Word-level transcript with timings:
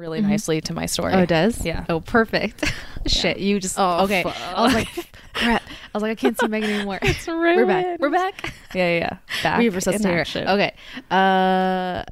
really 0.00 0.20
nicely 0.20 0.60
to 0.62 0.74
my 0.74 0.86
story. 0.86 1.12
Oh, 1.12 1.20
it 1.20 1.28
does? 1.28 1.64
Yeah. 1.64 1.84
Oh, 1.88 2.00
perfect. 2.00 2.64
Shit, 3.06 3.38
you 3.38 3.60
just. 3.60 3.78
Oh, 3.78 4.04
okay. 4.04 4.24
I 4.24 4.62
was 4.62 4.74
like, 4.74 4.88
crap. 5.32 5.62
I 5.62 5.70
was 5.94 6.02
like, 6.02 6.12
I 6.12 6.14
can't 6.14 6.38
see 6.38 6.48
Megan 6.48 6.70
anymore. 6.70 6.98
It's 7.02 7.28
ruined. 7.28 7.56
We're 7.56 7.66
back. 7.66 8.00
We're 8.00 8.10
back. 8.10 8.54
Yeah, 8.74 8.88
yeah, 8.88 8.98
yeah. 8.98 9.16
Back 9.42 9.58
we 9.58 9.68
were 9.70 9.80
supposed 9.80 10.02
to. 10.02 10.52
Okay. 10.52 10.74
Uh. 11.10 12.04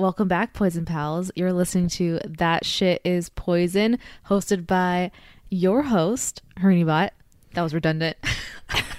Welcome 0.00 0.28
back, 0.28 0.54
Poison 0.54 0.86
Pals. 0.86 1.30
You're 1.36 1.52
listening 1.52 1.88
to 1.90 2.20
That 2.24 2.64
Shit 2.64 3.02
Is 3.04 3.28
Poison, 3.28 3.98
hosted 4.26 4.66
by 4.66 5.10
your 5.50 5.82
host, 5.82 6.40
Harini 6.58 6.86
Bot. 6.86 7.12
That 7.52 7.60
was 7.60 7.74
redundant. 7.74 8.16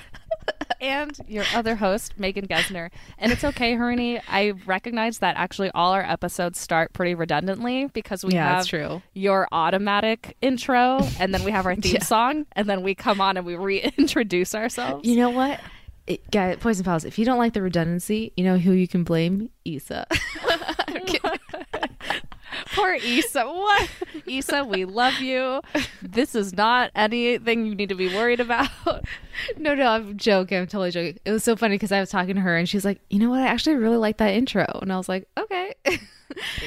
and 0.80 1.18
your 1.28 1.44
other 1.56 1.76
host, 1.76 2.20
Megan 2.20 2.48
Gesner. 2.48 2.92
And 3.18 3.32
it's 3.32 3.44
okay, 3.44 3.74
Harini. 3.74 4.22
I 4.28 4.52
recognize 4.68 5.18
that 5.20 5.38
actually 5.38 5.72
all 5.74 5.92
our 5.94 6.04
episodes 6.04 6.60
start 6.60 6.94
pretty 6.94 7.16
redundantly 7.16 7.88
because 7.88 8.24
we 8.24 8.36
Yeah, 8.36 8.58
have 8.58 8.68
true. 8.68 9.02
your 9.16 9.48
automatic 9.52 10.38
intro, 10.44 11.00
and 11.20 11.34
then 11.34 11.44
we 11.44 11.50
have 11.50 11.66
our 11.66 11.76
theme 11.78 11.96
Yeah. 11.96 12.04
song, 12.04 12.46
and 12.52 12.70
then 12.70 12.84
we 12.84 12.94
come 12.94 13.20
on 13.20 13.38
and 13.38 13.46
we 13.48 13.56
reintroduce 13.56 14.54
ourselves. 14.54 15.08
You 15.10 15.16
know 15.16 15.32
what? 15.32 15.60
It, 16.06 16.30
guy, 16.30 16.56
Poison 16.58 16.84
Pals, 16.86 17.06
if 17.06 17.18
you 17.18 17.26
don't 17.26 17.38
like 17.40 17.54
the 17.54 17.62
redundancy, 17.64 18.34
you 18.38 18.44
know 18.44 18.58
who 18.60 18.72
you 18.74 18.88
can 18.88 19.04
blame? 19.04 19.50
Issa. 19.66 20.06
Poor 22.76 22.94
Issa. 22.94 23.46
What? 23.46 23.90
Issa, 24.28 24.64
we 24.66 24.86
love 24.86 25.20
you. 25.20 25.62
This 26.02 26.36
is 26.36 26.54
not 26.54 26.92
anything 26.96 27.66
you 27.66 27.76
need 27.76 27.90
to 27.90 27.96
be 27.96 28.08
worried 28.14 28.40
about. 28.42 28.70
no, 29.58 29.74
no, 29.74 29.88
I'm 29.88 30.18
joking. 30.18 30.58
I'm 30.60 30.68
totally 30.68 30.92
joking. 30.92 31.18
It 31.26 31.32
was 31.32 31.44
so 31.44 31.56
funny 31.56 31.76
because 31.76 31.92
I 31.92 32.00
was 32.02 32.10
talking 32.10 32.36
to 32.36 32.42
her 32.42 32.58
and 32.58 32.68
she's 32.68 32.84
like, 32.86 33.00
you 33.10 33.20
know 33.20 33.30
what? 33.30 33.40
I 33.40 33.48
actually 33.48 33.76
really 33.78 33.98
like 33.98 34.18
that 34.18 34.34
intro. 34.34 34.66
And 34.82 34.92
I 34.92 34.98
was 34.98 35.08
like, 35.10 35.28
okay. 35.38 35.74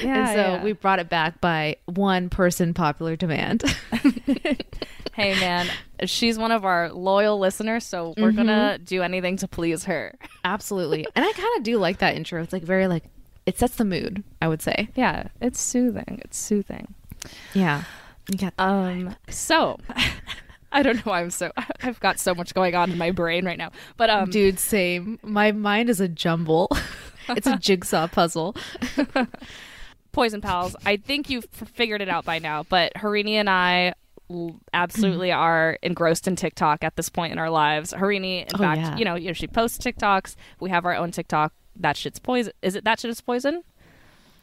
Yeah, 0.03 0.19
and 0.19 0.27
so 0.29 0.35
yeah. 0.35 0.63
we 0.63 0.73
brought 0.73 0.99
it 0.99 1.09
back 1.09 1.41
by 1.41 1.77
one 1.85 2.29
person 2.29 2.75
popular 2.75 3.15
demand. 3.15 3.63
Hey, 5.13 5.33
man, 5.39 5.67
she's 6.05 6.37
one 6.37 6.51
of 6.51 6.65
our 6.65 6.91
loyal 6.91 7.39
listeners, 7.39 7.83
so 7.83 8.13
we're 8.15 8.27
Mm-hmm. 8.27 8.37
gonna 8.37 8.77
do 8.77 9.01
anything 9.01 9.37
to 9.37 9.47
please 9.47 9.85
her. 9.85 10.13
Absolutely. 10.43 11.07
And 11.15 11.25
I 11.25 11.31
kind 11.31 11.57
of 11.57 11.63
do 11.63 11.77
like 11.79 11.97
that 11.99 12.15
intro. 12.15 12.43
It's 12.43 12.53
like 12.53 12.61
very 12.61 12.85
like, 12.87 13.05
it 13.45 13.57
sets 13.59 13.75
the 13.75 13.85
mood, 13.85 14.23
I 14.41 14.47
would 14.47 14.61
say. 14.61 14.89
Yeah, 14.95 15.27
it's 15.41 15.61
soothing. 15.61 16.21
It's 16.25 16.37
soothing. 16.37 16.93
Yeah. 17.53 17.83
You 18.29 18.37
got 18.37 18.53
Um, 18.57 19.15
so 19.29 19.79
I 20.71 20.81
don't 20.83 20.95
know 20.97 21.01
why 21.11 21.21
I'm 21.21 21.29
so 21.29 21.51
I've 21.83 21.99
got 21.99 22.19
so 22.19 22.33
much 22.35 22.53
going 22.53 22.73
on 22.75 22.91
in 22.91 22.97
my 22.97 23.11
brain 23.11 23.45
right 23.45 23.57
now. 23.57 23.71
But 23.97 24.09
um 24.09 24.29
Dude, 24.29 24.59
same. 24.59 25.19
My 25.21 25.51
mind 25.51 25.89
is 25.89 25.99
a 26.01 26.07
jumble. 26.07 26.69
it's 27.29 27.47
a 27.47 27.57
jigsaw 27.57 28.07
puzzle. 28.07 28.55
Poison 30.11 30.39
Pals, 30.41 30.75
I 30.85 30.95
think 30.97 31.29
you've 31.29 31.45
figured 31.51 32.01
it 32.01 32.07
out 32.07 32.23
by 32.23 32.39
now, 32.39 32.63
but 32.69 32.93
Harini 32.95 33.33
and 33.33 33.49
I 33.49 33.93
absolutely 34.73 35.31
are 35.33 35.77
engrossed 35.83 36.25
in 36.27 36.37
TikTok 36.37 36.83
at 36.85 36.95
this 36.95 37.09
point 37.09 37.33
in 37.33 37.37
our 37.39 37.49
lives. 37.49 37.91
Harini, 37.93 38.43
in 38.43 38.47
Oh, 38.55 38.57
fact, 38.57 38.79
yeah. 38.79 38.97
you 38.97 39.03
know, 39.03 39.15
you 39.15 39.27
know, 39.27 39.33
she 39.33 39.47
posts 39.47 39.77
TikToks. 39.77 40.35
We 40.61 40.69
have 40.69 40.85
our 40.85 40.95
own 40.95 41.11
TikTok. 41.11 41.51
That 41.75 41.97
shit's 41.97 42.19
poison. 42.19 42.53
Is 42.61 42.75
it 42.75 42.83
that 42.85 42.99
shit 42.99 43.09
is 43.11 43.21
poison? 43.21 43.63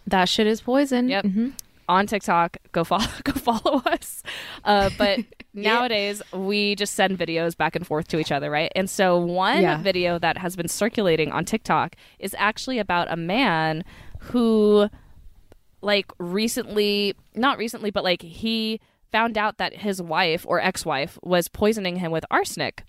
That 0.07 0.29
shit 0.29 0.47
is 0.47 0.61
poison. 0.61 1.09
Yep. 1.09 1.25
Mhm. 1.25 1.53
on 1.89 2.07
TikTok. 2.07 2.57
Go 2.73 2.85
follow 2.85 3.07
go 3.25 3.33
follow 3.33 3.83
us. 3.87 4.23
Uh, 4.65 4.89
but 4.97 5.19
nowadays 5.55 6.23
we 6.33 6.75
just 6.77 6.95
send 6.95 7.19
videos 7.19 7.57
back 7.57 7.75
and 7.77 7.87
forth 7.87 8.09
to 8.09 8.19
each 8.19 8.31
other, 8.33 8.51
right? 8.51 8.71
And 8.77 8.89
so 8.89 9.19
one 9.19 9.61
Yeah. 9.63 9.77
video 9.79 10.19
that 10.19 10.39
has 10.39 10.55
been 10.57 10.69
circulating 10.69 11.33
on 11.33 11.45
TikTok 11.45 11.97
is 12.19 12.35
actually 12.39 12.79
about 12.79 13.11
a 13.11 13.17
man 13.17 13.85
who 14.21 14.89
like 15.83 16.07
recently 16.19 17.15
not 17.35 17.59
recently 17.59 17.91
but 17.91 18.05
like 18.05 18.23
he 18.23 18.81
found 19.11 19.37
out 19.37 19.59
that 19.59 19.75
his 19.79 20.01
wife 20.01 20.45
or 20.48 20.61
ex-wife 20.61 21.19
was 21.23 21.48
poisoning 21.48 21.97
him 21.97 22.13
with 22.13 22.25
arsenic 22.31 22.85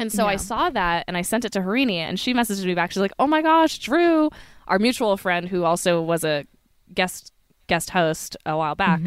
and 0.00 0.12
so 0.12 0.26
I 0.26 0.36
saw 0.36 0.70
that 0.70 1.04
and 1.06 1.16
I 1.16 1.22
sent 1.22 1.44
it 1.44 1.52
to 1.52 1.60
Harini 1.60 1.96
and 1.96 2.18
she 2.18 2.34
messaged 2.34 2.64
me 2.64 2.74
back. 2.74 2.90
She's 2.90 3.00
like, 3.00 3.12
"Oh 3.18 3.26
my 3.26 3.42
gosh, 3.42 3.78
Drew, 3.78 4.30
our 4.66 4.78
mutual 4.78 5.16
friend 5.16 5.48
who 5.48 5.64
also 5.64 6.02
was 6.02 6.24
a 6.24 6.46
guest 6.94 7.32
guest 7.68 7.90
host 7.90 8.36
a 8.44 8.56
while 8.56 8.74
back, 8.74 9.00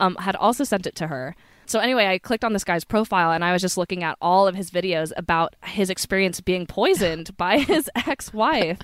um, 0.00 0.14
had 0.16 0.36
also 0.36 0.64
sent 0.64 0.86
it 0.86 0.94
to 0.96 1.08
her." 1.08 1.34
So 1.66 1.80
anyway, 1.80 2.06
I 2.06 2.18
clicked 2.18 2.44
on 2.44 2.54
this 2.54 2.64
guy's 2.64 2.84
profile 2.84 3.30
and 3.30 3.44
I 3.44 3.52
was 3.52 3.60
just 3.60 3.76
looking 3.76 4.02
at 4.02 4.16
all 4.22 4.46
of 4.46 4.54
his 4.54 4.70
videos 4.70 5.12
about 5.18 5.54
his 5.64 5.90
experience 5.90 6.40
being 6.40 6.66
poisoned 6.66 7.36
by 7.36 7.58
his 7.58 7.90
ex-wife. 7.94 8.78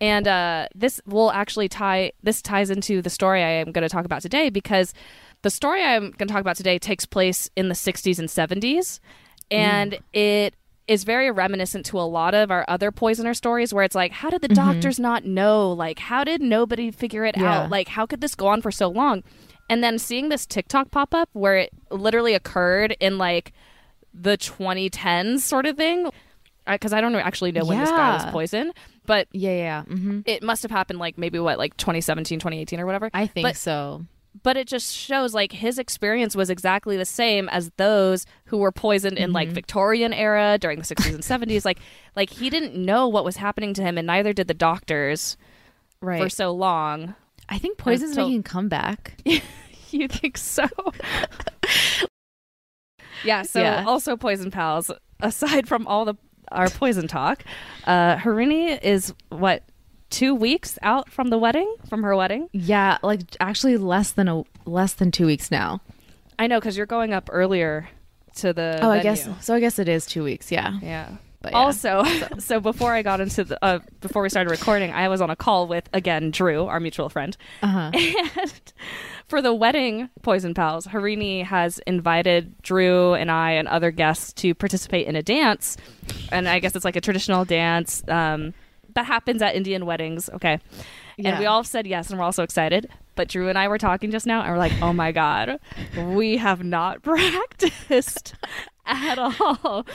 And 0.00 0.28
uh, 0.28 0.68
this 0.74 1.00
will 1.06 1.32
actually 1.32 1.68
tie. 1.68 2.12
This 2.22 2.40
ties 2.40 2.70
into 2.70 3.02
the 3.02 3.10
story 3.10 3.42
I 3.42 3.50
am 3.50 3.72
going 3.72 3.82
to 3.82 3.88
talk 3.88 4.04
about 4.04 4.22
today 4.22 4.48
because 4.48 4.94
the 5.42 5.50
story 5.50 5.82
I'm 5.82 6.12
going 6.12 6.28
to 6.28 6.32
talk 6.32 6.40
about 6.40 6.56
today 6.56 6.78
takes 6.78 7.04
place 7.04 7.50
in 7.56 7.68
the 7.68 7.74
60s 7.74 8.18
and 8.18 8.28
70s, 8.28 9.00
and 9.50 9.98
it 10.12 10.54
is 10.90 11.04
very 11.04 11.30
reminiscent 11.30 11.86
to 11.86 11.98
a 11.98 12.02
lot 12.18 12.34
of 12.34 12.50
our 12.50 12.64
other 12.66 12.90
poisoner 12.90 13.32
stories 13.34 13.72
where 13.72 13.84
it's 13.84 13.94
like 13.94 14.12
how 14.12 14.28
did 14.28 14.42
the 14.42 14.48
doctors 14.48 14.98
not 14.98 15.24
know? 15.24 15.70
Like 15.72 15.98
how 16.00 16.24
did 16.24 16.40
nobody 16.42 16.90
figure 16.90 17.24
it 17.24 17.36
Yeah. 17.36 17.52
out 17.64 17.70
like 17.70 17.88
how 17.88 18.06
could 18.06 18.20
this 18.20 18.34
go 18.34 18.48
on 18.48 18.60
for 18.60 18.70
so 18.72 18.88
long? 18.88 19.22
And 19.68 19.84
then 19.84 19.98
seeing 19.98 20.30
this 20.30 20.46
tiktok 20.46 20.90
pop 20.90 21.14
up 21.14 21.28
where 21.32 21.56
it 21.56 21.70
literally 21.90 22.34
occurred 22.34 22.96
in 22.98 23.18
like 23.18 23.52
the 24.12 24.36
2010s 24.36 25.40
sort 25.40 25.66
of 25.66 25.76
thing 25.76 26.10
because 26.66 26.92
i 26.92 27.00
don't 27.00 27.14
actually 27.14 27.52
know 27.52 27.64
when 27.64 27.78
this 27.78 27.90
guy 27.90 28.14
was 28.14 28.24
poisoned 28.32 28.72
but 29.06 29.28
Yeah, 29.32 29.50
yeah. 29.52 29.82
hmm 29.84 30.20
it 30.26 30.42
must 30.42 30.62
have 30.62 30.70
happened 30.72 30.98
like 30.98 31.16
maybe 31.18 31.38
what 31.38 31.58
like 31.58 31.76
2017 31.76 32.38
2018 32.40 32.80
or 32.80 32.86
whatever. 32.86 33.10
I 33.14 33.26
think 33.26 33.44
But- 33.46 33.56
so. 33.56 34.04
But 34.42 34.56
it 34.56 34.66
just 34.68 34.94
shows 34.94 35.34
like 35.34 35.52
his 35.52 35.78
experience 35.78 36.36
was 36.36 36.50
exactly 36.50 36.96
the 36.96 37.04
same 37.04 37.48
as 37.48 37.70
those 37.76 38.26
who 38.46 38.58
were 38.58 38.72
poisoned 38.72 39.18
in 39.18 39.30
Mm-hmm. 39.30 39.34
like 39.34 39.48
Victorian 39.48 40.12
era 40.12 40.56
during 40.58 40.78
the 40.78 40.84
60s 40.84 41.14
and 41.14 41.22
70s 41.50 41.64
like 41.64 41.78
like 42.16 42.30
he 42.30 42.48
didn't 42.50 42.74
know 42.76 43.08
what 43.08 43.24
was 43.24 43.36
happening 43.36 43.74
to 43.74 43.82
him 43.82 43.98
and 43.98 44.06
neither 44.06 44.32
did 44.32 44.46
the 44.48 44.54
doctors 44.54 45.36
Right. 46.00 46.22
for 46.22 46.28
so 46.28 46.52
long 46.52 47.14
I 47.48 47.58
think 47.58 47.78
poison's 47.78 48.14
so- 48.14 48.22
making 48.24 48.40
a 48.40 48.44
comeback. 48.44 49.14
you 49.90 50.06
think 50.08 50.38
so 50.38 50.66
yeah 53.24 53.42
so 53.42 53.60
Yeah. 53.60 53.84
also 53.86 54.16
poison 54.16 54.50
pals 54.50 54.90
aside 55.20 55.68
from 55.68 55.86
all 55.86 56.04
the 56.04 56.14
our 56.52 56.68
poison 56.70 57.06
talk 57.06 57.44
uh 57.86 58.16
Harini 58.16 58.80
is 58.82 59.14
what 59.28 59.62
2 60.10 60.34
weeks 60.34 60.78
out 60.82 61.08
from 61.10 61.28
the 61.30 61.38
wedding 61.38 61.72
from 61.88 62.02
her 62.02 62.14
wedding 62.16 62.48
Yeah, 62.52 62.98
like 63.02 63.20
actually 63.40 63.76
less 63.76 64.10
than 64.12 64.28
a 64.28 64.42
less 64.64 64.92
than 64.94 65.10
two 65.10 65.26
weeks 65.26 65.50
now. 65.50 65.80
I 66.38 66.46
know 66.46 66.60
cuz 66.60 66.76
you're 66.76 66.86
going 66.86 67.12
up 67.12 67.28
earlier 67.32 67.88
to 68.36 68.52
the 68.52 68.78
oh, 68.82 68.90
I 68.90 69.02
guess 69.02 69.28
so. 69.40 69.54
I 69.54 69.60
guess 69.60 69.78
it 69.78 69.88
is 69.88 70.06
two 70.06 70.24
weeks. 70.24 70.50
Yeah. 70.52 70.78
Yeah. 70.82 71.08
But 71.42 71.52
yeah, 71.52 71.58
also, 71.58 72.04
so. 72.38 72.60
before 72.60 72.92
I 72.92 73.00
got 73.02 73.20
into 73.20 73.44
the 73.44 73.64
uh, 73.64 73.78
before 74.02 74.22
we 74.22 74.28
started 74.28 74.50
recording, 74.50 74.92
I 74.92 75.08
was 75.08 75.22
on 75.22 75.30
a 75.30 75.36
call 75.36 75.66
with 75.66 75.88
again 75.94 76.30
Drew, 76.30 76.66
our 76.66 76.80
mutual 76.80 77.08
friend, 77.08 77.34
Uh 77.62 77.66
huh. 77.66 77.90
and 78.40 78.72
for 79.26 79.40
the 79.40 79.54
wedding 79.54 80.10
Poison 80.22 80.52
Pals, 80.52 80.86
Harini 80.86 81.42
has 81.44 81.78
invited 81.86 82.60
Drew 82.60 83.14
and 83.14 83.30
I 83.30 83.52
and 83.52 83.68
other 83.68 83.90
guests 83.90 84.34
to 84.34 84.54
participate 84.54 85.06
in 85.06 85.16
a 85.16 85.22
dance, 85.22 85.78
and 86.30 86.46
I 86.46 86.58
guess 86.58 86.76
it's 86.76 86.84
like 86.84 86.96
a 86.96 87.00
traditional 87.00 87.46
dance 87.46 88.02
um, 88.08 88.52
that 88.94 89.06
happens 89.06 89.42
at 89.42 89.54
Indian 89.54 89.86
weddings. 89.86 90.28
Okay, 90.30 90.58
and 91.18 91.38
we 91.38 91.46
all 91.46 91.64
said 91.64 91.86
yes, 91.86 92.10
and 92.10 92.18
we're 92.18 92.24
all 92.24 92.32
so 92.32 92.42
excited. 92.42 92.88
But 93.14 93.28
Drew 93.28 93.48
and 93.48 93.58
I 93.58 93.68
were 93.68 93.78
talking 93.78 94.10
just 94.10 94.26
now, 94.26 94.40
and 94.42 94.50
we're 94.50 94.58
like, 94.58 94.72
"Oh 94.80 94.92
my 94.92 95.12
god, 95.12 95.58
we 95.96 96.36
have 96.38 96.64
not 96.64 97.02
practiced 97.04 98.34
at 98.86 99.18
all," 99.18 99.86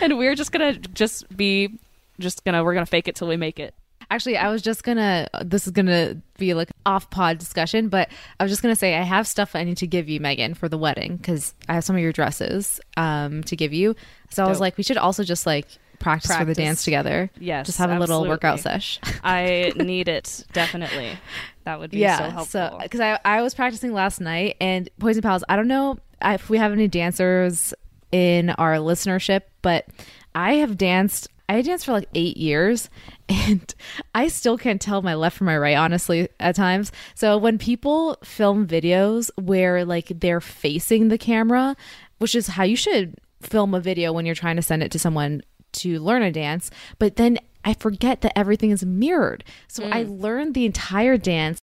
and 0.00 0.18
we're 0.18 0.34
just 0.34 0.52
gonna 0.52 0.74
just 0.74 1.28
be, 1.36 1.78
just 2.20 2.44
gonna 2.44 2.62
we're 2.64 2.74
gonna 2.74 2.86
fake 2.86 3.08
it 3.08 3.14
till 3.16 3.28
we 3.28 3.36
make 3.36 3.58
it. 3.58 3.74
Actually, 4.10 4.38
I 4.38 4.48
was 4.50 4.62
just 4.62 4.84
gonna. 4.84 5.28
This 5.44 5.66
is 5.66 5.72
gonna 5.72 6.16
be 6.38 6.54
like 6.54 6.70
off 6.86 7.10
pod 7.10 7.38
discussion, 7.38 7.88
but 7.88 8.08
I 8.40 8.44
was 8.44 8.50
just 8.50 8.62
gonna 8.62 8.76
say 8.76 8.94
I 8.94 9.02
have 9.02 9.26
stuff 9.26 9.54
I 9.54 9.64
need 9.64 9.76
to 9.78 9.86
give 9.86 10.08
you, 10.08 10.18
Megan, 10.18 10.54
for 10.54 10.68
the 10.68 10.78
wedding 10.78 11.16
because 11.16 11.52
I 11.68 11.74
have 11.74 11.84
some 11.84 11.94
of 11.96 12.00
your 12.00 12.12
dresses 12.12 12.80
um 12.96 13.42
to 13.44 13.56
give 13.56 13.72
you. 13.72 13.94
So 14.30 14.44
I 14.44 14.48
was 14.48 14.60
like, 14.60 14.76
we 14.76 14.82
should 14.82 14.96
also 14.98 15.24
just 15.24 15.46
like 15.46 15.66
practice, 15.98 16.34
for 16.34 16.44
the 16.44 16.54
dance 16.54 16.84
together. 16.84 17.30
Yes, 17.38 17.66
just 17.66 17.78
have 17.78 17.90
a 17.90 17.98
little 17.98 18.26
workout 18.26 18.54
absolutely. 18.54 18.80
sesh. 18.80 19.00
I 19.24 19.72
need 19.76 20.08
it 20.08 20.44
definitely. 20.52 21.18
That 21.64 21.80
would 21.80 21.90
be 21.90 21.98
so 21.98 22.02
yeah, 22.02 22.30
helpful. 22.30 22.44
so 22.46 22.78
because 22.82 23.00
I 23.00 23.18
I 23.24 23.42
was 23.42 23.54
practicing 23.54 23.92
last 23.92 24.20
night 24.20 24.56
and 24.60 24.88
Poison 24.98 25.22
Pals. 25.22 25.44
I 25.48 25.56
don't 25.56 25.68
know 25.68 25.98
if 26.22 26.48
we 26.50 26.58
have 26.58 26.72
any 26.72 26.88
dancers 26.88 27.74
in 28.12 28.50
our 28.50 28.76
listenership, 28.76 29.42
but 29.62 29.86
I 30.34 30.54
have 30.54 30.76
danced. 30.76 31.28
I 31.50 31.62
danced 31.62 31.86
for 31.86 31.92
like 31.92 32.08
eight 32.14 32.36
years, 32.36 32.90
and 33.28 33.74
I 34.14 34.28
still 34.28 34.58
can't 34.58 34.80
tell 34.80 35.02
my 35.02 35.14
left 35.14 35.36
from 35.36 35.46
my 35.46 35.56
right, 35.56 35.76
honestly, 35.76 36.28
at 36.40 36.54
times. 36.54 36.92
So 37.14 37.38
when 37.38 37.58
people 37.58 38.18
film 38.22 38.66
videos 38.66 39.30
where 39.36 39.84
like 39.84 40.12
they're 40.14 40.40
facing 40.40 41.08
the 41.08 41.18
camera, 41.18 41.76
which 42.18 42.34
is 42.34 42.48
how 42.48 42.64
you 42.64 42.76
should 42.76 43.16
film 43.40 43.74
a 43.74 43.80
video 43.80 44.12
when 44.12 44.26
you're 44.26 44.34
trying 44.34 44.56
to 44.56 44.62
send 44.62 44.82
it 44.82 44.90
to 44.92 44.98
someone 44.98 45.42
to 45.72 46.00
learn 46.00 46.22
a 46.22 46.32
dance, 46.32 46.70
but 46.98 47.16
then 47.16 47.38
I 47.64 47.74
forget 47.74 48.20
that 48.22 48.36
everything 48.36 48.70
is 48.70 48.84
mirrored. 48.84 49.44
So 49.66 49.84
I 49.84 50.04
mm. 50.04 50.20
learned 50.20 50.54
the 50.54 50.64
entire 50.64 51.16
dance, 51.16 51.58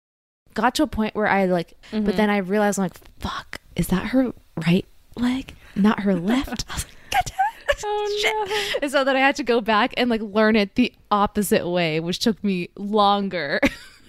got 0.53 0.75
to 0.75 0.83
a 0.83 0.87
point 0.87 1.15
where 1.15 1.27
I 1.27 1.45
like, 1.45 1.73
but 1.91 2.03
mm-hmm. 2.03 2.17
then 2.17 2.29
I 2.29 2.37
realized 2.37 2.79
I'm 2.79 2.83
like, 2.83 2.97
fuck, 3.19 3.59
is 3.75 3.87
that 3.87 4.07
her 4.07 4.33
right 4.67 4.85
leg, 5.15 5.53
not 5.75 6.01
her 6.01 6.15
left? 6.19 6.65
I 6.69 6.73
was 6.73 6.85
like, 6.85 6.95
God. 7.11 7.35
Oh, 7.83 8.19
Shit. 8.21 8.83
And 8.83 8.91
so 8.91 9.03
then 9.03 9.15
I 9.15 9.19
had 9.19 9.35
to 9.37 9.43
go 9.43 9.61
back 9.61 9.93
and 9.97 10.09
like 10.09 10.21
learn 10.21 10.55
it 10.55 10.75
the 10.75 10.93
opposite 11.09 11.67
way, 11.67 11.99
which 11.99 12.19
took 12.19 12.43
me 12.43 12.69
longer 12.75 13.59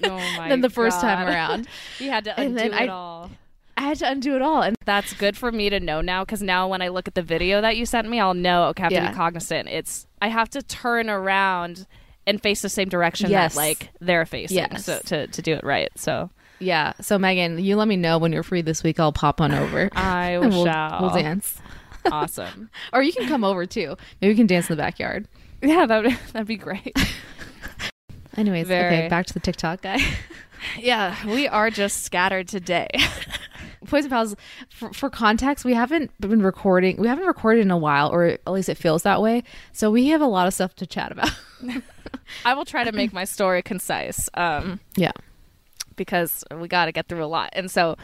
Oh 0.04 0.18
than 0.48 0.60
the 0.60 0.70
first 0.70 1.00
time 1.00 1.26
around. 1.26 1.68
You 1.98 2.10
had 2.10 2.24
to 2.24 2.38
And 2.38 2.58
undo 2.58 2.58
then 2.58 2.72
it 2.72 2.88
I- 2.88 2.92
all. 2.92 3.30
I 3.82 3.86
had 3.86 3.98
to 3.98 4.08
undo 4.10 4.36
it 4.36 4.42
all. 4.42 4.62
And 4.62 4.76
That's 4.84 5.12
good 5.14 5.36
for 5.36 5.50
me 5.50 5.68
to 5.68 5.80
know 5.80 6.00
now 6.00 6.24
because 6.24 6.40
now 6.40 6.68
when 6.68 6.80
I 6.82 6.88
look 6.88 7.08
at 7.08 7.14
the 7.16 7.22
video 7.22 7.60
that 7.60 7.76
you 7.76 7.84
sent 7.84 8.08
me, 8.08 8.20
I'll 8.20 8.32
know. 8.34 8.66
Okay, 8.66 8.84
I 8.84 8.92
have 8.92 9.04
to 9.06 9.10
be 9.10 9.16
cognizant. 9.16 9.68
It's 9.68 10.06
I 10.20 10.28
have 10.28 10.48
to 10.50 10.62
turn 10.62 11.10
around 11.10 11.86
and 12.24 12.40
face 12.40 12.62
the 12.62 12.68
same 12.68 12.88
direction 12.88 13.28
Yes. 13.28 13.54
that 13.54 13.60
like 13.60 13.88
they're 14.00 14.24
facing. 14.24 14.58
Yes. 14.58 14.84
So 14.84 15.00
to 15.06 15.26
to 15.26 15.42
do 15.42 15.54
it 15.54 15.64
right. 15.64 15.90
So 15.96 16.30
yeah, 16.60 16.92
so 17.00 17.18
Megan, 17.18 17.58
you 17.58 17.74
let 17.74 17.88
me 17.88 17.96
know 17.96 18.18
when 18.18 18.32
you're 18.32 18.44
free 18.44 18.62
this 18.62 18.84
week. 18.84 19.00
I'll 19.00 19.10
pop 19.12 19.40
on 19.40 19.52
over. 19.52 19.88
I 19.96 20.38
we'll, 20.40 20.64
shall. 20.64 20.98
we'll 21.00 21.10
dance. 21.10 21.58
Awesome. 22.10 22.70
Or 22.92 23.02
you 23.02 23.12
can 23.12 23.26
come 23.26 23.42
over 23.42 23.66
too. 23.66 23.96
Maybe 24.20 24.32
we 24.32 24.36
can 24.36 24.46
dance 24.46 24.70
in 24.70 24.76
the 24.76 24.82
backyard. 24.82 25.26
yeah, 25.60 25.86
that 25.86 26.04
would 26.04 26.16
that'd 26.32 26.46
be 26.46 26.56
great. 26.56 26.96
Anyways, 28.36 28.66
Very. 28.68 28.86
okay, 28.94 29.08
back 29.08 29.26
to 29.26 29.34
the 29.34 29.40
TikTok 29.40 29.82
guy. 29.82 29.98
Yeah, 30.78 31.16
we 31.26 31.48
are 31.48 31.70
just 31.70 32.04
scattered 32.04 32.48
today. 32.48 32.88
Poison 33.86 34.10
Pals, 34.10 34.36
for, 34.70 34.92
for 34.92 35.10
context, 35.10 35.64
we 35.64 35.74
haven't 35.74 36.10
been 36.20 36.42
recording. 36.42 36.96
We 36.98 37.08
haven't 37.08 37.26
recorded 37.26 37.62
in 37.62 37.70
a 37.70 37.76
while, 37.76 38.08
or 38.10 38.24
at 38.26 38.52
least 38.52 38.68
it 38.68 38.76
feels 38.76 39.02
that 39.02 39.20
way. 39.20 39.42
So 39.72 39.90
we 39.90 40.08
have 40.08 40.20
a 40.20 40.26
lot 40.26 40.46
of 40.46 40.54
stuff 40.54 40.74
to 40.76 40.86
chat 40.86 41.12
about. 41.12 41.30
I 42.44 42.54
will 42.54 42.64
try 42.64 42.84
to 42.84 42.92
make 42.92 43.12
my 43.12 43.24
story 43.24 43.60
concise. 43.62 44.28
Um, 44.34 44.80
yeah. 44.96 45.12
because 45.96 46.44
we 46.58 46.68
got 46.68 46.86
to 46.86 46.92
get 46.92 47.08
through 47.08 47.24
a 47.24 47.26
lot. 47.26 47.50
And 47.54 47.70
so 47.70 47.96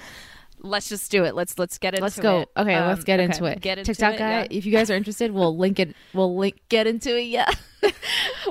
let's 0.61 0.89
just 0.89 1.11
do 1.11 1.25
it. 1.25 1.35
Let's 1.35 1.59
let's 1.59 1.79
get 1.79 1.95
into 1.95 1.99
it. 1.99 2.05
Let's 2.05 2.19
go. 2.19 2.41
it. 2.41 2.49
Okay, 2.57 2.75
Um, 2.75 2.89
let's 2.89 3.05
get 3.05 3.21
okay, 3.21 3.25
into 3.25 3.45
it. 3.47 3.61
Get 3.61 3.79
into 3.79 3.93
TikTok 3.95 4.15
it, 4.15 4.19
guy, 4.19 4.31
yeah. 4.43 4.47
if 4.51 4.67
you 4.67 4.73
guys 4.73 4.91
are 4.91 4.95
interested, 4.97 5.31
we'll 5.33 5.57
link 5.57 5.79
it. 5.79 5.95
We'll 6.15 6.37
link 6.37 6.57
get 6.69 6.87
into 6.87 7.17
it. 7.19 7.23
Yeah, 7.25 7.51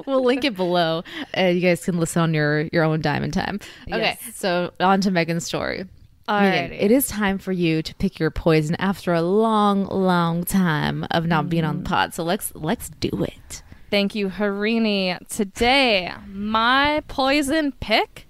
we'll 0.05 0.23
link 0.23 0.43
it 0.45 0.55
below. 0.55 1.03
Uh, 1.37 1.41
you 1.45 1.61
guys 1.61 1.83
can 1.83 1.97
listen 1.99 2.21
on 2.21 2.33
your 2.33 2.61
your 2.73 2.83
own 2.83 3.01
dime 3.01 3.23
and 3.23 3.33
time. 3.33 3.59
Okay, 3.87 3.99
Yes. 3.99 4.35
so 4.35 4.71
on 4.79 5.01
to 5.01 5.11
Megan's 5.11 5.45
story. 5.45 5.85
Megan, 6.29 6.71
Alrighty. 6.71 6.81
it 6.81 6.91
is 6.91 7.07
time 7.07 7.37
for 7.37 7.53
you 7.53 7.81
to 7.81 7.95
pick 7.95 8.19
your 8.19 8.31
poison 8.31 8.75
after 8.79 9.13
a 9.13 9.21
long, 9.21 9.85
long 9.85 10.43
time 10.43 11.05
of 11.11 11.25
not 11.25 11.47
being 11.49 11.63
Mm. 11.63 11.69
on 11.69 11.77
the 11.83 11.83
pod. 11.89 12.13
So 12.13 12.23
let's 12.23 12.51
let's 12.53 12.89
do 12.89 13.09
it. 13.23 13.63
Thank 13.89 14.13
you, 14.15 14.27
Harini. 14.27 15.17
Today, 15.29 16.11
my 16.27 17.01
poison 17.07 17.71
pick 17.79 18.27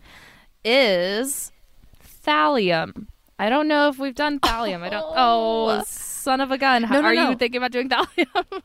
is 0.63 1.51
thallium. 2.25 3.07
I 3.39 3.49
don't 3.49 3.67
know 3.67 3.89
if 3.89 3.99
we've 3.99 4.15
done 4.15 4.39
thallium. 4.39 4.81
I 4.81 4.89
don't. 4.89 5.05
Oh, 5.15 5.83
son 5.85 6.41
of 6.41 6.51
a 6.51 6.57
gun! 6.57 6.83
How, 6.83 6.95
No, 6.95 7.01
no, 7.01 7.07
are 7.07 7.13
no. 7.15 7.29
you 7.29 7.35
thinking 7.37 7.57
about 7.57 7.71
doing 7.71 7.87
thallium? 7.89 8.61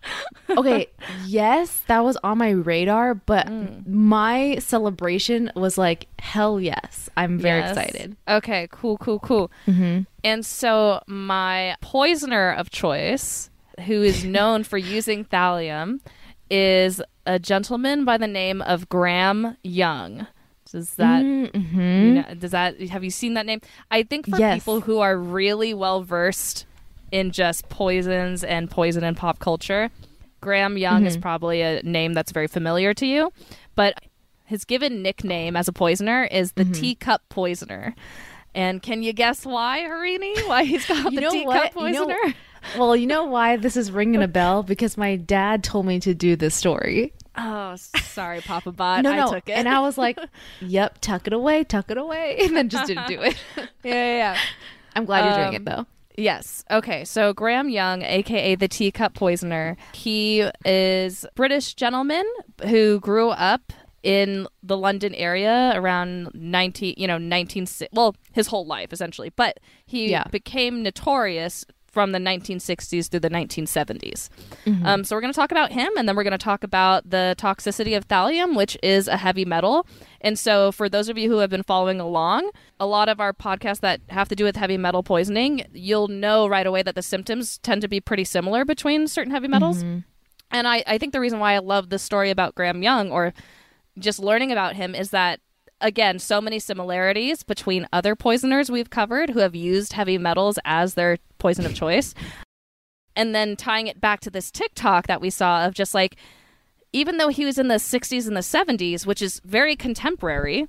Okay, 0.50 0.86
yes, 1.24 1.82
that 1.86 2.02
was 2.02 2.16
on 2.24 2.38
my 2.38 2.50
radar, 2.50 3.14
but 3.14 3.46
Mm. 3.46 3.86
my 3.86 4.56
celebration 4.58 5.50
was 5.54 5.78
like 5.78 6.06
hell 6.18 6.58
yes. 6.60 7.08
I'm 7.16 7.38
very 7.38 7.60
Yes. 7.60 7.70
excited. 7.76 8.16
Okay, 8.28 8.68
cool, 8.72 8.96
cool, 8.98 9.18
cool. 9.20 9.50
Mm-hmm. 9.66 10.00
And 10.24 10.44
so 10.46 11.02
my 11.06 11.76
poisoner 11.80 12.50
of 12.52 12.70
choice, 12.70 13.50
who 13.86 14.02
is 14.02 14.24
known 14.36 14.64
for 14.64 14.78
using 14.78 15.24
thallium, 15.26 16.00
is 16.50 17.00
a 17.26 17.38
gentleman 17.38 18.04
by 18.04 18.16
the 18.18 18.26
name 18.26 18.60
of 18.62 18.88
Graham 18.88 19.56
Young. 19.62 20.26
Does 20.72 20.94
that 20.94 21.22
Mm-hmm. 21.22 21.80
you 21.80 22.14
know, 22.14 22.24
does 22.38 22.50
that 22.52 22.80
have 22.80 23.04
you 23.04 23.10
seen 23.10 23.34
that 23.34 23.46
name? 23.46 23.60
I 23.90 24.02
think 24.02 24.26
for 24.28 24.38
Yes. 24.38 24.54
people 24.56 24.80
who 24.80 24.98
are 25.00 25.16
really 25.16 25.74
well 25.74 26.02
versed 26.02 26.66
in 27.10 27.30
just 27.30 27.68
poisons 27.68 28.42
and 28.42 28.70
poison 28.70 29.04
and 29.04 29.16
pop 29.16 29.38
culture, 29.38 29.90
Graham 30.40 30.76
Young 30.78 31.06
is 31.06 31.16
probably 31.16 31.60
a 31.62 31.82
name 31.82 32.14
that's 32.14 32.32
very 32.32 32.46
familiar 32.48 32.94
to 32.94 33.06
you. 33.06 33.32
But 33.76 34.00
his 34.46 34.64
given 34.64 35.02
nickname 35.02 35.54
as 35.56 35.68
a 35.68 35.72
poisoner 35.72 36.24
is 36.24 36.52
the 36.52 36.64
teacup 36.64 37.22
poisoner. 37.28 37.94
And 38.54 38.82
can 38.82 39.02
you 39.02 39.12
guess 39.12 39.46
why, 39.46 39.80
Harini? 39.80 40.46
Why 40.48 40.64
he's 40.64 40.84
called 40.84 41.14
the 41.14 41.20
teacup 41.30 41.74
what? 41.74 41.74
You 41.88 41.92
know- 41.92 42.06
poisoner? 42.06 42.34
Well, 42.78 42.94
you 42.96 43.06
know 43.06 43.24
why 43.24 43.56
this 43.56 43.76
is 43.76 43.90
ringing 43.90 44.22
a 44.22 44.28
bell? 44.28 44.62
Because 44.62 44.96
my 44.96 45.16
dad 45.16 45.64
told 45.64 45.84
me 45.84 45.98
to 46.00 46.14
do 46.14 46.36
this 46.36 46.54
story. 46.54 47.12
Oh, 47.36 47.76
sorry, 47.76 48.40
Papa 48.42 48.72
Bot. 48.76 49.02
no, 49.02 49.12
I 49.12 49.16
no. 49.16 49.30
took 49.32 49.48
it. 49.48 49.52
And 49.52 49.68
I 49.68 49.80
was 49.80 49.96
like, 49.96 50.18
yep, 50.60 50.98
tuck 51.00 51.26
it 51.26 51.32
away, 51.32 51.64
tuck 51.64 51.90
it 51.90 51.98
away. 51.98 52.36
And 52.42 52.56
then 52.56 52.68
just 52.68 52.86
didn't 52.86 53.08
do 53.08 53.20
it. 53.22 53.36
yeah, 53.56 53.66
yeah, 53.84 54.16
yeah. 54.16 54.38
I'm 54.94 55.04
glad 55.04 55.24
you're 55.24 55.34
doing 55.44 55.48
Um, 55.48 55.54
it 55.54 55.64
though. 55.64 55.86
Yes. 56.18 56.62
Okay. 56.70 57.04
So 57.06 57.32
Graham 57.32 57.70
Young, 57.70 58.02
aka 58.02 58.54
the 58.54 58.68
teacup 58.68 59.14
poisoner, 59.14 59.78
he 59.94 60.46
is 60.66 61.24
British 61.34 61.72
gentleman 61.74 62.26
who 62.68 63.00
grew 63.00 63.30
up 63.30 63.72
in 64.02 64.46
the 64.62 64.76
London 64.76 65.14
area 65.14 65.72
around 65.74 66.28
19, 66.34 66.94
you 66.98 67.06
know, 67.06 67.16
19 67.18 67.66
well, 67.92 68.14
his 68.32 68.48
whole 68.48 68.66
life 68.66 68.92
essentially, 68.92 69.30
but 69.36 69.58
he 69.86 70.10
Yeah. 70.10 70.24
became 70.30 70.82
notorious 70.82 71.64
from 71.92 72.12
the 72.12 72.18
1960s 72.18 73.10
through 73.10 73.20
the 73.20 73.30
1970s. 73.30 74.30
Um, 74.86 75.04
so 75.04 75.14
we're 75.14 75.20
going 75.20 75.32
to 75.32 75.38
talk 75.38 75.52
about 75.52 75.72
him, 75.72 75.90
and 75.96 76.08
then 76.08 76.16
we're 76.16 76.24
going 76.24 76.32
to 76.32 76.38
talk 76.38 76.64
about 76.64 77.08
the 77.10 77.34
toxicity 77.38 77.96
of 77.96 78.08
thallium, 78.08 78.56
which 78.56 78.76
is 78.82 79.08
a 79.08 79.18
heavy 79.18 79.44
metal. 79.44 79.86
And 80.22 80.38
so, 80.38 80.72
for 80.72 80.88
those 80.88 81.08
of 81.08 81.18
you 81.18 81.30
who 81.30 81.38
have 81.38 81.50
been 81.50 81.62
following 81.62 82.00
along, 82.00 82.50
a 82.80 82.86
lot 82.86 83.08
of 83.08 83.20
our 83.20 83.32
podcasts 83.32 83.80
that 83.80 84.00
have 84.08 84.28
to 84.28 84.34
do 84.34 84.44
with 84.44 84.56
heavy 84.56 84.78
metal 84.78 85.02
poisoning, 85.02 85.66
you'll 85.72 86.08
know 86.08 86.46
right 86.46 86.66
away 86.66 86.82
that 86.82 86.94
the 86.94 87.02
symptoms 87.02 87.58
tend 87.58 87.82
to 87.82 87.88
be 87.88 88.00
pretty 88.00 88.24
similar 88.24 88.64
between 88.64 89.06
certain 89.06 89.32
heavy 89.32 89.48
metals. 89.48 89.82
And 90.50 90.66
I, 90.68 90.82
I 90.86 90.98
think 90.98 91.12
the 91.12 91.20
reason 91.20 91.38
why 91.40 91.54
I 91.54 91.58
love 91.58 91.90
this 91.90 92.02
story 92.02 92.30
about 92.30 92.54
Graham 92.54 92.82
Young 92.82 93.10
or 93.10 93.34
just 93.98 94.18
learning 94.18 94.52
about 94.52 94.76
him 94.76 94.94
is 94.94 95.10
that 95.10 95.40
again 95.82 96.18
so 96.18 96.40
many 96.40 96.58
similarities 96.58 97.42
between 97.42 97.86
other 97.92 98.16
poisoners 98.16 98.70
we've 98.70 98.90
covered 98.90 99.30
who 99.30 99.40
have 99.40 99.54
used 99.54 99.92
heavy 99.92 100.16
metals 100.16 100.58
as 100.64 100.94
their 100.94 101.18
poison 101.38 101.66
of 101.66 101.74
choice 101.74 102.14
and 103.14 103.34
then 103.34 103.56
tying 103.56 103.86
it 103.88 104.00
back 104.00 104.20
to 104.20 104.30
this 104.30 104.50
tiktok 104.50 105.06
that 105.06 105.20
we 105.20 105.28
saw 105.28 105.66
of 105.66 105.74
just 105.74 105.92
like 105.94 106.16
even 106.94 107.16
though 107.16 107.28
he 107.28 107.44
was 107.44 107.58
in 107.58 107.68
the 107.68 107.74
60s 107.76 108.26
and 108.26 108.36
the 108.36 108.40
70s 108.40 109.04
which 109.06 109.20
is 109.20 109.40
very 109.44 109.76
contemporary 109.76 110.66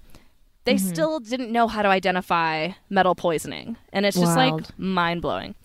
they 0.65 0.77
still 0.77 1.19
didn't 1.19 1.51
know 1.51 1.67
how 1.67 1.81
to 1.81 1.89
identify 1.89 2.69
metal 2.89 3.15
poisoning 3.15 3.75
and 3.91 4.05
it's 4.05 4.17
just 4.17 4.35
Wild. 4.35 4.61
like 4.61 4.79
mind-blowing 4.79 5.55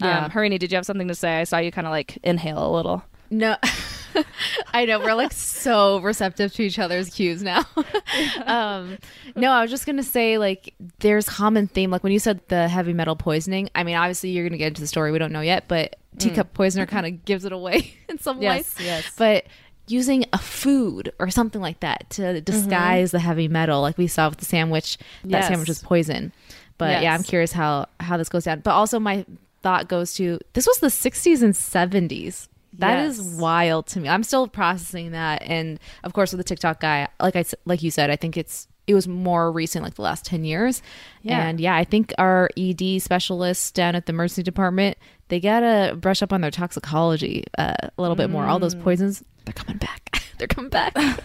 Yeah. 0.00 0.24
um, 0.24 0.30
Harini, 0.30 0.58
did 0.58 0.72
you 0.72 0.76
have 0.76 0.86
something 0.86 1.08
to 1.08 1.14
say? 1.14 1.40
I 1.40 1.44
saw 1.44 1.58
you 1.58 1.70
kind 1.70 1.86
of 1.86 1.90
like 1.90 2.18
inhale 2.22 2.66
a 2.66 2.72
little. 2.74 3.02
No, 3.30 3.56
I 4.72 4.84
know 4.86 4.98
we're 5.00 5.14
like 5.14 5.32
so 5.32 5.98
receptive 6.00 6.52
to 6.54 6.62
each 6.62 6.78
other's 6.78 7.10
cues 7.10 7.42
now. 7.42 7.64
um, 8.46 8.98
no, 9.34 9.50
I 9.52 9.62
was 9.62 9.70
just 9.70 9.86
gonna 9.86 10.02
say 10.02 10.38
like 10.38 10.74
there's 11.00 11.28
common 11.28 11.66
theme. 11.66 11.90
Like 11.90 12.02
when 12.02 12.12
you 12.12 12.18
said 12.18 12.40
the 12.48 12.68
heavy 12.68 12.92
metal 12.92 13.16
poisoning, 13.16 13.68
I 13.74 13.84
mean 13.84 13.96
obviously 13.96 14.30
you're 14.30 14.48
gonna 14.48 14.58
get 14.58 14.68
into 14.68 14.80
the 14.80 14.86
story. 14.86 15.12
We 15.12 15.18
don't 15.18 15.32
know 15.32 15.40
yet, 15.40 15.64
but 15.68 15.96
teacup 16.18 16.54
poisoner 16.54 16.86
kind 16.94 17.06
of 17.06 17.24
gives 17.24 17.44
it 17.44 17.52
away 17.52 17.94
in 18.08 18.18
some 18.18 18.40
Yes, 18.40 18.76
ways. 18.78 18.86
yes. 18.86 19.12
But 19.18 19.44
using 19.88 20.24
a 20.32 20.38
food 20.38 21.12
or 21.18 21.30
something 21.30 21.60
like 21.60 21.80
that 21.80 22.08
to 22.10 22.40
disguise 22.40 23.10
the 23.12 23.20
heavy 23.20 23.48
metal, 23.48 23.82
like 23.82 23.96
we 23.98 24.06
saw 24.06 24.28
with 24.28 24.38
the 24.38 24.44
sandwich, 24.44 24.98
that 25.24 25.30
Yes. 25.30 25.48
sandwich 25.48 25.68
was 25.68 25.80
poison. 25.82 26.32
But 26.78 27.02
yeah, 27.02 27.14
I'm 27.14 27.22
curious 27.22 27.52
how 27.52 27.86
how 28.00 28.16
this 28.16 28.28
goes 28.28 28.44
down. 28.44 28.60
But 28.60 28.72
also 28.72 28.98
my 28.98 29.24
thought 29.62 29.88
goes 29.88 30.14
to 30.14 30.38
this 30.54 30.66
was 30.66 30.78
the 30.78 30.88
60s 30.88 31.42
and 31.42 31.54
70s. 31.54 32.48
That 32.78 33.06
is 33.06 33.18
Yes. 33.18 33.26
wild 33.40 33.86
to 33.88 34.00
me. 34.00 34.08
I'm 34.08 34.22
still 34.22 34.48
processing 34.48 35.12
that, 35.12 35.42
and 35.42 35.78
of 36.04 36.12
course, 36.12 36.32
with 36.32 36.38
the 36.38 36.44
TikTok 36.44 36.80
guy, 36.80 37.08
like 37.20 37.36
I 37.36 37.44
like 37.64 37.82
you 37.82 37.90
said, 37.90 38.10
I 38.10 38.16
think 38.16 38.36
it's 38.36 38.68
it 38.86 38.94
was 38.94 39.08
more 39.08 39.50
recent, 39.50 39.82
like 39.84 39.94
the 39.94 40.02
last 40.02 40.24
ten 40.24 40.44
years. 40.44 40.80
Yeah. 41.22 41.46
And 41.46 41.58
yeah, 41.58 41.74
I 41.74 41.84
think 41.84 42.12
our 42.18 42.48
ED 42.56 43.00
specialists 43.02 43.72
down 43.72 43.94
at 43.96 44.06
the 44.06 44.12
emergency 44.12 44.42
department 44.42 44.96
they 45.28 45.40
gotta 45.40 45.96
brush 45.96 46.22
up 46.22 46.32
on 46.32 46.40
their 46.40 46.52
toxicology 46.52 47.42
uh, 47.58 47.74
a 47.98 48.00
little 48.00 48.14
bit 48.14 48.30
more. 48.30 48.44
All 48.46 48.60
those 48.60 48.76
Mm. 48.76 48.82
poisons, 48.84 49.24
they're 49.44 49.52
coming 49.52 49.76
back. 49.78 50.22
they're 50.38 50.46
coming 50.46 50.70
back. 50.70 50.94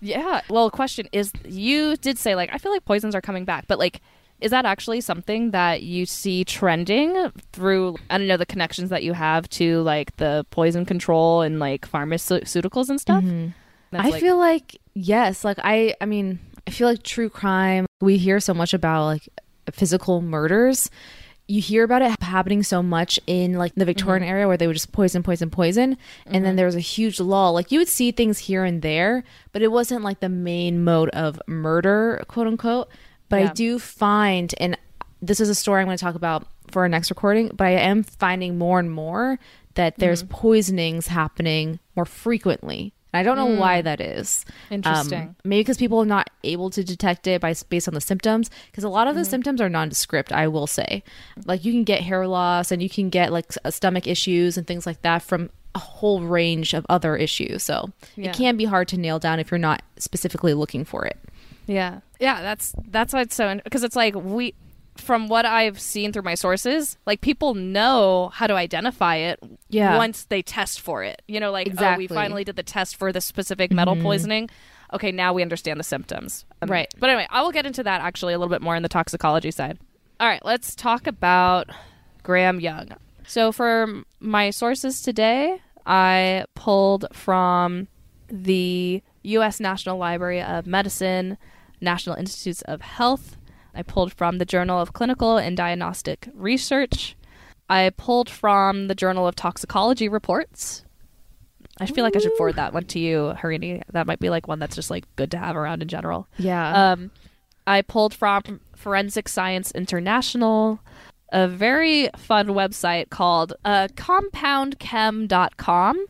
Yeah. 0.00 0.40
Well, 0.48 0.68
question 0.70 1.08
is, 1.12 1.32
you 1.44 1.96
did 1.96 2.18
say 2.18 2.34
like 2.34 2.50
I 2.52 2.58
feel 2.58 2.72
like 2.72 2.84
poisons 2.84 3.14
are 3.14 3.20
coming 3.20 3.44
back, 3.44 3.66
but 3.68 3.78
like 3.78 4.00
Is 4.42 4.50
that 4.50 4.64
actually 4.64 5.00
something 5.00 5.52
that 5.52 5.82
you 5.82 6.04
see 6.04 6.44
trending 6.44 7.30
through 7.52 7.96
I 8.10 8.18
don't 8.18 8.26
know 8.26 8.36
the 8.36 8.44
connections 8.44 8.90
that 8.90 9.04
you 9.04 9.12
have 9.12 9.48
to 9.50 9.82
like 9.82 10.16
the 10.16 10.44
poison 10.50 10.84
control 10.84 11.42
and 11.42 11.60
like 11.60 11.88
pharmaceuticals 11.88 12.88
and 12.88 13.00
stuff? 13.00 13.22
Mm-hmm. 13.22 13.48
That's 13.92 14.04
I 14.04 14.10
like- 14.10 14.20
feel 14.20 14.36
like 14.36 14.80
yes, 14.94 15.44
like 15.44 15.58
I 15.62 15.94
I 16.00 16.06
mean, 16.06 16.40
I 16.66 16.70
feel 16.72 16.88
like 16.88 17.02
true 17.02 17.30
crime, 17.30 17.86
we 18.00 18.18
hear 18.18 18.40
so 18.40 18.52
much 18.52 18.74
about 18.74 19.04
like 19.06 19.28
physical 19.70 20.20
murders. 20.20 20.90
You 21.46 21.60
hear 21.60 21.84
about 21.84 22.02
it 22.02 22.14
happening 22.22 22.62
so 22.62 22.82
much 22.82 23.20
in 23.26 23.54
like 23.54 23.74
the 23.74 23.84
Victorian 23.84 24.22
mm-hmm. 24.22 24.30
area 24.30 24.48
where 24.48 24.56
they 24.56 24.66
would 24.66 24.74
just 24.74 24.92
poison, 24.92 25.22
poison, 25.22 25.50
poison. 25.50 25.98
And 26.24 26.36
then 26.36 26.42
mm-hmm. 26.42 26.56
there 26.56 26.66
was 26.66 26.76
a 26.76 26.80
huge 26.80 27.20
lull. 27.20 27.52
Like 27.52 27.70
you 27.70 27.78
would 27.78 27.88
see 27.88 28.10
things 28.10 28.38
here 28.38 28.64
and 28.64 28.80
there, 28.80 29.22
but 29.52 29.60
it 29.60 29.70
wasn't 29.70 30.02
like 30.02 30.20
the 30.20 30.28
main 30.28 30.82
mode 30.82 31.10
of 31.10 31.40
murder, 31.46 32.24
quote 32.28 32.46
unquote. 32.46 32.88
But 33.32 33.40
Yeah. 33.40 33.48
I 33.48 33.52
do 33.54 33.78
find, 33.78 34.54
and 34.60 34.76
this 35.22 35.40
is 35.40 35.48
a 35.48 35.54
story 35.54 35.80
I'm 35.80 35.86
going 35.86 35.96
to 35.96 36.04
talk 36.04 36.16
about 36.16 36.46
for 36.70 36.82
our 36.82 36.88
next 36.88 37.08
recording, 37.08 37.50
but 37.54 37.66
I 37.66 37.70
am 37.70 38.02
finding 38.02 38.58
more 38.58 38.78
and 38.78 38.92
more 38.92 39.38
that 39.72 39.96
there's 39.96 40.22
mm-hmm. 40.22 40.34
poisonings 40.34 41.06
happening 41.06 41.80
more 41.96 42.04
frequently. 42.04 42.92
And 43.10 43.20
I 43.20 43.22
don't 43.22 43.38
know 43.38 43.58
why 43.58 43.80
mm. 43.80 43.84
that 43.84 44.02
is. 44.02 44.44
Interesting. 44.70 45.20
Um, 45.22 45.36
maybe 45.44 45.60
because 45.60 45.78
people 45.78 45.98
are 46.02 46.04
not 46.04 46.28
able 46.44 46.68
to 46.68 46.84
detect 46.84 47.26
it 47.26 47.40
by 47.40 47.54
based 47.70 47.88
on 47.88 47.94
the 47.94 48.02
symptoms. 48.02 48.50
Because 48.66 48.84
a 48.84 48.90
lot 48.90 49.08
of 49.08 49.14
the 49.14 49.22
mm-hmm. 49.22 49.30
symptoms 49.30 49.62
are 49.62 49.70
nondescript. 49.70 50.30
I 50.30 50.46
will 50.46 50.66
say, 50.66 51.02
like 51.46 51.64
you 51.64 51.72
can 51.72 51.84
get 51.84 52.02
hair 52.02 52.26
loss 52.26 52.70
and 52.70 52.82
you 52.82 52.90
can 52.90 53.08
get 53.08 53.32
like 53.32 53.46
s- 53.48 53.56
uh, 53.64 53.70
stomach 53.70 54.06
issues 54.06 54.58
and 54.58 54.66
things 54.66 54.84
like 54.84 55.00
that 55.00 55.22
from 55.22 55.48
a 55.74 55.78
whole 55.78 56.20
range 56.20 56.74
of 56.74 56.84
other 56.90 57.16
issues. 57.16 57.62
So 57.62 57.92
Yeah. 58.14 58.28
it 58.28 58.36
can 58.36 58.58
be 58.58 58.66
hard 58.66 58.88
to 58.88 58.98
nail 58.98 59.18
down 59.18 59.40
if 59.40 59.50
you're 59.50 59.56
not 59.56 59.80
specifically 59.96 60.52
looking 60.52 60.84
for 60.84 61.06
it. 61.06 61.18
Yeah, 61.66 62.00
yeah. 62.22 62.40
That's 62.40 62.74
that's 62.88 63.12
why 63.12 63.20
it's 63.22 63.34
so 63.34 63.60
because 63.64 63.82
it's 63.82 63.96
like 63.96 64.14
we, 64.14 64.54
from 64.96 65.28
what 65.28 65.44
I've 65.44 65.80
seen 65.80 66.12
through 66.12 66.22
my 66.22 66.34
sources, 66.34 66.96
like 67.06 67.20
people 67.20 67.54
know 67.54 68.30
how 68.32 68.46
to 68.46 68.54
identify 68.54 69.16
it. 69.16 69.40
Yeah. 69.68 69.96
Once 69.96 70.24
they 70.24 70.42
test 70.42 70.80
for 70.80 71.02
it, 71.02 71.20
you 71.26 71.40
know, 71.40 71.50
like 71.50 71.66
Exactly. 71.66 71.94
oh, 71.94 71.98
we 71.98 72.14
finally 72.14 72.44
did 72.44 72.56
the 72.56 72.62
test 72.62 72.96
for 72.96 73.12
the 73.12 73.20
specific 73.20 73.72
metal 73.72 73.96
poisoning. 73.96 74.48
Okay, 74.94 75.10
now 75.10 75.32
we 75.32 75.40
understand 75.42 75.80
the 75.80 75.84
symptoms. 75.84 76.44
Um, 76.60 76.68
Right. 76.70 76.92
But 76.98 77.08
anyway, 77.10 77.26
I 77.30 77.42
will 77.42 77.52
get 77.52 77.64
into 77.66 77.82
that 77.82 78.00
actually 78.02 78.34
a 78.34 78.38
little 78.38 78.50
bit 78.50 78.60
more 78.62 78.76
in 78.76 78.82
the 78.82 78.88
toxicology 78.90 79.50
side. 79.50 79.78
All 80.20 80.28
right, 80.28 80.44
let's 80.44 80.74
talk 80.76 81.06
about 81.06 81.70
Graham 82.22 82.60
Young. 82.60 82.88
So 83.26 83.50
for 83.52 84.02
my 84.20 84.50
sources 84.50 85.00
today, 85.00 85.60
I 85.86 86.44
pulled 86.54 87.06
from 87.12 87.88
the 88.28 89.02
U.S. 89.22 89.58
National 89.60 89.96
Library 89.96 90.42
of 90.42 90.66
Medicine, 90.66 91.38
National 91.82 92.16
Institutes 92.16 92.62
of 92.62 92.80
Health. 92.80 93.36
I 93.74 93.82
pulled 93.82 94.12
from 94.12 94.38
the 94.38 94.44
Journal 94.44 94.80
of 94.80 94.92
Clinical 94.92 95.36
and 95.36 95.56
Diagnostic 95.56 96.28
Research. 96.34 97.16
I 97.68 97.90
pulled 97.96 98.28
from 98.28 98.88
the 98.88 98.94
Journal 98.94 99.26
of 99.26 99.34
Toxicology 99.34 100.08
Reports. 100.08 100.84
I 101.80 101.86
feel 101.86 102.04
like 102.04 102.14
I 102.14 102.18
should 102.18 102.36
forward 102.36 102.56
that 102.56 102.74
one 102.74 102.84
to 102.86 102.98
you, 102.98 103.32
Harini. 103.36 103.82
That 103.92 104.06
might 104.06 104.20
be 104.20 104.28
like 104.28 104.46
one 104.46 104.58
that's 104.58 104.76
just 104.76 104.90
like 104.90 105.04
good 105.16 105.30
to 105.30 105.38
have 105.38 105.56
around 105.56 105.80
in 105.80 105.88
general. 105.88 106.28
Yeah. 106.38 106.92
Um, 106.92 107.10
I 107.66 107.82
pulled 107.82 108.12
from 108.12 108.60
Forensic 108.76 109.28
Science 109.28 109.70
International, 109.72 110.80
a 111.32 111.48
very 111.48 112.10
fun 112.16 112.48
website 112.48 113.08
called 113.08 113.54
uh, 113.64 113.88
compoundchem.com, 113.94 116.06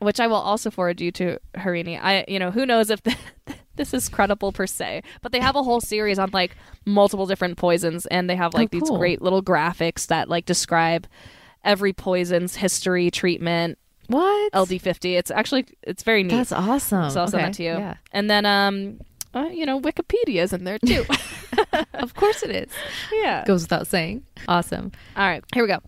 which 0.00 0.20
I 0.20 0.26
will 0.26 0.36
also 0.36 0.70
forward 0.70 1.00
you 1.00 1.10
to 1.12 1.38
Harini. 1.54 1.98
I, 2.00 2.26
you 2.28 2.38
know, 2.38 2.50
who 2.50 2.66
knows 2.66 2.90
if 2.90 3.00
this 3.76 3.94
is 3.94 4.08
credible 4.08 4.52
per 4.52 4.66
se, 4.66 5.02
but 5.22 5.32
they 5.32 5.40
have 5.40 5.56
a 5.56 5.62
whole 5.62 5.80
series 5.80 6.18
on 6.18 6.30
like 6.32 6.56
multiple 6.84 7.26
different 7.26 7.56
poisons, 7.56 8.06
and 8.06 8.28
they 8.28 8.36
have 8.36 8.54
like 8.54 8.70
these 8.70 8.82
cool. 8.82 8.98
great 8.98 9.22
little 9.22 9.42
graphics 9.42 10.06
that 10.08 10.28
like 10.28 10.44
describe 10.46 11.06
every 11.64 11.92
poison's 11.92 12.56
history, 12.56 13.10
treatment, 13.10 13.78
what? 14.08 14.52
LD50. 14.52 15.16
It's 15.16 15.30
actually 15.30 15.66
it's 15.82 16.02
very 16.02 16.22
neat. 16.22 16.34
That's 16.36 16.52
awesome. 16.52 17.10
So 17.10 17.20
I'll 17.20 17.28
send 17.28 17.40
Okay, 17.42 17.46
that 17.50 17.54
to 17.54 17.62
you. 17.62 17.70
Yeah. 17.70 17.94
And 18.12 18.28
then, 18.28 18.44
um, 18.44 19.00
uh, 19.34 19.44
you 19.50 19.64
know, 19.64 19.80
Wikipedia 19.80 20.42
is 20.42 20.52
in 20.52 20.64
there 20.64 20.78
too. 20.84 21.04
Of 21.94 22.14
course 22.14 22.42
it 22.42 22.50
is. 22.50 22.70
yeah. 23.12 23.44
Goes 23.44 23.62
without 23.62 23.86
saying. 23.86 24.24
Awesome. 24.48 24.90
All 25.16 25.26
right, 25.26 25.44
here 25.54 25.62
we 25.62 25.68
go. 25.68 25.78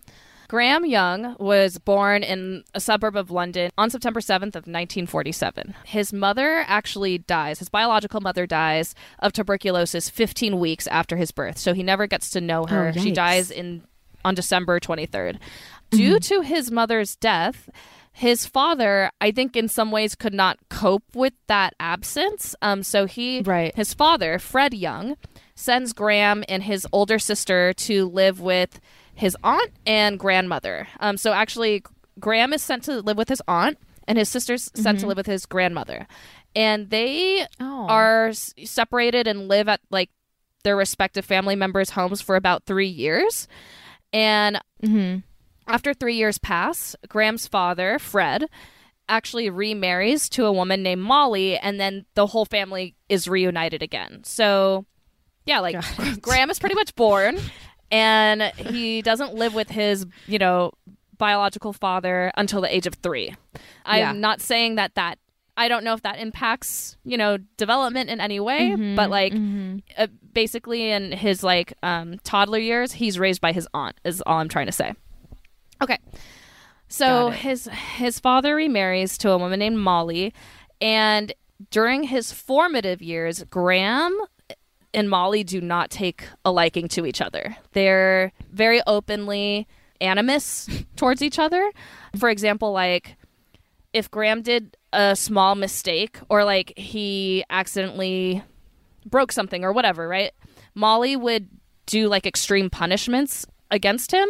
Graham 0.47 0.85
Young 0.85 1.35
was 1.39 1.77
born 1.79 2.23
in 2.23 2.63
a 2.73 2.79
suburb 2.79 3.15
of 3.15 3.31
London 3.31 3.71
on 3.77 3.89
September 3.89 4.19
7th 4.19 4.55
of 4.55 4.67
1947. 4.67 5.73
His 5.85 6.13
mother 6.13 6.63
actually 6.67 7.17
dies. 7.17 7.59
His 7.59 7.69
biological 7.69 8.21
mother 8.21 8.45
dies 8.45 8.93
of 9.19 9.33
tuberculosis 9.33 10.09
15 10.09 10.59
weeks 10.59 10.87
after 10.87 11.17
his 11.17 11.31
birth. 11.31 11.57
So 11.57 11.73
he 11.73 11.83
never 11.83 12.05
gets 12.07 12.29
to 12.31 12.41
know 12.41 12.65
her. 12.65 12.93
Oh, 12.95 12.99
she 12.99 13.11
dies 13.11 13.49
in 13.51 13.83
on 14.23 14.35
December 14.35 14.79
23rd. 14.79 15.37
Due 15.91 16.19
to 16.19 16.41
his 16.41 16.71
mother's 16.71 17.15
death, 17.15 17.69
his 18.11 18.45
father, 18.45 19.11
I 19.21 19.31
think, 19.31 19.55
in 19.55 19.67
some 19.67 19.91
ways, 19.91 20.15
could 20.15 20.33
not 20.33 20.57
cope 20.69 21.03
with 21.13 21.33
that 21.47 21.73
absence. 21.79 22.55
Um, 22.61 22.81
so 22.81 23.05
he, 23.05 23.41
Right. 23.41 23.75
his 23.75 23.93
father, 23.93 24.39
Fred 24.39 24.73
Young, 24.73 25.15
sends 25.53 25.93
Graham 25.93 26.43
and 26.49 26.63
his 26.63 26.87
older 26.91 27.19
sister 27.19 27.71
to 27.73 28.05
live 28.07 28.39
with 28.41 28.79
his 29.15 29.35
aunt 29.43 29.71
and 29.85 30.19
grandmother. 30.19 30.87
Um, 30.99 31.17
so 31.17 31.33
actually, 31.33 31.83
Graham 32.19 32.53
is 32.53 32.61
sent 32.61 32.83
to 32.83 33.01
live 33.01 33.17
with 33.17 33.29
his 33.29 33.41
aunt, 33.47 33.77
and 34.07 34.17
his 34.17 34.29
sister's 34.29 34.69
sent 34.75 34.99
to 34.99 35.07
live 35.07 35.17
with 35.17 35.25
his 35.25 35.45
grandmother, 35.45 36.07
and 36.55 36.89
they 36.91 37.47
Oh. 37.59 37.87
are 37.89 38.27
s- 38.27 38.53
separated 38.63 39.25
and 39.27 39.47
live 39.47 39.67
at 39.67 39.81
like 39.89 40.09
their 40.63 40.75
respective 40.75 41.25
family 41.25 41.55
members' 41.55 41.91
homes 41.91 42.21
for 42.21 42.35
about 42.35 42.65
three 42.65 42.87
years. 42.87 43.47
And 44.13 44.59
Mm-hmm. 44.83 45.19
after 45.67 45.93
three 45.93 46.15
years 46.15 46.37
pass, 46.37 46.95
Graham's 47.07 47.47
father, 47.47 47.97
Fred, 47.99 48.45
actually 49.09 49.49
remarries 49.49 50.27
to 50.29 50.45
a 50.45 50.51
woman 50.51 50.81
named 50.83 51.01
Molly, 51.01 51.57
and 51.57 51.79
then 51.79 52.05
the 52.15 52.27
whole 52.27 52.45
family 52.45 52.95
is 53.09 53.27
reunited 53.27 53.81
again. 53.83 54.23
So, 54.23 54.85
yeah, 55.45 55.59
like. 55.59 55.75
Graham 56.21 56.49
is 56.49 56.59
pretty 56.59 56.75
much 56.75 56.95
born, 56.95 57.37
and 57.91 58.41
he 58.57 59.01
doesn't 59.01 59.33
live 59.33 59.53
with 59.53 59.69
his, 59.69 60.05
you 60.27 60.39
know, 60.39 60.71
biological 61.17 61.71
father 61.73 62.31
until 62.35 62.61
the 62.61 62.73
age 62.73 62.87
of 62.87 62.95
three. 62.95 63.33
I'm 63.85 63.99
Yeah. 63.99 64.11
not 64.13 64.41
saying 64.41 64.75
that 64.75 64.95
that. 64.95 65.19
I 65.57 65.69
don't 65.69 65.85
know 65.85 65.93
if 65.93 66.01
that 66.01 66.19
impacts, 66.19 66.97
you 67.05 67.17
know, 67.17 67.37
development 67.55 68.09
in 68.09 68.19
any 68.19 68.41
way, 68.41 68.71
Mm-hmm, 68.71 68.95
but 68.95 69.09
like 69.09 69.33
uh, 69.97 70.07
basically 70.33 70.91
in 70.91 71.13
his 71.13 71.43
like 71.43 71.71
um, 71.81 72.17
toddler 72.25 72.59
years, 72.59 72.91
he's 72.91 73.17
raised 73.17 73.39
by 73.39 73.53
his 73.53 73.65
aunt. 73.73 73.95
Is 74.03 74.21
all 74.25 74.39
I'm 74.39 74.49
trying 74.49 74.65
to 74.65 74.73
say. 74.73 74.93
Okay, 75.81 75.97
so 76.89 77.29
his 77.29 77.69
his 77.95 78.19
father 78.19 78.55
remarries 78.55 79.17
to 79.19 79.31
a 79.31 79.37
woman 79.37 79.59
named 79.59 79.77
Molly, 79.77 80.33
and 80.81 81.31
during 81.71 82.03
his 82.03 82.33
formative 82.33 83.01
years, 83.01 83.43
Graham 83.45 84.13
and 84.95 85.09
Molly 85.09 85.43
do 85.43 85.61
not 85.61 85.91
take 85.91 86.23
a 86.43 86.51
liking 86.51 86.87
to 86.89 87.05
each 87.05 87.21
other. 87.21 87.55
They're 87.73 88.31
very 88.51 88.81
openly 88.87 89.67
animus 90.01 90.67
towards 90.95 91.21
each 91.21 91.37
other. 91.37 91.71
For 92.17 92.29
example, 92.29 92.71
like 92.71 93.17
if 93.93 94.09
Graham 94.09 94.41
did 94.41 94.75
a 94.93 95.15
small 95.15 95.55
mistake 95.55 96.17
or 96.29 96.43
like 96.43 96.73
he 96.77 97.43
accidentally 97.49 98.41
broke 99.05 99.31
something 99.31 99.63
or 99.63 99.71
whatever, 99.71 100.07
right? 100.07 100.31
Molly 100.73 101.15
would 101.15 101.49
do 101.85 102.07
like 102.07 102.25
extreme 102.25 102.69
punishments 102.69 103.45
against 103.69 104.11
him. 104.11 104.27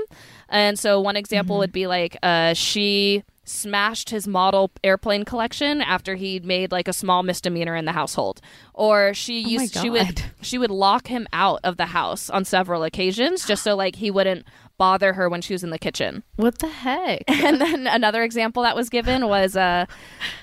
And 0.49 0.77
so 0.77 0.99
one 0.99 1.15
example 1.15 1.57
would 1.59 1.71
be 1.71 1.87
like 1.87 2.17
uh 2.23 2.53
she 2.53 3.23
smashed 3.45 4.09
his 4.09 4.27
model 4.27 4.71
airplane 4.83 5.23
collection 5.23 5.79
after 5.81 6.15
he'd 6.15 6.43
made 6.43 6.71
like 6.71 6.87
a 6.87 6.93
small 6.93 7.23
misdemeanor 7.23 7.75
in 7.75 7.85
the 7.85 7.91
household. 7.93 8.41
Or 8.73 9.13
she 9.13 9.43
my 9.43 9.49
used 9.49 9.77
she 9.77 9.89
would 9.89 10.23
she 10.41 10.57
would 10.57 10.71
lock 10.71 11.07
him 11.07 11.27
out 11.31 11.59
of 11.63 11.77
the 11.77 11.85
house 11.87 12.29
on 12.29 12.43
several 12.43 12.83
occasions 12.83 13.45
just 13.45 13.63
so 13.63 13.75
like 13.75 13.97
he 13.97 14.11
wouldn't 14.11 14.45
bother 14.77 15.13
her 15.13 15.29
when 15.29 15.41
she 15.41 15.53
was 15.53 15.63
in 15.63 15.69
the 15.69 15.79
kitchen. 15.79 16.23
What 16.35 16.59
the 16.59 16.67
heck? 16.67 17.23
And 17.45 17.61
then 17.61 17.85
another 17.87 18.23
example 18.23 18.63
that 18.63 18.75
was 18.75 18.89
given 18.89 19.27
was 19.27 19.55
uh, 19.55 19.85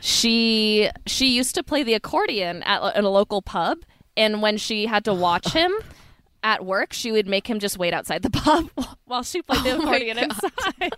she 0.00 0.88
she 1.06 1.26
used 1.35 1.54
to 1.56 1.62
play 1.62 1.82
the 1.82 1.94
accordion 1.94 2.62
at, 2.62 2.82
at 2.97 3.04
a 3.04 3.09
local 3.09 3.42
pub, 3.42 3.78
and 4.16 4.40
when 4.40 4.56
she 4.56 4.87
had 4.87 5.04
to 5.06 5.12
watch 5.14 5.52
him 5.52 5.73
at 6.44 6.64
work, 6.64 6.92
she 6.92 7.11
would 7.12 7.26
make 7.26 7.49
him 7.49 7.59
just 7.59 7.78
wait 7.78 7.92
outside 7.92 8.23
the 8.23 8.30
pub 8.30 8.71
while 9.04 9.23
she 9.23 9.42
played 9.42 9.64
the 9.64 9.76
Oh 9.76 9.80
accordion 9.80 10.18
inside. 10.18 10.92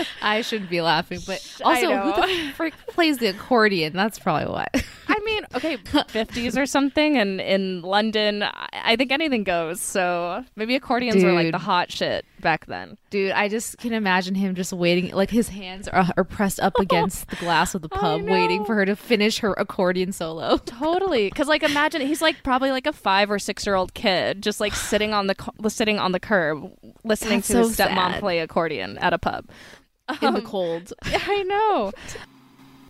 I 0.22 0.42
shouldn't 0.42 0.70
be 0.70 0.80
laughing, 0.80 1.20
but 1.26 1.60
also, 1.64 1.96
who 1.96 2.14
the 2.14 2.52
frick 2.54 2.74
plays 2.88 3.18
the 3.18 3.28
accordion? 3.28 3.92
That's 3.92 4.18
probably 4.18 4.50
what. 4.50 4.84
I 5.08 5.18
mean, 5.24 5.44
okay, 5.54 5.76
50s 5.76 6.56
or 6.56 6.66
something, 6.66 7.16
and 7.18 7.40
in 7.40 7.82
London, 7.82 8.44
I 8.72 8.96
think 8.96 9.12
anything 9.12 9.44
goes. 9.44 9.80
So 9.80 10.44
maybe 10.56 10.74
accordions 10.74 11.22
were 11.22 11.32
like 11.32 11.52
the 11.52 11.58
hot 11.58 11.90
shit 11.90 12.24
back 12.40 12.66
then. 12.66 12.96
Dude, 13.10 13.32
I 13.32 13.48
just 13.48 13.78
can 13.78 13.92
imagine 13.92 14.34
him 14.34 14.54
just 14.54 14.72
waiting, 14.72 15.12
like 15.12 15.30
his 15.30 15.48
hands 15.48 15.88
are, 15.88 16.06
are 16.16 16.24
pressed 16.24 16.60
up 16.60 16.78
against 16.78 17.28
the 17.28 17.36
glass 17.36 17.74
of 17.74 17.82
the 17.82 17.88
pub, 17.88 18.22
waiting 18.22 18.64
for 18.64 18.74
her 18.74 18.86
to 18.86 18.96
finish 18.96 19.38
her 19.38 19.52
accordion 19.54 20.12
solo. 20.12 20.56
Totally, 20.58 21.28
because 21.28 21.48
like 21.48 21.62
imagine 21.62 22.00
he's 22.02 22.22
like 22.22 22.42
probably 22.42 22.70
like 22.70 22.86
a 22.86 22.92
five 22.92 23.30
or 23.30 23.38
six 23.38 23.66
year 23.66 23.74
old 23.74 23.94
kid, 23.94 24.42
just 24.42 24.60
like 24.60 24.74
sitting 24.74 25.12
on 25.12 25.26
the 25.26 25.68
sitting 25.68 25.98
on 25.98 26.12
the 26.12 26.20
curb, 26.20 26.70
listening 27.04 27.38
That's 27.38 27.48
to 27.48 27.58
his 27.58 27.76
stepmom 27.76 28.12
sad. 28.12 28.20
play 28.20 28.38
accordion 28.38 28.98
at 28.98 29.12
a 29.12 29.18
pub. 29.18 29.46
In 30.20 30.34
the 30.34 30.42
cold. 30.42 30.92
I 31.02 31.42
know. 31.44 31.92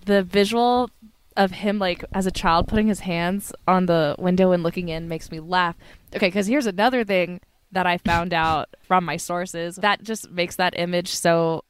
The 0.05 0.25
visual 0.25 0.91
of 1.37 1.53
him 1.53 1.79
like 1.79 2.05
as 2.13 2.27
a 2.27 2.33
child 2.33 2.67
putting 2.67 2.89
his 2.89 2.99
hands 3.01 3.53
on 3.69 3.87
the 3.87 4.17
window 4.19 4.51
and 4.51 4.65
looking 4.65 4.89
in 4.89 5.07
makes 5.09 5.31
me 5.31 5.39
laugh. 5.39 5.77
Okay, 6.15 6.27
because 6.27 6.49
here's 6.49 6.67
another 6.67 7.05
thing 7.05 7.41
that 7.71 7.87
I 7.87 7.99
found 7.99 8.35
out 8.47 8.69
from 8.83 9.05
my 9.05 9.17
sources 9.17 9.77
that 9.77 10.03
just 10.03 10.29
makes 10.31 10.57
that 10.57 10.75
image 10.77 11.09
so. 11.09 11.63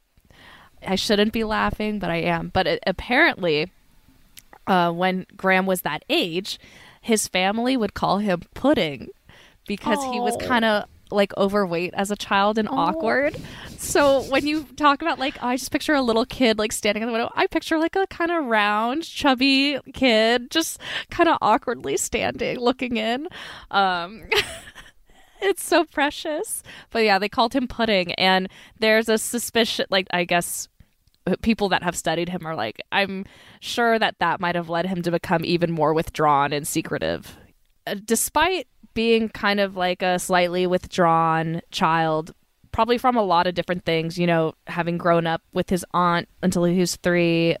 I 0.85 0.95
shouldn't 0.95 1.31
be 1.31 1.43
laughing, 1.43 1.99
but 1.99 2.09
I 2.09 2.17
am. 2.17 2.49
But 2.51 2.65
it, 2.65 2.83
apparently, 2.87 3.71
uh, 4.65 4.91
when 4.91 5.27
Graham 5.37 5.67
was 5.67 5.81
that 5.81 6.03
age, 6.09 6.59
his 7.01 7.27
family 7.27 7.77
would 7.77 7.93
call 7.93 8.17
him 8.17 8.41
Pudding 8.55 9.09
because 9.67 10.03
he 10.11 10.19
was 10.19 10.35
Oh. 10.41 10.47
kind 10.47 10.65
of 10.65 10.85
like 11.11 11.37
overweight 11.37 11.93
as 11.93 12.09
a 12.09 12.15
child 12.15 12.57
and 12.57 12.67
awkward. 12.67 13.35
So 13.83 14.21
when 14.23 14.47
you 14.47 14.63
talk 14.75 15.01
about 15.01 15.19
like, 15.19 15.41
I 15.43 15.57
just 15.57 15.71
picture 15.71 15.93
a 15.93 16.01
little 16.01 16.25
kid 16.25 16.57
like 16.57 16.71
standing 16.71 17.03
in 17.03 17.07
the 17.07 17.13
window, 17.13 17.31
I 17.35 17.47
picture 17.47 17.77
like 17.77 17.95
a 17.95 18.07
kind 18.07 18.31
of 18.31 18.45
round, 18.45 19.03
chubby 19.03 19.77
kid 19.93 20.49
just 20.49 20.79
kind 21.11 21.29
of 21.29 21.37
awkwardly 21.41 21.97
standing, 21.97 22.59
looking 22.59 22.97
in. 22.97 23.27
Um, 23.69 24.23
it's 25.41 25.63
so 25.63 25.83
precious. 25.83 26.63
But 26.89 27.03
yeah, 27.03 27.19
they 27.19 27.29
called 27.29 27.53
him 27.53 27.67
Pudding, 27.67 28.13
and 28.13 28.49
there's 28.79 29.09
a 29.09 29.17
suspicion, 29.17 29.85
like 29.89 30.07
I 30.11 30.23
guess 30.23 30.69
people 31.41 31.69
that 31.69 31.83
have 31.83 31.95
studied 31.95 32.29
him 32.29 32.47
are 32.47 32.55
like, 32.55 32.81
I'm 32.91 33.25
sure 33.59 33.99
that 33.99 34.15
that 34.19 34.39
might 34.39 34.55
have 34.55 34.69
led 34.69 34.85
him 34.85 35.01
to 35.03 35.11
become 35.11 35.45
even 35.45 35.71
more 35.71 35.93
withdrawn 35.93 36.53
and 36.53 36.67
secretive. 36.67 37.37
Uh, 37.85 37.95
Despite 38.03 38.67
being 38.93 39.29
kind 39.29 39.59
of 39.59 39.75
like 39.75 40.01
a 40.01 40.19
slightly 40.19 40.67
withdrawn 40.67 41.61
child, 41.71 42.33
probably 42.73 42.97
from 42.97 43.15
a 43.15 43.23
lot 43.23 43.47
of 43.47 43.53
different 43.53 43.85
things, 43.85 44.17
you 44.17 44.27
know, 44.27 44.53
having 44.67 44.97
grown 44.97 45.25
up 45.25 45.41
with 45.53 45.69
his 45.69 45.85
aunt 45.93 46.27
until 46.41 46.65
he 46.65 46.79
was 46.79 46.97
three, 46.97 47.55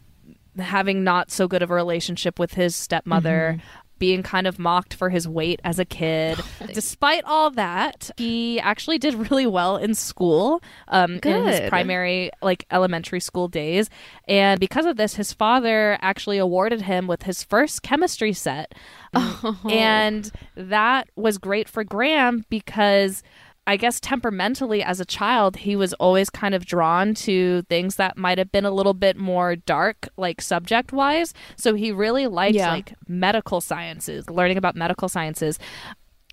having 0.57 1.05
not 1.05 1.31
so 1.31 1.47
good 1.47 1.61
of 1.61 1.71
a 1.71 1.73
relationship 1.73 2.37
with 2.37 2.55
his 2.55 2.75
stepmother. 2.75 3.61
Being 3.99 4.23
kind 4.23 4.47
of 4.47 4.59
mocked 4.59 4.93
for 4.93 5.09
his 5.09 5.29
weight 5.29 5.61
as 5.63 5.79
a 5.79 5.85
kid. 5.85 6.37
Despite 6.73 7.23
all 7.23 7.51
that, 7.51 8.11
he 8.17 8.59
actually 8.59 8.97
did 8.97 9.31
really 9.31 9.45
well 9.47 9.77
in 9.77 9.95
school 9.95 10.61
um, 10.89 11.21
in 11.23 11.45
his 11.45 11.69
primary, 11.69 12.29
like 12.41 12.65
elementary 12.69 13.21
school 13.21 13.47
days. 13.47 13.89
And 14.27 14.59
because 14.59 14.85
of 14.87 14.97
this, 14.97 15.15
his 15.15 15.31
father 15.31 15.97
actually 16.01 16.37
awarded 16.37 16.81
him 16.81 17.07
with 17.07 17.23
his 17.23 17.43
first 17.43 17.81
chemistry 17.81 18.33
set. 18.33 18.73
And 19.69 20.29
that 20.57 21.07
was 21.15 21.37
great 21.37 21.69
for 21.69 21.85
Graham 21.85 22.43
because 22.49 23.23
I 23.65 23.77
guess 23.77 23.99
temperamentally 24.01 24.83
as 24.83 24.99
a 24.99 25.05
child, 25.05 25.55
he 25.57 25.75
was 25.77 25.93
always 25.93 26.29
kind 26.29 26.53
of 26.53 26.65
drawn 26.65 27.13
to 27.15 27.61
things 27.63 27.95
that 27.95 28.17
might 28.17 28.37
have 28.37 28.51
been 28.51 28.65
a 28.65 28.71
little 28.71 28.93
bit 28.93 29.15
more 29.15 29.55
dark, 29.55 30.09
like 30.17 30.41
subject 30.41 30.91
wise. 30.91 31.33
So 31.55 31.73
he 31.73 31.91
really 31.91 32.27
liked 32.27 32.55
Yeah. 32.55 32.71
like 32.71 32.93
medical 33.07 33.61
sciences, 33.61 34.29
learning 34.29 34.57
about 34.57 34.75
medical 34.75 35.07
sciences. 35.07 35.59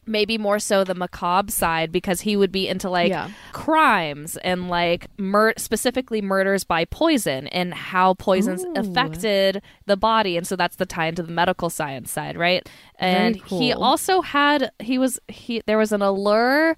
Maybe 0.07 0.39
more 0.39 0.59
so 0.59 0.83
the 0.83 0.95
macabre 0.95 1.53
side 1.53 1.93
because 1.93 2.23
he 2.23 2.37
would 2.37 2.51
be 2.51 2.67
into 2.67 2.91
like 2.91 3.11
Yeah. 3.11 3.29
crimes 3.53 4.37
and 4.39 4.69
like 4.69 5.07
mur- 5.19 5.55
specifically 5.57 6.21
murders 6.21 6.65
by 6.65 6.85
poison 6.87 7.47
and 7.49 7.73
how 7.73 8.15
poisons 8.15 8.65
Ooh. 8.65 8.73
affected 8.75 9.63
the 9.87 9.97
body 9.97 10.37
and 10.37 10.47
so 10.47 10.57
that's 10.57 10.77
the 10.77 10.87
tie 10.87 11.07
into 11.07 11.23
the 11.23 11.31
medical 11.31 11.71
science 11.71 12.11
side 12.11 12.37
right 12.37 12.69
and 12.99 13.37
he 13.37 13.73
also 13.73 14.21
had 14.23 14.73
he 14.81 14.99
was 14.99 15.21
he 15.29 15.63
there 15.67 15.79
was 15.79 15.93
an 15.93 16.03
allure 16.03 16.77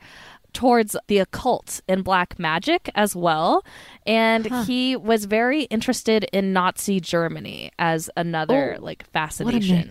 towards 0.53 0.97
the 1.09 1.19
occult 1.19 1.81
and 1.89 2.05
black 2.05 2.39
magic 2.39 2.91
as 2.95 3.17
well 3.17 3.65
and 4.07 4.47
he 4.67 4.97
was 4.97 5.25
very 5.25 5.65
interested 5.65 6.25
in 6.33 6.53
nazi 6.53 7.01
germany 7.01 7.71
as 7.79 8.11
another 8.17 8.77
Oh, 8.79 8.85
like 8.85 9.07
fascination 9.11 9.91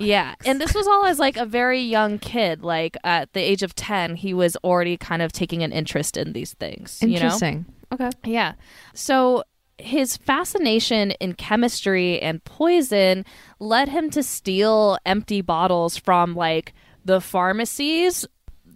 yeah. 0.00 0.34
And 0.46 0.60
this 0.60 0.74
was 0.74 0.86
all 0.86 1.04
as 1.06 1.18
like 1.18 1.36
a 1.36 1.44
very 1.44 1.80
young 1.80 2.18
kid. 2.18 2.62
Like 2.62 2.96
at 3.04 3.32
the 3.32 3.40
age 3.40 3.62
of 3.62 3.74
10, 3.74 4.16
he 4.16 4.34
was 4.34 4.56
already 4.64 4.96
kind 4.96 5.22
of 5.22 5.32
taking 5.32 5.62
an 5.62 5.72
interest 5.72 6.16
in 6.16 6.32
these 6.32 6.54
things. 6.54 6.98
You 7.02 7.08
know? 7.08 7.14
Interesting. 7.16 7.66
Okay. 7.92 8.10
Yeah. 8.24 8.54
So 8.94 9.44
his 9.78 10.16
fascination 10.16 11.12
in 11.12 11.34
chemistry 11.34 12.20
and 12.20 12.42
poison 12.44 13.24
led 13.58 13.88
him 13.88 14.10
to 14.10 14.22
steal 14.22 14.98
empty 15.06 15.40
bottles 15.40 15.96
from 15.96 16.34
like 16.34 16.74
the 17.04 17.20
pharmacies 17.20 18.26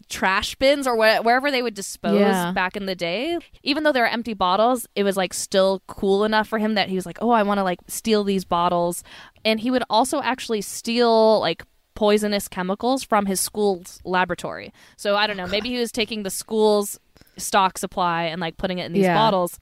trash 0.08 0.54
bins 0.56 0.86
or 0.86 0.94
wh- 0.96 1.24
wherever 1.24 1.50
they 1.50 1.62
would 1.62 1.74
dispose 1.74 2.18
Yeah. 2.20 2.52
back 2.52 2.76
in 2.76 2.86
the 2.86 2.94
day 2.94 3.38
even 3.62 3.82
though 3.84 3.92
they 3.92 4.00
were 4.00 4.06
empty 4.06 4.34
bottles 4.34 4.86
it 4.94 5.02
was 5.04 5.16
like 5.16 5.32
still 5.34 5.82
cool 5.86 6.24
enough 6.24 6.48
for 6.48 6.58
him 6.58 6.74
that 6.74 6.88
he 6.88 6.94
was 6.94 7.06
like 7.06 7.18
oh 7.20 7.30
i 7.30 7.42
want 7.42 7.58
to 7.58 7.64
like 7.64 7.78
steal 7.88 8.24
these 8.24 8.44
bottles 8.44 9.02
and 9.44 9.60
he 9.60 9.70
would 9.70 9.84
also 9.90 10.20
actually 10.22 10.60
steal 10.60 11.40
like 11.40 11.62
poisonous 11.94 12.48
chemicals 12.48 13.04
from 13.04 13.26
his 13.26 13.40
school's 13.40 14.00
laboratory 14.04 14.72
so 14.96 15.16
i 15.16 15.26
don't 15.26 15.36
know 15.36 15.46
maybe 15.46 15.68
he 15.70 15.78
was 15.78 15.92
taking 15.92 16.22
the 16.22 16.30
school's 16.30 16.98
stock 17.36 17.78
supply 17.78 18.24
and 18.24 18.40
like 18.40 18.56
putting 18.56 18.78
it 18.78 18.86
in 18.86 18.92
these 18.92 19.02
Yeah. 19.04 19.14
bottles 19.14 19.58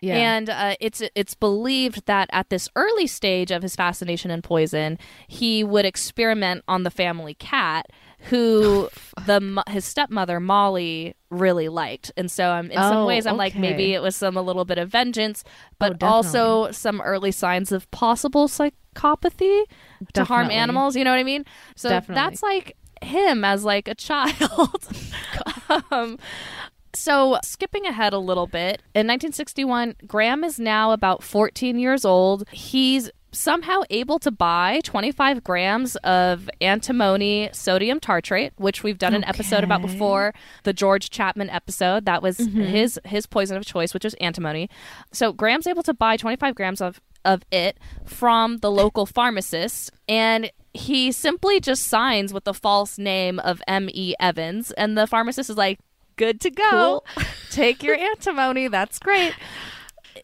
Yeah. 0.00 0.16
and 0.16 0.50
uh, 0.50 0.76
it's 0.80 1.02
it's 1.14 1.34
believed 1.34 2.04
that 2.06 2.28
at 2.32 2.50
this 2.50 2.68
early 2.76 3.06
stage 3.06 3.50
of 3.50 3.62
his 3.62 3.74
fascination 3.76 4.30
in 4.30 4.42
poison, 4.42 4.98
he 5.28 5.64
would 5.64 5.86
experiment 5.86 6.62
on 6.68 6.82
the 6.82 6.90
family 6.90 7.32
cat, 7.34 7.86
who 8.24 8.88
the 9.26 9.62
his 9.68 9.84
stepmother 9.84 10.40
Molly 10.40 11.14
really 11.30 11.68
liked. 11.68 12.12
And 12.16 12.30
so 12.30 12.50
um, 12.52 12.70
in 12.70 12.76
some 12.78 12.98
Oh, 12.98 13.06
ways, 13.06 13.26
I'm 13.26 13.36
like 13.36 13.54
maybe 13.56 13.94
it 13.94 14.02
was 14.02 14.16
some 14.16 14.36
a 14.36 14.42
little 14.42 14.64
bit 14.64 14.78
of 14.78 14.88
vengeance, 14.90 15.44
but 15.78 16.02
Oh, 16.02 16.06
also 16.06 16.70
some 16.70 17.00
early 17.00 17.32
signs 17.32 17.72
of 17.72 17.90
possible 17.90 18.48
psychopathy 18.48 19.64
to 20.14 20.24
harm 20.24 20.50
animals. 20.50 20.96
You 20.96 21.04
know 21.04 21.10
what 21.10 21.18
I 21.20 21.24
mean? 21.24 21.44
So 21.76 21.88
Definitely. 21.88 22.14
that's 22.14 22.42
like 22.42 22.76
him 23.02 23.44
as 23.44 23.64
like 23.64 23.88
a 23.88 23.94
child. 24.08 24.88
um, 25.90 26.18
so, 26.96 27.38
skipping 27.42 27.86
ahead 27.86 28.12
a 28.12 28.18
little 28.18 28.46
bit, 28.46 28.80
in 28.94 29.08
1961, 29.08 29.96
Graham 30.06 30.44
is 30.44 30.60
now 30.60 30.92
about 30.92 31.24
14 31.24 31.76
years 31.76 32.04
old. 32.04 32.48
He's 32.52 33.10
somehow 33.34 33.82
able 33.90 34.18
to 34.20 34.30
buy 34.30 34.80
25 34.84 35.44
grams 35.44 35.96
of 35.96 36.48
antimony 36.60 37.50
sodium 37.52 38.00
tartrate, 38.00 38.52
which 38.56 38.82
we've 38.82 38.98
done 38.98 39.14
an 39.14 39.24
episode 39.24 39.64
about 39.64 39.82
before, 39.82 40.32
the 40.62 40.72
George 40.72 41.10
Chapman 41.10 41.50
episode. 41.50 42.04
That 42.06 42.22
was 42.22 42.38
mm-hmm. 42.38 42.62
his 42.62 43.00
his 43.04 43.26
poison 43.26 43.56
of 43.56 43.64
choice, 43.64 43.92
which 43.92 44.04
was 44.04 44.14
antimony. 44.14 44.70
So, 45.12 45.32
Graham's 45.32 45.66
able 45.66 45.82
to 45.82 45.94
buy 45.94 46.16
25 46.16 46.54
grams 46.54 46.80
of 46.80 47.00
of 47.24 47.42
it 47.50 47.78
from 48.04 48.58
the 48.58 48.70
local 48.70 49.06
pharmacist 49.06 49.90
and 50.06 50.50
he 50.74 51.10
simply 51.10 51.58
just 51.58 51.84
signs 51.84 52.34
with 52.34 52.44
the 52.44 52.52
false 52.52 52.98
name 52.98 53.38
of 53.38 53.62
M.E. 53.66 54.14
Evans 54.20 54.72
and 54.72 54.98
the 54.98 55.06
pharmacist 55.06 55.48
is 55.48 55.56
like 55.56 55.78
good 56.16 56.40
to 56.40 56.50
go. 56.50 57.02
Take 57.50 57.82
your 57.82 57.96
antimony. 57.96 58.68
That's 58.68 58.98
great. 58.98 59.34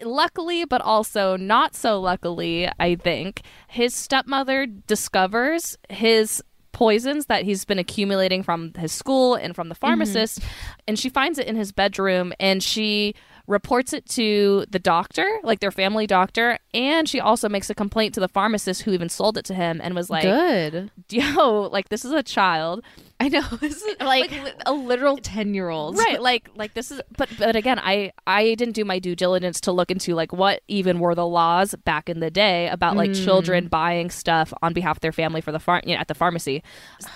Luckily, 0.02 0.64
but 0.64 0.80
also 0.80 1.36
not 1.36 1.74
so 1.74 2.00
luckily, 2.00 2.68
I 2.78 2.96
think, 2.96 3.42
his 3.68 3.94
stepmother 3.94 4.66
discovers 4.66 5.76
his 5.88 6.42
poisons 6.72 7.26
that 7.26 7.44
he's 7.44 7.64
been 7.64 7.78
accumulating 7.78 8.42
from 8.42 8.72
his 8.74 8.92
school 8.92 9.34
and 9.34 9.54
from 9.54 9.68
the 9.68 9.74
mm-hmm. 9.74 9.86
pharmacist 9.86 10.40
and 10.86 10.98
she 10.98 11.08
finds 11.08 11.38
it 11.38 11.46
in 11.46 11.56
his 11.56 11.72
bedroom 11.72 12.32
and 12.38 12.62
she 12.62 13.14
reports 13.46 13.92
it 13.92 14.08
to 14.08 14.64
the 14.70 14.78
doctor 14.78 15.28
like 15.42 15.60
their 15.60 15.72
family 15.72 16.06
doctor 16.06 16.58
and 16.72 17.08
she 17.08 17.18
also 17.18 17.48
makes 17.48 17.68
a 17.68 17.74
complaint 17.74 18.14
to 18.14 18.20
the 18.20 18.28
pharmacist 18.28 18.82
who 18.82 18.92
even 18.92 19.08
sold 19.08 19.36
it 19.36 19.44
to 19.44 19.52
him 19.52 19.80
and 19.82 19.94
was 19.94 20.08
like 20.08 20.22
Good. 20.22 20.90
yo 21.10 21.68
like 21.72 21.88
this 21.88 22.04
is 22.04 22.12
a 22.12 22.22
child 22.22 22.82
I 23.20 23.28
know. 23.28 23.42
Like- 24.00 24.30
like, 24.32 24.54
a 24.66 24.72
literal 24.72 25.18
10 25.18 25.52
year 25.54 25.68
old. 25.68 25.96
right 25.98 26.20
like 26.20 26.48
like 26.56 26.72
this 26.74 26.90
is 26.90 27.00
but 27.16 27.28
but 27.38 27.54
again 27.54 27.78
i 27.78 28.12
i 28.26 28.54
didn't 28.54 28.72
do 28.72 28.84
my 28.84 28.98
due 28.98 29.14
diligence 29.14 29.60
to 29.62 29.72
look 29.72 29.90
into 29.90 30.14
like 30.14 30.32
what 30.32 30.62
even 30.68 30.98
were 31.00 31.14
the 31.14 31.26
laws 31.26 31.74
back 31.84 32.08
in 32.08 32.20
the 32.20 32.30
day 32.30 32.68
about 32.68 32.96
like 32.96 33.12
children 33.12 33.68
buying 33.68 34.08
stuff 34.10 34.52
on 34.62 34.72
behalf 34.72 34.96
of 34.96 35.00
their 35.00 35.12
family 35.12 35.40
for 35.40 35.52
the 35.52 35.58
farm 35.58 35.82
you 35.84 35.94
know, 35.94 36.00
at 36.00 36.08
the 36.08 36.14
pharmacy 36.14 36.62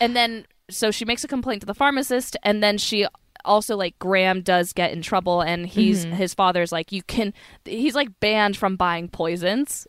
and 0.00 0.14
then 0.14 0.46
so 0.70 0.90
she 0.90 1.04
makes 1.04 1.24
a 1.24 1.28
complaint 1.28 1.60
to 1.62 1.66
the 1.66 1.74
pharmacist 1.74 2.36
and 2.42 2.62
then 2.62 2.76
she 2.78 3.06
also 3.44 3.76
like 3.76 3.98
graham 3.98 4.42
does 4.42 4.72
get 4.72 4.92
in 4.92 5.00
trouble 5.02 5.40
and 5.40 5.66
he's 5.66 6.04
his 6.04 6.34
father's 6.34 6.70
like 6.70 6.92
you 6.92 7.02
can 7.02 7.32
he's 7.64 7.94
like 7.94 8.08
banned 8.20 8.56
from 8.56 8.76
buying 8.76 9.08
poisons 9.08 9.86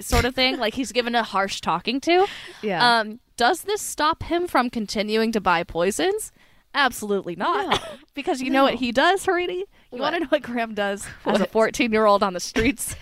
sort 0.00 0.24
of 0.26 0.34
thing. 0.34 0.58
like 0.58 0.74
he's 0.74 0.92
given 0.92 1.14
a 1.14 1.22
harsh 1.22 1.60
talking 1.60 2.00
to. 2.02 2.26
Yeah. 2.62 2.98
Um, 3.00 3.18
does 3.36 3.62
this 3.62 3.80
stop 3.80 4.24
him 4.24 4.46
from 4.46 4.70
continuing 4.70 5.32
to 5.32 5.40
buy 5.40 5.62
poisons? 5.64 6.32
Absolutely 6.74 7.36
not. 7.36 7.70
No. 7.70 7.78
because 8.14 8.42
you 8.42 8.50
know 8.50 8.64
what 8.64 8.74
he 8.74 8.92
does, 8.92 9.24
Harini? 9.24 9.62
You 9.92 10.00
want 10.00 10.14
to 10.14 10.20
know 10.20 10.26
what 10.28 10.42
Graham 10.42 10.74
does 10.74 11.06
as 11.24 11.40
a 11.40 11.46
14 11.46 11.92
year 11.92 12.04
old 12.04 12.22
on 12.22 12.34
the 12.34 12.40
streets? 12.40 12.96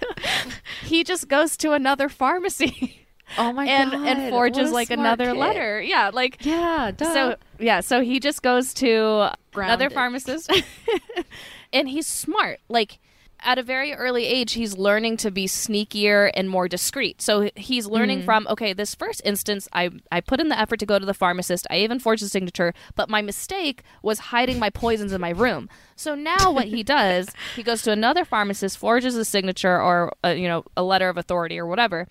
he 0.84 1.04
just 1.04 1.28
goes 1.28 1.56
to 1.58 1.72
another 1.72 2.08
pharmacy 2.08 3.06
oh 3.38 3.52
my 3.52 3.66
and 3.66 3.90
god. 3.90 4.06
and 4.06 4.30
forges 4.30 4.70
like 4.70 4.90
another 4.90 5.32
kid. 5.32 5.36
letter. 5.36 5.82
Yeah, 5.82 6.10
like 6.12 6.44
Yeah. 6.44 6.92
Duh. 6.96 7.12
so 7.12 7.36
yeah, 7.58 7.80
so 7.80 8.02
he 8.02 8.20
just 8.20 8.42
goes 8.42 8.72
to 8.74 9.32
another 9.54 9.90
pharmacist 9.90 10.50
and 11.72 11.88
he's 11.88 12.06
smart. 12.06 12.60
Like 12.68 12.98
at 13.40 13.58
a 13.58 13.62
very 13.62 13.92
early 13.92 14.26
age, 14.26 14.54
he's 14.54 14.76
learning 14.76 15.16
to 15.18 15.30
be 15.30 15.46
sneakier 15.46 16.30
and 16.34 16.48
more 16.48 16.68
discreet. 16.68 17.20
So 17.20 17.50
he's 17.54 17.86
learning 17.86 18.20
hmm. 18.20 18.24
from 18.24 18.46
okay, 18.48 18.72
this 18.72 18.94
first 18.94 19.20
instance, 19.24 19.68
I 19.72 19.90
I 20.10 20.20
put 20.20 20.40
in 20.40 20.48
the 20.48 20.58
effort 20.58 20.78
to 20.80 20.86
go 20.86 20.98
to 20.98 21.06
the 21.06 21.14
pharmacist. 21.14 21.66
I 21.70 21.78
even 21.78 21.98
forged 21.98 22.22
a 22.22 22.28
signature, 22.28 22.72
but 22.94 23.08
my 23.08 23.22
mistake 23.22 23.82
was 24.02 24.18
hiding 24.18 24.58
my 24.58 24.70
poisons 24.70 25.12
in 25.12 25.20
my 25.20 25.30
room. 25.30 25.68
So 25.94 26.14
now 26.14 26.50
what 26.50 26.66
he 26.66 26.82
does, 26.82 27.28
he 27.56 27.62
goes 27.62 27.82
to 27.82 27.92
another 27.92 28.24
pharmacist, 28.24 28.78
forges 28.78 29.16
a 29.16 29.24
signature 29.24 29.80
or 29.80 30.12
a, 30.24 30.34
you 30.34 30.48
know 30.48 30.64
a 30.76 30.82
letter 30.82 31.08
of 31.08 31.16
authority 31.16 31.58
or 31.58 31.66
whatever, 31.66 32.08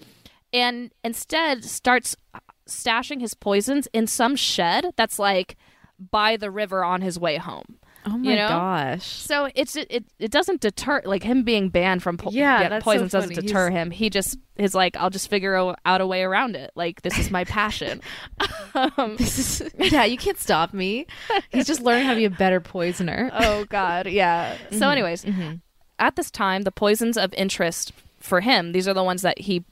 and 0.54 0.92
instead 1.04 1.66
starts 1.66 2.16
stashing 2.68 3.22
his 3.22 3.34
poisons 3.34 3.88
in 3.94 4.08
some 4.08 4.36
shed 4.36 4.92
that's 4.96 5.20
like 5.20 5.56
by 6.12 6.36
the 6.36 6.52
river 6.52 6.84
on 6.84 7.02
his 7.02 7.18
way 7.20 7.38
home. 7.38 7.80
Oh 8.06 8.18
my 8.18 8.30
you 8.32 8.36
know? 8.36 8.48
gosh. 8.48 9.06
So 9.06 9.50
it's 9.56 9.76
it, 9.76 10.06
it 10.20 10.32
doesn't 10.32 10.62
deter 10.62 11.02
like 11.06 11.24
him 11.24 11.44
being 11.44 11.70
banned 11.70 12.04
from 12.04 12.18
po- 12.18 12.32
Yeah, 12.32 12.70
that's 12.70 12.86
so 12.86 12.92
poisons 12.92 13.12
doesn't 13.12 13.34
deter 13.36 13.70
He's- 13.70 13.80
him. 13.82 13.92
He 13.92 14.10
just 14.10 14.38
is 14.58 14.74
like 14.74 14.96
I'll 14.98 15.10
just 15.10 15.30
figure 15.30 15.56
o- 15.56 15.76
out 15.86 16.02
a 16.02 16.08
way 16.08 16.24
around 16.24 16.56
it. 16.56 16.72
Like 16.76 17.02
this 17.02 17.18
is 17.18 17.32
my 17.32 17.44
passion. 17.44 18.02
um, 18.76 19.16
This 19.18 19.62
is 19.62 19.72
yeah. 19.78 20.06
You 20.06 20.18
can't 20.18 20.38
stop 20.40 20.74
me. 20.74 21.08
He's 21.52 21.66
just 21.68 21.82
learning 21.82 22.06
how 22.06 22.14
to 22.14 22.18
be 22.20 22.26
a 22.26 22.30
better 22.30 22.60
poisoner. 22.62 23.30
oh 23.40 23.66
God, 23.66 24.08
yeah. 24.08 24.58
So, 24.72 24.90
anyways, 24.90 25.26
at 26.00 26.16
this 26.16 26.30
time, 26.32 26.64
the 26.64 26.72
poisons 26.72 27.18
of 27.18 27.34
interest 27.36 27.92
for 28.20 28.42
him, 28.42 28.72
these 28.72 28.88
are 28.88 28.94
the 28.94 29.04
ones 29.04 29.22
that 29.22 29.40
he 29.42 29.64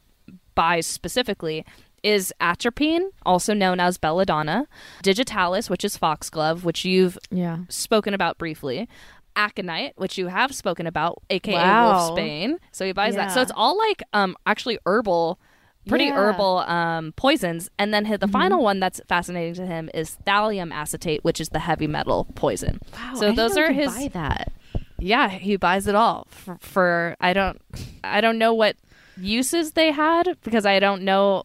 buys 0.56 0.86
specifically, 0.86 1.66
is 2.04 2.34
atropine, 2.42 3.10
also 3.26 3.54
known 3.54 3.80
as 3.80 3.98
belladonna, 3.98 4.68
digitalis, 5.02 5.70
which 5.70 5.84
is 5.86 5.98
foxglove, 5.98 6.66
which 6.66 6.84
you've 6.86 7.18
Yeah. 7.32 7.60
spoken 7.70 8.14
about 8.14 8.38
briefly. 8.38 8.88
Aconite, 9.36 9.94
which 9.96 10.18
you 10.18 10.28
have 10.28 10.54
spoken 10.54 10.86
about, 10.86 11.22
aka 11.30 11.56
Wow. 11.56 11.94
Wolfsbane. 11.94 12.58
So 12.72 12.86
he 12.86 12.92
buys 12.92 13.16
that. 13.16 13.32
So 13.32 13.42
it's 13.42 13.52
all 13.56 13.76
like 13.78 14.04
um 14.14 14.36
actually 14.46 14.78
herbal, 14.86 15.40
pretty 15.88 16.06
Yeah. 16.06 16.14
herbal 16.16 16.60
um 16.60 17.14
poisons. 17.16 17.70
And 17.80 17.92
then 17.94 18.04
the 18.20 18.28
final 18.28 18.62
one 18.62 18.80
that's 18.80 19.02
fascinating 19.10 19.56
to 19.56 19.66
him 19.66 19.90
is 19.94 20.18
thallium 20.28 20.72
acetate, 20.72 21.24
which 21.24 21.42
is 21.42 21.50
the 21.50 21.60
heavy 21.60 21.88
metal 21.88 22.28
poison. 22.36 22.80
Wow. 22.94 23.16
So 23.16 23.30
I 23.30 23.32
those 23.36 23.58
are 23.58 23.72
his 23.72 23.92
Buy 23.96 24.08
that. 24.10 24.52
yeah, 25.00 25.30
he 25.30 25.56
buys 25.56 25.88
it 25.88 25.96
all 25.96 26.28
for, 26.30 26.58
for 26.62 27.16
I 27.20 27.34
don't 27.34 27.60
I 28.04 28.22
don't 28.22 28.38
know 28.38 28.54
what 28.54 28.76
uses 29.18 29.72
they 29.72 29.92
had 29.92 30.38
because 30.44 30.66
I 30.66 30.80
don't 30.80 31.02
know 31.04 31.44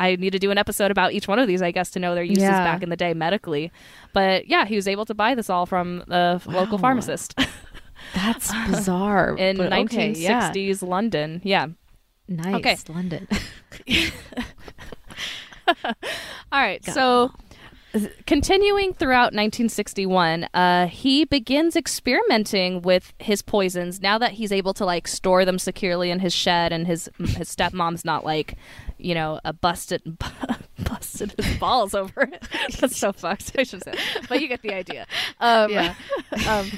I 0.00 0.16
need 0.16 0.30
to 0.30 0.38
do 0.38 0.50
an 0.50 0.58
episode 0.58 0.90
about 0.90 1.12
each 1.12 1.28
one 1.28 1.38
of 1.38 1.46
these 1.46 1.62
I 1.62 1.70
guess 1.70 1.90
to 1.92 1.98
know 2.00 2.14
their 2.14 2.24
uses 2.24 2.42
Yeah. 2.44 2.64
back 2.64 2.82
in 2.82 2.88
the 2.90 2.96
day 2.96 3.14
medically. 3.14 3.70
But 4.12 4.46
yeah, 4.48 4.64
he 4.64 4.74
was 4.76 4.88
able 4.88 5.04
to 5.06 5.14
buy 5.14 5.34
this 5.34 5.48
all 5.50 5.66
from 5.66 6.02
the 6.08 6.40
local 6.46 6.78
pharmacist 6.78 7.38
That's 8.14 8.50
bizarre. 8.68 9.36
in 9.36 9.56
but 9.58 9.72
okay, 9.72 10.12
1960s 10.12 10.82
yeah. 10.82 10.88
London. 10.88 11.40
Yeah. 11.44 11.66
Nice. 12.28 12.54
Okay. 12.56 12.76
London. 12.88 13.28
All 16.52 16.60
right. 16.60 16.82
Got 16.84 16.94
so 16.94 17.32
continuing 18.26 18.94
throughout 18.94 19.32
1961, 19.34 20.44
uh, 20.54 20.86
he 20.86 21.24
begins 21.24 21.74
experimenting 21.76 22.82
with 22.82 23.12
his 23.18 23.42
poisons 23.42 24.00
now 24.00 24.16
that 24.18 24.32
he's 24.32 24.52
able 24.52 24.72
to 24.74 24.84
like 24.84 25.08
store 25.08 25.44
them 25.44 25.58
securely 25.58 26.10
in 26.10 26.20
his 26.20 26.32
shed 26.32 26.72
and 26.72 26.86
his 26.86 27.08
his 27.18 27.54
stepmom's 27.54 28.04
not 28.04 28.24
like, 28.24 28.54
you 29.00 29.14
know, 29.14 29.40
a 29.44 29.52
busted 29.52 30.02
busted 30.84 31.34
his 31.38 31.56
balls 31.58 31.94
over 31.94 32.22
it. 32.22 32.42
That's 32.80 32.96
so 32.96 33.12
fucked. 33.12 33.52
I 33.58 33.62
should 33.64 33.82
say. 33.84 33.94
But 34.28 34.40
you 34.40 34.48
get 34.48 34.62
the 34.62 34.74
idea. 34.74 35.06
Um, 35.40 35.70
Yeah. 35.70 35.94
um, 36.48 36.70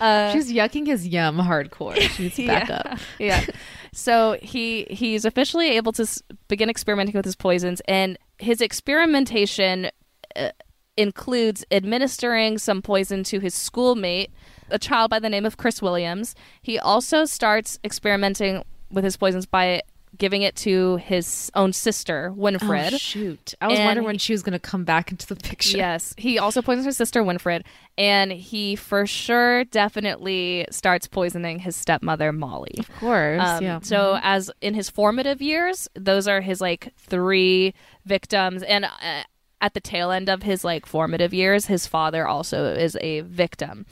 uh, 0.00 0.32
She's 0.32 0.52
yucking 0.52 0.86
his 0.86 1.06
yum 1.06 1.38
hardcore. 1.38 1.96
She 2.00 2.24
needs 2.24 2.36
to 2.36 2.46
back 2.46 2.68
yeah. 2.68 2.76
up. 2.76 2.98
yeah. 3.18 3.44
So 3.92 4.38
he 4.40 4.84
he's 4.90 5.24
officially 5.24 5.70
able 5.76 5.92
to 5.92 6.02
s- 6.02 6.22
begin 6.48 6.70
experimenting 6.70 7.14
with 7.14 7.24
his 7.24 7.36
poisons, 7.36 7.80
and 7.86 8.18
his 8.38 8.60
experimentation 8.60 9.90
uh, 10.34 10.50
includes 10.96 11.64
administering 11.70 12.58
some 12.58 12.80
poison 12.82 13.22
to 13.24 13.38
his 13.40 13.54
schoolmate, 13.54 14.30
a 14.70 14.78
child 14.78 15.10
by 15.10 15.18
the 15.18 15.28
name 15.28 15.44
of 15.44 15.56
Chris 15.56 15.82
Williams. 15.82 16.34
He 16.62 16.78
also 16.78 17.24
starts 17.24 17.78
experimenting 17.84 18.64
with 18.90 19.04
his 19.04 19.16
poisons 19.16 19.46
by 19.46 19.82
giving 20.18 20.42
it 20.42 20.54
to 20.56 20.96
his 20.96 21.50
own 21.54 21.72
sister, 21.72 22.32
Winifred. 22.36 22.94
Oh, 22.94 22.98
shoot. 22.98 23.54
I 23.60 23.68
was 23.68 23.78
And 23.78 23.86
wondering 23.86 24.06
when 24.06 24.18
she 24.18 24.32
was 24.32 24.42
going 24.42 24.52
to 24.52 24.58
come 24.58 24.84
back 24.84 25.10
into 25.10 25.26
the 25.26 25.36
picture. 25.36 25.76
Yes, 25.76 26.14
he 26.18 26.38
also 26.38 26.62
poisons 26.62 26.86
his 26.86 26.96
sister 26.96 27.22
Winifred, 27.22 27.64
and 27.96 28.32
he 28.32 28.76
for 28.76 29.06
sure 29.06 29.64
definitely 29.64 30.66
starts 30.70 31.06
poisoning 31.06 31.60
his 31.60 31.76
stepmother 31.76 32.32
Molly. 32.32 32.74
Of 32.78 32.90
course. 32.96 33.40
Um, 33.42 33.62
yeah. 33.62 33.80
So 33.82 34.18
as 34.22 34.50
in 34.60 34.74
his 34.74 34.90
formative 34.90 35.40
years, 35.40 35.88
those 35.94 36.28
are 36.28 36.40
his 36.40 36.60
like 36.60 36.92
three 36.96 37.74
victims, 38.04 38.62
and 38.62 38.84
uh, 38.84 39.22
at 39.60 39.74
the 39.74 39.80
tail 39.80 40.10
end 40.10 40.28
of 40.28 40.42
his 40.42 40.64
like 40.64 40.86
formative 40.86 41.32
years, 41.32 41.66
his 41.66 41.86
father 41.86 42.26
also 42.26 42.74
is 42.74 42.96
a 43.00 43.20
victim. 43.20 43.86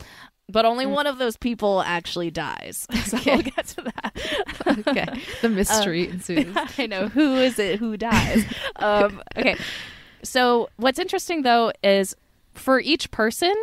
But 0.50 0.64
only 0.64 0.84
Mm. 0.86 0.90
one 0.94 1.06
of 1.06 1.18
those 1.18 1.36
people 1.36 1.82
actually 1.82 2.30
dies. 2.30 2.86
So 3.06 3.18
we'll 3.26 3.42
get 3.42 3.66
to 3.68 3.82
that. 3.82 4.84
okay. 4.88 5.06
The 5.42 5.48
mystery 5.60 6.08
ensues. 6.14 6.54
I 6.78 6.86
know 6.86 7.08
who 7.08 7.36
is 7.36 7.58
it 7.58 7.78
who 7.78 7.96
dies. 7.96 8.44
um, 8.76 9.22
okay, 9.36 9.56
so 10.22 10.68
what's 10.76 10.98
interesting 10.98 11.42
though 11.42 11.72
is 11.82 12.14
for 12.52 12.78
each 12.80 13.10
person 13.10 13.54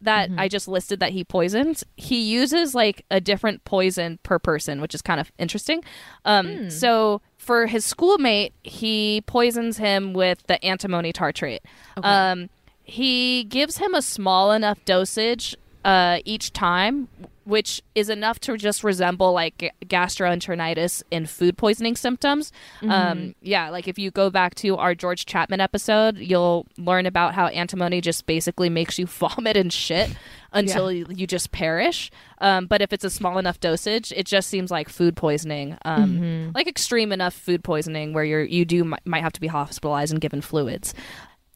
that 0.00 0.28
I 0.36 0.48
just 0.48 0.68
listed 0.68 1.00
that 1.00 1.12
he 1.12 1.24
poisons, 1.24 1.82
he 1.96 2.20
uses 2.20 2.74
like 2.74 3.06
a 3.10 3.20
different 3.22 3.64
poison 3.64 4.18
per 4.22 4.38
person, 4.38 4.82
which 4.82 4.94
is 4.94 5.00
kind 5.00 5.18
of 5.18 5.32
interesting. 5.38 5.82
Um, 6.26 6.68
So 6.70 7.22
for 7.38 7.66
his 7.66 7.86
schoolmate, 7.86 8.52
he 8.62 9.22
poisons 9.26 9.78
him 9.78 10.12
with 10.12 10.42
the 10.46 10.62
antimony 10.62 11.10
tartrate. 11.12 11.60
Um, 12.02 12.50
he 12.82 13.44
gives 13.44 13.78
him 13.78 13.94
a 13.94 14.02
small 14.02 14.52
enough 14.52 14.78
dosage 14.84 15.56
uh, 15.84 16.18
each 16.24 16.52
time, 16.52 17.08
which 17.44 17.82
is 17.94 18.08
enough 18.08 18.40
to 18.40 18.56
just 18.56 18.82
resemble 18.82 19.32
like 19.32 19.58
ga- 19.58 19.70
gastroenteritis 19.84 21.02
and 21.12 21.28
food 21.28 21.56
poisoning 21.58 21.96
symptoms. 21.96 22.52
Um, 22.82 23.34
yeah, 23.42 23.68
like 23.70 23.86
if 23.88 23.98
you 23.98 24.10
go 24.10 24.30
back 24.30 24.54
to 24.56 24.76
our 24.76 24.94
George 24.94 25.26
Chapman 25.26 25.60
episode, 25.60 26.16
you'll 26.18 26.66
learn 26.78 27.06
about 27.06 27.34
how 27.34 27.46
antimony 27.48 28.00
just 28.00 28.26
basically 28.26 28.68
makes 28.70 28.98
you 28.98 29.06
vomit 29.20 29.56
and 29.56 29.72
shit 29.72 30.10
until 30.52 30.90
you, 30.92 31.06
you 31.10 31.26
just 31.26 31.52
perish. 31.52 32.10
Um, 32.38 32.66
but 32.66 32.80
if 32.80 32.92
it's 32.92 33.04
a 33.04 33.10
small 33.10 33.38
enough 33.38 33.60
dosage, 33.60 34.12
it 34.12 34.26
just 34.26 34.48
seems 34.48 34.70
like 34.70 34.88
food 34.88 35.16
poisoning, 35.16 35.76
um, 35.84 36.52
like 36.54 36.66
extreme 36.66 37.12
enough 37.12 37.34
food 37.34 37.62
poisoning 37.64 38.12
where 38.12 38.24
you're 38.24 38.44
you 38.44 38.64
do 38.64 38.84
mi- 38.84 38.96
might 39.04 39.22
have 39.22 39.32
to 39.32 39.40
be 39.40 39.46
hospitalized 39.48 40.12
and 40.12 40.20
given 40.20 40.40
fluids. 40.40 40.94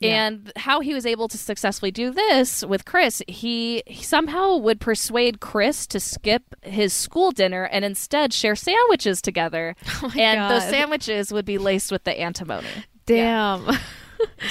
Yeah. 0.01 0.27
And 0.27 0.53
how 0.57 0.81
he 0.81 0.95
was 0.95 1.05
able 1.07 1.27
to 1.29 1.37
successfully 1.39 1.91
do 1.91 2.11
this 2.13 2.65
with 2.65 2.85
Chris, 2.85 3.23
he, 3.27 3.83
he 3.87 4.03
somehow 4.05 4.57
would 4.57 4.81
persuade 4.81 5.41
Chris 5.41 5.87
to 5.89 5.99
skip 5.99 6.43
his 6.63 6.93
school 6.93 7.33
dinner 7.33 7.65
and 7.65 7.85
instead 7.85 8.33
share 8.33 8.55
sandwiches 8.57 9.21
together. 9.21 9.75
Oh 10.03 10.13
my 10.15 10.23
and 10.23 10.51
those 10.51 10.69
sandwiches 10.69 11.33
would 11.33 11.45
be 11.45 11.59
laced 11.59 11.91
with 11.91 12.05
the 12.05 12.19
antimony. 12.19 12.69
Damn. 13.07 13.69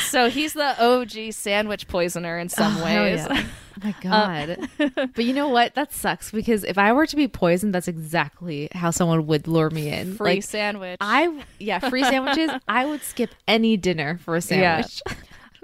So 0.10 0.30
he's 0.30 0.54
the 0.54 0.82
OG 0.82 1.34
sandwich 1.34 1.90
poisoner 1.90 2.38
in 2.38 2.48
some 2.48 2.78
Oh, 2.78 2.86
ways. 2.86 3.20
yeah. 3.30 3.46
Oh 3.80 3.84
my 3.84 4.10
uh, 4.10 4.56
god. 4.56 4.70
but 5.14 5.24
you 5.26 5.34
know 5.34 5.50
what? 5.50 5.76
That 5.76 5.94
sucks 5.94 6.32
because 6.32 6.64
if 6.64 6.78
I 6.80 6.94
were 6.94 7.06
to 7.06 7.16
be 7.16 7.28
poisoned, 7.28 7.76
that's 7.76 7.88
exactly 7.88 8.70
how 8.72 8.90
someone 8.92 9.28
would 9.28 9.48
lure 9.48 9.70
me 9.70 9.90
in. 9.90 10.16
Free 10.16 10.36
Like 10.36 10.44
sandwich. 10.44 10.98
I 11.00 11.44
yeah, 11.60 11.78
free 11.78 12.02
sandwiches. 12.04 12.50
I 12.68 12.86
would 12.88 13.04
skip 13.04 13.30
any 13.48 13.78
dinner 13.78 14.18
for 14.24 14.36
a 14.38 14.42
sandwich. 14.42 15.04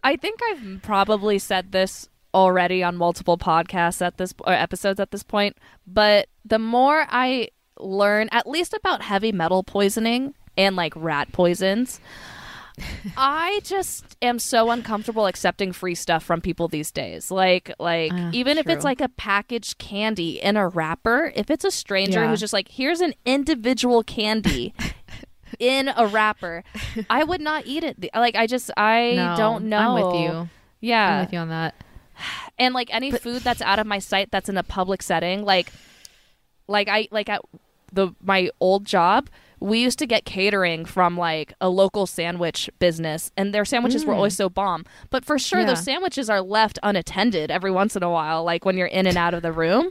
I 0.03 0.15
think 0.17 0.39
I've 0.51 0.81
probably 0.81 1.39
said 1.39 1.71
this 1.71 2.09
already 2.33 2.83
on 2.83 2.97
multiple 2.97 3.37
podcasts 3.37 4.01
at 4.05 4.17
this 4.17 4.33
or 4.45 4.53
episodes 4.53 4.99
at 4.99 5.11
this 5.11 5.23
point, 5.23 5.57
but 5.87 6.27
the 6.43 6.59
more 6.59 7.05
I 7.09 7.49
learn 7.79 8.27
at 8.31 8.47
least 8.47 8.73
about 8.73 9.01
heavy 9.01 9.31
metal 9.31 9.63
poisoning 9.63 10.33
and 10.57 10.75
like 10.75 10.93
rat 10.95 11.31
poisons, 11.31 11.99
I 13.17 13.59
just 13.63 14.17
am 14.21 14.39
so 14.39 14.71
uncomfortable 14.71 15.27
accepting 15.27 15.71
free 15.73 15.93
stuff 15.95 16.23
from 16.23 16.41
people 16.41 16.67
these 16.67 16.89
days. 16.91 17.29
Like 17.29 17.71
like 17.79 18.11
Uh, 18.11 18.29
even 18.33 18.57
if 18.57 18.67
it's 18.67 18.83
like 18.83 18.99
a 19.01 19.09
packaged 19.09 19.77
candy 19.77 20.41
in 20.41 20.57
a 20.57 20.67
wrapper, 20.67 21.31
if 21.35 21.51
it's 21.51 21.63
a 21.63 21.71
stranger 21.71 22.23
Yeah. 22.23 22.29
who's 22.29 22.39
just 22.39 22.53
like, 22.53 22.69
here's 22.69 22.99
an 23.01 23.13
individual 23.25 24.03
candy 24.03 24.73
in 25.59 25.89
a 25.95 26.07
wrapper, 26.07 26.63
I 27.09 27.23
would 27.23 27.41
not 27.41 27.65
eat 27.65 27.83
it. 27.83 28.09
Like 28.13 28.35
I 28.35 28.47
just 28.47 28.71
I 28.77 29.13
No, 29.15 29.35
don't 29.37 29.65
know. 29.69 29.77
I'm 29.77 29.93
with 30.11 30.21
you. 30.21 30.49
Yeah. 30.81 31.15
I'm 31.17 31.19
with 31.25 31.33
you 31.33 31.39
on 31.39 31.49
that. 31.49 31.75
and 32.59 32.73
like 32.73 32.93
any 32.93 33.11
food 33.11 33.41
that's 33.41 33.61
out 33.61 33.79
of 33.79 33.87
my 33.87 33.99
sight 33.99 34.29
that's 34.31 34.47
in 34.49 34.57
a 34.57 34.63
public 34.63 35.01
setting 35.01 35.43
like 35.43 35.71
like 36.67 36.87
i 36.87 37.07
like 37.09 37.27
at 37.27 37.41
the 37.91 38.09
my 38.21 38.49
old 38.59 38.85
job 38.85 39.29
we 39.59 39.79
used 39.79 39.97
to 39.97 40.05
get 40.05 40.23
catering 40.25 40.85
from 40.85 41.17
like 41.17 41.53
a 41.59 41.69
local 41.69 42.05
sandwich 42.05 42.69
business 42.77 43.31
and 43.35 43.51
their 43.53 43.65
sandwiches 43.65 44.05
were 44.05 44.13
always 44.13 44.35
so 44.35 44.47
bomb 44.47 44.85
but 45.09 45.25
for 45.25 45.39
sure 45.39 45.59
Mm. 45.59 45.61
Yeah. 45.63 45.67
those 45.69 45.83
sandwiches 45.83 46.29
are 46.29 46.41
left 46.41 46.77
unattended 46.83 47.49
every 47.49 47.71
once 47.71 47.95
in 47.95 48.03
a 48.03 48.09
while 48.11 48.43
like 48.43 48.63
when 48.63 48.77
you're 48.77 48.85
in 48.87 49.07
and 49.07 49.17
out 49.17 49.33
of 49.33 49.41
the 49.41 49.51
room 49.51 49.89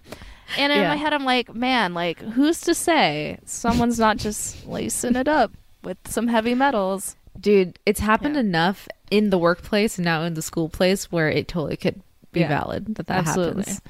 and 0.59 0.73
in 0.73 0.79
Yeah. 0.81 0.89
my 0.89 0.97
head 0.97 1.13
i'm 1.13 1.25
like 1.25 1.55
man 1.55 1.95
like 1.95 2.19
who's 2.21 2.61
to 2.63 2.75
say 2.75 3.39
someone's 3.45 3.99
not 3.99 4.17
just 4.17 4.67
lacing 4.67 5.17
it 5.17 5.29
up 5.29 5.53
with 5.83 5.99
some 6.07 6.29
heavy 6.29 6.55
metals 6.55 7.17
Dude, 7.41 7.79
it's 7.87 7.99
happened 8.01 8.35
Yeah. 8.35 8.41
enough 8.43 8.87
in 9.11 9.31
the 9.31 9.39
workplace 9.39 9.97
and 9.99 10.05
now 10.05 10.23
in 10.23 10.35
the 10.35 10.43
school 10.43 10.69
place 10.69 11.11
where 11.11 11.31
it 11.31 11.49
totally 11.49 11.79
could 11.79 12.03
be 12.31 12.41
Yeah. 12.41 12.49
valid 12.49 12.95
that 12.97 13.07
that 13.07 13.27
Absolutely. 13.27 13.63
happens. 13.63 13.81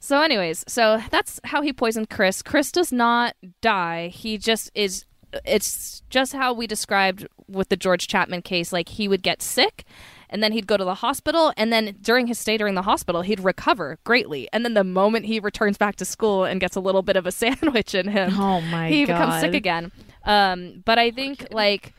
So, 0.00 0.20
anyways, 0.20 0.64
so 0.68 1.02
that's 1.10 1.40
how 1.44 1.62
he 1.62 1.72
poisoned 1.72 2.08
Chris. 2.10 2.42
Chris 2.42 2.70
does 2.70 2.92
not 2.92 3.34
die. 3.62 4.08
He 4.08 4.36
just 4.38 4.70
is. 4.74 5.06
It's 5.46 6.02
just 6.10 6.34
how 6.34 6.52
we 6.52 6.66
described 6.66 7.26
with 7.48 7.70
the 7.70 7.76
George 7.76 8.06
Chapman 8.06 8.42
case. 8.42 8.72
Like 8.72 8.90
he 8.90 9.08
would 9.08 9.22
get 9.22 9.40
sick, 9.42 9.84
and 10.30 10.42
then 10.42 10.52
he'd 10.52 10.66
go 10.66 10.76
to 10.76 10.84
the 10.84 10.96
hospital, 10.96 11.52
and 11.56 11.72
then 11.72 11.96
during 12.00 12.26
his 12.26 12.38
stay 12.38 12.56
during 12.56 12.74
the 12.74 12.82
hospital, 12.82 13.22
he'd 13.22 13.40
recover 13.40 13.98
greatly. 14.04 14.48
And 14.52 14.64
then 14.64 14.74
the 14.74 14.84
moment 14.84 15.26
he 15.26 15.40
returns 15.40 15.78
back 15.78 15.96
to 15.96 16.04
school 16.04 16.44
and 16.44 16.60
gets 16.60 16.76
a 16.76 16.80
little 16.80 17.02
bit 17.02 17.16
of 17.16 17.26
a 17.26 17.32
sandwich 17.42 17.94
in 17.94 18.08
him, 18.08 18.38
Oh 18.38 18.60
my 18.60 18.88
he 18.88 19.04
god. 19.04 19.14
becomes 19.18 19.40
sick 19.40 19.54
again. 19.54 19.92
Um, 20.24 20.82
but 20.84 20.98
I 20.98 21.10
think 21.10 21.46
like 21.50 21.94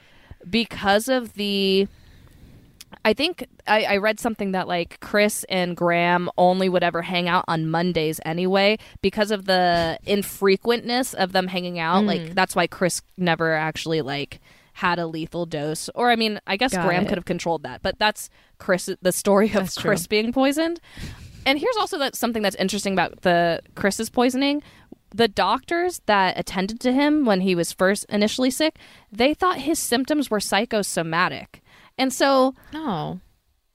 because 0.50 1.08
of 1.08 1.34
the 1.34 1.88
I 3.06 3.14
think 3.14 3.46
I, 3.68 3.84
I 3.84 3.98
read 3.98 4.20
something 4.20 4.52
that 4.52 4.68
like 4.68 5.00
Chris 5.00 5.46
and 5.48 5.76
Graham 5.76 6.30
only 6.38 6.70
would 6.70 6.84
ever 6.84 7.02
hang 7.02 7.28
out 7.28 7.46
on 7.48 7.70
Mondays 7.70 8.20
anyway 8.26 8.78
because 9.02 9.32
of 9.32 9.46
the 9.46 10.00
infrequentness 10.06 11.14
of 11.14 11.32
them 11.32 11.48
hanging 11.48 11.80
out. 11.80 12.04
Mm. 12.04 12.08
Like 12.08 12.36
that's 12.36 12.56
why 12.56 12.68
Chris 12.68 13.02
never 13.18 13.54
actually 13.54 14.02
like 14.02 14.40
had 14.80 14.98
a 15.00 15.06
lethal 15.08 15.46
dose. 15.46 15.90
Or 15.96 16.10
I 16.10 16.16
mean, 16.16 16.40
I 16.48 16.56
guess 16.58 16.74
Got 16.74 16.86
Graham 16.86 17.04
it. 17.04 17.10
could 17.10 17.18
have 17.18 17.26
controlled 17.26 17.64
that, 17.64 17.82
but 17.82 18.00
that's 18.00 18.30
Chris 18.58 18.90
the 19.02 19.12
story 19.12 19.48
of 19.48 19.54
That's 19.54 19.76
true. 19.76 19.90
Chris 19.92 20.08
being 20.08 20.32
poisoned. 20.34 20.80
And 21.46 21.60
here's 21.60 21.78
also 21.78 21.98
that 22.00 22.16
something 22.16 22.42
that's 22.42 22.56
interesting 22.58 22.94
about 22.94 23.22
the 23.22 23.62
Chris's 23.76 24.10
poisoning. 24.10 24.62
The 25.16 25.28
doctors 25.28 26.02
that 26.06 26.38
attended 26.40 26.80
to 26.82 26.92
him 26.94 27.26
when 27.26 27.42
he 27.42 27.56
was 27.56 27.72
first 27.74 28.06
initially 28.10 28.52
sick, 28.52 28.78
they 29.12 29.34
thought 29.34 29.58
his 29.60 29.80
symptoms 29.80 30.30
were 30.30 30.40
psychosomatic. 30.40 31.62
And 31.98 32.14
so 32.14 32.54
No. 32.74 33.20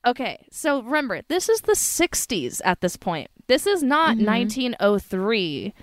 Okay, 0.06 0.46
so 0.50 0.82
remember, 0.82 1.22
this 1.28 1.48
is 1.48 1.62
the 1.62 1.72
60s 1.72 2.60
at 2.64 2.80
this 2.82 2.96
point. 2.96 3.30
This 3.46 3.66
is 3.66 3.82
not 3.82 4.16
Mm-hmm. 4.16 4.26
1903 4.26 5.74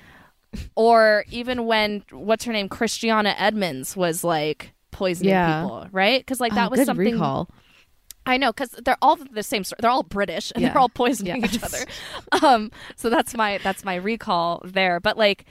or 0.75 1.25
even 1.31 1.65
when 1.65 2.03
what's 2.11 2.45
her 2.45 2.53
name 2.53 2.69
Christiana 2.69 3.35
Edmunds 3.37 3.95
was 3.95 4.23
like 4.23 4.73
poisoning 4.91 5.31
Yeah. 5.31 5.63
people, 5.63 5.87
right? 5.91 6.25
Cuz 6.25 6.39
like 6.39 6.53
that 6.55 6.67
Oh, 6.67 6.69
was 6.69 6.79
good 6.79 6.85
something 6.85 7.13
recall. 7.13 7.49
I 8.25 8.37
know 8.37 8.53
cuz 8.53 8.69
they're 8.85 8.97
all 9.01 9.15
the 9.15 9.43
same. 9.43 9.63
They're 9.79 9.89
all 9.89 10.03
British 10.03 10.51
and 10.53 10.61
Yeah. 10.61 10.69
they're 10.69 10.79
all 10.79 10.89
poisoning 10.89 11.43
each 11.43 11.61
other. 11.63 11.79
Um 12.43 12.71
so 12.95 13.09
that's 13.09 13.33
my 13.35 13.59
that's 13.63 13.83
my 13.83 13.95
recall 13.95 14.61
there. 14.63 14.99
But 14.99 15.17
like 15.17 15.45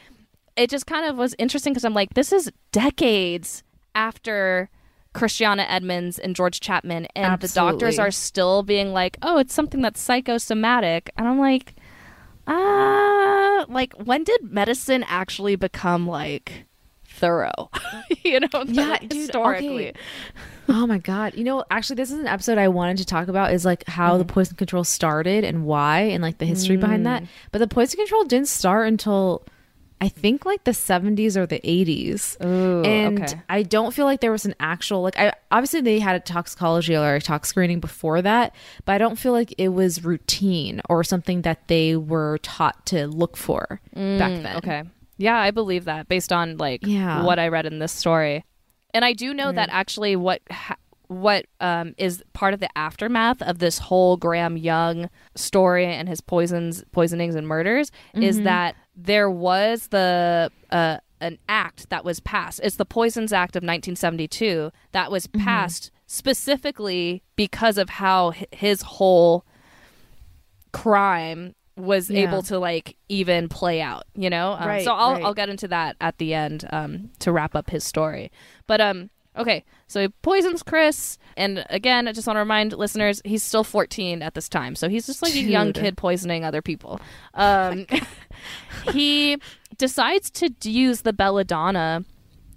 it 0.57 0.71
just 0.71 0.87
kind 0.87 1.07
of 1.07 1.17
was 1.17 1.35
interesting 1.39 1.75
cuz 1.75 1.85
I'm 1.85 1.95
like 1.95 2.15
this 2.15 2.33
is 2.33 2.51
decades 2.73 3.63
after 3.95 4.69
Christiana 5.13 5.67
Edmunds 5.69 6.21
and 6.21 6.37
George 6.37 6.61
Chapman, 6.61 7.07
and 7.17 7.41
the 7.41 7.49
doctors 7.49 7.99
are 7.99 8.13
still 8.13 8.63
being 8.63 8.93
like, 8.93 9.17
"Oh, 9.23 9.39
it's 9.39 9.53
something 9.53 9.83
that's 9.83 10.01
psychosomatic," 10.01 11.11
and 11.17 11.27
I'm 11.27 11.41
like, 11.41 11.75
ah, 12.47 13.65
like 13.69 13.93
when 13.95 14.25
did 14.25 14.43
medicine 14.45 15.05
actually 15.09 15.57
become 15.57 16.07
like 16.07 16.67
thorough? 17.21 17.71
you 18.25 18.41
know, 18.41 18.49
Yeah, 18.67 18.89
like, 18.89 19.01
dude, 19.09 19.13
historically. 19.13 19.89
okay. 19.91 19.99
Oh 20.69 20.87
my 20.87 20.99
god. 20.99 21.35
You 21.35 21.45
know, 21.45 21.65
actually 21.71 21.97
this 21.97 22.11
is 22.11 22.19
an 22.19 22.27
episode 22.27 22.57
I 22.59 22.69
wanted 22.69 22.97
to 22.99 23.05
talk 23.05 23.29
about 23.29 23.53
is 23.53 23.65
like 23.65 23.87
how 23.87 24.15
Mm. 24.15 24.19
the 24.19 24.25
poison 24.25 24.57
control 24.57 24.85
started 24.85 25.45
and 25.45 25.65
why 25.65 26.01
and 26.01 26.23
like 26.23 26.39
the 26.39 26.47
history 26.47 26.77
behind 26.77 27.07
that. 27.07 27.25
But 27.53 27.59
the 27.59 27.69
poison 27.69 27.99
control 27.99 28.25
didn't 28.25 28.49
start 28.49 28.89
until 28.89 29.43
I 30.03 30.09
think 30.09 30.47
like 30.47 30.65
the 30.65 30.71
70s 30.71 31.37
or 31.37 31.45
the 31.45 31.61
80s. 31.61 32.43
Ooh, 32.43 32.83
and 32.85 33.23
okay. 33.23 33.41
I 33.51 33.63
don't 33.65 33.93
feel 33.93 34.07
like 34.07 34.21
there 34.21 34.31
was 34.33 34.47
an 34.47 34.55
actual 34.59 35.03
like 35.03 35.19
I 35.19 35.33
obviously 35.51 35.81
they 35.83 35.99
had 35.99 36.17
a 36.17 36.21
toxicology 36.21 36.97
or 36.97 37.17
a 37.17 37.21
tox 37.21 37.49
screening 37.51 37.81
before 37.81 38.23
that, 38.23 38.55
but 38.87 38.93
I 38.93 38.99
don't 38.99 39.19
feel 39.19 39.33
like 39.33 39.53
it 39.59 39.69
was 39.71 40.03
routine 40.05 40.81
or 40.89 41.05
something 41.05 41.43
that 41.43 41.69
they 41.69 41.97
were 41.97 42.39
taught 42.43 42.87
to 42.87 43.09
look 43.09 43.37
for 43.37 43.81
back 43.95 44.31
then. 44.43 44.45
Mm, 44.45 44.57
Okay. 44.57 44.83
Yeah, 45.21 45.39
I 45.39 45.51
believe 45.51 45.85
that 45.85 46.09
based 46.09 46.33
on 46.33 46.57
like 46.57 46.81
Yeah. 46.85 47.23
what 47.25 47.39
I 47.39 47.49
read 47.49 47.67
in 47.67 47.79
this 47.79 47.93
story. 47.93 48.45
And 48.95 49.05
I 49.05 49.13
do 49.13 49.33
know 49.35 49.53
that 49.53 49.69
actually 49.71 50.17
what 50.17 50.41
ha- 50.51 50.77
what 51.07 51.45
um, 51.61 51.93
is 51.99 52.23
part 52.33 52.55
of 52.55 52.61
the 52.61 52.69
aftermath 52.79 53.43
of 53.43 53.59
this 53.59 53.79
whole 53.79 54.17
Graham 54.17 54.57
Young 54.57 55.11
story 55.35 55.85
and 55.87 56.09
his 56.09 56.21
poisons, 56.21 56.85
poisonings, 56.93 57.35
and 57.35 57.47
murders 57.47 57.91
is 58.15 58.43
that 58.43 58.77
there 58.97 59.29
was 59.31 59.89
the 59.89 60.51
uh, 60.71 60.99
an 61.21 61.39
act 61.49 61.91
that 61.91 62.05
was 62.05 62.21
passed. 62.21 62.61
It's 62.63 62.77
the 62.77 62.85
Poisons 62.87 63.33
Act 63.33 63.57
of 63.57 63.61
1972 63.63 64.71
that 64.93 65.11
was 65.11 65.27
passed 65.27 65.91
specifically 66.07 67.23
because 67.37 67.77
of 67.77 67.89
how 67.91 68.33
his 68.53 68.83
whole 68.83 69.45
crime 70.73 71.55
was 71.83 72.11
Yeah. 72.11 72.29
able 72.29 72.43
to 72.45 72.59
like 72.59 72.97
even 73.09 73.49
play 73.49 73.81
out 73.81 74.05
you 74.15 74.31
know? 74.31 74.53
Um, 74.53 74.67
Right, 74.69 74.85
so 74.85 74.93
i'll 74.95 75.15
right. 75.15 75.25
i'll 75.25 75.35
get 75.35 75.49
into 75.49 75.69
that 75.69 75.97
at 76.01 76.19
the 76.19 76.35
end 76.35 76.67
um 76.71 77.11
to 77.21 77.33
wrap 77.33 77.55
up 77.55 77.71
his 77.71 77.85
story. 77.85 78.31
But 78.67 78.81
um 78.81 79.11
okay 79.37 79.65
so 79.87 80.01
he 80.01 80.09
poisons 80.23 80.61
chris 80.61 81.17
and 81.37 81.65
again 81.71 82.09
i 82.09 82.13
just 82.13 82.27
want 82.27 82.35
to 82.35 82.41
remind 82.41 82.73
listeners 82.73 83.23
he's 83.25 83.45
still 83.45 83.63
14 83.63 84.23
at 84.23 84.35
this 84.35 84.49
time 84.49 84.75
so 84.75 84.89
he's 84.89 85.07
just 85.07 85.23
like 85.23 85.33
a 85.35 85.39
young 85.41 85.73
kid 85.73 85.97
poisoning 85.97 86.45
other 86.45 86.61
people. 86.61 87.01
Um 87.35 87.87
he 88.93 89.39
decides 89.79 90.31
to 90.33 90.51
use 90.69 91.03
the 91.03 91.13
belladonna 91.13 92.05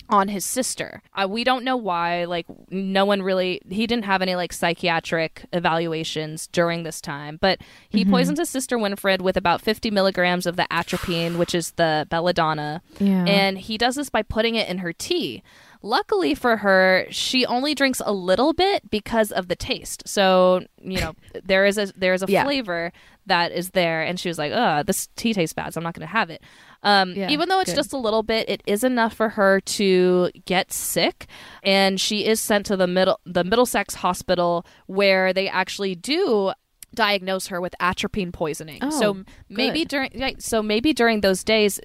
on 0.09 0.27
his 0.27 0.45
sister. 0.45 1.01
Uh, 1.13 1.27
we 1.29 1.43
don't 1.43 1.63
know 1.63 1.77
why. 1.77 2.25
Like, 2.25 2.45
no 2.69 3.05
one 3.05 3.21
really, 3.21 3.61
he 3.69 3.87
didn't 3.87 4.05
have 4.05 4.21
any 4.21 4.35
like 4.35 4.53
psychiatric 4.53 5.45
evaluations 5.53 6.47
during 6.47 6.83
this 6.83 7.01
time, 7.01 7.37
but 7.41 7.59
he 7.89 8.05
poisons 8.05 8.39
his 8.39 8.49
sister 8.49 8.77
Winifred 8.77 9.21
with 9.21 9.37
about 9.37 9.61
50 9.61 9.91
milligrams 9.91 10.45
of 10.45 10.55
the 10.55 10.71
atropine, 10.71 11.37
which 11.37 11.55
is 11.55 11.71
the 11.71 12.07
belladonna. 12.09 12.81
Yeah. 12.99 13.25
And 13.25 13.57
he 13.57 13.77
does 13.77 13.95
this 13.95 14.09
by 14.09 14.23
putting 14.23 14.55
it 14.55 14.67
in 14.67 14.79
her 14.79 14.93
tea. 14.93 15.43
Luckily 15.85 16.33
for 16.33 16.57
her, 16.57 17.05
she 17.11 17.45
only 17.45 17.75
drinks 17.75 18.01
a 18.05 18.13
little 18.13 18.53
bit 18.53 18.89
because 18.89 19.31
of 19.33 19.49
the 19.49 19.55
taste. 19.55 20.01
So, 20.07 20.61
you 20.81 20.99
know, 21.01 21.13
there 21.43 21.65
is 21.65 21.77
a 21.77 21.87
there 21.95 22.13
is 22.13 22.23
a 22.23 22.25
Yeah. 22.29 22.45
flavor 22.45 22.91
that 23.25 23.51
is 23.51 23.71
there 23.71 24.01
and 24.01 24.19
she 24.19 24.29
was 24.29 24.37
like, 24.37 24.51
"Uh, 24.53 24.83
this 24.83 25.07
tea 25.15 25.33
tastes 25.33 25.53
bad, 25.53 25.73
so 25.73 25.79
I'm 25.79 25.83
not 25.83 25.93
going 25.93 26.07
to 26.07 26.11
have 26.13 26.29
it." 26.29 26.41
Um, 26.83 27.11
Yeah, 27.13 27.29
even 27.29 27.49
though 27.49 27.59
it's 27.59 27.71
good. 27.71 27.75
just 27.77 27.93
a 27.93 27.97
little 27.97 28.23
bit, 28.23 28.49
it 28.49 28.63
is 28.65 28.83
enough 28.83 29.13
for 29.13 29.29
her 29.29 29.59
to 29.61 30.29
get 30.45 30.71
sick, 30.73 31.27
and 31.63 31.99
she 31.99 32.25
is 32.25 32.39
sent 32.41 32.65
to 32.67 32.77
the 32.77 32.87
middle 32.87 33.19
the 33.25 33.43
Middlesex 33.43 33.95
Hospital 33.95 34.65
where 34.87 35.33
they 35.33 35.47
actually 35.49 35.95
do 35.95 36.53
diagnose 36.95 37.47
her 37.47 37.59
with 37.59 37.73
atropine 37.79 38.31
poisoning. 38.31 38.79
Oh, 38.81 38.89
so 38.89 39.23
maybe 39.49 39.79
good. 39.79 39.87
during 40.11 40.39
so 40.39 40.61
maybe 40.63 40.93
during 40.93 41.21
those 41.21 41.43
days 41.43 41.79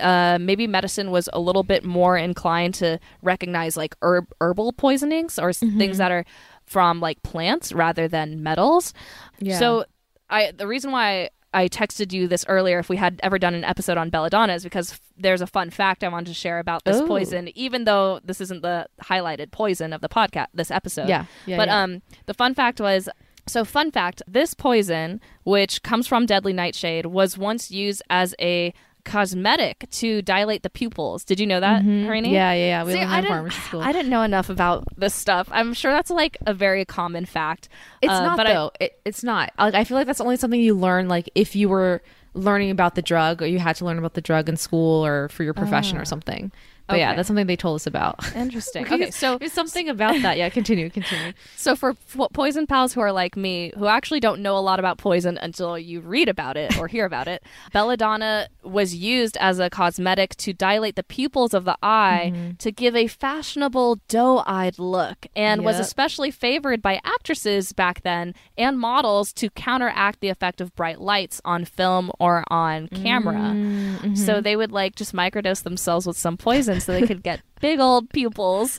uh, 0.00 0.38
maybe 0.40 0.66
medicine 0.66 1.10
was 1.10 1.28
a 1.32 1.40
little 1.40 1.62
bit 1.62 1.84
more 1.84 2.16
inclined 2.16 2.74
to 2.74 2.98
recognize 3.22 3.76
like 3.76 3.94
herb 4.02 4.26
herbal 4.40 4.72
poisonings 4.72 5.38
or 5.38 5.50
Mm-hmm. 5.50 5.78
things 5.78 5.98
that 5.98 6.10
are 6.10 6.24
from 6.64 7.00
like 7.00 7.22
plants 7.22 7.72
rather 7.72 8.08
than 8.08 8.42
metals. 8.42 8.92
Yeah. 9.38 9.58
So 9.58 9.84
I 10.28 10.52
the 10.56 10.66
reason 10.66 10.90
why 10.90 11.30
I 11.54 11.68
texted 11.68 12.12
you 12.12 12.26
this 12.28 12.44
earlier 12.48 12.78
if 12.80 12.88
we 12.88 12.96
had 12.96 13.20
ever 13.22 13.38
done 13.38 13.54
an 13.54 13.64
episode 13.64 13.96
on 13.96 14.10
belladonna 14.10 14.52
is 14.54 14.64
because 14.64 14.92
f- 14.92 15.00
there's 15.16 15.40
a 15.40 15.46
fun 15.46 15.70
fact 15.70 16.02
I 16.04 16.08
wanted 16.08 16.26
to 16.26 16.34
share 16.34 16.58
about 16.58 16.84
this 16.84 16.96
Ooh. 17.00 17.06
poison 17.06 17.48
even 17.56 17.84
though 17.84 18.20
this 18.24 18.40
isn't 18.40 18.62
the 18.62 18.88
highlighted 19.04 19.52
poison 19.52 19.92
of 19.92 20.00
the 20.00 20.08
podcast 20.08 20.48
this 20.52 20.70
episode. 20.70 21.08
Yeah, 21.08 21.24
yeah, 21.46 21.56
but 21.56 21.68
yeah. 21.68 21.82
um 21.82 22.02
the 22.26 22.34
fun 22.34 22.52
fact 22.54 22.80
was 22.80 23.08
so 23.46 23.64
fun 23.64 23.92
fact 23.92 24.20
this 24.26 24.52
poison 24.52 25.20
which 25.44 25.82
comes 25.84 26.06
from 26.08 26.26
deadly 26.26 26.52
nightshade 26.52 27.06
was 27.06 27.38
once 27.38 27.70
used 27.70 28.02
as 28.10 28.34
a 28.40 28.74
cosmetic 29.06 29.86
to 29.92 30.20
dilate 30.20 30.62
the 30.62 30.68
pupils. 30.70 31.24
Did 31.24 31.40
you 31.40 31.46
know 31.46 31.60
that, 31.60 31.82
Mhm. 31.82 32.06
Harini? 32.06 32.32
Yeah, 32.32 32.52
yeah, 32.52 32.66
yeah. 32.66 32.84
We 32.84 32.92
See, 32.92 33.00
I 33.00 33.20
didn't- 33.22 33.32
pharmacy 33.34 33.60
school. 33.60 33.80
I 33.80 33.92
didn't 33.92 34.10
know 34.10 34.22
enough 34.22 34.50
about 34.50 34.84
this 34.98 35.14
stuff. 35.14 35.48
I'm 35.50 35.72
sure 35.72 35.92
that's 35.92 36.10
like 36.10 36.36
a 36.46 36.52
very 36.52 36.84
common 36.84 37.24
fact. 37.24 37.68
It's 38.02 38.12
Uh, 38.12 38.22
not 38.24 38.36
but 38.36 38.46
I- 38.46 38.52
though. 38.52 38.70
it, 38.80 38.98
it's 39.06 39.24
not. 39.24 39.52
Like 39.58 39.74
I 39.74 39.84
feel 39.84 39.96
like 39.96 40.06
that's 40.06 40.20
only 40.20 40.36
something 40.36 40.60
you 40.60 40.74
learn 40.74 41.08
like 41.08 41.30
if 41.34 41.56
you 41.56 41.68
were 41.70 42.02
learning 42.34 42.70
about 42.70 42.94
the 42.96 43.02
drug 43.02 43.40
or 43.40 43.46
you 43.46 43.58
had 43.58 43.76
to 43.76 43.84
learn 43.86 43.96
about 43.98 44.12
the 44.12 44.20
drug 44.20 44.48
in 44.48 44.56
school 44.58 45.04
or 45.06 45.28
for 45.30 45.42
your 45.42 45.54
profession 45.54 45.96
or 45.96 46.04
something. 46.04 46.52
But 46.88 46.98
yeah, 46.98 47.12
Ah. 47.12 47.16
That's 47.16 47.26
something 47.28 47.46
they 47.46 47.56
told 47.56 47.76
us 47.76 47.86
about. 47.86 48.20
Interesting. 48.36 48.84
Okay, 48.84 49.10
so 49.10 49.38
There's 49.40 49.52
something 49.52 49.88
about 49.88 50.20
that. 50.22 50.36
Yeah, 50.36 50.48
continue, 50.48 50.88
continue. 50.90 51.32
So 51.56 51.74
for 51.74 51.90
f- 51.90 52.28
poison 52.32 52.66
pals 52.66 52.92
who 52.92 53.00
are 53.00 53.10
like 53.12 53.36
me, 53.36 53.72
who 53.76 53.86
actually 53.86 54.20
don't 54.20 54.40
know 54.40 54.56
a 54.56 54.60
lot 54.60 54.78
about 54.78 54.98
poison 54.98 55.36
until 55.38 55.76
you 55.78 56.00
read 56.00 56.28
about 56.28 56.56
it 56.56 56.78
or 56.78 56.86
hear 56.86 57.04
about 57.04 57.26
it, 57.26 57.42
belladonna 57.72 58.48
was 58.62 58.94
used 58.94 59.36
as 59.38 59.58
a 59.58 59.68
cosmetic 59.70 60.36
to 60.36 60.52
dilate 60.52 60.96
the 60.96 61.02
pupils 61.02 61.54
of 61.54 61.64
the 61.64 61.76
eye 61.82 62.32
Mm-hmm. 62.34 62.50
to 62.58 62.72
give 62.72 62.96
a 62.96 63.06
fashionable 63.06 64.00
doe-eyed 64.08 64.78
look 64.78 65.26
and 65.36 65.64
was 65.64 65.78
especially 65.78 66.30
favored 66.30 66.80
by 66.82 67.00
actresses 67.04 67.72
back 67.72 68.02
then 68.02 68.34
and 68.56 68.78
models 68.78 69.32
to 69.34 69.50
counteract 69.50 70.20
the 70.20 70.28
effect 70.28 70.60
of 70.60 70.74
bright 70.74 71.00
lights 71.00 71.40
on 71.44 71.64
film 71.64 72.10
or 72.18 72.44
on 72.48 72.88
camera. 72.88 73.34
Mm-hmm. 73.34 74.14
So 74.14 74.40
they 74.40 74.56
would 74.56 74.72
like 74.72 74.94
just 74.96 75.12
microdose 75.14 75.62
themselves 75.62 76.06
with 76.06 76.16
some 76.16 76.36
poison 76.36 76.75
so 76.80 76.92
they 76.92 77.06
could 77.06 77.22
get 77.22 77.40
big 77.60 77.80
old 77.80 78.10
pupils. 78.10 78.78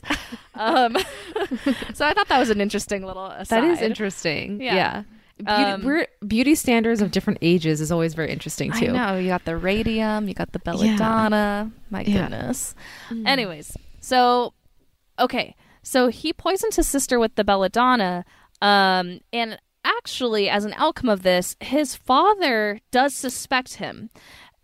Um, 0.54 0.96
so 1.94 2.04
I 2.06 2.14
thought 2.14 2.28
that 2.28 2.38
was 2.38 2.50
an 2.50 2.60
interesting 2.60 3.04
little 3.04 3.26
aside. 3.26 3.62
That 3.62 3.64
is 3.64 3.80
interesting. 3.82 4.60
Yeah. 4.60 4.74
Yeah. 4.74 5.02
Beauty, 5.38 6.02
Um, 6.02 6.28
beauty 6.28 6.54
standards 6.56 7.00
of 7.00 7.12
different 7.12 7.38
ages 7.42 7.80
is 7.80 7.92
always 7.92 8.14
very 8.14 8.32
interesting 8.32 8.72
too. 8.72 8.88
I 8.88 9.12
know 9.12 9.18
you 9.18 9.28
got 9.28 9.44
the 9.44 9.56
radium, 9.56 10.26
you 10.26 10.34
got 10.34 10.50
the 10.52 10.58
belladonna. 10.58 11.70
My 11.90 12.02
Yeah. 12.02 12.22
goodness. 12.28 12.74
Anyways, 13.24 13.76
so 14.00 14.52
okay, 15.18 15.54
so 15.82 16.08
he 16.08 16.32
poisoned 16.32 16.74
his 16.74 16.88
sister 16.88 17.20
with 17.20 17.36
the 17.36 17.44
belladonna, 17.44 18.24
um, 18.60 19.20
and 19.32 19.58
actually, 19.84 20.48
as 20.50 20.64
an 20.64 20.74
outcome 20.76 21.08
of 21.08 21.22
this, 21.22 21.54
his 21.60 21.94
father 21.94 22.80
does 22.90 23.14
suspect 23.14 23.74
him, 23.74 24.10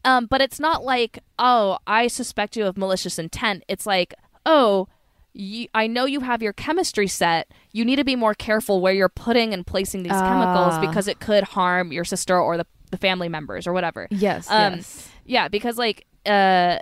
um, 0.05 0.27
but 0.27 0.41
it's 0.41 0.61
not 0.61 0.85
like, 0.85 1.19
oh, 1.39 1.79
I 1.87 2.07
suspect 2.09 2.57
you 2.57 2.67
of 2.67 2.77
malicious 2.77 3.19
intent. 3.19 3.65
It's 3.69 3.87
like, 3.87 4.15
oh. 4.47 4.89
You, 5.37 5.67
I 5.75 5.89
know 5.89 6.05
you 6.05 6.21
have 6.21 6.43
your 6.45 6.53
chemistry 6.53 7.09
set. 7.09 7.51
You 7.73 7.85
need 7.85 7.97
to 7.97 8.05
be 8.05 8.15
more 8.15 8.35
careful 8.35 8.81
where 8.81 8.93
you're 8.93 9.09
putting 9.09 9.53
and 9.53 9.67
placing 9.67 10.05
these 10.05 10.13
chemicals 10.13 10.75
Ah. 10.75 10.81
because 10.81 11.09
it 11.09 11.19
could 11.19 11.43
harm 11.43 11.91
your 11.91 12.05
sister 12.05 12.39
or 12.39 12.57
the, 12.57 12.65
the 12.93 12.97
family 12.97 13.29
members 13.29 13.67
or 13.67 13.73
whatever. 13.73 14.07
Yes. 14.13 14.49
Um, 14.49 14.75
yes. 14.75 15.09
Yeah, 15.25 15.49
because 15.49 15.77
like 15.77 16.07
uh 16.25 16.79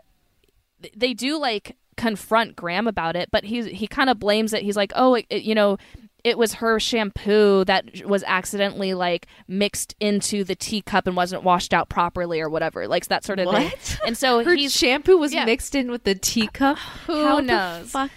they 0.94 1.14
do 1.14 1.38
like 1.38 1.78
confront 1.96 2.54
Graham 2.54 2.86
about 2.86 3.16
it, 3.16 3.30
but 3.30 3.44
he 3.44 3.72
he 3.72 3.86
kind 3.86 4.10
of 4.10 4.18
blames 4.18 4.52
it. 4.52 4.62
He's 4.62 4.76
like, 4.76 4.92
"Oh, 4.96 5.14
it, 5.14 5.24
it- 5.30 5.44
you 5.44 5.54
know, 5.54 5.78
it 6.24 6.38
was 6.38 6.54
her 6.54 6.78
shampoo 6.78 7.64
that 7.64 8.04
was 8.06 8.22
accidentally 8.24 8.94
like 8.94 9.26
mixed 9.48 9.94
into 10.00 10.44
the 10.44 10.54
teacup 10.54 11.06
and 11.06 11.16
wasn't 11.16 11.42
washed 11.42 11.74
out 11.74 11.88
properly 11.88 12.40
or 12.40 12.48
whatever." 12.48 12.86
Like 12.88 13.06
that 13.06 13.24
sort 13.24 13.38
of 13.38 13.50
thing. 13.50 13.70
What? 13.70 13.98
And 14.06 14.16
so 14.16 14.42
Her 14.44 14.56
shampoo 14.68 15.16
was 15.18 15.32
yeah. 15.34 15.44
mixed 15.44 15.74
in 15.74 15.90
with 15.90 16.04
the 16.04 16.14
teacup. 16.14 16.78
Who 17.06 17.24
How 17.24 17.36
the 17.36 17.42
knows? 17.42 17.90
fuck 17.90 18.10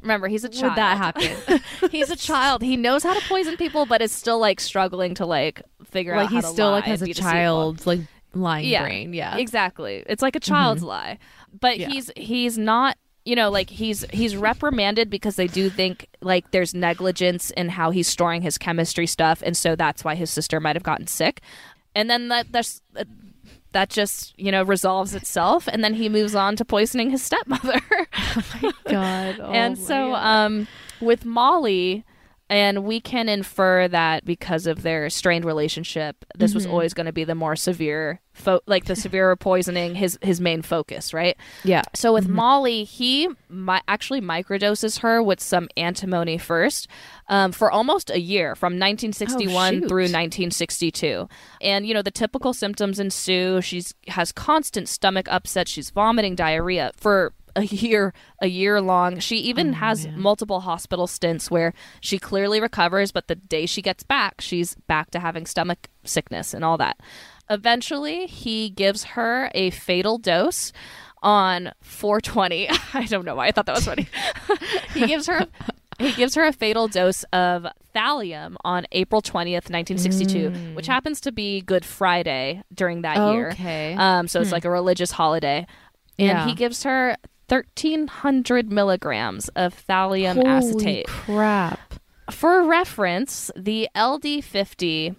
remember, 0.00 0.28
he's 0.28 0.44
a 0.44 0.48
child. 0.48 0.70
would 0.72 0.76
that 0.78 0.96
happen? 0.96 1.60
he's 1.90 2.08
a 2.10 2.16
child. 2.16 2.62
He 2.62 2.76
knows 2.76 3.02
how 3.02 3.14
to 3.18 3.28
poison 3.28 3.56
people, 3.56 3.84
but 3.86 4.00
is 4.00 4.12
still 4.12 4.38
like 4.38 4.60
struggling 4.60 5.14
to 5.16 5.26
like 5.26 5.60
figure 5.84 6.14
like 6.16 6.26
out 6.26 6.30
how 6.30 6.36
he's 6.36 6.44
to 6.44 6.50
still 6.50 6.70
like 6.70 6.84
has 6.84 7.02
a 7.02 7.12
child 7.12 7.84
like 7.86 8.00
lying 8.32 8.70
brain. 8.80 9.12
Yeah. 9.12 9.30
Mm-hmm. 9.32 9.40
exactly. 9.40 10.04
It's 10.06 10.22
like 10.22 10.36
a 10.36 10.40
child's 10.40 10.82
lie, 10.84 11.18
but 11.58 11.78
Yeah. 11.78 11.88
he's 11.88 12.10
he's 12.16 12.56
not. 12.58 12.96
You 13.28 13.36
know, 13.36 13.50
like 13.50 13.68
he's 13.68 14.06
he's 14.10 14.34
reprimanded 14.36 15.10
because 15.10 15.36
they 15.36 15.48
do 15.48 15.68
think 15.68 16.06
like 16.22 16.50
there's 16.50 16.72
negligence 16.72 17.50
in 17.50 17.68
how 17.68 17.90
he's 17.90 18.08
storing 18.08 18.40
his 18.40 18.56
chemistry 18.56 19.06
stuff, 19.06 19.42
and 19.44 19.54
so 19.54 19.76
that's 19.76 20.02
why 20.02 20.14
his 20.14 20.30
sister 20.30 20.60
might 20.60 20.76
have 20.76 20.82
gotten 20.82 21.06
sick. 21.06 21.42
And 21.94 22.08
then 22.08 22.28
that 22.28 22.50
that's 22.50 22.80
that 23.72 23.90
just 23.90 24.32
you 24.38 24.50
know 24.50 24.62
resolves 24.62 25.14
itself, 25.14 25.68
and 25.68 25.84
then 25.84 25.92
he 25.92 26.08
moves 26.08 26.34
on 26.34 26.56
to 26.56 26.64
poisoning 26.64 27.10
his 27.10 27.22
stepmother. 27.22 27.80
Oh 28.36 28.42
my 28.62 28.72
god. 28.90 29.40
Oh 29.42 29.50
and 29.52 29.76
my 29.78 29.84
so 29.84 30.12
God. 30.12 30.44
um 30.46 30.68
with 31.00 31.24
Molly 31.26 32.04
and 32.50 32.84
we 32.84 33.00
can 33.00 33.28
infer 33.28 33.88
that 33.88 34.24
because 34.24 34.66
of 34.66 34.82
their 34.82 35.10
strained 35.10 35.44
relationship 35.44 36.24
this 36.36 36.50
Mm-hmm. 36.50 36.56
was 36.56 36.66
always 36.66 36.94
going 36.94 37.06
to 37.06 37.12
be 37.12 37.24
the 37.24 37.34
more 37.34 37.56
severe 37.56 38.20
fo- 38.32 38.60
like 38.66 38.86
the 38.86 38.96
severe 38.96 39.34
poisoning 39.48 39.94
his 39.94 40.18
his 40.22 40.40
main 40.40 40.62
focus 40.62 41.12
right 41.12 41.36
yeah. 41.64 41.82
so 41.94 42.12
with 42.12 42.28
Molly, 42.28 42.84
he 42.84 43.28
mi- 43.48 43.80
actually 43.88 44.20
microdoses 44.20 45.00
her 45.00 45.22
with 45.22 45.40
some 45.40 45.68
antimony 45.76 46.38
first 46.38 46.88
um, 47.28 47.52
for 47.52 47.70
almost 47.70 48.10
a 48.10 48.18
year, 48.20 48.54
from 48.54 48.72
1961 48.78 49.84
Oh, 49.84 49.88
through 49.88 50.08
1962. 50.08 51.28
And 51.60 51.86
you 51.86 51.92
know 51.94 52.00
the 52.02 52.10
typical 52.10 52.52
symptoms 52.54 52.98
ensue. 52.98 53.60
She's 53.60 53.94
has 54.08 54.32
constant 54.32 54.88
stomach 54.88 55.26
upset. 55.30 55.68
She's 55.68 55.90
vomiting, 55.90 56.34
diarrhea 56.34 56.92
for 56.96 57.32
a 57.58 57.64
year, 57.64 58.14
a 58.40 58.46
year 58.46 58.80
long. 58.80 59.18
She 59.18 59.36
even 59.38 59.74
has 59.74 60.06
multiple 60.08 60.60
hospital 60.60 61.06
stints 61.06 61.50
where 61.50 61.74
she 62.00 62.18
clearly 62.18 62.60
recovers, 62.60 63.12
but 63.12 63.28
the 63.28 63.34
day 63.34 63.66
she 63.66 63.82
gets 63.82 64.02
back, 64.02 64.40
she's 64.40 64.74
back 64.86 65.10
to 65.10 65.20
having 65.20 65.44
stomach 65.44 65.88
sickness 66.04 66.54
and 66.54 66.64
all 66.64 66.78
that. 66.78 66.98
Eventually, 67.50 68.26
he 68.26 68.70
gives 68.70 69.04
her 69.04 69.50
a 69.54 69.70
fatal 69.70 70.18
dose 70.18 70.72
on 71.22 71.72
420. 71.82 72.68
I 72.94 73.04
don't 73.06 73.24
know 73.24 73.34
why 73.34 73.48
I 73.48 73.52
thought 73.52 73.66
that 73.66 73.74
was 73.74 73.86
funny. 73.86 74.08
he 74.94 75.06
gives 75.06 75.26
her 75.26 75.46
he 75.98 76.12
gives 76.12 76.36
her 76.36 76.44
a 76.44 76.52
fatal 76.52 76.86
dose 76.86 77.24
of 77.32 77.66
thallium 77.92 78.54
on 78.64 78.86
April 78.92 79.20
20th, 79.20 79.68
1962, 79.68 80.74
which 80.74 80.86
happens 80.86 81.20
to 81.22 81.32
be 81.32 81.60
Good 81.60 81.84
Friday 81.84 82.62
during 82.72 83.02
that 83.02 83.32
year. 83.32 83.50
Okay. 83.50 83.94
Um, 83.98 84.28
so 84.28 84.40
it's 84.40 84.52
like 84.52 84.64
a 84.64 84.70
religious 84.70 85.10
holiday. 85.10 85.66
Yeah. 86.16 86.42
And 86.42 86.50
he 86.50 86.54
gives 86.54 86.84
her 86.84 87.16
1300 87.48 88.70
milligrams 88.70 89.48
of 89.50 89.74
thallium 89.86 90.34
Holy 90.34 90.46
acetate. 90.46 91.06
crap. 91.06 91.80
For 92.30 92.62
reference, 92.62 93.50
the 93.56 93.88
LD50 93.96 95.16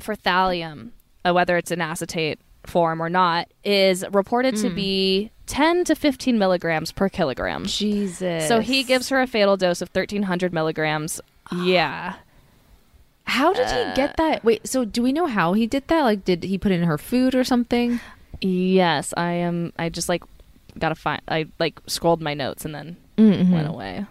for 0.00 0.16
thallium, 0.16 0.90
uh, 1.24 1.32
whether 1.32 1.56
it's 1.56 1.70
an 1.70 1.80
acetate 1.80 2.40
form 2.64 3.02
or 3.02 3.10
not, 3.10 3.48
is 3.64 4.04
reported 4.12 4.56
to 4.56 4.70
be 4.70 5.30
10 5.46 5.84
to 5.84 5.94
15 5.94 6.38
milligrams 6.38 6.90
per 6.92 7.08
kilogram. 7.08 7.66
Jesus. 7.66 8.48
So 8.48 8.60
he 8.60 8.82
gives 8.82 9.10
her 9.10 9.20
a 9.20 9.26
fatal 9.26 9.56
dose 9.56 9.82
of 9.82 9.90
1300 9.90 10.52
milligrams. 10.52 11.20
Yeah. 11.54 12.14
How 13.24 13.52
did 13.52 13.66
he 13.68 13.94
get 13.94 14.16
that? 14.16 14.42
Wait, 14.44 14.66
so 14.66 14.84
do 14.84 15.02
we 15.02 15.12
know 15.12 15.26
how 15.26 15.52
he 15.52 15.66
did 15.66 15.86
that? 15.88 16.02
Like, 16.02 16.24
did 16.24 16.44
he 16.44 16.58
put 16.58 16.72
it 16.72 16.80
in 16.80 16.84
her 16.84 16.98
food 16.98 17.34
or 17.34 17.44
something? 17.44 18.00
Yes, 18.40 19.14
I 19.16 19.32
am. 19.32 19.72
I 19.78 19.88
just 19.88 20.08
like 20.08 20.22
gotta 20.78 20.94
find. 20.94 21.20
I 21.28 21.46
like 21.58 21.80
scrolled 21.86 22.20
my 22.22 22.34
notes 22.34 22.64
and 22.64 22.74
then 22.74 22.96
Mm-hmm. 23.18 23.52
went 23.52 23.68
away. 23.68 24.06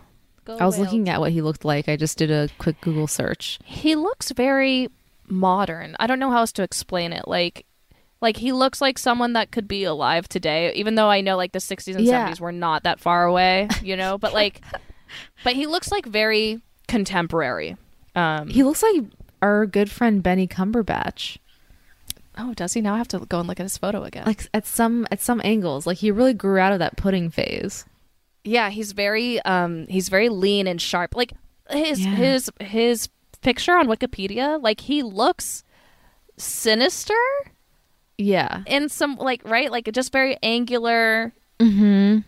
Go 0.45 0.57
I 0.57 0.65
was 0.65 0.77
away, 0.77 0.85
looking 0.85 1.09
at 1.09 1.19
what 1.19 1.31
he 1.31 1.41
looked 1.41 1.65
like. 1.65 1.89
I 1.89 1.95
just 1.95 2.17
did 2.17 2.31
a 2.31 2.49
quick 2.59 2.79
Google 2.81 3.07
search. 3.07 3.59
he 3.65 3.95
looks 3.95 4.31
very 4.31 4.89
modern. 5.27 5.95
I 5.99 6.07
don't 6.07 6.19
know 6.19 6.29
how 6.31 6.39
else 6.39 6.51
to 6.53 6.63
explain 6.63 7.13
it. 7.13 7.27
Like 7.27 7.65
like 8.21 8.37
he 8.37 8.51
looks 8.51 8.81
like 8.81 8.99
someone 8.99 9.33
that 9.33 9.49
could 9.51 9.67
be 9.67 9.83
alive 9.83 10.29
today, 10.29 10.71
even 10.73 10.95
though 10.95 11.09
I 11.09 11.21
know 11.21 11.35
like 11.37 11.51
the 11.53 11.59
60s 11.59 11.95
and 11.95 12.05
Yeah. 12.05 12.29
70s 12.29 12.39
were 12.39 12.51
not 12.51 12.83
that 12.83 12.99
far 12.99 13.25
away, 13.25 13.67
you 13.81 13.95
know, 13.97 14.17
but 14.17 14.33
like 14.33 14.61
but 15.43 15.53
he 15.53 15.65
looks 15.67 15.91
like 15.91 16.05
very 16.05 16.61
contemporary. 16.87 17.77
Um 18.15 18.49
He 18.49 18.63
looks 18.63 18.83
like 18.83 19.03
our 19.41 19.65
good 19.65 19.89
friend 19.89 20.21
Benny 20.21 20.47
Cumberbatch. 20.47 21.37
Oh, 22.41 22.53
does 22.55 22.73
he 22.73 22.81
now 22.81 22.95
have 22.95 23.07
to 23.09 23.19
go 23.19 23.39
and 23.39 23.47
look 23.47 23.59
at 23.59 23.63
his 23.63 23.77
photo 23.77 24.03
again? 24.03 24.25
Like 24.25 24.47
at 24.53 24.65
some 24.65 25.07
at 25.11 25.21
some 25.21 25.39
angles, 25.43 25.85
like 25.87 25.97
he 25.99 26.11
really 26.11 26.33
grew 26.33 26.57
out 26.59 26.73
of 26.73 26.79
that 26.79 26.97
pudding 26.97 27.29
phase. 27.29 27.85
yeah, 28.43 28.69
he's 28.69 28.91
very 28.93 29.39
um 29.43 29.85
he's 29.87 30.09
very 30.09 30.29
lean 30.29 30.67
and 30.67 30.81
sharp. 30.81 31.15
Like 31.15 31.33
his 31.69 31.99
Yeah. 32.05 32.15
his 32.15 32.51
his 32.59 33.09
picture 33.41 33.73
on 33.73 33.87
Wikipedia, 33.87 34.61
like 34.61 34.81
he 34.81 35.03
looks 35.03 35.63
sinister 36.37 37.13
Yeah. 38.17 38.63
in 38.65 38.89
some 38.89 39.15
like 39.15 39.41
right 39.45 39.71
like 39.71 39.89
just 39.93 40.11
very 40.11 40.37
angular 40.43 41.33
Mm-hmm. 41.59 42.19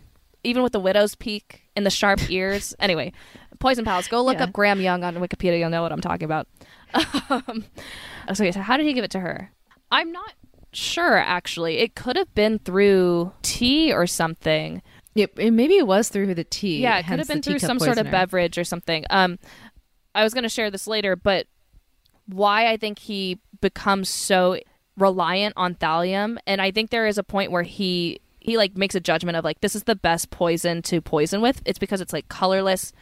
even 0.44 0.62
with 0.62 0.72
the 0.72 0.78
widow's 0.78 1.16
peak 1.16 1.62
and 1.74 1.84
the 1.84 1.90
sharp 1.90 2.30
ears 2.30 2.72
anyway 2.78 3.12
poison 3.58 3.84
pals 3.84 4.06
go 4.06 4.22
look 4.22 4.36
Yeah. 4.38 4.44
up 4.44 4.52
graham 4.52 4.80
young 4.80 5.02
on 5.02 5.16
wikipedia 5.16 5.58
you'll 5.58 5.70
know 5.70 5.82
what 5.82 5.90
i'm 5.90 6.00
talking 6.00 6.24
about 6.26 6.46
um, 7.30 7.64
so, 8.32 8.44
yeah, 8.44 8.52
so 8.52 8.60
how 8.60 8.76
did 8.76 8.86
he 8.86 8.92
give 8.92 9.02
it 9.02 9.10
to 9.10 9.18
her 9.20 9.50
i'm 9.94 10.12
not 10.12 10.34
sure 10.72 11.16
actually 11.16 11.78
it 11.78 11.94
could 11.94 12.16
have 12.16 12.32
been 12.34 12.58
through 12.58 13.32
tea 13.42 13.92
or 13.92 14.06
something 14.06 14.82
Yep. 15.16 15.38
And 15.38 15.54
maybe 15.54 15.76
it 15.76 15.86
was 15.86 16.08
through 16.08 16.34
the 16.34 16.42
tea. 16.42 16.80
yeah 16.82 16.98
it 16.98 17.06
could 17.06 17.20
have 17.20 17.28
been 17.28 17.40
through 17.40 17.60
some 17.60 17.78
sort 17.78 17.98
of 17.98 18.10
beverage 18.10 18.58
or 18.58 18.64
something 18.64 19.04
um 19.10 19.38
i 20.14 20.24
was 20.24 20.34
going 20.34 20.42
to 20.42 20.48
share 20.48 20.70
this 20.70 20.86
later 20.88 21.14
but 21.14 21.46
why 22.26 22.66
i 22.70 22.76
think 22.76 22.98
he 22.98 23.38
becomes 23.60 24.08
so 24.08 24.58
reliant 24.96 25.54
on 25.56 25.74
thallium 25.74 26.36
and 26.46 26.60
I 26.60 26.70
think 26.70 26.90
there 26.90 27.06
is 27.06 27.18
a 27.18 27.24
point 27.24 27.50
where 27.50 27.62
he 27.62 28.20
he 28.38 28.56
like 28.56 28.76
makes 28.76 28.94
a 28.94 29.00
judgment 29.00 29.36
of 29.36 29.44
like 29.44 29.60
this 29.60 29.74
is 29.74 29.84
the 29.84 29.96
best 29.96 30.30
poison 30.30 30.82
to 30.82 31.00
poison 31.00 31.40
with. 31.40 31.62
It's 31.64 31.78
because 31.78 32.00
it's 32.00 32.12
like 32.12 32.28
colorless, 32.28 32.92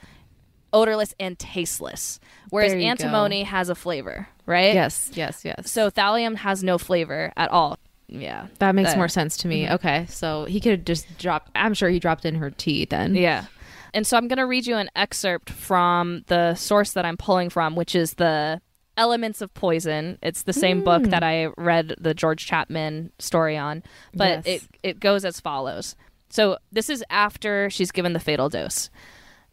odorless 0.73 1.15
and 1.21 1.39
tasteless. 1.39 2.21
Whereas 2.51 2.75
you 2.75 2.81
go. 2.81 2.87
antimony 2.87 3.43
has 3.45 3.69
a 3.69 3.75
flavor, 3.75 4.29
right? 4.47 4.75
Yes, 4.75 5.11
yes, 5.15 5.45
yes. 5.45 5.71
So 5.71 5.91
thallium 5.91 6.37
has 6.37 6.63
no 6.63 6.79
flavor 6.79 7.33
at 7.37 7.51
all. 7.51 7.79
Yeah. 8.09 8.49
that 8.59 8.75
makes 8.75 8.95
more 8.95 9.09
sense 9.09 9.39
to 9.39 9.49
me. 9.49 9.65
Mm-hmm. 9.65 9.75
Okay, 9.75 10.07
so 10.09 10.45
he 10.45 10.61
could 10.61 10.73
have 10.73 10.85
just 10.85 11.07
dropped. 11.19 11.51
I'm 11.55 11.73
sure 11.73 11.89
he 11.89 11.99
dropped 11.99 12.27
in 12.27 12.35
her 12.37 12.51
tea 12.51 12.85
then. 12.85 13.15
Yeah. 13.15 13.47
And 13.95 14.07
so 14.07 14.17
I'm 14.17 14.29
going 14.29 14.39
to 14.39 14.47
read 14.47 14.67
you 14.67 14.77
an 14.77 14.91
excerpt 14.97 15.51
from 15.51 16.25
the 16.29 16.55
source 16.55 16.93
that 16.93 17.05
I'm 17.05 17.17
pulling 17.17 17.51
from, 17.51 17.77
which 17.77 17.95
is 17.95 18.15
the 18.15 18.61
Elements 18.97 19.41
of 19.41 19.53
Poison. 19.55 20.19
It's 20.23 20.43
the 20.43 20.53
same 20.53 20.79
hmm. 20.79 20.85
book 20.85 21.03
that 21.05 21.23
I 21.23 21.47
read 21.57 21.95
the 21.99 22.15
George 22.15 22.47
Chapman 22.47 23.13
story 23.19 23.57
on, 23.57 23.83
but 24.15 24.47
Yes. 24.47 24.63
it, 24.63 24.63
it 24.83 25.01
goes 25.01 25.25
as 25.25 25.41
follows. 25.41 25.97
So 26.29 26.59
this 26.71 26.89
is 26.89 27.05
after 27.11 27.69
she's 27.71 27.91
given 27.91 28.13
the 28.13 28.21
fatal 28.21 28.49
dose. 28.49 28.91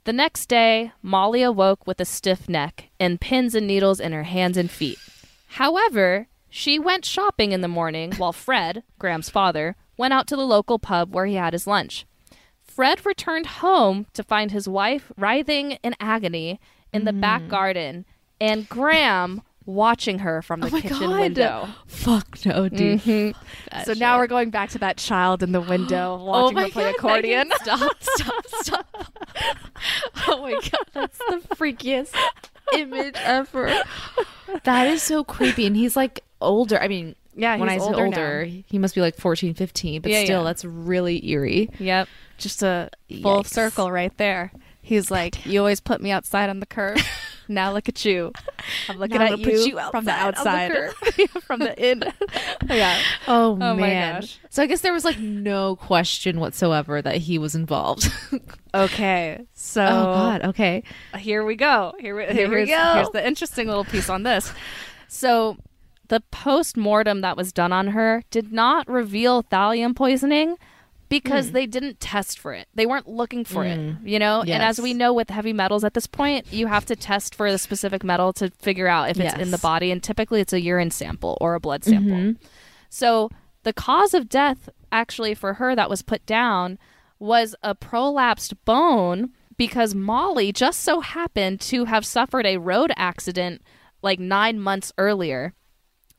The 0.06 0.14
next 0.14 0.47
day, 0.47 0.91
Molly 1.02 1.43
awoke 1.43 1.86
with 1.86 2.00
a 2.00 2.06
stiff 2.06 2.50
neck 2.50 2.89
and 3.00 3.22
pins 3.22 3.54
and 3.54 3.68
needles 3.68 4.00
in 4.00 4.12
her 4.12 4.24
hands 4.24 4.58
and 4.58 4.70
feet. 4.72 4.97
However, 5.50 6.28
she 6.50 6.80
went 6.80 7.06
shopping 7.06 7.52
in 7.52 7.62
the 7.62 7.68
morning 7.68 8.14
while 8.16 8.34
Fred, 8.34 8.84
Graham's 8.97 9.30
father, 9.30 9.76
went 9.97 10.14
out 10.14 10.28
to 10.28 10.36
the 10.36 10.45
local 10.45 10.80
pub 10.80 11.14
where 11.14 11.26
he 11.26 11.36
had 11.36 11.54
his 11.54 11.68
lunch. 11.68 12.06
Fred 12.64 13.06
returned 13.06 13.45
home 13.47 14.08
to 14.14 14.24
find 14.24 14.52
his 14.52 14.68
wife 14.68 15.12
writhing 15.18 15.74
in 15.84 15.95
agony 16.00 16.60
in 16.93 17.04
the 17.06 17.14
back 17.14 17.41
Mm. 17.43 17.50
garden 17.50 18.06
and 18.39 18.70
Graham 18.70 19.41
watching 19.70 20.20
her 20.20 20.41
from 20.41 20.63
oh 20.63 20.65
the 20.65 20.70
Oh 20.70 20.72
my 20.76 20.82
kitchen 20.82 20.99
God. 20.99 21.20
window. 21.20 21.67
Fuck 21.88 22.45
no, 22.45 22.67
dude. 22.70 22.99
Mm-hmm. 23.01 23.39
That 23.72 23.86
So 23.86 23.93
shit. 23.93 23.99
now 23.99 24.17
we're 24.17 24.28
going 24.28 24.49
back 24.49 24.70
to 24.72 24.80
that 24.80 24.97
child 24.97 25.43
in 25.43 25.51
the 25.51 25.61
window 25.74 26.17
oh 26.20 26.24
watching 26.24 26.57
oh 26.57 26.61
my 26.61 26.67
her 26.67 26.70
play 26.72 26.84
God, 26.84 26.95
accordion. 26.95 27.47
Megan, 27.49 27.57
stop, 27.63 27.95
stop, 28.03 28.45
stop. 28.61 29.05
oh 30.28 30.41
my 30.41 30.51
god, 30.53 30.86
that's 30.93 31.17
the 31.17 31.41
freakiest 31.55 32.13
image 32.78 33.15
ever. 33.17 33.74
That 34.63 34.88
is 34.88 35.01
so 35.03 35.24
creepy. 35.24 35.65
And 35.65 35.76
he's 35.76 35.95
like 35.95 36.22
older. 36.41 36.82
I 36.82 36.88
mean, 36.88 37.15
Yeah, 37.36 37.57
when 37.57 37.70
I 37.70 37.74
he's 37.74 37.84
say 37.84 37.89
older 37.89 38.05
older, 38.05 38.43
he 38.43 38.78
must 38.80 38.95
be 38.95 39.01
like 39.01 39.15
14, 39.15 39.53
15, 39.53 40.01
but 40.01 40.11
Yeah, 40.11 40.24
still, 40.24 40.39
yeah. 40.41 40.43
that's 40.45 40.65
really 40.65 41.26
eerie. 41.30 41.70
Yep. 41.80 42.07
Just 42.38 42.63
a 42.63 42.89
full 43.22 43.43
Yikes. 43.43 43.47
circle 43.47 43.91
right 43.91 44.15
there. 44.17 44.51
He's 44.90 45.12
like, 45.12 45.46
You 45.46 45.60
always 45.60 45.80
put 45.80 46.02
me 46.02 46.10
outside 46.10 46.50
on 46.50 46.60
the 46.60 46.66
curb. 46.66 46.98
now 47.48 47.72
look 47.72 47.88
at 47.88 48.04
you. 48.04 48.34
I'm 48.90 48.98
looking 48.98 49.22
at 49.22 49.38
you, 49.38 49.52
you 49.52 49.80
from 49.92 50.06
the 50.06 50.12
outside 50.12 50.72
the 50.72 51.28
from 51.42 51.60
the 51.60 51.80
in. 51.80 52.04
yeah. 52.68 53.00
Oh, 53.28 53.52
oh, 53.52 53.56
my 53.56 53.76
man. 53.76 54.22
gosh. 54.22 54.40
So 54.50 54.64
I 54.64 54.66
guess 54.66 54.82
there 54.82 54.92
was 54.92 55.06
like 55.06 55.20
no 55.20 55.76
question 55.76 56.40
whatsoever 56.40 57.04
that 57.04 57.18
he 57.18 57.38
was 57.38 57.54
involved. 57.54 58.12
Okay. 58.74 59.46
So 59.54 59.84
oh 59.84 60.06
god, 60.06 60.46
okay. 60.46 60.84
here 61.20 61.46
we 61.46 61.56
go. 61.56 61.94
Here, 62.00 62.16
we, 62.16 62.26
Here 62.34 62.50
we 62.50 62.66
go. 62.66 62.94
Here's 62.96 63.12
the 63.12 63.26
interesting 63.26 63.68
little 63.68 63.86
piece 63.86 64.10
on 64.10 64.24
this. 64.24 64.52
So, 65.08 65.58
the 66.08 66.22
post 66.32 66.78
mortem 66.78 67.22
that 67.22 67.38
was 67.38 67.54
done 67.54 67.72
on 67.72 67.90
her 67.90 68.24
did 68.32 68.52
not 68.52 68.88
reveal 68.88 69.44
thallium 69.44 69.96
poisoning 69.96 70.58
because 71.10 71.47
Hmm. 71.47 71.53
they 71.53 71.66
didn't 71.66 71.99
test 71.99 72.39
for 72.39 72.53
it. 72.53 72.68
They 72.76 72.86
weren't 72.86 73.07
looking 73.07 73.43
for 73.43 73.66
it, 73.66 73.80
you 74.03 74.20
know? 74.20 74.41
And 74.41 74.64
as 74.64 74.80
we 74.80 74.93
know 74.93 75.12
with 75.14 75.30
heavy 75.30 75.53
metals 75.53 75.84
at 75.84 75.93
this 75.95 76.07
point, 76.07 76.45
you 76.53 76.68
have 76.68 76.86
to 76.86 76.95
test 76.95 77.34
for 77.36 77.51
the 77.51 77.57
specific 77.57 78.03
metal 78.03 78.32
to 78.34 78.49
figure 78.51 78.88
out 78.88 79.10
if 79.10 79.20
it's 79.20 79.34
in 79.36 79.51
the 79.51 79.57
body. 79.57 79.91
And 79.91 80.01
typically 80.03 80.39
it's 80.39 80.53
a 80.53 80.62
urine 80.62 80.91
sample 80.91 81.38
or 81.41 81.55
a 81.55 81.60
blood 81.60 81.84
sample. 81.84 82.16
Mm-hmm. 82.16 82.43
So 82.89 83.30
the 83.64 83.74
cause 83.74 84.14
of 84.14 84.30
death, 84.30 84.70
actually, 84.91 85.34
for 85.34 85.55
her 85.55 85.76
that 85.76 85.89
was 85.89 86.01
put 86.01 86.26
down 86.26 86.78
was 87.18 87.55
a 87.64 87.76
prolapsed 87.76 88.53
bone 88.64 89.32
because 89.57 89.93
Molly 89.93 90.51
just 90.53 90.80
so 90.82 91.01
happened 91.01 91.60
to 91.62 91.86
have 91.86 92.05
suffered 92.05 92.45
a 92.45 92.57
road 92.57 92.91
accident 92.95 93.62
like 94.01 94.20
nine 94.20 94.60
months 94.60 94.93
earlier. 94.97 95.53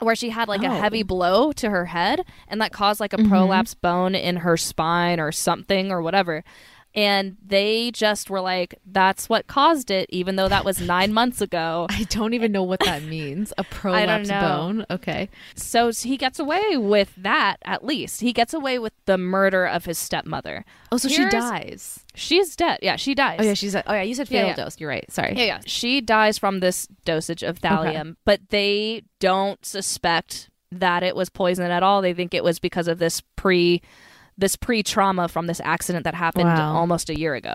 Where 0.01 0.17
she 0.17 0.31
had 0.31 0.49
like 0.49 0.63
a 0.63 0.69
Oh. 0.69 0.81
heavy 0.81 1.03
blow 1.03 1.53
to 1.53 1.71
her 1.71 1.87
head, 1.87 2.25
and 2.49 2.61
that 2.61 2.73
caused 2.73 3.01
like 3.01 3.13
a 3.13 3.17
Mm-hmm. 3.17 3.33
prolapsed 3.33 3.81
bone 3.81 4.15
in 4.15 4.37
her 4.37 4.57
spine 4.57 5.21
or 5.21 5.31
something 5.33 5.91
or 5.93 6.01
whatever. 6.03 6.43
And 6.93 7.37
they 7.45 7.93
just 7.93 8.31
were 8.31 8.41
like, 8.41 8.75
that's 8.85 9.29
what 9.29 9.47
caused 9.47 9.93
it, 9.93 10.07
even 10.11 10.35
though 10.37 10.49
that 10.49 10.65
was 10.65 10.81
nine 10.87 11.13
months 11.13 11.41
ago. 11.41 11.87
I 11.89 12.03
don't 12.11 12.35
even 12.35 12.51
know 12.51 12.65
what 12.65 12.81
that 12.81 13.05
means. 13.05 13.53
A 13.59 13.65
prolapsed 13.65 14.29
bone. 14.41 14.87
Okay. 14.91 15.29
So 15.55 15.93
he 15.93 16.17
gets 16.17 16.39
away 16.41 16.77
with 16.77 17.13
that 17.17 17.59
at 17.65 17.85
least. 17.85 18.21
He 18.23 18.33
gets 18.33 18.53
away 18.53 18.79
with 18.81 18.93
the 19.07 19.17
murder 19.19 19.67
of 19.67 19.85
his 19.85 19.99
stepmother. 19.99 20.65
Oh, 20.91 20.97
so 20.97 21.09
she 21.09 21.29
dies. 21.29 22.05
She's 22.17 22.57
dead. 22.57 22.81
Yeah, 22.83 22.97
she 22.97 23.15
dies. 23.15 23.39
Oh 23.41 23.45
yeah, 23.45 23.55
she's. 23.55 23.77
Oh 23.77 23.83
yeah, 23.87 24.03
you 24.03 24.15
said 24.17 24.29
Yeah, 24.29 24.41
fatal 24.41 24.49
yeah. 24.51 24.65
dose. 24.65 24.81
You're 24.81 24.91
right. 24.91 25.11
Sorry. 25.13 25.35
yeah, 25.37 25.45
yeah. 25.45 25.61
She 25.67 26.01
dies 26.01 26.39
from 26.39 26.59
this 26.59 26.89
dosage 27.05 27.45
of 27.45 27.61
thallium, 27.61 28.17
but 28.25 28.41
they 28.51 29.05
don't 29.21 29.65
suspect 29.65 30.51
that 30.73 31.03
it 31.05 31.15
was 31.15 31.29
poison 31.31 31.71
at 31.71 31.83
all. 31.85 32.03
They 32.03 32.15
think 32.15 32.35
it 32.35 32.43
was 32.43 32.59
because 32.59 32.89
of 32.89 32.99
this 32.99 33.21
pre 33.37 33.81
this 34.41 34.57
pre 34.57 34.83
trauma 34.83 35.29
from 35.29 35.47
this 35.47 35.61
accident 35.65 36.05
that 36.05 36.15
happened 36.15 36.47
Wow. 36.47 36.75
almost 36.75 37.09
a 37.11 37.19
year 37.19 37.35
ago. 37.35 37.55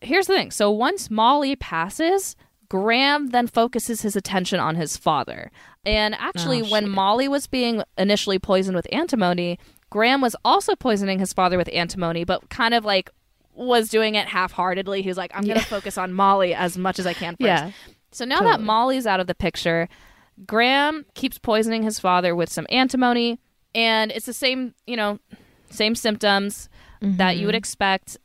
Here's 0.00 0.26
the 0.26 0.34
thing. 0.34 0.50
So 0.50 0.70
once 0.70 1.10
Molly 1.10 1.56
passes, 1.56 2.36
Graham 2.68 3.28
then 3.28 3.46
focuses 3.46 4.02
his 4.02 4.14
attention 4.16 4.60
on 4.60 4.76
his 4.76 4.96
father. 4.96 5.50
And 5.86 6.14
actually, 6.16 6.62
Oh, 6.62 6.66
when. 6.66 6.88
Molly 6.88 7.26
was 7.28 7.46
being 7.46 7.82
initially 7.96 8.38
poisoned 8.38 8.76
with 8.76 8.86
antimony, 8.92 9.58
Graham 9.90 10.20
was 10.20 10.36
also 10.44 10.74
poisoning 10.76 11.18
his 11.18 11.32
father 11.32 11.56
with 11.56 11.70
antimony, 11.72 12.24
but 12.24 12.50
kind 12.50 12.74
of 12.74 12.84
like 12.84 13.08
was 13.54 13.88
doing 13.88 14.14
it 14.14 14.28
half 14.28 14.52
heartedly. 14.52 15.00
He 15.02 15.08
was 15.08 15.16
like, 15.16 15.32
I'm 15.34 15.42
going 15.44 15.56
Yeah. 15.56 15.62
to 15.62 15.68
focus 15.68 15.96
on 15.98 16.12
Molly 16.12 16.54
as 16.54 16.76
much 16.78 16.98
as 16.98 17.06
I 17.06 17.14
can 17.14 17.32
first. 17.34 17.40
Yeah. 17.46 17.70
So 18.12 18.24
now 18.24 18.40
that 18.42 18.60
Molly's 18.60 19.06
out 19.06 19.18
of 19.20 19.26
the 19.26 19.34
picture, 19.34 19.88
Graham 20.46 21.04
keeps 21.14 21.38
poisoning 21.38 21.82
his 21.82 21.98
father 21.98 22.34
with 22.36 22.50
some 22.50 22.66
antimony, 22.70 23.40
and 23.74 24.12
it's 24.12 24.26
the 24.26 24.32
same, 24.32 24.74
you 24.86 24.96
know, 24.96 25.18
same 25.70 25.94
symptoms 25.94 26.68
that 27.00 27.36
you 27.36 27.46
would 27.46 27.54
Mm-hmm. 27.54 27.58
expect. 27.58 28.16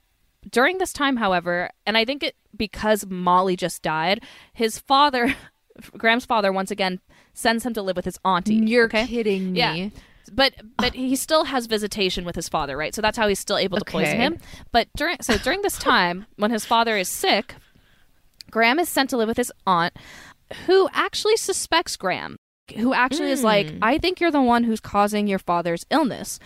During 0.52 0.78
this 0.78 0.92
time, 0.92 1.18
however, 1.18 1.70
and 1.86 1.98
I 1.98 2.04
think 2.06 2.22
it 2.24 2.36
because 2.56 3.06
Molly 3.06 3.56
just 3.56 3.82
died, 3.82 4.22
his 4.54 4.78
father, 4.80 5.34
Graham's 5.98 6.26
father, 6.26 6.52
once 6.52 6.70
again 6.72 7.00
sends 7.34 7.66
him 7.66 7.74
to 7.74 7.82
live 7.82 7.96
with 7.96 8.06
his 8.06 8.20
auntie. 8.26 8.56
You're 8.56 8.86
okay? 8.86 9.08
kidding 9.08 9.54
me. 9.54 9.60
Yeah. 9.60 9.90
But 10.32 10.54
but 10.78 10.94
he 10.96 11.16
still 11.16 11.46
has 11.46 11.66
visitation 11.66 12.26
with 12.26 12.36
his 12.36 12.50
father, 12.50 12.76
right? 12.78 12.94
So 12.96 13.02
that's 13.02 13.18
how 13.18 13.28
he's 13.28 13.40
still 13.40 13.58
able 13.58 13.78
to 13.78 13.86
poison 13.86 14.18
him. 14.20 14.38
But 14.72 14.88
during 14.98 15.18
so 15.22 15.38
during 15.38 15.62
this 15.62 15.78
time 15.78 16.26
when 16.38 16.52
his 16.52 16.66
father 16.66 16.98
is 16.98 17.08
sick, 17.10 17.56
Graham 18.52 18.80
is 18.80 18.90
sent 18.90 19.10
to 19.12 19.18
live 19.18 19.28
with 19.28 19.38
his 19.38 19.52
aunt, 19.68 19.94
who 20.68 20.88
actually 20.94 21.38
suspects 21.38 21.96
Graham, 21.98 22.38
who 22.76 22.94
actually 22.94 23.32
is 23.32 23.44
like, 23.44 23.68
Mm. 23.68 23.80
I 23.82 23.98
think 23.98 24.20
you're 24.20 24.32
the 24.32 24.42
one 24.42 24.64
who's 24.64 24.80
causing 24.80 25.28
your 25.28 25.40
father's 25.40 25.86
illness. 25.90 26.40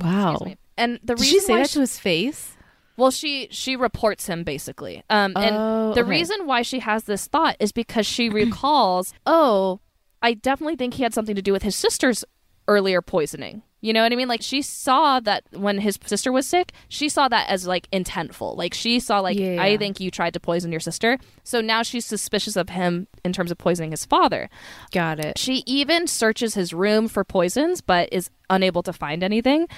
Wow. 0.00 0.38
And 0.76 0.98
the 1.04 1.14
Did 1.14 1.20
reason 1.20 1.32
she 1.32 1.40
say 1.40 1.56
that 1.56 1.68
to 1.70 1.80
his 1.80 1.98
face? 1.98 2.56
well, 2.96 3.10
she 3.10 3.48
she 3.50 3.76
reports 3.76 4.26
him 4.26 4.44
basically. 4.44 5.02
Um, 5.10 5.32
and 5.36 5.56
Oh, 5.56 5.92
the 5.94 6.00
okay. 6.02 6.10
reason 6.10 6.46
why 6.46 6.62
she 6.62 6.78
has 6.80 7.04
this 7.04 7.26
thought 7.26 7.56
is 7.60 7.72
because 7.72 8.06
she 8.06 8.28
recalls, 8.42 9.14
oh, 9.26 9.80
I 10.22 10.34
definitely 10.34 10.76
think 10.76 10.94
he 10.94 11.02
had 11.02 11.14
something 11.14 11.34
to 11.36 11.42
do 11.42 11.52
with 11.52 11.62
his 11.62 11.76
sister's 11.76 12.24
earlier 12.66 13.02
poisoning. 13.02 13.62
You 13.84 13.92
know 13.92 14.02
what 14.02 14.12
I 14.12 14.16
mean? 14.16 14.28
Like 14.28 14.40
she 14.40 14.62
saw 14.62 15.20
that 15.20 15.44
when 15.52 15.76
his 15.76 15.98
sister 16.06 16.32
was 16.32 16.46
sick, 16.46 16.72
she 16.88 17.10
saw 17.10 17.28
that 17.28 17.50
as 17.50 17.66
like 17.66 17.86
intentful. 17.90 18.56
Like 18.56 18.72
she 18.72 18.98
saw 18.98 19.20
like 19.20 19.38
Yeah. 19.38 19.62
I 19.62 19.76
think 19.76 20.00
you 20.00 20.10
tried 20.10 20.32
to 20.32 20.40
poison 20.40 20.70
your 20.70 20.80
sister. 20.80 21.18
So 21.42 21.60
now 21.60 21.82
she's 21.82 22.06
suspicious 22.06 22.56
of 22.56 22.70
him 22.70 23.08
in 23.26 23.34
terms 23.34 23.50
of 23.50 23.58
poisoning 23.58 23.90
his 23.90 24.06
father. 24.06 24.48
Got 24.90 25.22
it. 25.22 25.36
She 25.36 25.62
even 25.66 26.06
searches 26.06 26.54
his 26.54 26.72
room 26.72 27.08
for 27.08 27.24
poisons, 27.24 27.82
but 27.82 28.08
is 28.10 28.30
unable 28.48 28.82
to 28.84 28.92
find 28.94 29.22
anything. 29.22 29.68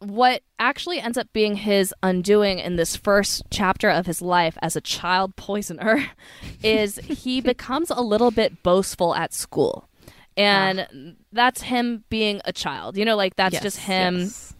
What 0.00 0.42
actually 0.58 0.98
ends 0.98 1.16
up 1.16 1.32
being 1.32 1.54
his 1.54 1.94
undoing 2.02 2.58
in 2.58 2.74
this 2.74 2.96
first 2.96 3.44
chapter 3.50 3.88
of 3.88 4.06
his 4.06 4.20
life 4.20 4.58
as 4.62 4.74
a 4.74 4.80
child 4.80 5.36
poisoner 5.36 6.10
is 6.64 6.96
he 6.96 7.40
becomes 7.52 7.90
a 7.90 8.00
little 8.00 8.32
bit 8.32 8.64
boastful 8.64 9.14
at 9.14 9.32
school. 9.32 9.87
And 10.38 10.80
ah. 10.80 11.22
that's 11.32 11.62
him 11.62 12.04
being 12.08 12.40
a 12.44 12.52
child. 12.52 12.96
You 12.96 13.04
know, 13.04 13.16
like 13.16 13.36
that's 13.36 13.54
Yes, 13.54 13.62
just 13.62 13.78
him 13.78 14.18
yes. 14.18 14.54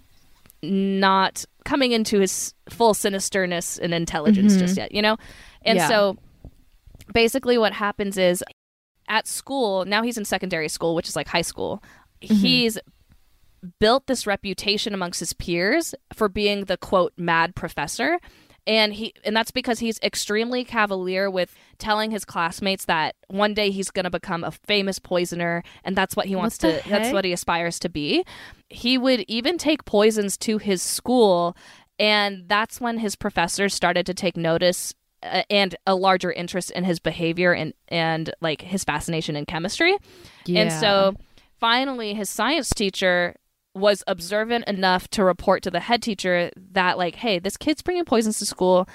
not 0.63 1.45
coming 1.65 1.93
into 1.93 2.19
his 2.19 2.55
full 2.71 2.95
sinisterness 2.95 3.79
and 3.79 3.95
intelligence 3.95 4.53
mm-hmm. 4.53 4.61
just 4.61 4.77
yet, 4.77 4.93
you 4.93 5.03
know? 5.03 5.17
And 5.63 5.77
Yeah. 5.77 5.89
so 5.89 6.17
basically 7.13 7.59
what 7.59 7.73
happens 7.73 8.19
is 8.19 8.43
at 9.09 9.27
school, 9.27 9.85
now 9.85 10.03
he's 10.03 10.19
in 10.19 10.25
secondary 10.25 10.69
school, 10.69 10.95
which 10.95 11.09
is 11.09 11.17
like 11.17 11.29
high 11.29 11.43
school, 11.43 11.83
mm-hmm. 12.23 12.35
he's 12.35 12.79
built 13.81 14.07
this 14.07 14.27
reputation 14.27 14.95
amongst 14.95 15.21
his 15.21 15.33
peers 15.33 15.95
for 16.13 16.29
being 16.29 16.65
the 16.65 16.77
quote 16.77 17.13
mad 17.17 17.55
professor. 17.55 18.19
And 18.69 18.93
he 18.93 19.15
and 19.25 19.35
that's 19.35 19.51
because 19.51 19.79
he's 19.79 19.99
extremely 20.01 20.63
cavalier 20.63 21.31
with 21.31 21.57
telling 21.79 22.11
his 22.11 22.25
classmates 22.25 22.85
that 22.85 23.17
one 23.29 23.55
day 23.55 23.71
he's 23.71 23.91
going 23.91 24.05
to 24.05 24.11
become 24.11 24.45
a 24.45 24.53
famous 24.53 24.99
poisoner 24.99 25.65
and 25.85 25.97
that's 25.97 26.15
what 26.15 26.27
he 26.27 26.37
wants 26.37 26.63
What 26.63 26.83
to 26.85 26.89
that's 26.89 27.13
what 27.13 27.25
he 27.25 27.33
aspires 27.33 27.79
to 27.81 27.89
be. 27.89 28.25
He 28.69 28.99
would 28.99 29.25
even 29.27 29.57
take 29.57 29.87
poisons 29.87 30.37
to 30.39 30.59
his 30.59 30.83
school 30.83 31.57
and 31.99 32.45
that's 32.47 32.81
when 32.81 32.99
his 32.99 33.17
professors 33.17 33.75
started 33.75 34.07
to 34.07 34.15
take 34.15 34.37
notice 34.37 34.95
uh, 35.23 35.43
and 35.51 35.75
a 35.87 35.97
larger 35.97 36.31
interest 36.31 36.71
in 36.73 36.85
his 36.85 37.01
behavior 37.01 37.53
and 37.53 37.73
and 37.89 38.31
like 38.41 38.61
his 38.61 38.85
fascination 38.85 39.35
in 39.35 39.47
chemistry. 39.47 39.97
Yeah. 40.45 40.63
and 40.63 40.73
so 40.73 41.17
finally 41.59 42.13
his 42.13 42.29
science 42.29 42.69
teacher 42.71 43.35
was 43.75 44.03
observant 44.07 44.65
enough 44.67 45.09
to 45.09 45.23
report 45.25 45.63
to 45.63 45.71
the 45.71 45.81
head 45.81 46.03
teacher 46.03 46.51
that 46.57 46.99
like 46.99 47.17
hey 47.17 47.39
this 47.39 47.57
kid's 47.57 47.83
bringing 47.83 48.05
poisons 48.05 48.39
to 48.39 48.47
school 48.47 48.89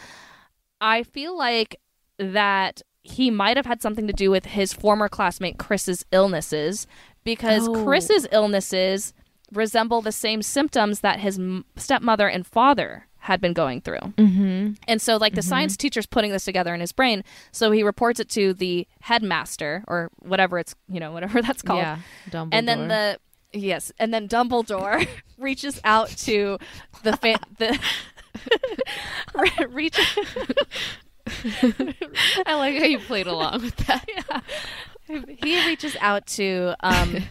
i 0.81 1.03
feel 1.03 1.37
like 1.37 1.79
that 2.17 2.81
he 3.01 3.29
might 3.31 3.57
have 3.57 3.65
had 3.65 3.81
something 3.81 4.07
to 4.07 4.13
do 4.13 4.29
with 4.31 4.45
his 4.45 4.73
former 4.73 5.07
classmate 5.07 5.57
chris's 5.57 6.05
illnesses 6.11 6.87
because 7.23 7.67
Oh. 7.67 7.83
chris's 7.83 8.27
illnesses 8.31 9.13
resemble 9.51 10.01
the 10.01 10.11
same 10.11 10.41
symptoms 10.41 11.01
that 11.01 11.19
his 11.19 11.37
m- 11.37 11.65
stepmother 11.77 12.27
and 12.27 12.45
father 12.45 13.07
had 13.19 13.39
been 13.39 13.53
going 13.53 13.79
through 13.79 13.99
Mm-hmm. 14.17 14.73
and 14.87 15.01
so, 15.01 15.15
like, 15.15 15.33
the 15.33 15.41
science 15.41 15.77
teacher's 15.77 16.05
putting 16.05 16.31
this 16.31 16.43
together 16.43 16.73
in 16.73 16.81
his 16.81 16.91
brain. 16.91 17.23
So 17.53 17.71
he 17.71 17.81
reports 17.81 18.19
it 18.19 18.27
to 18.31 18.53
the 18.53 18.85
headmaster 18.99 19.81
or 19.87 20.09
whatever 20.19 20.59
it's, 20.59 20.75
you 20.89 20.99
know, 20.99 21.13
whatever 21.13 21.41
that's 21.47 21.61
called. 21.61 21.79
Yeah. 21.79 21.99
Dumbledore. 22.29 22.49
And 22.51 22.67
then 22.67 22.87
the, 22.89 23.17
yes, 23.53 23.91
and 23.99 24.13
then 24.13 24.27
Dumbledore 24.27 25.07
reaches 25.37 25.79
out 25.83 26.09
to 26.09 26.57
the, 27.03 27.15
fa- 27.17 27.39
the, 27.57 27.79
re- 29.35 29.65
reach, 29.69 29.97
I 32.45 32.55
like 32.55 32.77
how 32.77 32.85
you 32.85 32.99
played 32.99 33.27
along 33.27 33.61
with 33.61 33.75
that. 33.87 34.43
he 35.43 35.65
reaches 35.67 35.95
out 36.01 36.25
to 36.27 36.75
um, 36.81 37.23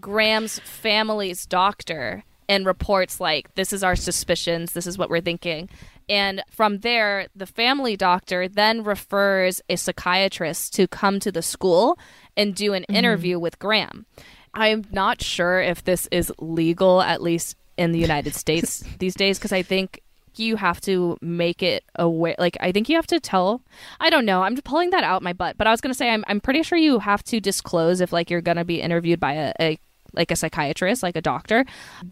Graham's 0.00 0.58
family's 0.60 1.46
doctor 1.46 2.24
and 2.48 2.66
reports 2.66 3.20
like 3.20 3.54
this 3.54 3.72
is 3.72 3.84
our 3.84 3.94
suspicions, 3.94 4.72
this 4.72 4.86
is 4.86 4.98
what 4.98 5.08
we're 5.08 5.20
thinking. 5.20 5.68
And 6.08 6.42
from 6.50 6.78
there, 6.78 7.28
the 7.36 7.46
family 7.46 7.96
doctor 7.96 8.48
then 8.48 8.82
refers 8.82 9.62
a 9.68 9.76
psychiatrist 9.76 10.74
to 10.74 10.88
come 10.88 11.20
to 11.20 11.30
the 11.30 11.42
school 11.42 11.96
and 12.36 12.52
do 12.52 12.72
an 12.72 12.82
interview 12.84 13.38
with 13.38 13.60
Graham. 13.60 14.06
I'm 14.54 14.84
not 14.90 15.22
sure 15.22 15.60
if 15.60 15.84
this 15.84 16.08
is 16.10 16.32
legal, 16.38 17.00
at 17.02 17.22
least 17.22 17.56
in 17.76 17.92
the 17.92 17.98
United 17.98 18.34
States 18.44 18.84
these 18.98 19.14
days, 19.14 19.38
because 19.38 19.52
I 19.52 19.62
think 19.62 20.00
you 20.36 20.56
have 20.56 20.80
to 20.82 21.16
make 21.20 21.62
it 21.62 21.84
aware. 21.96 22.36
Like, 22.38 22.56
I 22.60 22.72
think 22.72 22.88
you 22.88 22.96
have 22.96 23.06
to 23.08 23.20
tell. 23.20 23.62
I 23.98 24.10
don't 24.10 24.24
know. 24.24 24.42
I'm 24.42 24.56
pulling 24.56 24.90
that 24.90 25.04
out 25.04 25.22
my 25.22 25.32
butt, 25.32 25.56
but 25.58 25.66
I 25.66 25.70
was 25.70 25.80
gonna 25.80 25.94
say 25.94 26.10
I'm 26.10 26.24
I'm 26.28 26.40
pretty 26.40 26.62
sure 26.62 26.78
you 26.78 26.98
have 27.00 27.22
to 27.24 27.40
disclose 27.40 28.00
if 28.00 28.12
like 28.12 28.30
you're 28.30 28.40
gonna 28.40 28.64
be 28.64 28.80
interviewed 28.80 29.20
by 29.20 29.32
a, 29.34 29.52
a 29.60 29.78
like 30.12 30.30
a 30.30 30.36
psychiatrist, 30.36 31.02
like 31.02 31.16
a 31.16 31.22
doctor, 31.22 31.64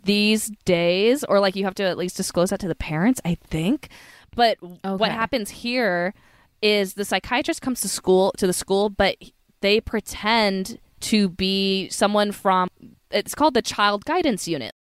these 0.05 0.51
days, 0.65 1.25
or 1.25 1.41
like 1.41 1.57
you 1.57 1.65
have 1.65 1.75
to 1.77 1.85
at 1.85 1.99
least 1.99 2.17
disclose 2.17 2.51
that 2.51 2.61
to 2.61 2.69
the 2.69 2.75
parents. 2.75 3.21
I 3.25 3.35
think. 3.35 3.89
But 4.35 4.59
what 4.61 5.11
happens 5.11 5.51
here 5.51 6.15
is 6.63 6.95
the 6.95 7.05
psychiatrist 7.05 7.63
comes 7.63 7.81
to 7.81 7.89
school 7.89 8.33
to 8.37 8.47
the 8.47 8.53
school, 8.53 8.89
but 8.89 9.17
they 9.61 9.81
pretend 9.81 10.79
to 11.01 11.29
be 11.29 11.89
someone 11.91 12.33
from. 12.33 12.69
It's 13.11 13.35
called 13.35 13.55
the 13.55 13.63
child 13.63 14.05
guidance 14.05 14.47
unit. 14.49 14.73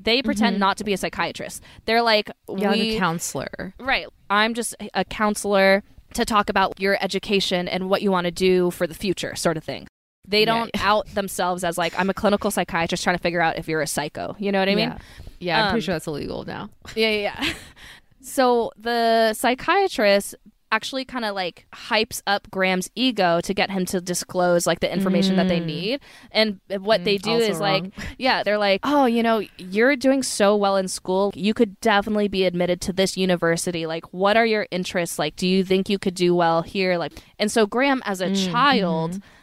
They 0.00 0.22
pretend 0.22 0.58
not 0.60 0.76
to 0.78 0.84
be 0.84 0.92
a 0.92 0.96
psychiatrist. 0.96 1.62
They're 1.84 2.02
like, 2.02 2.30
Yeah, 2.56 2.70
we, 2.72 2.96
a 2.96 2.98
counselor. 2.98 3.74
Right. 3.80 4.06
I'm 4.30 4.54
just 4.54 4.74
a 4.94 5.04
counselor 5.04 5.82
to 6.14 6.24
talk 6.24 6.48
about 6.48 6.80
your 6.80 6.96
education 7.02 7.66
and 7.68 7.90
what 7.90 8.00
you 8.00 8.10
want 8.12 8.26
to 8.26 8.30
do 8.30 8.70
for 8.70 8.86
the 8.86 8.94
future, 8.94 9.34
sort 9.34 9.56
of 9.56 9.64
thing. 9.64 9.88
They 10.26 10.44
don't 10.44 10.70
out 10.82 11.06
themselves 11.14 11.64
as 11.64 11.76
like, 11.78 11.98
I'm 11.98 12.08
a 12.10 12.14
clinical 12.14 12.50
psychiatrist 12.50 13.02
trying 13.02 13.16
to 13.16 13.22
figure 13.22 13.40
out 13.40 13.58
if 13.58 13.66
you're 13.66 13.80
a 13.82 13.86
psycho. 13.86 14.36
You 14.38 14.52
know 14.52 14.60
what 14.60 14.68
I 14.68 14.74
mean? 14.76 14.88
yeah. 14.90 14.98
Yeah, 15.40 15.58
I'm 15.58 15.64
Um, 15.66 15.70
pretty 15.72 15.84
sure 15.86 15.94
that's 15.94 16.06
illegal 16.06 16.44
now. 16.44 16.70
Yeah, 16.94 17.10
yeah, 17.10 17.42
yeah. 17.42 17.52
so 18.22 18.70
the 18.76 19.32
psychiatrist 19.34 20.34
actually 20.70 21.04
kind 21.04 21.24
of 21.24 21.34
like 21.34 21.66
hypes 21.72 22.22
up 22.26 22.50
Graham's 22.50 22.90
ego 22.94 23.40
to 23.40 23.54
get 23.54 23.70
him 23.70 23.84
to 23.86 24.00
disclose 24.00 24.66
like 24.66 24.80
the 24.80 24.92
information 24.92 25.36
that 25.36 25.48
they 25.48 25.60
mm. 25.60 25.66
need. 25.66 26.00
And 26.30 26.60
what 26.78 27.04
they 27.04 27.18
mm, 27.18 27.22
do 27.22 27.32
is 27.32 27.60
like, 27.60 27.92
yeah, 28.18 28.42
they're 28.42 28.58
like, 28.58 28.80
oh, 28.84 29.06
you 29.06 29.22
know, 29.22 29.42
you're 29.56 29.96
doing 29.96 30.22
so 30.22 30.56
well 30.56 30.76
in 30.76 30.88
school. 30.88 31.32
You 31.34 31.54
could 31.54 31.80
definitely 31.80 32.28
be 32.28 32.44
admitted 32.44 32.80
to 32.82 32.92
this 32.92 33.16
university. 33.16 33.86
Like, 33.86 34.04
what 34.12 34.36
are 34.36 34.46
your 34.46 34.66
interests? 34.70 35.18
Like, 35.18 35.36
do 35.36 35.46
you 35.46 35.64
think 35.64 35.88
you 35.88 35.98
could 35.98 36.14
do 36.14 36.34
well 36.34 36.62
here? 36.62 36.98
Like, 36.98 37.12
and 37.38 37.50
so 37.50 37.66
Graham, 37.66 38.02
as 38.04 38.20
a 38.20 38.28
mm, 38.28 38.50
child, 38.50 39.12
mm-hmm. 39.12 39.37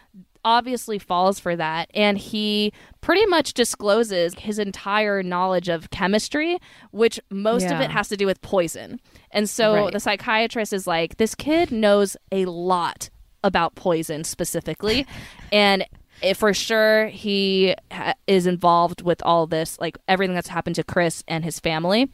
Obviously 0.45 0.97
falls 0.99 1.39
for 1.39 1.55
that 1.55 1.89
and 1.93 2.17
he 2.17 2.71
pretty 3.01 3.25
much 3.25 3.53
discloses 3.53 4.33
his 4.35 4.59
entire 4.59 5.21
knowledge 5.23 5.67
of 5.67 5.89
chemistry 5.89 6.57
which 6.91 7.19
most 7.29 7.65
of 7.65 7.81
it 7.81 7.89
has 7.91 8.07
to 8.07 8.15
do 8.15 8.25
with 8.25 8.39
poison 8.41 8.99
and 9.31 9.49
so 9.49 9.73
Right. 9.73 9.91
the 9.91 9.99
psychiatrist 9.99 10.71
is 10.71 10.85
like 10.87 11.17
this 11.17 11.35
kid 11.35 11.71
knows 11.71 12.15
a 12.31 12.45
lot 12.45 13.09
about 13.43 13.75
poison 13.75 14.23
specifically 14.23 15.05
and 15.51 15.85
if 16.21 16.37
for 16.37 16.53
sure 16.53 17.07
he 17.07 17.75
ha- 17.91 18.13
is 18.27 18.47
involved 18.47 19.01
with 19.01 19.21
all 19.23 19.47
this 19.47 19.77
like 19.79 19.97
everything 20.07 20.35
that's 20.35 20.47
happened 20.47 20.75
to 20.75 20.83
chris 20.83 21.23
and 21.27 21.43
his 21.43 21.59
family 21.59 22.07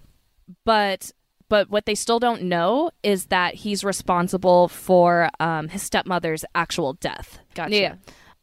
but 0.66 1.12
but 1.50 1.70
what 1.70 1.86
they 1.86 1.96
still 1.96 2.18
don't 2.18 2.44
know 2.44 2.92
is 3.04 3.26
that 3.26 3.56
he's 3.56 3.84
responsible 3.84 4.70
for 4.70 5.30
um, 5.42 5.68
his 5.68 5.82
stepmother's 5.84 6.46
actual 6.56 6.94
death. 6.94 7.40
Gotcha. 7.56 7.76
Yeah. 7.76 7.96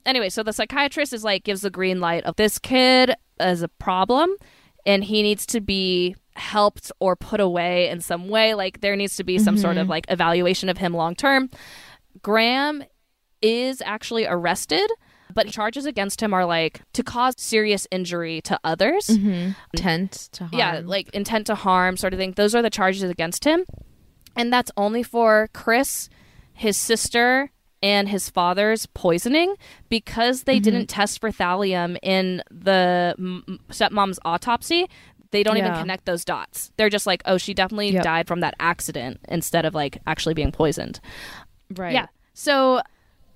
Anyway, 0.09 0.31
so 0.31 0.43
the 0.43 0.55
psychiatrist 0.55 1.13
is 1.13 1.23
like 1.23 1.45
gives 1.45 1.61
the 1.61 1.69
green 1.69 2.01
light 2.01 2.25
of 2.25 2.35
this 2.37 2.59
kid 2.59 3.15
as 3.39 3.61
a 3.61 3.69
problem, 3.69 4.35
and 4.87 5.05
he 5.05 5.23
needs 5.23 5.45
to 5.45 5.61
be 5.61 6.17
helped 6.35 6.91
or 6.99 7.15
put 7.15 7.41
away 7.41 7.91
in 7.91 8.01
some 8.01 8.31
way. 8.31 8.55
Like 8.55 8.81
there 8.81 8.97
needs 8.97 9.17
to 9.17 9.25
be 9.25 9.39
some 9.39 9.59
sort 9.59 9.77
of 9.77 9.83
mm-hmm. 9.83 9.91
like 9.91 10.07
evaluation 10.09 10.71
of 10.71 10.79
him 10.79 10.95
long 10.95 11.15
term. 11.15 11.51
Graham 12.23 12.83
is 13.43 13.83
actually 13.85 14.27
arrested, 14.27 14.91
but 15.35 15.51
charges 15.51 15.85
against 15.85 16.23
him 16.23 16.33
are 16.33 16.47
like 16.47 16.81
to 16.95 17.03
cause 17.03 17.35
serious 17.37 17.87
injury 17.91 18.41
to 18.43 18.59
others. 18.65 19.09
Mm-hmm. 19.09 19.51
Intent 19.75 20.13
to 20.33 20.45
harm. 20.45 20.59
Yeah, 20.59 20.81
like 20.83 21.11
intent 21.11 21.49
to 21.49 21.55
harm, 21.55 21.99
sort 21.99 22.15
of 22.15 22.19
thing. 22.19 22.33
Those 22.33 22.55
are 22.55 22.63
the 22.63 22.71
charges 22.71 23.03
against 23.03 23.45
him. 23.45 23.67
And 24.35 24.51
that's 24.51 24.71
only 24.75 25.03
for 25.03 25.51
Chris, 25.53 26.09
his 26.55 26.79
sister, 26.79 27.51
and 27.83 28.09
his 28.09 28.29
father's 28.31 28.87
poisoning 28.87 29.55
because 29.89 30.43
they 30.45 30.59
didn't 30.59 30.83
mm-hmm. 30.89 31.01
test 31.01 31.21
for 31.21 31.31
thallium 31.31 31.97
in 32.03 32.43
the 32.51 33.15
m- 33.19 33.61
stepmom's 33.71 34.19
autopsy. 34.25 34.87
They 35.31 35.43
don't 35.43 35.59
even 35.59 35.75
connect 35.75 36.07
those 36.07 36.25
dots. 36.25 36.73
They're 36.77 36.89
just 36.89 37.07
like, 37.07 37.23
oh, 37.27 37.37
she 37.37 37.53
definitely 37.55 37.91
Yep. 37.91 38.03
died 38.03 38.27
from 38.29 38.41
that 38.41 38.55
accident 38.59 39.21
instead 39.29 39.65
of 39.67 39.75
like 39.75 39.99
actually 40.07 40.35
being 40.35 40.53
poisoned. 40.53 41.01
right. 41.77 41.93
Yeah. 41.93 42.07
So 42.35 42.81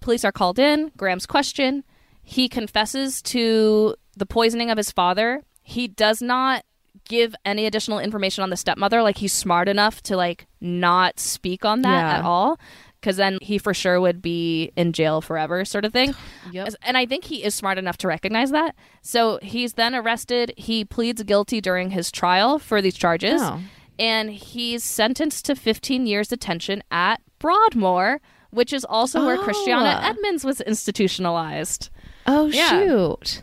police 0.01 0.25
are 0.25 0.33
called 0.33 0.59
in. 0.59 0.91
Graham's 0.97 1.27
questioned. 1.27 1.85
He 2.23 2.49
confesses 2.49 3.21
to 3.23 3.95
the 4.17 4.25
poisoning 4.27 4.71
of 4.71 4.77
his 4.79 4.91
father. 4.91 5.43
He 5.63 5.87
does 5.87 6.23
not 6.23 6.65
give 7.09 7.35
any 7.45 7.67
additional 7.67 7.99
information 7.99 8.43
on 8.43 8.51
the 8.51 8.57
stepmother. 8.57 9.03
Like 9.03 9.19
he's 9.19 9.33
smart 9.33 9.69
enough 9.69 10.03
to 10.05 10.17
like 10.17 10.47
not 10.61 11.19
speak 11.21 11.65
on 11.65 11.83
that 11.83 12.01
Yeah. 12.01 12.19
at 12.19 12.25
all. 12.25 12.59
Cause 13.03 13.17
then 13.17 13.39
he 13.43 13.59
for 13.59 13.75
sure 13.75 14.01
would 14.01 14.23
be 14.23 14.71
in 14.77 14.93
jail 14.93 15.21
forever, 15.21 15.65
sort 15.65 15.85
of 15.85 15.93
thing. 15.93 16.15
Yep. 16.53 16.75
And 16.83 16.97
I 16.99 17.07
think 17.07 17.25
he 17.25 17.43
is 17.45 17.55
smart 17.55 17.79
enough 17.79 17.97
to 17.99 18.09
recognize 18.09 18.51
that. 18.51 18.75
So 19.01 19.39
he's 19.43 19.73
then 19.75 19.95
arrested. 19.95 20.53
He 20.57 20.85
pleads 20.85 21.23
guilty 21.23 21.61
during 21.61 21.91
his 21.91 22.11
trial 22.13 22.59
for 22.59 22.81
these 22.83 22.95
charges 22.95 23.41
Oh. 23.43 23.61
and 23.99 24.31
he's 24.31 24.85
sentenced 24.85 25.45
to 25.47 25.55
15 25.57 26.07
years 26.07 26.29
detention 26.29 26.83
at 26.91 27.21
Broadmoor, 27.39 28.21
which 28.51 28.73
is 28.73 28.85
also 28.85 29.25
where 29.25 29.39
Oh. 29.39 29.43
Christiana 29.43 30.01
Edmonds 30.05 30.45
was 30.45 30.61
institutionalized. 30.61 31.91
Oh 32.27 32.47
Yeah. 32.47 32.69
shoot. 32.69 33.43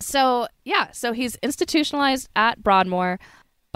So, 0.00 0.46
yeah, 0.64 0.90
so 0.92 1.12
he's 1.12 1.36
institutionalized 1.42 2.28
at 2.36 2.62
Broadmoor. 2.62 3.18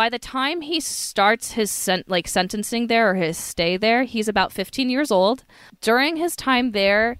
By 0.00 0.08
the 0.08 0.18
time 0.18 0.62
he 0.62 0.80
starts 0.80 1.52
his 1.52 1.70
sen- 1.70 2.04
like 2.06 2.26
sentencing 2.26 2.86
there 2.86 3.10
or 3.10 3.16
his 3.16 3.36
stay 3.36 3.76
there, 3.76 4.04
he's 4.04 4.28
about 4.28 4.50
15 4.50 4.88
years 4.88 5.10
old. 5.10 5.44
During 5.82 6.16
his 6.16 6.34
time 6.34 6.72
there, 6.72 7.18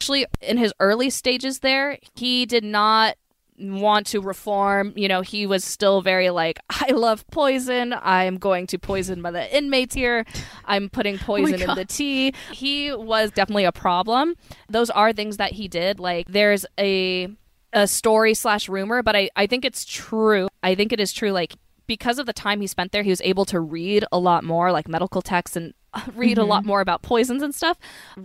actually 0.00 0.24
in 0.40 0.56
his 0.56 0.72
early 0.78 1.10
stages 1.10 1.58
there, 1.58 1.98
he 2.14 2.46
did 2.46 2.62
not 2.62 3.16
want 3.58 4.06
to 4.06 4.20
reform. 4.20 4.92
You 4.94 5.08
know, 5.08 5.22
he 5.22 5.44
was 5.44 5.64
still 5.64 6.02
very 6.02 6.30
like, 6.30 6.60
I 6.70 6.92
love 6.92 7.26
poison. 7.32 7.92
I'm 8.00 8.38
going 8.38 8.68
to 8.68 8.78
poison 8.78 9.20
my 9.20 9.32
the 9.32 9.52
inmates 9.52 9.96
here. 9.96 10.24
I'm 10.66 10.90
putting 10.90 11.16
oh 11.16 11.24
poison 11.24 11.68
in 11.68 11.74
the 11.74 11.84
tea. 11.84 12.32
He 12.52 12.94
was 12.94 13.32
definitely 13.32 13.64
a 13.64 13.72
problem. 13.72 14.36
Those 14.68 14.88
are 14.88 15.12
things 15.12 15.38
that 15.38 15.50
he 15.50 15.66
did. 15.66 15.98
Like 15.98 16.28
there's 16.28 16.64
a 16.78 17.26
a 17.72 17.88
story 17.88 18.34
slash 18.34 18.68
rumor, 18.68 19.02
but 19.02 19.16
I, 19.16 19.30
I 19.34 19.48
think 19.48 19.64
it's 19.64 19.84
true. 19.84 20.46
I 20.62 20.76
think 20.76 20.92
it 20.92 21.00
is 21.00 21.12
true. 21.12 21.32
Like 21.32 21.54
because 21.86 22.18
of 22.18 22.26
the 22.26 22.32
time 22.32 22.60
he 22.60 22.66
spent 22.66 22.92
there, 22.92 23.02
he 23.02 23.10
was 23.10 23.20
able 23.22 23.44
to 23.46 23.60
read 23.60 24.04
a 24.10 24.18
lot 24.18 24.44
more, 24.44 24.72
like 24.72 24.88
medical 24.88 25.22
texts, 25.22 25.56
and 25.56 25.74
read 26.14 26.38
a 26.38 26.44
lot 26.44 26.64
more 26.64 26.80
about 26.80 27.02
poisons 27.02 27.42
and 27.42 27.54
stuff. 27.54 27.78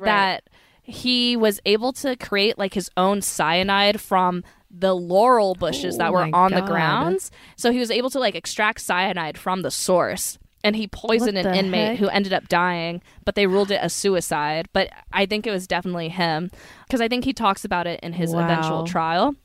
That 0.05 0.43
he 0.83 1.37
was 1.37 1.59
able 1.65 1.93
to 1.93 2.15
create 2.15 2.57
like 2.57 2.73
his 2.73 2.89
own 2.97 3.21
cyanide 3.21 4.01
from 4.01 4.43
the 4.71 4.95
laurel 4.95 5.55
bushes 5.55 5.97
that 5.97 6.09
Oh 6.09 6.13
were 6.13 6.29
on 6.33 6.51
the 6.51 6.61
grounds. 6.61 7.31
So 7.55 7.71
he 7.71 7.79
was 7.79 7.91
able 7.91 8.09
to 8.11 8.19
like 8.19 8.35
extract 8.35 8.81
cyanide 8.81 9.37
from 9.37 9.61
the 9.61 9.71
source. 9.71 10.37
And 10.61 10.75
he 10.75 10.87
poisoned 10.87 11.37
an 11.37 11.55
inmate 11.55 11.91
heck? 11.91 11.99
who 11.99 12.09
ended 12.09 12.33
up 12.33 12.49
dying, 12.49 13.01
but 13.23 13.35
they 13.35 13.47
ruled 13.47 13.71
it 13.71 13.79
a 13.81 13.87
suicide. 13.89 14.67
But 14.73 14.89
I 15.13 15.25
think 15.25 15.47
it 15.47 15.51
was 15.51 15.67
definitely 15.67 16.09
him 16.09 16.51
because 16.85 16.99
I 16.99 17.07
think 17.07 17.23
he 17.23 17.31
talks 17.31 17.63
about 17.63 17.87
it 17.87 18.01
in 18.01 18.11
his 18.13 18.33
eventual 18.33 18.83
trial. 18.85 19.35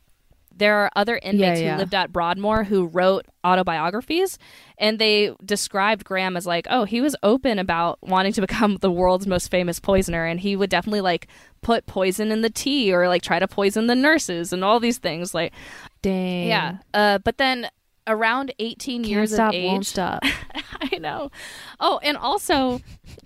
There 0.56 0.76
are 0.76 0.90
other 0.94 1.18
inmates 1.22 1.60
yeah. 1.60 1.72
who 1.72 1.78
lived 1.78 1.94
at 1.94 2.12
Broadmoor 2.12 2.64
who 2.64 2.86
wrote 2.86 3.26
autobiographies, 3.42 4.38
and 4.78 4.98
they 4.98 5.34
described 5.44 6.04
Graham 6.04 6.36
as 6.36 6.46
like, 6.46 6.66
oh, 6.70 6.84
he 6.84 7.00
was 7.00 7.16
open 7.22 7.58
about 7.58 7.98
wanting 8.02 8.32
to 8.34 8.40
become 8.40 8.76
the 8.76 8.90
world's 8.90 9.26
most 9.26 9.50
famous 9.50 9.80
poisoner, 9.80 10.24
and 10.24 10.40
he 10.40 10.56
would 10.56 10.70
definitely 10.70 11.00
like 11.00 11.28
put 11.62 11.86
poison 11.86 12.30
in 12.30 12.42
the 12.42 12.50
tea 12.50 12.92
or 12.92 13.08
like 13.08 13.22
try 13.22 13.38
to 13.38 13.48
poison 13.48 13.86
the 13.86 13.94
nurses 13.94 14.52
and 14.52 14.64
all 14.64 14.78
these 14.78 14.98
things. 14.98 15.34
Like, 15.34 15.52
Dang. 16.02 16.48
yeah. 16.48 16.78
Uh, 16.92 17.18
but 17.18 17.38
then 17.38 17.68
around 18.06 18.52
18 18.58 19.02
Can't 19.02 19.10
years 19.10 19.32
stop, 19.32 19.48
of 19.50 19.54
age, 19.54 19.66
won't 19.66 19.86
stop. 19.86 20.22
I 20.92 20.98
know. 20.98 21.30
Oh, 21.80 21.98
and 22.02 22.16
also 22.16 22.80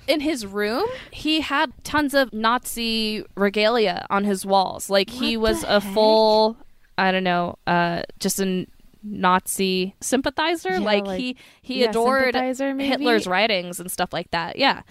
in 0.07 0.21
his 0.21 0.47
room, 0.47 0.87
he 1.11 1.41
had 1.41 1.73
tons 1.85 2.15
of 2.15 2.33
Nazi 2.33 3.25
regalia 3.37 4.07
on 4.11 4.25
his 4.25 4.47
walls. 4.47 4.89
Like 4.89 5.11
he 5.11 5.37
was 5.37 5.65
a 5.65 5.81
heck? 5.81 5.95
full, 5.95 6.57
I 6.99 7.13
don't 7.13 7.25
know, 7.25 7.57
uh, 7.67 8.03
just 8.19 8.41
a 8.41 8.67
Nazi 9.03 9.95
sympathizer. 10.01 10.73
Yeah, 10.73 10.79
like, 10.79 11.07
like- 11.07 11.21
he 11.21 11.37
he 11.63 11.81
yeah, 11.81 11.91
adored? 11.91 12.35
Hitler's 12.35 13.27
writings 13.27 13.81
and 13.81 13.91
stuff 13.91 14.13
like 14.13 14.31
that. 14.33 14.57
Yeah, 14.57 14.83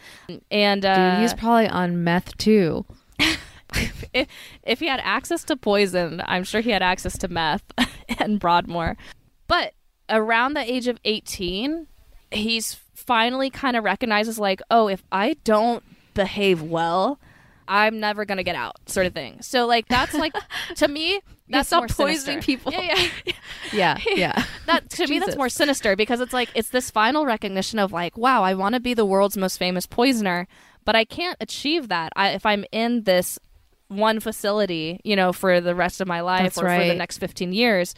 and 0.50 0.86
uh, 0.86 1.16
Dude, 1.16 1.22
he's 1.22 1.34
probably 1.34 1.68
on 1.68 2.04
meth 2.04 2.38
too. 2.38 2.86
if, 4.14 4.28
if 4.64 4.80
he 4.80 4.88
had 4.88 5.02
access 5.04 5.44
to 5.46 5.56
poison, 5.56 6.22
I'm 6.26 6.44
sure 6.44 6.62
he 6.62 6.72
had 6.72 6.84
access 6.84 7.18
to 7.20 7.28
meth 7.28 7.64
and 8.20 8.40
Broadmoor. 8.40 8.98
But 9.48 9.74
around 10.10 10.54
the 10.54 10.72
age 10.72 10.88
of 10.88 11.00
18, 11.06 11.88
he's 12.32 12.78
finally 12.94 13.50
kind 13.50 13.76
of 13.78 13.84
recognizes, 13.84 14.40
like, 14.40 14.62
oh, 14.72 14.88
if 14.88 15.04
I 15.12 15.36
don't 15.44 15.84
behave 16.14 16.62
well, 16.62 17.20
I'm 17.68 18.00
never 18.00 18.26
going 18.26 18.38
to 18.38 18.44
get 18.44 18.56
out, 18.56 18.78
sort 18.88 19.06
of 19.06 19.14
thing. 19.14 19.42
So, 19.42 19.66
like, 19.66 19.88
that's 19.88 20.14
like, 20.14 20.34
to 20.76 20.88
me, 20.88 21.22
that's 21.50 21.72
more 21.72 21.88
poisoning 21.88 22.42
sinister. 22.42 22.42
people. 22.42 22.72
Yeah, 22.74 22.82
yeah. 23.26 23.34
Yeah, 23.74 23.98
yeah. 24.16 24.44
That 24.66 24.90
to 24.92 25.08
me, 25.08 25.20
that's 25.20 25.36
more 25.36 25.50
sinister 25.50 25.96
because 25.96 26.22
it's 26.22 26.34
like 26.34 26.50
it's 26.56 26.70
this 26.70 26.90
final 26.90 27.26
recognition 27.26 27.80
of 27.80 27.92
like, 27.92 28.18
wow, 28.18 28.44
I 28.44 28.54
want 28.54 28.76
to 28.76 28.80
be 28.80 28.94
the 28.94 29.06
world's 29.06 29.36
most 29.38 29.58
famous 29.58 29.86
poisoner, 29.86 30.48
but 30.86 30.96
I 30.96 31.04
can't 31.06 31.38
achieve 31.42 31.90
that 31.90 32.14
I, 32.16 32.30
if 32.30 32.46
I'm 32.46 32.64
in 32.72 33.04
this 33.04 33.38
one 33.90 34.20
facility, 34.20 35.00
you 35.04 35.16
know, 35.16 35.32
for 35.34 35.60
the 35.62 35.76
rest 35.76 36.00
of 36.02 36.08
my 36.08 36.22
life 36.22 36.56
That's 36.56 36.58
or 36.58 36.70
for 36.70 36.86
the 36.86 36.94
next 36.96 37.18
15 37.20 37.52
years. 37.54 37.94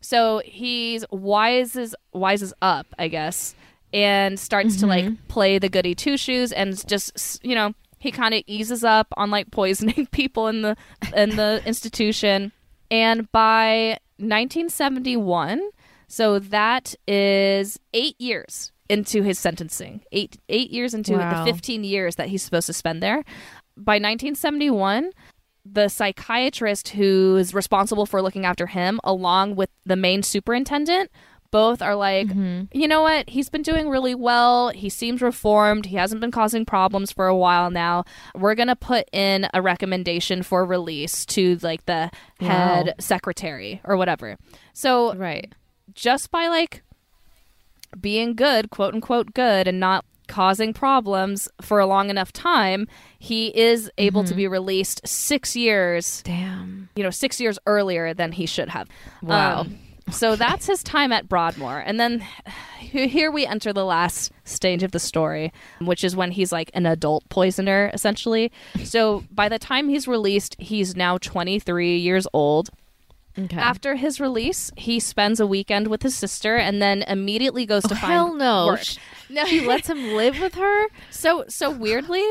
So 0.00 0.40
he's 0.44 1.04
wises 1.06 1.92
wises 2.14 2.52
up, 2.62 2.86
I 2.98 3.08
guess, 3.08 3.54
and 3.92 4.38
starts 4.40 4.76
to 4.80 4.86
Mm-hmm. 4.86 5.08
like 5.08 5.28
play 5.28 5.58
the 5.58 5.68
goody 5.68 5.94
two 5.94 6.16
shoes 6.16 6.52
and 6.52 6.86
just 6.88 7.44
you 7.44 7.54
know 7.54 7.74
he 7.98 8.10
kind 8.10 8.32
of 8.32 8.42
eases 8.46 8.82
up 8.84 9.08
on 9.18 9.30
like 9.30 9.50
poisoning 9.50 10.06
people 10.12 10.46
in 10.48 10.62
the 10.62 10.76
in 11.14 11.36
the 11.36 11.60
institution. 11.66 12.52
And 12.90 13.30
by 13.32 13.98
1971, 14.18 15.60
so 16.08 16.38
that 16.38 16.94
is 17.06 17.78
eight 17.94 18.20
years 18.20 18.72
into 18.88 19.22
his 19.22 19.38
sentencing, 19.38 20.02
eight 20.12 20.36
eight 20.48 20.70
years 20.70 20.94
into 20.94 21.12
Wow. 21.16 21.44
the 21.44 21.52
15 21.52 21.84
years 21.84 22.16
that 22.16 22.28
he's 22.28 22.42
supposed 22.42 22.66
to 22.66 22.72
spend 22.72 23.02
there. 23.02 23.24
By 23.76 23.94
1971, 23.94 25.12
the 25.64 25.88
psychiatrist 25.88 26.88
who 26.90 27.36
is 27.36 27.54
responsible 27.54 28.06
for 28.06 28.20
looking 28.22 28.44
after 28.44 28.66
him, 28.66 28.98
along 29.04 29.54
with 29.56 29.70
the 29.86 29.94
main 29.96 30.22
superintendent, 30.22 31.10
both 31.50 31.82
are 31.82 31.94
like, 31.96 32.28
you 32.72 32.86
know 32.88 33.02
what? 33.02 33.28
He's 33.30 33.48
been 33.48 33.62
doing 33.62 33.88
really 33.88 34.14
well. 34.14 34.68
He 34.70 34.88
seems 34.88 35.20
reformed. 35.20 35.86
He 35.86 35.96
hasn't 35.96 36.20
been 36.20 36.30
causing 36.30 36.64
problems 36.64 37.10
for 37.12 37.26
a 37.26 37.36
while 37.36 37.70
now. 37.70 38.04
We're 38.34 38.54
going 38.54 38.68
to 38.68 38.76
put 38.76 39.08
in 39.12 39.48
a 39.52 39.60
recommendation 39.60 40.42
for 40.42 40.64
release 40.64 41.26
to 41.26 41.58
like 41.62 41.86
the 41.86 42.10
head 42.40 42.86
Wow. 42.86 42.92
secretary 42.98 43.80
or 43.84 43.96
whatever. 43.96 44.36
So 44.72 45.14
Right. 45.14 45.52
just 45.94 46.30
by 46.30 46.48
like 46.48 46.82
being 48.00 48.34
good, 48.34 48.70
quote 48.70 48.94
unquote 48.94 49.34
good, 49.34 49.66
and 49.66 49.80
not 49.80 50.04
causing 50.28 50.72
problems 50.72 51.48
for 51.60 51.80
a 51.80 51.86
long 51.86 52.08
enough 52.08 52.32
time, 52.32 52.86
he 53.18 53.48
is 53.58 53.90
able 53.98 54.22
to 54.22 54.32
be 54.34 54.46
released 54.46 55.00
six 55.04 55.56
years, 55.56 56.22
Damn. 56.22 56.88
you 56.94 57.02
know, 57.02 57.10
six 57.10 57.40
years 57.40 57.58
earlier 57.66 58.14
than 58.14 58.30
he 58.30 58.46
should 58.46 58.68
have. 58.68 58.88
Wow. 59.22 59.62
Um, 59.62 59.78
so 60.10 60.36
that's 60.36 60.66
his 60.66 60.82
time 60.82 61.12
at 61.12 61.28
Broadmoor. 61.28 61.78
And 61.78 61.98
then 62.00 62.24
here 62.78 63.30
we 63.30 63.46
enter 63.46 63.72
the 63.72 63.84
last 63.84 64.32
stage 64.44 64.82
of 64.82 64.92
the 64.92 64.98
story, 64.98 65.52
which 65.80 66.02
is 66.04 66.14
when 66.16 66.32
he's 66.32 66.52
like 66.52 66.70
an 66.74 66.86
adult 66.86 67.28
poisoner, 67.28 67.90
essentially. 67.94 68.50
So 68.84 69.24
by 69.30 69.48
the 69.48 69.58
time 69.58 69.88
he's 69.88 70.06
released, 70.08 70.56
he's 70.58 70.96
now 70.96 71.18
23 71.18 71.96
years 71.96 72.26
old. 72.32 72.70
Okay. 73.38 73.56
After 73.56 73.94
his 73.94 74.20
release, 74.20 74.72
he 74.76 74.98
spends 74.98 75.38
a 75.38 75.46
weekend 75.46 75.86
with 75.86 76.02
his 76.02 76.16
sister 76.16 76.56
and 76.56 76.82
then 76.82 77.02
immediately 77.02 77.64
goes 77.64 77.84
to 77.84 77.94
Oh, 77.94 77.96
find 77.96 78.12
hell 78.12 78.34
no. 78.34 78.66
work. 78.66 78.82
Sh- 78.82 78.98
No, 79.30 79.44
She 79.44 79.64
lets 79.66 79.88
him 79.88 80.14
live 80.14 80.40
with 80.40 80.54
her? 80.56 80.86
so 81.10 81.44
so 81.48 81.70
weirdly, 81.70 82.24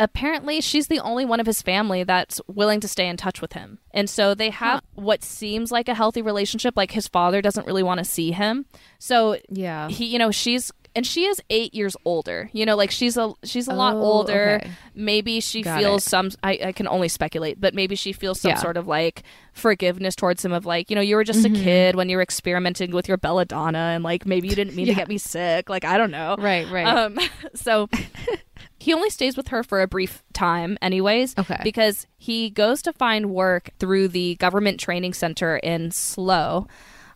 apparently 0.00 0.60
she's 0.60 0.86
the 0.88 1.00
only 1.00 1.24
one 1.24 1.40
of 1.40 1.46
his 1.46 1.62
family 1.62 2.04
that's 2.04 2.40
willing 2.46 2.80
to 2.80 2.88
stay 2.88 3.08
in 3.08 3.16
touch 3.16 3.40
with 3.40 3.52
him. 3.54 3.78
And 3.92 4.08
so 4.08 4.34
they 4.34 4.50
have 4.50 4.82
what 4.94 5.22
seems 5.24 5.72
like 5.72 5.88
a 5.88 5.94
healthy 5.94 6.22
relationship 6.22 6.74
like 6.76 6.92
his 6.92 7.08
father 7.08 7.42
doesn't 7.42 7.66
really 7.66 7.82
want 7.82 7.98
to 7.98 8.04
see 8.04 8.30
him. 8.32 8.66
So 8.98 9.38
Yeah. 9.48 9.88
he 9.88 10.04
you 10.06 10.18
know 10.18 10.30
she's 10.30 10.70
and 10.96 11.06
she 11.06 11.26
is 11.26 11.40
8 11.50 11.74
years 11.74 11.96
older. 12.04 12.48
You 12.52 12.64
know 12.66 12.74
like 12.76 12.90
she's 12.90 13.16
a 13.16 13.32
she's 13.44 13.66
a 13.68 13.74
lot 13.74 13.94
Oh, 13.94 14.00
older. 14.02 14.60
okay. 14.62 14.70
Maybe 14.94 15.40
she 15.40 15.62
Got 15.62 15.78
feels 15.80 16.06
it. 16.06 16.10
some 16.10 16.30
I, 16.42 16.58
I 16.66 16.72
can 16.72 16.86
only 16.88 17.08
speculate, 17.08 17.60
but 17.60 17.74
maybe 17.74 17.94
she 17.96 18.12
feels 18.12 18.40
some 18.40 18.50
Yeah. 18.50 18.56
sort 18.58 18.76
of 18.76 18.86
like 18.86 19.22
forgiveness 19.52 20.14
towards 20.16 20.44
him 20.44 20.52
of 20.52 20.64
like, 20.66 20.90
you 20.90 20.96
know, 20.96 21.02
you 21.02 21.16
were 21.16 21.24
just 21.24 21.44
Mm-hmm. 21.44 21.54
a 21.56 21.64
kid 21.64 21.94
when 21.96 22.08
you 22.08 22.16
were 22.16 22.22
experimenting 22.22 22.90
with 22.92 23.08
your 23.08 23.16
belladonna 23.16 23.78
and 23.94 24.04
like 24.04 24.26
maybe 24.26 24.48
you 24.48 24.54
didn't 24.54 24.74
mean 24.76 24.86
Yeah. 24.86 24.94
to 24.94 24.98
get 25.00 25.08
me 25.08 25.18
sick. 25.18 25.68
Like 25.68 25.84
I 25.84 25.98
don't 25.98 26.10
know. 26.10 26.36
Right, 26.38 26.68
right. 26.70 26.86
Um, 26.86 27.18
so 27.54 27.88
he 28.78 28.94
only 28.94 29.10
stays 29.10 29.36
with 29.36 29.48
her 29.48 29.62
for 29.62 29.80
a 29.82 29.88
brief 29.88 30.22
time, 30.32 30.78
anyways. 30.80 31.36
Okay. 31.38 31.60
Because 31.64 32.06
he 32.16 32.50
goes 32.50 32.80
to 32.82 32.92
find 32.92 33.30
work 33.30 33.70
through 33.78 34.08
the 34.08 34.36
government 34.36 34.78
training 34.80 35.14
center 35.14 35.56
in 35.56 35.90
Slough, 35.90 36.66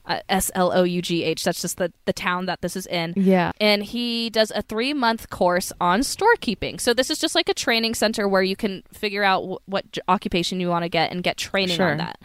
uh, 0.07 0.19
S 0.29 0.51
L 0.57 0.73
O 0.73 0.83
U 0.83 1.01
G 1.01 1.23
H. 1.23 1.45
That's 1.45 1.63
just 1.63 1.77
the 1.77 1.93
the 2.07 2.13
town 2.13 2.47
that 2.47 2.61
this 2.63 2.75
is 2.75 2.87
in. 2.87 3.15
yeah. 3.17 3.53
And 3.61 3.85
he 3.85 4.29
does 4.31 4.51
a 4.55 4.63
three 4.63 4.93
month 4.93 5.31
course 5.31 5.73
on 5.81 6.01
storekeeping. 6.01 6.81
So 6.81 6.93
this 6.93 7.09
is 7.11 7.19
just 7.19 7.37
like 7.37 7.49
a 7.49 7.55
training 7.55 7.95
center 7.95 8.27
where 8.27 8.43
you 8.43 8.57
can 8.57 8.83
figure 8.93 9.23
out 9.23 9.43
wh- 9.45 9.69
what 9.69 9.93
j- 9.93 10.01
occupation 10.09 10.59
you 10.59 10.69
want 10.69 10.83
to 10.83 10.89
get 10.89 11.13
and 11.13 11.23
get 11.23 11.37
training 11.37 11.77
Sure. 11.77 11.93
on 11.93 11.99
that. 11.99 12.19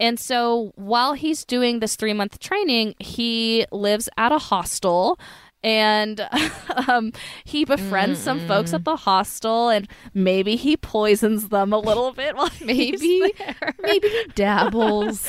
And 0.00 0.18
so 0.20 0.72
while 0.74 1.12
he's 1.14 1.44
doing 1.46 1.78
this 1.80 1.96
three 1.96 2.12
month 2.12 2.40
training, 2.40 2.94
he 2.98 3.64
lives 3.72 4.08
at 4.18 4.32
a 4.32 4.38
hostel 4.38 5.18
and 5.64 6.28
um, 6.88 7.12
he 7.44 7.64
befriends 7.64 8.20
some 8.20 8.46
folks 8.46 8.74
at 8.74 8.84
the 8.84 8.96
hostel 8.96 9.70
and 9.70 9.88
maybe 10.12 10.56
he 10.56 10.76
poisons 10.76 11.48
them 11.48 11.72
a 11.72 11.78
little 11.78 12.12
bit 12.12 12.36
while 12.36 12.50
Maybe. 12.60 13.32
Maybe 13.80 14.08
he 14.08 14.24
dabbles. 14.34 15.26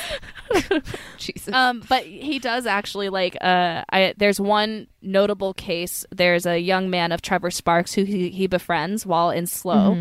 Jesus. 1.17 1.53
Um, 1.53 1.81
but 1.87 2.03
he 2.03 2.37
does 2.37 2.65
actually 2.65 3.09
like. 3.09 3.37
Uh, 3.41 3.83
I 3.89 4.13
there's 4.17 4.39
one 4.39 4.87
notable 5.01 5.53
case. 5.53 6.05
There's 6.11 6.45
a 6.45 6.59
young 6.59 6.89
man 6.89 7.11
of 7.11 7.21
Trevor 7.21 7.49
Sparks 7.49 7.93
who 7.93 8.03
he, 8.03 8.29
he 8.29 8.47
befriends 8.47 9.05
while 9.05 9.29
in 9.29 9.47
Slow, 9.47 9.97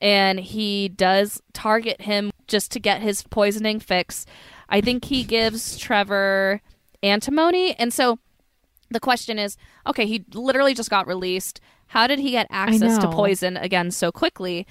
and 0.00 0.38
he 0.38 0.88
does 0.88 1.42
target 1.52 2.02
him 2.02 2.30
just 2.46 2.70
to 2.72 2.80
get 2.80 3.00
his 3.00 3.22
poisoning 3.24 3.80
fix. 3.80 4.26
I 4.68 4.80
think 4.80 5.06
he 5.06 5.24
gives 5.24 5.78
Trevor 5.78 6.60
antimony, 7.02 7.74
and 7.78 7.92
so 7.92 8.18
the 8.90 9.00
question 9.00 9.38
is, 9.38 9.56
okay, 9.86 10.06
he 10.06 10.24
literally 10.34 10.74
just 10.74 10.90
got 10.90 11.06
released. 11.06 11.60
How 11.88 12.06
did 12.06 12.18
he 12.18 12.30
get 12.32 12.46
access 12.50 12.98
to 12.98 13.08
poison 13.10 13.56
again 13.56 13.90
so 13.90 14.12
quickly? 14.12 14.66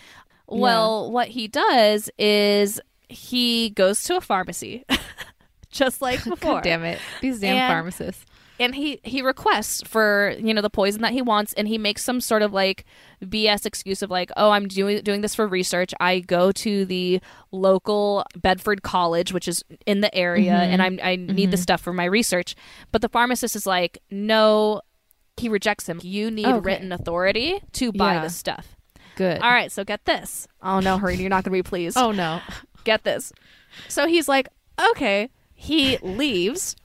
Well, 0.47 1.11
what 1.11 1.27
he 1.29 1.47
does 1.47 2.09
is 2.17 2.79
he 3.09 3.71
goes 3.71 4.03
to 4.03 4.17
a 4.17 4.21
pharmacy, 4.21 4.85
just 5.71 6.01
like 6.01 6.23
before. 6.23 6.55
God 6.55 6.63
damn 6.63 6.83
it. 6.83 6.99
These 7.21 7.39
damn 7.39 7.57
And- 7.57 7.71
pharmacists. 7.71 8.25
And 8.59 8.75
he 8.75 8.99
he 9.03 9.21
requests 9.21 9.81
for 9.83 10.33
you 10.39 10.53
know 10.53 10.61
the 10.61 10.69
poison 10.69 11.01
that 11.01 11.13
he 11.13 11.21
wants 11.21 11.53
and 11.53 11.67
he 11.67 11.77
makes 11.77 12.03
some 12.03 12.19
sort 12.19 12.41
of 12.41 12.53
like 12.53 12.85
bs 13.23 13.65
excuse 13.65 14.01
of 14.01 14.09
like 14.09 14.31
oh 14.37 14.51
i'm 14.51 14.67
doing 14.67 15.01
doing 15.03 15.21
this 15.21 15.35
for 15.35 15.47
research 15.47 15.93
i 15.99 16.19
go 16.19 16.51
to 16.51 16.85
the 16.85 17.19
local 17.51 18.25
bedford 18.35 18.81
college 18.83 19.31
which 19.33 19.47
is 19.47 19.63
in 19.85 20.01
the 20.01 20.13
area 20.15 20.51
mm-hmm. 20.51 20.71
and 20.71 20.81
i'm 20.81 20.99
i 21.03 21.15
need 21.15 21.51
the 21.51 21.55
mm-hmm. 21.55 21.61
stuff 21.61 21.81
for 21.81 21.93
my 21.93 22.05
research 22.05 22.55
but 22.91 23.01
the 23.01 23.09
pharmacist 23.09 23.55
is 23.55 23.65
like 23.65 23.99
no 24.11 24.81
he 25.37 25.49
rejects 25.49 25.87
him 25.87 25.99
you 26.03 26.31
need 26.31 26.47
Okay. 26.47 26.59
written 26.59 26.91
authority 26.91 27.61
to 27.73 27.91
buy 27.91 28.15
Yeah. 28.15 28.23
this 28.23 28.35
stuff 28.35 28.75
Good. 29.15 29.41
all 29.41 29.51
right 29.51 29.71
so 29.71 29.83
get 29.83 30.05
this 30.05 30.47
oh 30.61 30.79
no 30.79 30.97
hurry 30.97 31.15
you're 31.17 31.29
not 31.29 31.43
gonna 31.43 31.53
be 31.53 31.63
pleased 31.63 31.97
Oh 31.99 32.11
no. 32.11 32.41
get 32.87 33.03
this. 33.03 33.33
So 33.89 34.07
he's 34.07 34.27
like, 34.27 34.47
okay. 34.91 35.29
He 35.53 35.97
leaves, 36.01 36.75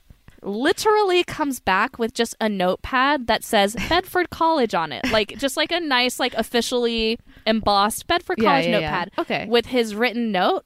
literally 0.42 1.24
comes 1.24 1.60
back 1.60 1.98
with 1.98 2.14
just 2.14 2.34
a 2.40 2.48
notepad 2.48 3.26
that 3.26 3.44
says 3.44 3.74
Bedford 3.88 4.30
College 4.30 4.74
on 4.74 4.92
it. 4.92 5.10
Like, 5.10 5.36
just 5.38 5.56
like 5.56 5.72
a 5.72 5.80
nice, 5.80 6.18
like, 6.20 6.34
officially 6.34 7.18
embossed 7.46 8.06
Bedford 8.06 8.38
Yeah, 8.38 8.44
College 8.50 8.64
yeah, 8.66 8.70
yeah. 8.70 8.80
notepad. 8.80 9.10
Okay. 9.18 9.46
With 9.48 9.66
his 9.66 9.94
written 9.94 10.32
note. 10.32 10.64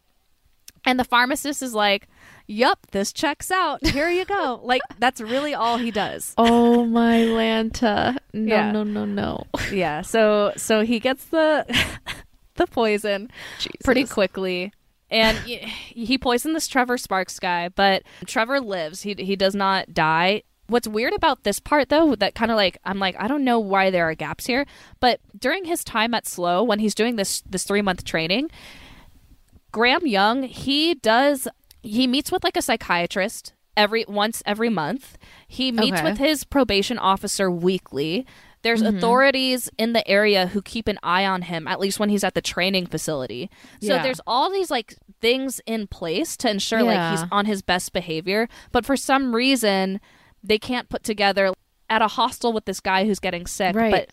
And 0.85 1.01
the 1.01 1.05
pharmacist 1.05 1.63
is 1.63 1.75
like, 1.75 2.07
yup, 2.47 2.87
this 2.93 3.13
checks 3.13 3.51
out. 3.51 3.85
Here 3.85 4.09
you 4.09 4.25
go. 4.25 4.61
like, 4.65 4.83
that's 5.01 5.21
really 5.21 5.53
all 5.53 5.79
he 5.79 5.91
does. 5.91 6.33
Oh 6.39 6.85
my 6.85 7.17
Lanta. 7.23 8.17
No, 8.33 8.55
Yeah. 8.55 8.71
no, 8.71 8.85
no, 8.85 9.05
no. 9.05 9.47
Yeah. 9.73 10.03
So, 10.03 10.53
so 10.57 10.83
he 10.83 11.01
gets 11.01 11.25
the, 11.25 11.67
the 12.55 12.67
poison. 12.69 13.31
pretty 13.83 14.05
quickly. 14.05 14.73
And 15.11 15.39
he 15.39 16.19
poisoned 16.19 16.55
this 16.57 16.67
Trevor 16.67 16.99
Sparks 16.99 17.39
guy, 17.39 17.69
but 17.69 18.03
Trevor 18.27 18.61
lives. 18.61 19.03
He 19.03 19.15
he 19.19 19.37
does 19.37 19.55
not 19.55 19.95
die. 19.95 20.43
What's 20.69 20.89
weird 20.89 21.13
about 21.15 21.45
this 21.45 21.61
part 21.61 21.91
though, 21.91 22.17
that 22.17 22.35
kind 22.35 22.51
of 22.51 22.57
like 22.57 22.79
I'm 22.85 22.99
like 22.99 23.15
I 23.19 23.29
don't 23.29 23.45
know 23.45 23.61
why 23.61 23.91
there 23.91 24.09
are 24.09 24.15
gaps 24.17 24.47
here, 24.47 24.67
but 24.99 25.21
during 25.39 25.65
his 25.65 25.85
time 25.85 26.13
at 26.13 26.27
Slow 26.27 26.63
when 26.65 26.81
he's 26.81 26.95
doing 26.95 27.15
this 27.15 27.43
this 27.49 27.65
3-month 27.65 28.03
training, 28.05 28.51
Graham 29.73 30.07
Young, 30.07 30.43
he 30.45 30.95
does 30.95 31.47
he 31.83 32.07
meets 32.09 32.33
with 32.33 32.43
like 32.43 32.57
a 32.57 32.63
psychiatrist 32.63 33.53
every 33.77 34.05
once 34.09 34.43
every 34.45 34.71
month. 34.71 35.17
He 35.47 35.71
meets 35.71 35.99
Okay. 35.99 36.03
with 36.11 36.19
his 36.19 36.43
probation 36.45 36.99
officer 36.99 37.49
weekly. 37.49 38.27
There's 38.67 38.83
mm-hmm. 38.83 38.97
authorities 38.97 39.71
in 39.79 39.93
the 39.93 40.07
area 40.09 40.49
who 40.49 40.61
keep 40.61 40.89
an 40.89 40.99
eye 41.01 41.25
on 41.25 41.43
him 41.43 41.69
at 41.69 41.79
least 41.79 42.01
when 42.01 42.09
he's 42.09 42.25
at 42.25 42.35
the 42.35 42.43
training 42.43 42.89
facility. 42.89 43.49
So 43.81 43.95
Yeah. 43.95 44.03
there's 44.03 44.21
all 44.27 44.51
these 44.51 44.73
like 44.73 44.97
things 45.21 45.61
in 45.67 45.87
place 45.87 46.37
to 46.39 46.51
ensure 46.51 46.83
like 46.83 47.13
he's 47.13 47.29
on 47.31 47.47
his 47.47 47.63
best 47.63 47.93
behavior, 47.93 48.49
but 48.73 48.85
for 48.85 48.97
some 48.97 49.37
reason 49.37 50.01
they 50.43 50.59
can't 50.59 50.89
put 50.89 51.05
together 51.05 51.53
at 51.89 52.03
a 52.03 52.09
hostel 52.09 52.53
with 52.53 52.65
this 52.65 52.81
guy 52.81 53.05
who's 53.05 53.21
getting 53.21 53.47
sick, 53.47 53.77
Right. 53.77 53.93
but 53.93 54.09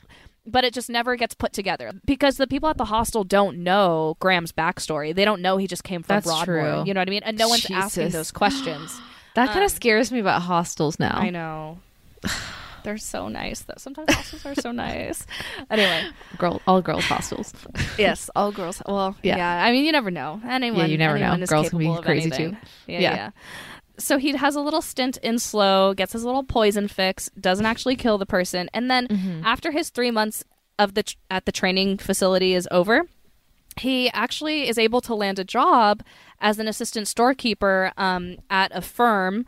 but 0.46 0.64
it 0.64 0.72
just 0.72 0.88
never 0.88 1.16
gets 1.16 1.34
put 1.34 1.52
together 1.52 1.92
because 2.06 2.38
the 2.38 2.46
people 2.46 2.70
at 2.70 2.78
the 2.78 2.86
hostel 2.86 3.24
don't 3.24 3.58
know 3.58 4.18
Graham's 4.20 4.52
backstory. 4.52 5.16
They 5.16 5.26
don't 5.26 5.42
know 5.42 5.58
he 5.58 5.66
just 5.66 5.84
came 5.84 6.04
from 6.04 6.18
That's 6.18 6.28
Broadmoor. 6.28 6.62
true. 6.62 6.84
You 6.86 6.94
know 6.94 7.02
what 7.02 7.08
I 7.08 7.12
mean? 7.12 7.24
And 7.24 7.40
no 7.40 7.48
one's 7.50 7.66
asking 7.72 8.10
those 8.10 8.32
questions. 8.32 9.02
That 9.36 9.48
kind 9.48 9.66
of 9.66 9.72
um, 9.72 9.76
scares 9.76 10.12
me 10.12 10.20
about 10.20 10.44
hostels 10.44 11.00
now. 11.00 11.18
I 11.18 11.32
know. 11.32 11.80
They're 12.84 12.98
so 12.98 13.28
nice. 13.28 13.62
Though 13.62 13.74
sometimes 13.78 14.14
hostels 14.14 14.46
are 14.46 14.56
so 14.56 14.72
nice. 14.72 15.26
Anyway, 15.70 16.04
Girl, 16.38 16.62
all 16.68 16.82
girls 16.82 17.06
hostels. 17.06 17.54
yes, 17.98 18.30
all 18.36 18.52
girls. 18.52 18.82
Well, 18.88 19.16
yeah. 19.24 19.38
Yeah. 19.38 19.64
I 19.66 19.72
mean, 19.72 19.86
you 19.86 19.92
never 19.92 20.12
know. 20.12 20.42
Anyone, 20.48 20.90
you 20.90 20.98
never 20.98 21.18
know. 21.18 21.38
Girls 21.46 21.70
can 21.70 21.80
be 21.80 21.96
crazy, 22.02 22.28
anything. 22.28 22.52
too. 22.52 22.58
Yeah, 22.88 23.00
yeah, 23.00 23.16
Yeah. 23.16 23.30
So 24.00 24.18
he 24.18 24.36
has 24.36 24.56
a 24.56 24.62
little 24.62 24.82
stint 24.82 25.18
in 25.18 25.38
slow, 25.40 25.94
gets 25.94 26.14
his 26.14 26.24
little 26.26 26.44
poison 26.44 26.88
fix, 26.88 27.30
doesn't 27.40 27.66
actually 27.66 27.96
kill 27.96 28.18
the 28.18 28.26
person, 28.26 28.70
and 28.74 28.90
then 28.90 29.08
Mm-hmm. 29.08 29.46
after 29.46 29.72
his 29.72 29.90
three 29.90 30.10
months 30.12 30.44
of 30.80 30.96
the 30.96 31.04
tr- 31.04 31.16
at 31.30 31.46
the 31.46 31.52
training 31.52 31.98
facility 32.00 32.54
is 32.56 32.68
over, 32.72 33.04
he 33.80 34.10
actually 34.12 34.68
is 34.68 34.78
able 34.80 35.02
to 35.02 35.14
land 35.16 35.38
a 35.40 35.44
job 35.44 36.04
as 36.40 36.58
an 36.60 36.68
assistant 36.68 37.08
storekeeper 37.08 37.92
um, 37.98 38.38
at 38.50 38.72
a 38.76 38.82
firm. 38.82 39.46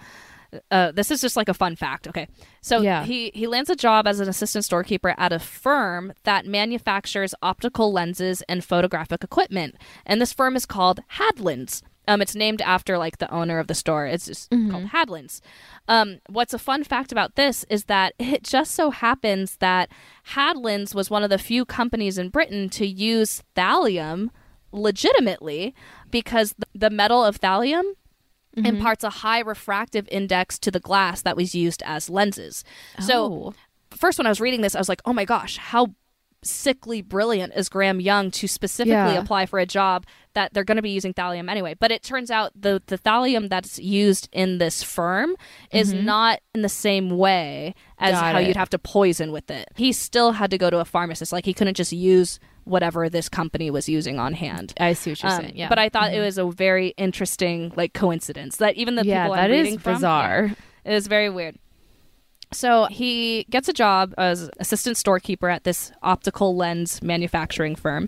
Uh, 0.72 0.92
this 0.92 1.12
is 1.12 1.22
just 1.22 1.36
like 1.36 1.50
a 1.50 1.54
fun 1.54 1.76
fact. 1.76 2.08
Okay, 2.08 2.28
so 2.62 2.82
Yeah. 2.82 3.04
he 3.04 3.32
he 3.34 3.48
lands 3.48 3.70
a 3.70 3.76
job 3.76 4.08
as 4.08 4.20
an 4.20 4.30
assistant 4.30 4.66
storekeeper 4.66 5.14
at 5.18 5.32
a 5.34 5.40
firm 5.40 6.14
that 6.24 6.46
manufactures 6.46 7.34
optical 7.42 7.92
lenses 7.92 8.42
and 8.50 8.64
photographic 8.64 9.24
equipment, 9.24 9.76
and 10.06 10.22
this 10.22 10.34
firm 10.34 10.56
is 10.56 10.66
called 10.66 11.00
Hadlands. 11.18 11.82
Um, 12.08 12.22
it's 12.22 12.36
named 12.36 12.62
after 12.62 13.00
like 13.00 13.18
the 13.18 13.32
owner 13.34 13.58
of 13.58 13.66
the 13.66 13.74
store. 13.74 14.06
It's 14.06 14.28
just 14.28 14.52
called 14.52 14.90
Hadlands. 14.90 15.42
Um, 15.88 16.20
what's 16.30 16.54
a 16.54 16.60
fun 16.60 16.84
fact 16.84 17.12
about 17.12 17.34
this 17.36 17.66
is 17.68 17.86
that 17.86 18.14
it 18.20 18.44
just 18.44 18.72
so 18.76 18.92
happens 18.92 19.58
that 19.58 19.90
Hadlands 20.36 20.94
was 20.94 21.10
one 21.10 21.24
of 21.24 21.32
the 21.32 21.40
few 21.40 21.66
companies 21.66 22.20
in 22.20 22.30
Britain 22.30 22.70
to 22.70 22.86
use 22.86 23.42
thallium 23.56 24.30
legitimately 24.72 25.74
because 26.12 26.54
the 26.76 26.90
metal 26.90 27.24
of 27.26 27.40
thallium 27.42 27.84
imparts 28.58 29.04
a 29.04 29.10
high 29.10 29.40
refractive 29.40 30.08
index 30.12 30.58
to 30.60 30.72
the 30.72 30.80
glass 30.80 31.22
that 31.24 31.36
was 31.36 31.54
used 31.56 31.82
as 31.86 32.10
lenses. 32.10 32.64
So, 33.00 33.26
Oh. 33.26 33.54
first 33.92 34.18
when 34.18 34.26
I 34.28 34.30
was 34.30 34.40
reading 34.42 34.62
this, 34.62 34.76
I 34.76 34.80
was 34.80 34.90
like, 34.90 35.02
oh 35.06 35.14
my 35.14 35.26
gosh, 35.26 35.58
how 35.58 35.88
sickly 36.44 37.02
brilliant 37.02 37.54
is 37.56 37.70
Graham 37.70 38.00
Young 38.00 38.30
to 38.30 38.48
specifically 38.48 38.94
Yeah. 39.14 39.20
apply 39.20 39.48
for 39.48 39.58
a 39.58 39.66
job 39.66 40.06
that 40.36 40.54
they're 40.54 40.64
going 40.64 40.76
to 40.76 40.82
be 40.84 40.92
using 40.92 41.12
thallium 41.12 41.50
anyway. 41.50 41.74
But 41.80 41.92
it 41.92 42.04
turns 42.04 42.30
out 42.30 42.52
the 42.56 42.84
the 42.86 43.00
thallium 43.00 43.50
that's 43.50 43.80
used 43.80 44.30
in 44.32 44.60
this 44.60 44.84
firm 44.84 45.36
is 45.72 45.92
not 45.92 46.40
in 46.54 46.62
the 46.62 46.70
same 46.70 47.10
way 47.18 47.74
as 47.98 48.14
Mm-hmm. 48.14 48.22
Got 48.26 48.34
how 48.36 48.40
it. 48.42 48.48
you'd 48.48 48.58
have 48.58 48.70
to 48.70 48.78
poison 48.80 49.32
with 49.32 49.50
it. 49.50 49.70
He 49.76 49.92
still 49.92 50.34
had 50.34 50.52
to 50.52 50.58
go 50.60 50.70
to 50.70 50.78
a 50.80 50.86
pharmacist. 50.86 51.32
Like 51.34 51.46
he 51.46 51.54
couldn't 51.54 51.78
just 51.78 51.92
use 51.94 52.40
whatever 52.66 53.10
this 53.10 53.30
company 53.30 53.72
was 53.72 53.88
using 53.88 54.20
on 54.20 54.34
hand. 54.34 54.74
I 54.80 54.94
see 54.94 55.12
what 55.12 55.24
you're 55.24 55.32
Um, 55.32 55.42
saying. 55.42 55.54
Yeah. 55.56 55.70
But 55.70 55.80
I 55.80 55.90
thought 55.90 56.14
it 56.14 56.20
was 56.20 56.38
a 56.38 56.46
very 56.52 56.90
interesting 56.98 57.72
like 57.76 57.94
coincidence 57.94 58.58
that 58.58 58.76
even 58.76 58.96
the 58.96 59.06
yeah, 59.06 59.24
people 59.24 59.36
that 59.36 59.52
I'm 59.52 59.66
is 59.66 59.82
from, 59.82 59.94
bizarre. 59.94 60.46
yeah, 60.48 60.92
it 60.92 60.94
was 60.94 61.08
very 61.08 61.30
weird. 61.30 61.56
So 62.52 62.86
he 62.86 63.46
gets 63.50 63.68
a 63.68 63.74
job 63.74 64.14
as 64.18 64.50
assistant 64.60 64.98
storekeeper 64.98 65.50
at 65.50 65.64
this 65.64 65.92
optical 66.04 66.56
lens 66.56 67.02
manufacturing 67.02 67.76
firm. 67.76 68.08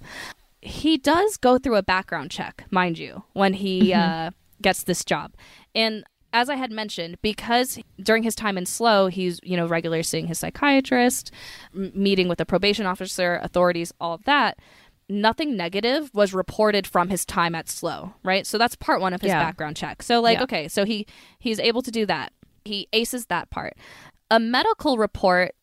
He 0.61 0.97
does 0.97 1.37
go 1.37 1.57
through 1.57 1.75
a 1.75 1.83
background 1.83 2.31
check, 2.31 2.65
mind 2.71 2.97
you, 2.97 3.23
when 3.33 3.53
he 3.53 3.93
uh, 3.93 4.31
gets 4.61 4.83
this 4.83 5.03
job. 5.05 5.33
And 5.75 6.03
as 6.33 6.49
I 6.49 6.55
had 6.55 6.71
mentioned, 6.71 7.17
because 7.21 7.79
during 8.01 8.23
his 8.23 8.35
time 8.35 8.57
in 8.57 8.65
Slow, 8.65 9.07
he's 9.07 9.39
you 9.43 9.55
know 9.57 9.65
regularly 9.67 10.03
seeing 10.03 10.27
his 10.27 10.39
psychiatrist, 10.39 11.31
m- 11.73 11.91
meeting 11.95 12.27
with 12.27 12.37
the 12.37 12.45
probation 12.45 12.85
officer, 12.85 13.39
authorities, 13.43 13.93
all 13.99 14.13
of 14.13 14.23
that. 14.25 14.57
Nothing 15.09 15.55
negative 15.55 16.09
was 16.13 16.33
reported 16.33 16.85
from 16.85 17.07
his 17.09 17.25
time 17.25 17.55
at 17.55 17.69
Slow, 17.69 18.13
right? 18.23 18.45
So 18.45 18.57
that's 18.57 18.75
part 18.75 18.99
one 18.99 19.13
of 19.13 19.21
his 19.21 19.29
Yeah. 19.29 19.39
background 19.41 19.77
check. 19.77 20.03
So 20.03 20.19
like, 20.19 20.37
Yeah. 20.39 20.43
okay, 20.43 20.67
so 20.67 20.83
he 20.85 21.07
he's 21.39 21.59
able 21.59 21.81
to 21.81 21.91
do 21.91 22.05
that. 22.07 22.33
He 22.65 22.87
aces 22.91 23.27
that 23.27 23.49
part. 23.49 23.73
A 24.29 24.39
medical 24.39 24.97
report 24.97 25.53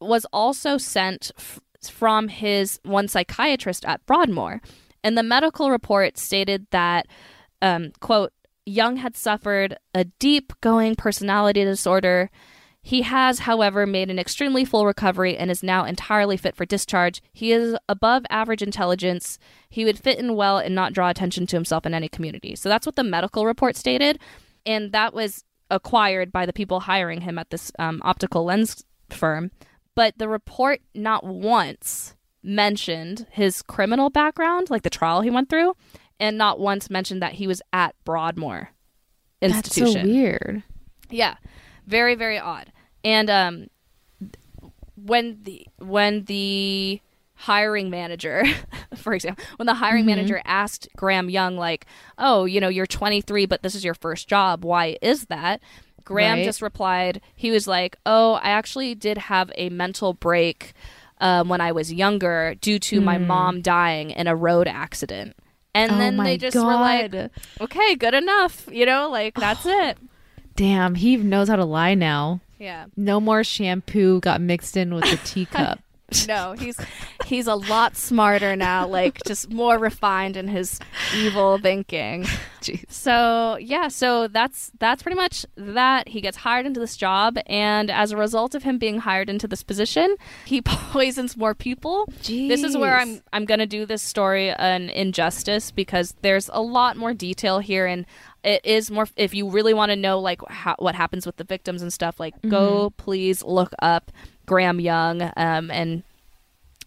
was 0.00 0.26
also 0.32 0.78
sent 0.78 1.30
f- 1.38 1.60
from 1.88 2.26
his 2.26 2.80
one 2.82 3.06
psychiatrist 3.06 3.84
at 3.84 4.04
Broadmoor, 4.04 4.60
and 5.04 5.16
the 5.16 5.22
medical 5.22 5.70
report 5.70 6.18
stated 6.18 6.66
that, 6.72 7.06
um, 7.62 7.92
"quote 8.00 8.32
Young 8.68 8.96
had 8.96 9.16
suffered 9.16 9.76
a 9.94 10.04
deep 10.04 10.52
going 10.60 10.94
personality 10.94 11.64
disorder." 11.64 12.30
He 12.80 13.02
has, 13.02 13.40
however, 13.40 13.86
made 13.86 14.08
an 14.08 14.18
extremely 14.18 14.64
full 14.64 14.86
recovery 14.86 15.36
and 15.36 15.50
is 15.50 15.62
now 15.62 15.84
entirely 15.84 16.36
fit 16.38 16.56
for 16.56 16.64
discharge. 16.64 17.20
He 17.32 17.52
is 17.52 17.76
above 17.86 18.24
average 18.30 18.62
intelligence. 18.62 19.38
He 19.68 19.84
would 19.84 19.98
fit 19.98 20.18
in 20.18 20.36
well 20.36 20.56
and 20.56 20.74
not 20.74 20.94
draw 20.94 21.10
attention 21.10 21.46
to 21.48 21.56
himself 21.56 21.84
in 21.84 21.92
any 21.92 22.08
community. 22.08 22.56
So 22.56 22.68
that's 22.68 22.86
what 22.86 22.96
the 22.96 23.04
medical 23.04 23.44
report 23.44 23.76
stated. 23.76 24.18
And 24.64 24.92
that 24.92 25.12
was 25.12 25.44
acquired 25.70 26.32
by 26.32 26.46
the 26.46 26.52
people 26.52 26.80
hiring 26.80 27.22
him 27.22 27.38
at 27.38 27.50
this 27.50 27.70
um, 27.78 28.00
optical 28.04 28.44
lens 28.44 28.84
firm. 29.10 29.50
But 29.94 30.16
the 30.16 30.28
report 30.28 30.80
not 30.94 31.24
once 31.24 32.14
mentioned 32.42 33.26
his 33.30 33.60
criminal 33.60 34.08
background, 34.08 34.70
like 34.70 34.82
the 34.82 34.88
trial 34.88 35.20
he 35.20 35.30
went 35.30 35.50
through, 35.50 35.74
and 36.20 36.36
not 36.38 36.58
once 36.60 36.90
mentioned 36.90 37.22
that 37.22 37.34
he 37.34 37.46
was 37.46 37.62
at 37.72 37.94
Broadmoor 38.04 38.70
Institution. 39.40 39.84
That's 39.94 40.02
so 40.02 40.08
weird. 40.08 40.62
Yeah, 41.10 41.36
very 41.86 42.14
very 42.14 42.38
odd. 42.38 42.72
And 43.04 43.30
um, 43.30 43.66
when 44.96 45.38
the 45.42 45.66
when 45.78 46.24
the 46.24 47.00
hiring 47.34 47.88
manager, 47.88 48.42
for 48.96 49.14
example, 49.14 49.44
when 49.56 49.66
the 49.66 49.74
hiring 49.74 50.04
manager 50.06 50.42
asked 50.44 50.88
Graham 50.96 51.30
Young, 51.30 51.56
like, 51.56 51.86
"Oh, 52.18 52.44
you 52.44 52.60
know, 52.60 52.68
you're 52.68 52.86
23, 52.86 53.46
but 53.46 53.62
this 53.62 53.74
is 53.74 53.84
your 53.84 53.94
first 53.94 54.28
job. 54.28 54.64
Why 54.64 54.96
is 55.00 55.26
that?" 55.26 55.60
Graham 56.04 56.38
Right. 56.38 56.44
just 56.44 56.62
replied, 56.62 57.20
he 57.36 57.50
was 57.50 57.68
like, 57.68 57.96
"Oh, 58.06 58.34
I 58.34 58.48
actually 58.50 58.94
did 58.94 59.18
have 59.18 59.52
a 59.56 59.68
mental 59.68 60.14
break." 60.14 60.72
Um, 61.20 61.48
when 61.48 61.60
I 61.60 61.72
was 61.72 61.92
younger, 61.92 62.54
due 62.60 62.78
to 62.78 63.00
my 63.00 63.18
mom 63.18 63.60
dying 63.60 64.12
in 64.12 64.28
a 64.28 64.36
road 64.36 64.68
accident, 64.68 65.34
and 65.74 65.92
oh 65.92 65.98
then 65.98 66.16
they 66.16 66.36
just 66.38 66.54
God. 66.56 66.66
were 66.66 66.74
like, 66.74 67.30
"Okay, 67.60 67.94
good 67.96 68.14
enough," 68.14 68.68
you 68.70 68.86
know, 68.86 69.08
like 69.10 69.34
that's 69.38 69.64
it. 69.66 69.98
Damn, 70.56 70.94
he 70.96 71.16
knows 71.16 71.48
how 71.48 71.56
to 71.56 71.64
lie 71.64 71.94
now. 71.94 72.40
Yeah. 72.58 72.86
No 72.96 73.20
more 73.20 73.44
shampoo 73.44 74.20
got 74.20 74.40
mixed 74.40 74.76
in 74.76 74.92
with 74.92 75.04
the 75.04 75.16
teacup. 75.24 75.80
No, 76.26 76.52
he's 76.52 76.78
he's 77.26 77.46
a 77.46 77.54
lot 77.54 77.94
smarter 77.94 78.56
now, 78.56 78.86
like 78.86 79.20
just 79.26 79.52
more 79.52 79.78
refined 79.78 80.38
in 80.38 80.48
his 80.48 80.80
evil 81.14 81.58
thinking. 81.58 82.24
Jeez. 82.62 82.90
So 82.90 83.58
yeah, 83.60 83.88
so 83.88 84.26
that's 84.26 84.72
that's 84.78 85.02
pretty 85.02 85.16
much 85.16 85.44
that. 85.56 86.08
He 86.08 86.22
gets 86.22 86.38
hired 86.38 86.64
into 86.64 86.80
this 86.80 86.96
job, 86.96 87.36
and 87.46 87.90
as 87.90 88.10
a 88.10 88.16
result 88.16 88.54
of 88.54 88.62
him 88.62 88.78
being 88.78 89.00
hired 89.00 89.28
into 89.28 89.46
this 89.46 89.62
position, 89.62 90.16
he 90.46 90.62
poisons 90.64 91.36
more 91.36 91.54
people. 91.54 92.06
This 92.24 92.62
is 92.62 92.74
where 92.74 92.96
I'm 92.96 93.20
I'm 93.34 93.44
gonna 93.44 93.66
do 93.66 93.84
this 93.84 94.00
story 94.00 94.50
an 94.50 94.88
injustice 94.88 95.70
because 95.70 96.14
there's 96.22 96.48
a 96.54 96.62
lot 96.62 96.96
more 96.96 97.12
detail 97.12 97.58
here, 97.58 97.84
and 97.86 98.06
it 98.42 98.64
is 98.64 98.90
more. 98.90 99.06
If 99.16 99.34
you 99.34 99.50
really 99.50 99.74
want 99.74 99.90
to 99.90 99.96
know 99.96 100.18
like 100.20 100.40
how, 100.48 100.74
what 100.78 100.94
happens 100.94 101.26
with 101.26 101.36
the 101.36 101.44
victims 101.44 101.82
and 101.82 101.92
stuff, 101.92 102.18
like 102.18 102.34
go 102.48 102.88
mm-hmm. 102.88 103.02
please 103.02 103.42
look 103.42 103.72
up 103.82 104.10
Graham 104.48 104.80
Young, 104.80 105.22
um, 105.36 105.70
and 105.70 106.02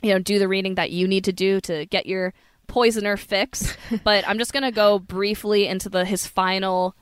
you 0.02 0.12
know 0.12 0.20
do 0.20 0.38
the 0.40 0.48
reading 0.50 0.76
that 0.76 0.92
you 0.92 1.08
need 1.08 1.24
to 1.26 1.32
do 1.34 1.62
to 1.62 1.86
get 1.86 2.06
your 2.06 2.34
poisoner 2.68 3.16
fix. 3.18 3.78
but 4.04 4.28
I'm 4.28 4.38
just 4.38 4.52
gonna 4.52 4.72
go 4.72 5.00
briefly 5.00 5.68
into 5.68 5.88
the 5.90 6.04
his 6.04 6.26
final 6.28 6.96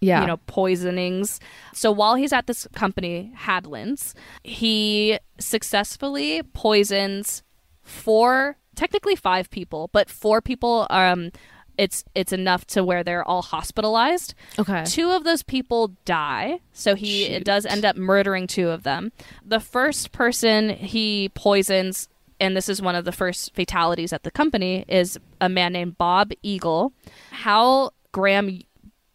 Yeah. 0.00 0.20
you 0.22 0.26
know 0.26 0.38
poisonings 0.46 1.40
so 1.72 1.90
while 1.92 2.14
he's 2.16 2.32
at 2.32 2.46
this 2.46 2.66
company 2.74 3.32
hadlands 3.36 4.12
he 4.42 5.18
successfully 5.38 6.42
poisons 6.52 7.42
four 7.82 8.56
technically 8.76 9.16
five 9.16 9.48
people 9.50 9.88
but 9.92 10.10
four 10.10 10.40
people 10.42 10.86
um 10.90 11.30
it's 11.78 12.04
it's 12.14 12.32
enough 12.32 12.66
to 12.66 12.84
where 12.84 13.02
they're 13.02 13.26
all 13.26 13.42
hospitalized 13.42 14.34
okay. 14.58 14.84
two 14.84 15.10
of 15.10 15.24
those 15.24 15.42
people 15.42 15.88
die 16.04 16.60
so 16.72 16.94
he 16.94 17.26
Shoot. 17.26 17.44
does 17.44 17.66
end 17.66 17.84
up 17.84 17.96
murdering 17.96 18.46
two 18.46 18.70
of 18.70 18.82
them 18.82 19.12
the 19.44 19.60
first 19.60 20.12
person 20.12 20.70
he 20.70 21.30
poisons 21.34 22.08
and 22.40 22.56
this 22.56 22.68
is 22.68 22.82
one 22.82 22.94
of 22.94 23.04
the 23.04 23.12
first 23.12 23.54
fatalities 23.54 24.12
at 24.12 24.22
the 24.22 24.30
company 24.30 24.84
is 24.88 25.18
a 25.40 25.48
man 25.48 25.72
named 25.72 25.98
bob 25.98 26.30
eagle 26.42 26.92
how 27.30 27.90
graham 28.12 28.60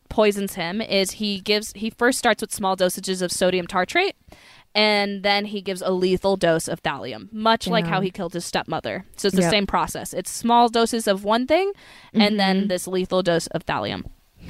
poisons 0.09 0.55
him 0.55 0.81
is 0.81 1.11
he 1.11 1.39
gives 1.39 1.71
he 1.73 1.89
first 1.91 2.17
starts 2.17 2.41
with 2.41 2.51
small 2.53 2.75
dosages 2.75 3.21
of 3.21 3.31
sodium 3.31 3.67
tartrate 3.67 4.15
and 4.75 5.23
then 5.23 5.45
he 5.45 5.61
gives 5.61 5.81
a 5.81 5.91
lethal 5.91 6.37
dose 6.37 6.67
of 6.67 6.81
thallium 6.83 7.31
much 7.31 7.67
like 7.67 7.85
how 7.85 8.01
he 8.01 8.11
killed 8.11 8.33
his 8.33 8.45
stepmother 8.45 9.05
so 9.15 9.27
it's 9.27 9.35
the 9.35 9.41
Yep. 9.41 9.51
same 9.51 9.67
process 9.67 10.13
it's 10.13 10.29
small 10.29 10.69
doses 10.69 11.07
of 11.07 11.23
one 11.23 11.47
thing 11.47 11.71
and 12.13 12.39
then 12.39 12.59
mm-hmm. 12.59 12.67
this 12.67 12.87
lethal 12.87 13.23
dose 13.23 13.47
of 13.47 13.65
thallium 13.65 14.05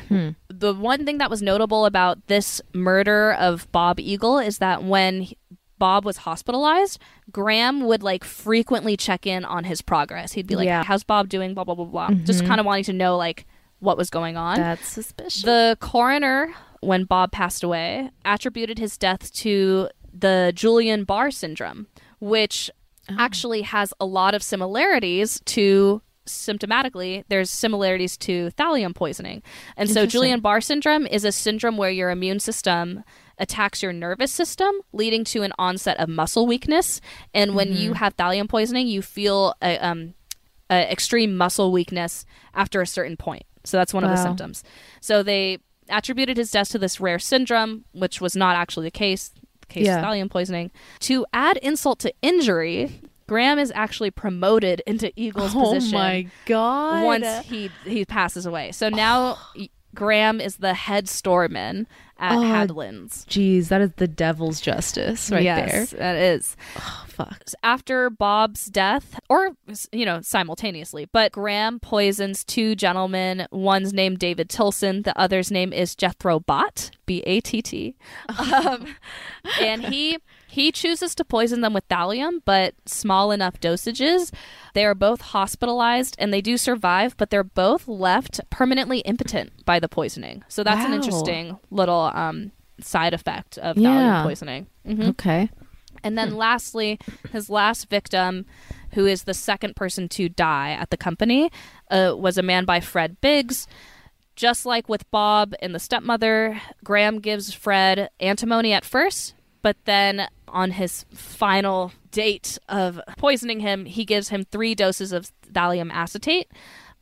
hmm. 0.08 0.30
the 0.50 0.74
one 0.74 1.06
thing 1.06 1.18
that 1.20 1.30
was 1.30 1.42
notable 1.42 1.86
about 1.86 2.28
this 2.28 2.62
murder 2.74 3.34
of 3.34 3.72
Bob 3.72 4.00
Eagle 4.00 4.40
is 4.40 4.58
that 4.58 4.84
when 4.84 5.22
he- 5.22 5.38
Bob 5.80 6.04
was 6.04 6.18
hospitalized, 6.18 7.00
Graham 7.32 7.86
would 7.88 8.04
like 8.04 8.26
frequently 8.26 8.98
check 8.98 9.26
in 9.26 9.46
on 9.46 9.64
his 9.64 9.82
progress. 9.82 10.34
He'd 10.34 10.46
be 10.46 10.58
like, 10.58 10.66
Yeah. 10.66 10.84
"How's 10.84 11.04
Bob 11.04 11.30
doing?" 11.30 11.54
Blah 11.54 11.64
blah 11.64 11.76
blah 11.76 11.86
blah. 11.86 12.10
Just 12.10 12.40
mm-hmm. 12.40 12.48
kind 12.50 12.60
of 12.60 12.66
wanting 12.66 12.84
to 12.84 12.94
know 12.94 13.16
like 13.16 13.48
what 13.80 13.98
was 13.98 14.10
going 14.10 14.38
on. 14.38 14.58
That's 14.58 14.88
suspicious. 14.88 15.42
The 15.42 15.78
coroner, 15.80 16.54
when 16.82 17.06
Bob 17.06 17.32
passed 17.32 17.64
away, 17.64 18.12
attributed 18.26 18.78
his 18.78 18.98
death 18.98 19.34
to 19.36 19.90
the 20.14 20.52
Julian 20.56 21.04
Barr 21.04 21.32
syndrome, 21.32 21.88
which 22.20 22.70
actually 23.18 23.64
has 23.64 23.94
a 24.00 24.06
lot 24.06 24.36
of 24.36 24.44
similarities 24.44 25.42
to 25.46 26.02
symptomatically 26.30 27.24
there's 27.28 27.50
similarities 27.50 28.16
to 28.16 28.52
thallium 28.52 28.94
poisoning. 28.94 29.42
And 29.76 29.90
so 29.90 30.06
julian 30.06 30.42
barr 30.42 30.62
syndrome 30.62 31.08
is 31.08 31.26
a 31.26 31.32
syndrome 31.32 31.76
where 31.76 31.90
your 31.90 32.12
immune 32.12 32.40
system 32.40 33.04
attacks 33.40 33.82
your 33.82 33.94
nervous 33.94 34.32
system 34.32 34.76
leading 34.94 35.24
to 35.24 35.42
an 35.42 35.54
onset 35.58 35.98
of 35.98 36.08
muscle 36.08 36.46
weakness. 36.46 37.02
And 37.34 37.56
when 37.56 37.74
you 37.74 37.94
have 37.94 38.16
thallium 38.16 38.48
poisoning 38.48 38.88
you 38.88 39.02
feel 39.02 39.56
a, 39.62 39.78
um, 39.80 40.14
a 40.70 40.92
extreme 40.92 41.36
muscle 41.36 41.72
weakness 41.72 42.26
after 42.54 42.80
a 42.82 42.88
certain 42.88 43.18
point. 43.18 43.44
So 43.64 43.78
that's 43.78 43.94
one 43.94 44.04
of 44.04 44.12
the 44.12 44.18
symptoms. 44.18 44.64
So 45.02 45.24
they 45.24 45.60
attributed 45.90 46.38
his 46.38 46.52
death 46.52 46.70
to 46.70 46.78
this 46.78 47.00
rare 47.00 47.18
syndrome 47.18 47.86
which 47.94 48.22
was 48.22 48.36
not 48.36 48.56
actually 48.56 48.86
the 48.86 48.92
case 48.92 49.32
case 49.70 49.86
Yeah. 49.86 50.00
of 50.00 50.06
thallium 50.06 50.30
poisoning 50.30 50.72
to 51.02 51.26
add 51.34 51.58
insult 51.58 52.00
to 52.00 52.14
injury 52.22 53.02
graham 53.28 53.60
is 53.60 53.72
actually 53.76 54.10
promoted 54.12 54.82
into 54.88 55.12
eagle's 55.16 55.56
oh 55.56 55.60
position 55.74 55.96
Oh 55.96 56.00
my 56.00 56.28
god. 56.46 57.04
once 57.06 57.46
he 57.46 57.70
he 57.86 58.04
passes 58.06 58.46
away. 58.46 58.72
So 58.72 58.90
now 58.90 59.38
Graham 59.96 60.40
is 60.40 60.58
the 60.58 60.76
head 60.76 61.10
storeman 61.10 61.88
at 62.20 62.34
Oh, 62.38 62.42
Hadlands. 62.42 63.26
Jeez, 63.26 63.70
that 63.70 63.82
is 63.82 63.90
the 63.98 64.08
devil's 64.08 64.62
justice 64.62 65.32
right 65.32 65.44
there. 65.44 65.86
that 65.98 66.16
is. 66.16 66.56
Oh, 66.78 67.06
fuck. 67.24 67.44
After 67.64 68.10
Bob's 68.10 68.66
death, 68.68 69.20
or 69.30 69.52
you 69.92 70.06
know, 70.06 70.22
simultaneously, 70.22 71.08
but 71.12 71.32
Graham 71.32 71.80
poisons 71.80 72.44
two 72.44 72.76
gentlemen. 72.76 73.48
One's 73.52 73.94
named 73.94 74.20
David 74.20 74.50
Tilson. 74.50 75.04
The 75.04 75.18
other's 75.20 75.52
name 75.52 75.74
is 75.74 75.96
Jethro 75.96 76.40
Bott, 76.40 76.92
B 77.06 77.22
A 77.26 77.40
T 77.42 77.62
T. 77.62 77.96
Um, 78.38 78.96
and 79.62 79.84
he 79.86 80.18
he 80.48 80.72
chooses 80.72 81.14
to 81.16 81.24
poison 81.26 81.62
them 81.62 81.74
with 81.74 81.88
thallium, 81.90 82.42
but 82.46 82.74
small 82.86 83.32
enough 83.32 83.60
dosages. 83.60 84.32
They 84.74 84.86
are 84.86 84.96
both 84.96 85.22
hospitalized 85.22 86.16
and 86.20 86.34
they 86.34 86.42
do 86.42 86.58
survive, 86.58 87.16
but 87.18 87.30
they're 87.30 87.44
both 87.44 87.88
left 87.88 88.40
permanently 88.50 89.00
impotent 89.00 89.66
by 89.66 89.80
the 89.80 89.88
poisoning. 89.90 90.44
So 90.48 90.64
that's 90.64 90.86
an 90.86 90.94
interesting 90.94 91.60
little 91.70 92.12
um, 92.14 92.52
side 92.80 93.14
effect 93.14 93.58
of 93.60 93.78
Yeah. 93.78 93.90
thallium 93.90 94.24
poisoning. 94.24 94.68
Mhm. 94.88 95.10
Okay. 95.10 95.50
And 96.04 96.18
then 96.18 96.36
lastly, 96.36 97.00
his 97.32 97.50
last 97.50 97.90
victim, 97.90 98.46
who 98.94 99.06
is 99.06 99.24
the 99.24 99.34
second 99.34 99.76
person 99.76 100.10
to 100.10 100.30
die 100.30 100.72
at 100.72 100.90
the 100.90 100.98
company, 100.98 101.52
uh, 101.90 102.14
was 102.18 102.38
a 102.38 102.44
man 102.44 102.66
by 102.66 102.80
Fred 102.80 103.20
Biggs. 103.22 103.68
Just 104.36 104.66
like 104.66 104.88
with 104.88 105.10
Bob 105.12 105.54
and 105.62 105.76
the 105.76 105.80
stepmother, 105.80 106.62
Graham 106.84 107.20
gives 107.20 107.54
Fred 107.54 108.10
antimony 108.20 108.72
at 108.72 108.86
first, 108.86 109.34
but 109.62 109.76
then 109.84 110.30
on 110.48 110.72
his 110.72 111.06
final 111.14 111.92
date 112.12 112.58
of 112.70 113.02
poisoning 113.18 113.60
him, 113.60 113.86
he 113.86 114.06
gives 114.06 114.30
him 114.30 114.46
three 114.46 114.74
doses 114.76 115.12
of 115.12 115.32
thallium 115.52 115.92
acetate. 115.92 116.50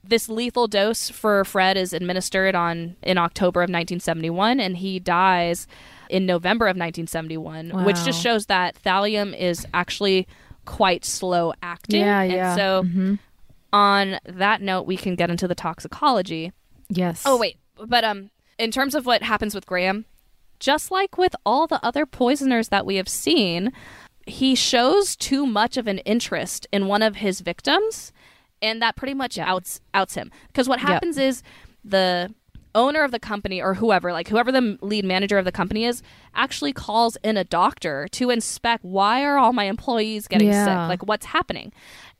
This 0.03 0.29
lethal 0.29 0.67
dose 0.67 1.09
for 1.09 1.43
Fred 1.43 1.77
is 1.77 1.93
administered 1.93 2.55
on 2.55 2.95
in 3.03 3.17
October 3.17 3.61
of 3.61 3.65
1971, 3.65 4.59
and 4.59 4.77
he 4.77 4.99
dies 4.99 5.67
in 6.09 6.25
November 6.25 6.65
of 6.67 6.75
1971, 6.77 7.85
which 7.85 8.03
just 8.03 8.21
shows 8.21 8.45
that 8.47 8.75
thallium 8.83 9.37
is 9.37 9.65
actually 9.73 10.27
quite 10.65 11.05
slow 11.05 11.53
acting. 11.61 12.01
Yeah, 12.01 12.21
and 12.21 12.31
yeah. 12.31 12.55
so, 12.55 12.83
Mhm. 12.83 13.19
on 13.73 14.19
that 14.25 14.61
note, 14.61 14.83
we 14.85 14.97
can 14.97 15.15
get 15.15 15.29
into 15.29 15.47
the 15.47 15.55
toxicology. 15.55 16.51
Yes. 16.89 17.23
Oh 17.25 17.37
wait, 17.37 17.57
but 17.85 18.03
um, 18.03 18.29
in 18.57 18.71
terms 18.71 18.95
of 18.95 19.05
what 19.05 19.21
happens 19.23 19.53
with 19.55 19.65
Graham, 19.65 20.05
just 20.59 20.89
like 20.91 21.17
with 21.17 21.35
all 21.45 21.67
the 21.67 21.83
other 21.85 22.05
poisoners 22.05 22.69
that 22.69 22.85
we 22.85 22.95
have 22.95 23.09
seen, 23.09 23.71
he 24.25 24.55
shows 24.55 25.15
too 25.15 25.45
much 25.45 25.77
of 25.77 25.87
an 25.87 25.99
interest 25.99 26.65
in 26.71 26.87
one 26.87 27.01
of 27.01 27.17
his 27.17 27.41
victims, 27.41 28.11
and 28.61 28.81
that 28.81 28.95
pretty 28.95 29.13
much 29.13 29.37
outs 29.37 29.79
outs 29.93 30.15
him. 30.15 30.31
Because 30.47 30.67
what 30.67 30.79
Yep. 30.79 30.87
happens 30.87 31.17
is 31.17 31.43
the 31.83 32.33
owner 32.75 33.03
of 33.03 33.11
the 33.11 33.19
company 33.19 33.61
or 33.61 33.73
whoever 33.75 34.11
like 34.11 34.27
whoever 34.27 34.51
the 34.51 34.77
lead 34.81 35.03
manager 35.05 35.37
of 35.37 35.45
the 35.45 35.51
company 35.51 35.85
is 35.85 36.01
actually 36.35 36.73
calls 36.73 37.17
in 37.23 37.37
a 37.37 37.43
doctor 37.43 38.07
to 38.11 38.29
inspect 38.29 38.83
why 38.83 39.23
are 39.23 39.37
all 39.37 39.53
my 39.53 39.65
employees 39.65 40.27
getting 40.27 40.49
Yeah. 40.49 40.65
sick 40.65 40.89
like 40.89 41.07
what's 41.07 41.27
happening 41.27 41.71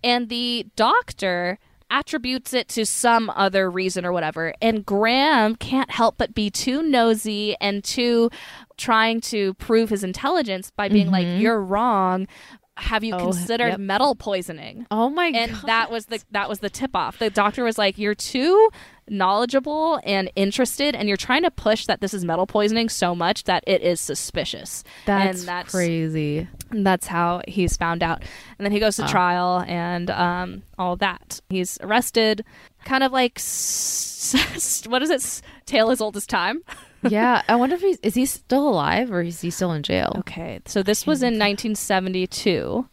and 0.04 0.30
the 0.30 0.66
doctor 0.76 1.60
attributes 1.90 2.54
it 2.54 2.68
to 2.68 2.86
some 2.86 3.30
other 3.30 3.72
reason 3.72 4.06
or 4.06 4.12
whatever. 4.12 4.54
And 4.62 4.86
Graham 4.86 5.56
can't 5.56 5.90
help 5.90 6.16
but 6.18 6.34
be 6.36 6.50
too 6.50 6.82
nosy 6.84 7.56
and 7.62 7.82
too 7.82 8.30
trying 8.76 9.22
to 9.22 9.54
prove 9.54 9.90
his 9.90 10.04
intelligence 10.04 10.70
by 10.70 10.90
being 10.90 11.10
like, 11.12 11.26
"You're 11.40 11.62
wrong. 11.62 12.28
Have 12.76 13.06
you 13.06 13.14
Mm-hmm. 13.14 13.26
Oh, 13.28 13.32
considered 13.32 13.70
yep. 13.70 13.80
metal 13.80 14.16
poisoning?" 14.16 14.86
Oh 14.92 15.10
my 15.10 15.28
and 15.28 15.54
god. 15.54 15.64
that 15.66 15.90
was 15.90 16.08
the 16.08 16.22
that 16.32 16.50
was 16.50 16.60
the 16.60 16.70
tip 16.70 16.94
off. 16.94 17.20
The 17.20 17.30
doctor 17.30 17.64
was 17.64 17.78
like, 17.78 17.98
"You're 17.98 18.16
too 18.16 18.70
knowledgeable 19.10 20.00
and 20.04 20.32
interested, 20.36 20.96
and 20.96 21.08
you're 21.08 21.18
trying 21.18 21.44
to 21.44 21.52
push 21.52 21.86
that 21.86 22.02
this 22.02 22.14
is 22.14 22.26
metal 22.26 22.46
poisoning 22.48 22.90
so 22.90 23.14
much 23.16 23.44
that 23.46 23.64
it 23.68 23.82
is 23.82 24.00
suspicious." 24.00 24.84
that's, 25.06 25.40
and 25.40 25.48
that's 25.48 25.72
crazy. 25.72 26.48
and 26.72 26.86
that's 26.86 27.08
how 27.08 27.42
he's 27.48 27.78
found 27.78 28.04
out. 28.04 28.24
And 28.58 28.66
then 28.66 28.72
he 28.72 28.80
goes 28.80 28.96
to 28.98 29.08
trial 29.08 29.64
and 29.68 30.10
um, 30.10 30.64
all 30.78 30.96
that. 30.98 31.40
He's 31.50 31.78
arrested, 31.82 32.44
kind 32.86 33.04
of 33.04 33.12
like 33.12 33.34
s- 33.38 34.86
what 34.88 35.02
is 35.02 35.10
it? 35.10 35.16
S- 35.16 35.42
Tale 35.66 35.90
as 35.92 36.00
old 36.02 36.16
as 36.18 36.26
time. 36.26 36.62
yeah. 37.10 37.42
I 37.48 37.56
wonder 37.56 37.76
if 37.76 37.82
he's 37.82 37.98
is 38.00 38.16
he 38.16 38.26
still 38.26 38.68
alive 38.68 39.12
or 39.12 39.22
is 39.22 39.42
he 39.42 39.50
still 39.52 39.72
in 39.74 39.84
jail? 39.84 40.14
Okay, 40.20 40.60
so 40.66 40.82
this 40.84 41.06
was 41.06 41.22
in 41.22 41.38
1972. 41.40 42.88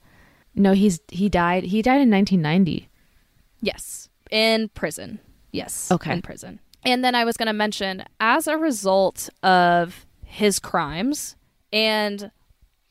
No, 0.57 0.73
he's 0.73 1.01
he 1.09 1.29
died. 1.29 1.65
He 1.65 1.83
died 1.83 2.01
in 2.01 2.11
1990. 2.11 2.89
Yes, 3.61 4.09
in 4.31 4.69
prison. 4.71 5.19
Yes. 5.55 5.91
Okay. 5.91 6.13
In 6.13 6.21
prison. 6.23 6.61
And 6.85 7.03
then 7.05 7.15
I 7.15 7.25
was 7.25 7.37
going 7.37 7.47
to 7.47 7.53
mention, 7.55 8.05
as 8.21 8.47
a 8.47 8.59
result 8.59 9.31
of 9.43 10.05
his 10.25 10.59
crimes 10.59 11.37
and 11.73 12.31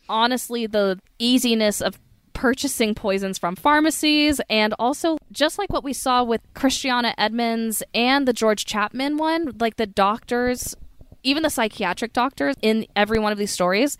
honestly 0.10 0.66
the 0.66 1.00
easiness 1.20 1.82
of 1.82 2.00
purchasing 2.34 2.96
poisons 2.96 3.38
from 3.38 3.56
pharmacies 3.56 4.42
and 4.50 4.74
also 4.80 5.18
just 5.32 5.60
like 5.60 5.72
what 5.72 5.84
we 5.84 5.94
saw 5.94 6.24
with 6.24 6.42
Christiana 6.56 7.14
Edmonds 7.18 7.84
and 7.94 8.28
the 8.28 8.34
George 8.34 8.66
Chapman 8.66 9.18
one 9.18 9.52
like 9.60 9.76
the 9.76 9.86
doctors 9.86 10.74
even 11.22 11.44
the 11.44 11.50
psychiatric 11.50 12.12
doctors 12.14 12.56
in 12.62 12.86
every 12.96 13.20
one 13.20 13.32
of 13.32 13.38
these 13.38 13.52
stories 13.52 13.98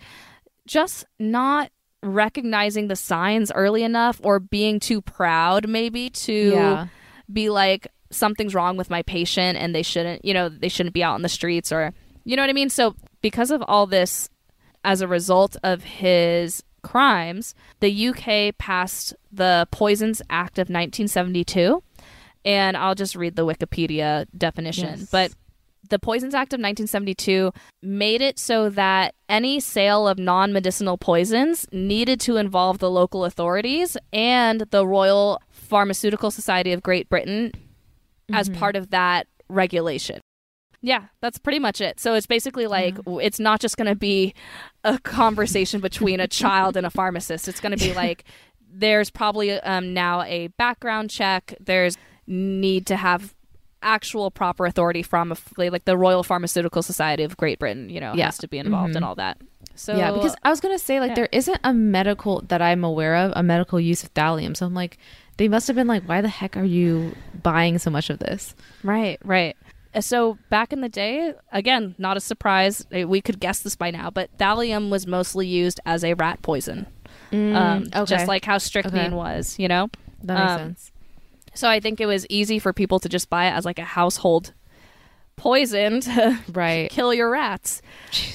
just 0.66 1.04
not 1.18 1.70
recognizing 2.02 2.88
the 2.88 2.96
signs 2.96 3.52
early 3.54 3.82
enough 3.82 4.20
or 4.24 4.40
being 4.40 4.80
too 4.80 5.00
proud 5.00 5.68
maybe 5.68 6.10
to 6.10 6.32
Yeah. 6.32 6.86
be 7.32 7.48
like 7.50 7.86
something's 8.14 8.54
wrong 8.54 8.76
with 8.76 8.90
my 8.90 9.02
patient 9.02 9.58
and 9.58 9.74
they 9.74 9.82
shouldn't 9.82 10.24
you 10.24 10.32
know 10.34 10.48
they 10.48 10.68
shouldn't 10.68 10.94
be 10.94 11.02
out 11.02 11.14
on 11.14 11.22
the 11.22 11.28
streets 11.28 11.70
or 11.72 11.92
you 12.24 12.36
know 12.36 12.42
what 12.42 12.50
i 12.50 12.54
mean 12.54 12.70
so 12.70 12.94
because 13.20 13.50
of 13.50 13.62
all 13.68 13.86
this 13.86 14.28
as 14.84 15.00
a 15.00 15.08
result 15.08 15.56
of 15.62 15.82
his 15.84 16.62
crimes 16.82 17.54
the 17.80 18.08
uk 18.08 18.56
passed 18.58 19.14
the 19.32 19.66
poisons 19.70 20.20
act 20.30 20.58
of 20.58 20.68
1972 20.68 21.82
and 22.44 22.76
i'll 22.76 22.94
just 22.94 23.16
read 23.16 23.36
the 23.36 23.44
wikipedia 23.46 24.26
definition 24.36 24.98
Yes. 25.00 25.08
but 25.10 25.32
the 25.90 25.98
Poisons 25.98 26.32
Act 26.34 26.54
of 26.54 26.60
1972 26.60 27.52
made 27.82 28.22
it 28.22 28.38
so 28.38 28.70
that 28.70 29.14
any 29.28 29.60
sale 29.60 30.08
of 30.08 30.18
non 30.18 30.50
medicinal 30.50 30.96
poisons 30.96 31.66
needed 31.72 32.20
to 32.20 32.38
involve 32.38 32.78
the 32.78 32.90
local 32.90 33.26
authorities 33.26 33.94
and 34.10 34.62
the 34.70 34.86
Royal 34.86 35.42
Pharmaceutical 35.50 36.30
Society 36.30 36.72
of 36.72 36.82
Great 36.82 37.10
Britain 37.10 37.52
as 38.32 38.48
part 38.48 38.76
of 38.76 38.90
that 38.90 39.26
regulation. 39.48 40.20
Yeah, 40.80 41.04
that's 41.22 41.38
pretty 41.38 41.58
much 41.58 41.80
it. 41.80 41.98
So 41.98 42.12
it's 42.14 42.26
basically 42.26 42.66
like 42.66 42.96
w 42.96 43.18
it's 43.18 43.40
not 43.40 43.58
just 43.60 43.78
going 43.78 43.88
to 43.88 43.96
be 43.96 44.34
a 44.84 44.98
conversation 44.98 45.80
between 45.80 46.20
a 46.20 46.28
child 46.28 46.76
and 46.76 46.86
a 46.86 46.90
pharmacist. 46.90 47.48
It's 47.48 47.60
going 47.60 47.76
to 47.76 47.82
be 47.82 47.94
like 48.04 48.24
there's 48.70 49.10
probably 49.10 49.52
um, 49.52 49.94
now 49.94 50.22
a 50.22 50.48
background 50.58 51.08
check. 51.08 51.54
There's 51.58 51.96
need 52.26 52.86
to 52.88 52.96
have 52.96 53.34
actual 53.82 54.30
proper 54.30 54.66
authority 54.66 55.02
from 55.02 55.32
a, 55.32 55.36
like 55.56 55.84
the 55.84 55.96
Royal 55.96 56.22
Pharmaceutical 56.22 56.82
Society 56.82 57.22
of 57.22 57.36
Great 57.36 57.58
Britain. 57.58 57.88
You 57.88 58.00
know, 58.00 58.12
Yeah. 58.14 58.26
has 58.26 58.38
to 58.38 58.48
be 58.48 58.58
involved 58.58 58.94
in 58.96 59.02
all 59.02 59.14
that. 59.14 59.38
So 59.74 59.96
yeah, 59.96 60.12
because 60.12 60.36
I 60.42 60.50
was 60.50 60.60
gonna 60.60 60.78
say 60.78 61.00
like 61.00 61.10
yeah. 61.10 61.14
there 61.14 61.28
isn't 61.32 61.60
a 61.64 61.72
medical 61.72 62.42
that 62.48 62.60
I'm 62.60 62.84
aware 62.84 63.16
of 63.16 63.32
a 63.34 63.42
medical 63.42 63.80
use 63.80 64.02
of 64.04 64.12
thallium. 64.12 64.54
So 64.54 64.66
I'm 64.66 64.74
like, 64.74 64.98
they 65.36 65.48
must 65.48 65.66
have 65.66 65.76
been 65.76 65.86
like, 65.88 66.02
why 66.04 66.20
the 66.20 66.28
heck 66.28 66.56
are 66.56 66.64
you 66.64 67.14
buying 67.42 67.78
so 67.78 67.90
much 67.90 68.10
of 68.10 68.18
this? 68.20 68.54
Right, 68.82 69.18
right. 69.24 69.56
Uh, 69.94 70.00
So 70.00 70.38
back 70.50 70.72
in 70.72 70.80
the 70.80 70.88
day, 70.88 71.34
again, 71.52 71.94
not 71.98 72.16
a 72.16 72.20
surprise. 72.20 72.86
uh, 72.96 73.06
We 73.08 73.20
could 73.20 73.40
guess 73.40 73.60
this 73.60 73.76
by 73.76 73.90
now, 73.90 74.10
but 74.10 74.30
thallium 74.38 74.90
was 74.90 75.06
mostly 75.06 75.46
used 75.46 75.80
as 75.86 76.04
a 76.04 76.14
rat 76.14 76.42
poison, 76.42 76.86
um, 77.32 77.84
okay. 77.94 78.04
just 78.04 78.28
like 78.28 78.44
how 78.44 78.58
strychnine 78.58 79.06
Okay. 79.06 79.14
was. 79.14 79.58
You 79.58 79.68
know, 79.68 79.88
that 80.22 80.34
makes 80.38 80.52
um, 80.52 80.58
sense. 80.58 80.92
so 81.54 81.68
I 81.68 81.80
think 81.80 82.00
it 82.00 82.06
was 82.06 82.26
easy 82.28 82.58
for 82.58 82.72
people 82.72 82.98
to 83.00 83.08
just 83.08 83.28
buy 83.30 83.46
it 83.46 83.52
as 83.52 83.64
like 83.64 83.78
a 83.78 83.84
household 83.84 84.52
poison 85.36 86.00
to 86.00 86.38
Right. 86.52 86.90
kill 86.90 87.12
your 87.12 87.30
rats. 87.30 87.82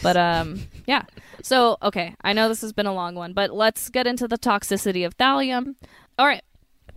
But 0.04 0.18
um, 0.18 0.64
yeah. 0.86 1.04
So 1.42 1.78
okay, 1.82 2.16
I 2.22 2.34
know 2.34 2.50
this 2.50 2.62
has 2.62 2.74
been 2.74 2.86
a 2.88 2.94
long 2.94 3.16
one, 3.16 3.34
but 3.34 3.52
let's 3.54 3.90
get 3.90 4.06
into 4.08 4.28
the 4.28 4.38
toxicity 4.38 5.06
of 5.06 5.18
thallium. 5.18 5.76
All 6.18 6.26
right, 6.28 6.44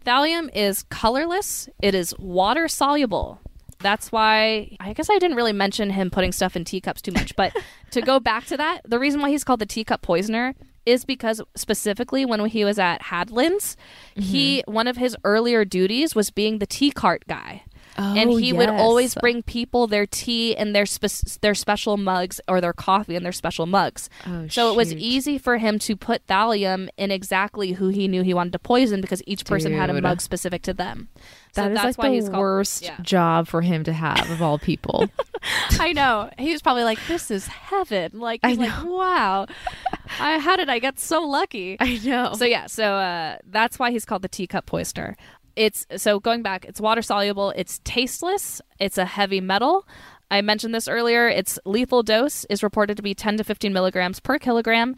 thallium 0.05 0.51
is 0.55 0.85
colorless. 0.85 1.69
It 1.81 1.95
is 1.95 2.15
water 2.19 2.69
soluble. 2.69 3.41
That's 3.81 4.13
why 4.13 4.77
I 4.81 4.93
guess 4.93 5.11
I 5.11 5.19
didn't 5.19 5.37
really 5.37 5.53
mention 5.53 5.91
him 5.91 6.11
putting 6.11 6.33
stuff 6.33 6.57
in 6.57 6.65
teacups 6.65 7.03
too 7.03 7.13
much. 7.13 7.35
But 7.37 7.53
to 7.91 8.01
go 8.01 8.21
back 8.21 8.47
to 8.47 8.57
that, 8.57 8.83
the 8.85 8.99
reason 8.99 9.21
why 9.21 9.31
he's 9.31 9.45
called 9.45 9.61
the 9.61 9.67
teacup 9.67 10.03
poisoner 10.03 10.55
is 10.85 11.05
because 11.05 11.41
specifically 11.55 12.25
when 12.25 12.45
he 12.47 12.65
was 12.65 12.79
at 12.79 13.03
Hadlin's, 13.03 13.77
he 14.15 14.59
mm-hmm. 14.59 14.73
one 14.73 14.89
of 14.89 14.97
his 14.97 15.17
earlier 15.25 15.65
duties 15.65 16.15
was 16.15 16.31
being 16.31 16.59
the 16.59 16.67
tea 16.67 16.91
cart 16.91 17.25
guy 17.29 17.63
and 17.97 18.31
Oh, 18.31 18.37
he 18.37 18.53
would 18.53 18.69
always 18.69 19.15
bring 19.15 19.43
people 19.43 19.87
their 19.87 20.07
tea 20.07 20.57
and 20.57 20.75
their 20.75 20.87
spe- 20.87 21.41
their 21.41 21.55
special 21.55 21.97
mugs 21.97 22.41
or 22.49 22.61
their 22.61 22.73
coffee 22.73 23.17
and 23.17 23.25
their 23.25 23.33
special 23.33 23.67
mugs. 23.67 24.09
Oh, 24.27 24.47
so 24.49 24.71
it 24.73 24.77
was 24.77 24.93
easy 24.95 25.39
for 25.39 25.59
him 25.59 25.79
to 25.81 25.97
put 25.97 26.27
thallium 26.27 26.89
in 26.97 27.11
exactly 27.11 27.73
who 27.73 27.89
he 27.89 28.09
knew 28.09 28.23
he 28.23 28.35
wanted 28.35 28.53
to 28.55 28.59
poison 28.59 29.01
because 29.01 29.23
each 29.27 29.45
person 29.45 29.73
had 29.73 29.91
a 29.91 30.01
mug 30.01 30.21
specific 30.21 30.63
to 30.63 30.73
them. 30.75 31.09
So 31.55 31.63
That 31.63 31.73
is 31.73 31.77
that's 31.77 31.99
like 31.99 32.09
why 32.09 32.15
he's 32.15 32.25
the 32.25 32.31
called- 32.31 32.41
worst 32.41 32.83
Yeah. 32.83 32.97
job 33.03 33.47
for 33.47 33.61
him 33.61 33.85
to 33.85 33.93
have 33.93 34.31
of 34.31 34.41
all 34.41 34.59
people. 34.59 35.09
I 35.81 35.93
know. 35.93 36.31
He 36.39 36.53
was 36.53 36.63
probably 36.63 36.85
like, 36.85 36.99
"This 37.09 37.31
is 37.31 37.47
heaven." 37.49 38.13
Like, 38.21 38.41
I 38.45 38.51
he's 38.51 38.59
like, 38.59 38.85
"Wow, 38.85 39.47
I, 40.21 40.39
how 40.39 40.55
did 40.57 40.69
I 40.69 40.79
get 40.79 40.99
so 41.01 41.21
lucky?" 41.23 41.77
I 41.81 41.99
know. 42.05 42.35
So 42.35 42.45
yeah, 42.45 42.67
so 42.69 42.95
uh, 42.95 43.39
that's 43.51 43.79
why 43.79 43.91
he's 43.91 44.05
called 44.05 44.23
the 44.23 44.29
teacup 44.29 44.67
poisoner. 44.67 45.17
It's 45.57 45.87
so 45.97 46.21
going 46.21 46.43
back. 46.43 46.65
It's 46.65 46.81
water 46.81 47.03
soluble. 47.03 47.51
It's 47.57 47.81
tasteless. 47.85 48.61
It's 48.79 48.99
a 48.99 49.05
heavy 49.05 49.41
metal. 49.41 49.87
I 50.31 50.41
mentioned 50.41 50.75
this 50.75 50.89
earlier. 50.89 51.29
Its 51.29 51.59
lethal 51.67 52.03
dose 52.03 52.45
is 52.47 52.63
reported 52.63 52.97
to 52.97 53.03
be 53.03 53.15
10 53.15 53.37
to 53.37 53.45
15 53.45 53.73
milligrams 53.73 54.19
per 54.19 54.39
kilogram. 54.39 54.97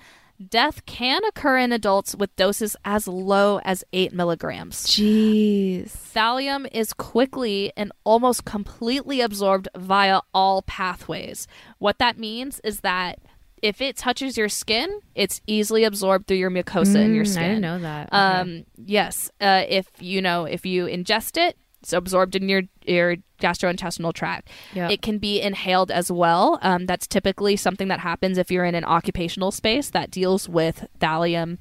Death 0.49 0.85
can 0.85 1.25
occur 1.25 1.59
in 1.59 1.73
adults 1.73 2.17
with 2.17 2.35
doses 2.35 2.77
as 2.85 3.07
low 3.07 3.61
as 3.65 3.85
8 3.93 4.13
milligrams. 4.13 4.87
Jeez. 4.87 5.91
Thallium 5.91 6.69
is 6.73 6.93
quickly 6.93 7.73
and 7.77 7.93
almost 8.03 8.45
completely 8.45 9.21
absorbed 9.21 9.69
via 9.77 10.21
all 10.33 10.63
pathways. 10.63 11.47
What 11.79 11.99
that 11.99 12.19
means 12.19 12.61
is 12.65 12.81
that 12.81 13.21
if 13.65 13.81
it 13.81 13.97
touches 13.97 14.37
your 14.37 14.49
skin, 14.51 15.01
it's 15.15 15.41
easily 15.47 15.85
absorbed 15.85 16.27
through 16.27 16.37
your 16.37 16.51
mucosa 16.51 17.03
in 17.05 17.15
your 17.15 17.25
Mm, 17.25 17.29
skin. 17.29 17.43
I 17.43 17.49
didn't 17.49 17.63
know 17.63 17.79
that. 17.79 18.09
Okay. 18.09 18.17
Um, 18.17 18.65
yes. 18.77 19.31
Uh, 19.41 19.65
if 19.69 19.87
you 20.01 20.21
know, 20.21 20.45
if 20.45 20.67
you 20.67 20.85
ingest 20.87 21.37
it, 21.39 21.57
it's 21.81 21.93
absorbed 21.93 22.37
in 22.37 22.49
your 22.49 22.63
your 22.87 23.17
gastrointestinal 23.41 24.13
tract. 24.13 24.49
Yep. 24.75 24.91
It 24.91 25.03
can 25.03 25.19
be 25.19 25.41
inhaled 25.41 25.91
as 25.91 26.11
well. 26.13 26.59
Um, 26.63 26.87
that's 26.87 27.07
typically 27.07 27.57
something 27.57 27.89
that 27.89 28.01
happens 28.01 28.39
if 28.39 28.51
you're 28.51 28.65
in 28.67 28.75
an 28.75 28.85
occupational 28.85 29.51
space 29.51 29.91
that 29.91 30.11
deals 30.11 30.49
with 30.49 30.87
thallium. 31.01 31.59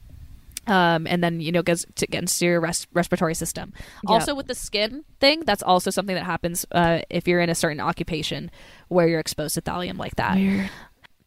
Um, 0.66 1.08
and 1.08 1.22
then 1.22 1.42
you 1.42 1.52
know 1.52 1.62
goes 1.62 1.86
to, 1.96 2.06
against 2.06 2.42
your 2.42 2.62
res- 2.62 2.88
respiratory 2.94 3.36
system. 3.36 3.74
Also 4.08 4.34
with 4.34 4.48
the 4.48 4.56
skin 4.56 5.04
thing, 5.20 5.42
that's 5.46 5.62
also 5.62 5.90
something 5.92 6.16
that 6.16 6.24
happens 6.24 6.66
uh, 6.72 7.00
if 7.10 7.28
you're 7.28 7.42
in 7.42 7.50
a 7.50 7.56
certain 7.56 7.82
occupation 7.82 8.50
where 8.88 9.08
you're 9.10 9.20
exposed 9.20 9.56
to 9.56 9.62
thallium 9.62 9.98
like 9.98 10.16
that. 10.16 10.36
Weird. 10.38 10.70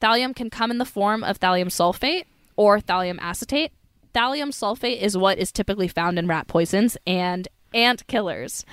Thallium 0.00 0.34
can 0.34 0.50
come 0.50 0.70
in 0.70 0.78
the 0.78 0.84
form 0.84 1.24
of 1.24 1.38
thallium 1.40 1.66
sulfate 1.68 2.24
or 2.56 2.80
thallium 2.80 3.18
acetate. 3.20 3.72
Thallium 4.14 4.48
sulfate 4.48 5.00
is 5.00 5.16
what 5.16 5.38
is 5.38 5.52
typically 5.52 5.88
found 5.88 6.18
in 6.18 6.26
rat 6.26 6.46
poisons 6.48 6.96
and 7.06 7.48
ant 7.74 8.06
killers. 8.06 8.64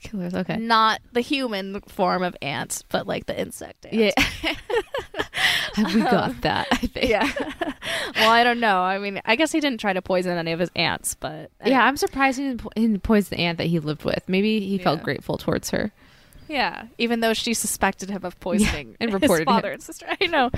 Killers. 0.00 0.32
Okay. 0.34 0.56
Not 0.56 1.00
the 1.12 1.20
human 1.20 1.80
form 1.88 2.22
of 2.22 2.36
ants, 2.40 2.84
but 2.88 3.08
like 3.08 3.26
the 3.26 3.38
insect 3.40 3.86
ants. 3.86 4.14
Yeah. 4.44 4.54
we 5.94 6.00
got 6.02 6.40
that. 6.42 6.68
I 6.70 6.76
think. 6.76 7.08
Yeah. 7.10 7.28
well, 8.16 8.30
I 8.30 8.44
don't 8.44 8.60
know. 8.60 8.80
I 8.80 8.98
mean, 8.98 9.20
I 9.24 9.34
guess 9.34 9.50
he 9.50 9.58
didn't 9.60 9.80
try 9.80 9.92
to 9.92 10.02
poison 10.02 10.36
any 10.38 10.52
of 10.52 10.60
his 10.60 10.70
ants, 10.76 11.16
but 11.18 11.50
Yeah, 11.64 11.84
I'm 11.84 11.96
surprised 11.96 12.38
he 12.38 12.44
didn't, 12.44 12.60
po- 12.62 12.70
he 12.76 12.82
didn't 12.82 13.02
poison 13.02 13.36
the 13.36 13.42
ant 13.42 13.58
that 13.58 13.66
he 13.66 13.80
lived 13.80 14.04
with. 14.04 14.22
Maybe 14.28 14.60
he 14.60 14.78
felt 14.78 15.00
Yeah. 15.00 15.04
grateful 15.04 15.36
towards 15.36 15.70
her. 15.70 15.90
Yeah, 16.48 16.86
even 16.98 17.20
though 17.20 17.34
she 17.34 17.54
suspected 17.54 18.10
him 18.10 18.24
of 18.24 18.38
poisoning 18.40 18.96
and 19.00 19.12
reported 19.12 19.48
his 19.48 19.54
father 19.54 19.68
him. 19.68 19.74
and 19.74 19.82
sister. 19.82 20.06
I 20.20 20.26
know. 20.26 20.50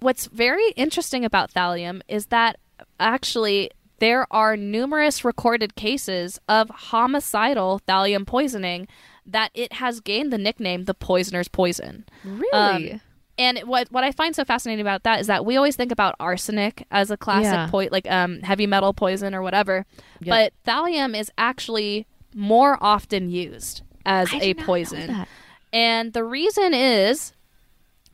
What's 0.00 0.26
very 0.26 0.70
interesting 0.76 1.24
about 1.24 1.52
thallium 1.52 2.02
is 2.08 2.26
that 2.26 2.58
actually 3.00 3.70
there 3.98 4.26
are 4.32 4.56
numerous 4.56 5.24
recorded 5.24 5.74
cases 5.74 6.38
of 6.48 6.68
homicidal 6.70 7.80
thallium 7.88 8.24
poisoning 8.26 8.86
that 9.26 9.50
it 9.54 9.74
has 9.74 10.00
gained 10.00 10.32
the 10.32 10.38
nickname 10.38 10.84
the 10.84 10.94
poisoner's 10.94 11.48
poison. 11.48 12.04
Really? 12.24 12.92
Um, 12.92 13.00
and 13.36 13.58
what 13.60 13.90
what 13.92 14.04
I 14.04 14.12
find 14.12 14.34
so 14.34 14.44
fascinating 14.44 14.80
about 14.80 15.02
that 15.02 15.20
is 15.20 15.26
that 15.26 15.44
we 15.44 15.56
always 15.56 15.76
think 15.76 15.92
about 15.92 16.14
arsenic 16.18 16.84
as 16.90 17.10
a 17.10 17.16
classic 17.16 17.52
Yeah. 17.52 17.68
point, 17.68 17.92
like 17.92 18.10
um, 18.10 18.40
heavy 18.42 18.66
metal 18.66 18.92
poison 18.94 19.34
or 19.34 19.42
whatever. 19.42 19.84
Yep. 20.20 20.52
But 20.64 20.70
thallium 20.72 21.16
is 21.18 21.30
actually 21.38 22.06
more 22.34 22.78
often 22.80 23.30
used 23.30 23.82
as 24.08 24.32
I 24.32 24.36
a 24.36 24.40
did 24.40 24.56
not 24.56 24.62
know 24.62 24.66
poison. 24.66 25.26
And 25.72 26.12
the 26.12 26.24
reason 26.24 26.74
is 26.74 27.32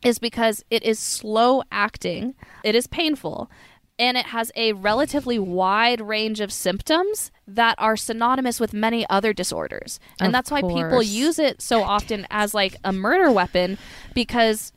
is 0.02 0.18
because 0.18 0.62
it 0.70 0.82
is 0.82 0.98
slow 0.98 1.62
acting, 1.72 2.34
it 2.62 2.74
is 2.74 2.86
painful, 2.86 3.50
and 3.98 4.18
it 4.18 4.26
has 4.26 4.52
a 4.54 4.72
relatively 4.74 5.38
wide 5.38 6.00
range 6.00 6.40
of 6.40 6.52
symptoms 6.52 7.30
that 7.46 7.74
are 7.78 7.96
synonymous 7.96 8.60
with 8.60 8.74
many 8.74 9.08
other 9.08 9.32
disorders. 9.32 9.98
And 10.20 10.26
Of 10.28 10.32
that's 10.32 10.50
why 10.50 10.60
people 10.60 11.02
use 11.02 11.38
it 11.38 11.62
so 11.62 11.82
often 11.82 12.26
as 12.30 12.52
like 12.52 12.76
a 12.84 12.92
murder 12.92 13.30
weapon 13.30 13.78
because 14.14 14.72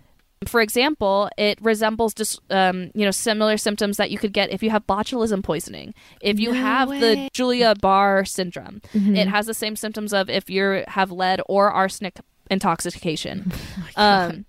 for 0.46 0.62
example, 0.62 1.30
it 1.38 1.60
resembles 1.62 2.14
just 2.14 2.40
um, 2.52 2.92
you 2.94 3.06
know 3.06 3.12
similar 3.12 3.58
symptoms 3.58 3.98
that 3.98 4.12
you 4.12 4.18
could 4.18 4.34
get 4.34 4.52
if 4.52 4.62
you 4.62 4.70
have 4.70 4.86
botulism 4.86 5.44
poisoning. 5.44 5.94
If 6.22 6.40
you 6.40 6.54
No 6.54 6.60
have 6.60 6.90
way. 6.90 7.02
Mm-hmm. 7.02 7.22
the 7.24 7.30
Julia 7.34 7.74
Barr 7.82 8.26
syndrome, 8.26 8.82
it 8.94 9.28
has 9.28 9.48
the 9.48 9.54
same 9.54 9.76
symptoms 9.76 10.14
of 10.14 10.30
if 10.30 10.50
you 10.50 10.84
have 10.88 11.12
lead 11.12 11.42
or 11.48 11.72
arsenic 11.72 12.20
intoxication. 12.50 13.52
Oh 13.96 14.04
um, 14.04 14.46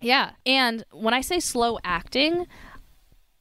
yeah, 0.00 0.30
and 0.46 0.84
when 0.92 1.12
I 1.12 1.20
say 1.20 1.38
slow 1.40 1.78
acting, 1.84 2.46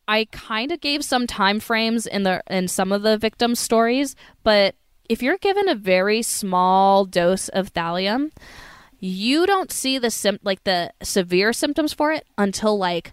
I 0.08 0.26
kind 0.32 0.72
of 0.72 0.82
gave 0.82 1.04
some 1.06 1.28
time 1.28 1.60
frames 1.60 2.06
in 2.06 2.24
the 2.24 2.42
in 2.50 2.68
some 2.68 2.92
of 2.92 3.04
the 3.04 3.18
victim 3.18 3.56
stories, 3.56 4.16
but 4.44 4.76
if 5.10 5.22
you're 5.22 5.38
given 5.38 5.68
a 5.70 5.76
very 5.76 6.22
small 6.22 7.06
dose 7.06 7.50
of 7.50 7.74
thallium, 7.74 8.32
you 9.06 9.46
don't 9.46 9.70
see 9.70 9.98
the 9.98 10.10
sim- 10.10 10.40
like 10.44 10.64
the 10.64 10.90
severe 11.04 11.52
symptoms 11.52 11.92
for 11.92 12.14
it 12.14 12.26
until 12.38 12.78
like 12.78 13.12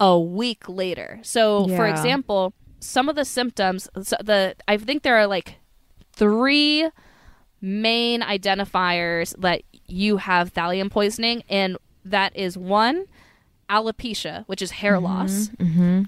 a 0.00 0.18
week 0.18 0.66
later. 0.70 1.20
So, 1.22 1.68
for 1.76 1.86
example, 1.86 2.54
some 2.80 3.10
of 3.10 3.16
the 3.16 3.26
symptoms 3.26 3.90
so 4.02 4.16
the 4.24 4.54
I 4.66 4.78
think 4.78 5.02
there 5.02 5.16
are 5.18 5.26
like 5.26 5.56
three 6.14 6.88
main 7.60 8.22
identifiers 8.22 9.34
that 9.38 9.62
you 9.86 10.16
have 10.16 10.54
thallium 10.54 10.90
poisoning 10.90 11.42
and 11.50 11.76
that 12.06 12.34
is 12.34 12.56
one 12.56 13.04
alopecia, 13.68 14.44
which 14.46 14.62
is 14.62 14.70
hair 14.70 14.98
loss 14.98 15.50
Mm-hmm. 15.58 16.04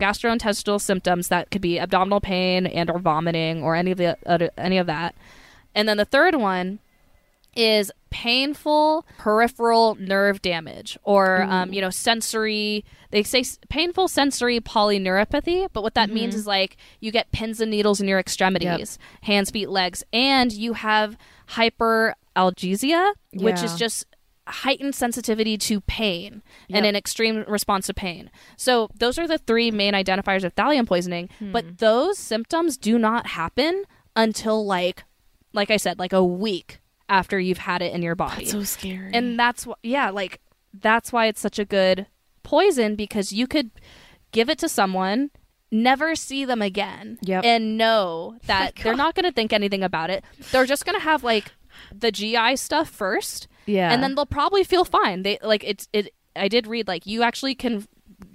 gastrointestinal 0.00 0.80
symptoms 0.80 1.28
that 1.28 1.50
could 1.52 1.62
be 1.62 1.78
abdominal 1.78 2.20
pain 2.20 2.66
and 2.66 2.90
or 2.90 2.98
vomiting 2.98 3.62
or 3.62 3.76
any 3.76 3.92
of 3.92 3.98
the 3.98 4.16
other, 4.26 4.50
any 4.58 4.78
of 4.78 4.86
that. 4.88 5.14
And 5.76 5.88
then 5.88 5.96
the 5.96 6.04
third 6.04 6.34
one 6.34 6.80
is 7.56 7.90
painful 8.10 9.04
peripheral 9.18 9.96
nerve 9.96 10.40
damage 10.40 10.96
or 11.02 11.42
um, 11.42 11.72
you 11.72 11.80
know 11.80 11.90
sensory 11.90 12.84
they 13.10 13.22
say 13.24 13.42
painful 13.68 14.06
sensory 14.06 14.60
polyneuropathy 14.60 15.68
but 15.72 15.82
what 15.82 15.94
that 15.94 16.08
means 16.10 16.34
is 16.36 16.46
like 16.46 16.76
you 17.00 17.10
get 17.10 17.30
pins 17.32 17.60
and 17.60 17.72
needles 17.72 18.00
in 18.00 18.06
your 18.06 18.20
extremities 18.20 18.98
hands 19.22 19.50
feet 19.50 19.68
legs 19.68 20.04
and 20.12 20.52
you 20.52 20.74
have 20.74 21.16
hyperalgesia 21.48 23.12
which 23.34 23.62
is 23.62 23.76
just 23.76 24.06
heightened 24.46 24.94
sensitivity 24.94 25.56
to 25.56 25.80
pain 25.80 26.42
and 26.70 26.84
an 26.84 26.94
extreme 26.94 27.44
response 27.48 27.86
to 27.86 27.94
pain. 27.94 28.30
So 28.58 28.90
those 28.94 29.18
are 29.18 29.26
the 29.26 29.38
three 29.38 29.70
main 29.70 29.94
identifiers 29.94 30.44
of 30.44 30.54
thallium 30.54 30.86
poisoning, 30.86 31.30
Hmm. 31.38 31.50
but 31.52 31.78
those 31.78 32.18
symptoms 32.18 32.76
do 32.76 32.98
not 32.98 33.28
happen 33.28 33.84
until 34.14 34.64
like 34.66 35.04
like 35.54 35.70
I 35.70 35.78
said 35.78 35.98
like 35.98 36.12
a 36.12 36.22
week 36.22 36.78
after 37.08 37.38
you've 37.38 37.58
had 37.58 37.82
it 37.82 37.92
in 37.92 38.02
your 38.02 38.14
body. 38.14 38.44
so 38.46 38.62
scary. 38.62 39.10
and 39.12 39.38
that's 39.38 39.64
wh- 39.64 39.78
yeah, 39.82 40.10
like 40.10 40.40
that's 40.72 41.12
why 41.12 41.26
it's 41.26 41.40
such 41.40 41.58
a 41.58 41.64
good 41.64 42.06
poison 42.42 42.94
because 42.96 43.32
you 43.32 43.46
could 43.46 43.70
give 44.32 44.48
it 44.50 44.58
to 44.58 44.68
someone 44.68 45.30
never 45.70 46.14
see 46.14 46.44
them 46.44 46.62
again 46.62 47.18
Yep. 47.22 47.44
and 47.44 47.76
know 47.76 48.36
that 48.46 48.76
they're 48.82 48.94
not 48.96 49.14
going 49.16 49.24
to 49.24 49.32
think 49.32 49.52
anything 49.52 49.82
about 49.82 50.08
it. 50.10 50.22
They're 50.52 50.66
just 50.66 50.84
going 50.86 50.96
to 50.96 51.02
have 51.02 51.24
like 51.24 51.52
the 51.92 52.12
GI 52.12 52.56
stuff 52.56 52.88
first 52.88 53.48
yeah. 53.66 53.92
and 53.92 54.02
then 54.02 54.14
they'll 54.14 54.26
probably 54.26 54.62
feel 54.62 54.84
fine. 54.84 55.22
They 55.22 55.38
like 55.42 55.64
it's 55.64 55.88
it. 55.92 56.10
I 56.36 56.48
did 56.48 56.66
read 56.68 56.86
like 56.86 57.06
you 57.06 57.22
actually 57.22 57.54
can 57.56 57.86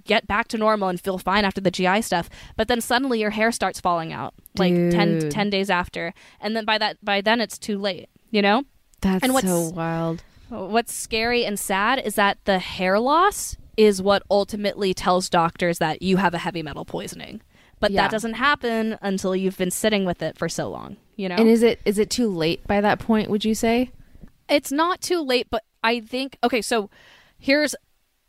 get 0.04 0.28
back 0.28 0.48
to 0.50 0.58
normal 0.58 0.90
and 0.90 1.00
feel 1.00 1.18
fine 1.18 1.46
after 1.46 1.62
the 1.62 1.72
GI 1.72 2.02
stuff, 2.02 2.30
but 2.58 2.68
then 2.68 2.82
suddenly 2.82 3.22
your 3.22 3.30
hair 3.30 3.52
starts 3.52 3.80
falling 3.80 4.12
out 4.12 4.34
like 4.58 4.74
10, 4.74 5.30
10 5.30 5.50
days 5.50 5.70
after, 5.70 6.14
and 6.42 6.56
then 6.58 6.66
by 6.66 6.78
that 6.78 6.98
by 7.04 7.22
then 7.22 7.40
it's 7.40 7.58
too 7.58 7.78
late. 7.78 8.10
You 8.32 8.42
know 8.42 8.64
that's 9.02 9.24
and 9.24 9.34
what's- 9.34 9.48
so 9.48 9.70
wild. 9.70 10.24
what's 10.50 10.94
scary 10.94 11.46
and 11.46 11.60
sad 11.60 12.00
is 12.04 12.16
that 12.16 12.38
the 12.46 12.60
hair 12.60 13.00
loss 13.00 13.56
is 13.78 14.02
what 14.02 14.24
ultimately 14.30 14.94
tells 14.94 15.30
doctors 15.30 15.78
that 15.80 16.02
you 16.02 16.18
have 16.18 16.34
a 16.34 16.38
heavy 16.40 16.62
metal 16.62 16.86
poisoning. 16.86 17.42
But 17.80 17.92
Yeah. 17.92 18.02
that 18.04 18.12
doesn't 18.12 18.34
happen 18.34 18.98
until 19.02 19.36
you've 19.36 19.58
been 19.58 19.72
sitting 19.72 20.04
with 20.06 20.22
it 20.22 20.38
for 20.38 20.50
so 20.50 20.70
long. 20.70 20.98
You 21.16 21.30
know, 21.30 21.36
And 21.36 21.48
is 21.48 21.64
it 21.64 21.80
is 21.86 21.98
it 21.98 22.10
too 22.10 22.30
late 22.30 22.66
by 22.68 22.82
that 22.82 23.00
point? 23.00 23.30
Would 23.30 23.46
you 23.46 23.56
say? 23.56 23.92
it's 24.50 24.72
not 24.72 25.00
too 25.00 25.22
late, 25.22 25.48
but 25.50 25.64
I 25.84 26.00
think 26.00 26.38
okay, 26.44 26.62
so 26.62 26.90
here's 27.38 27.76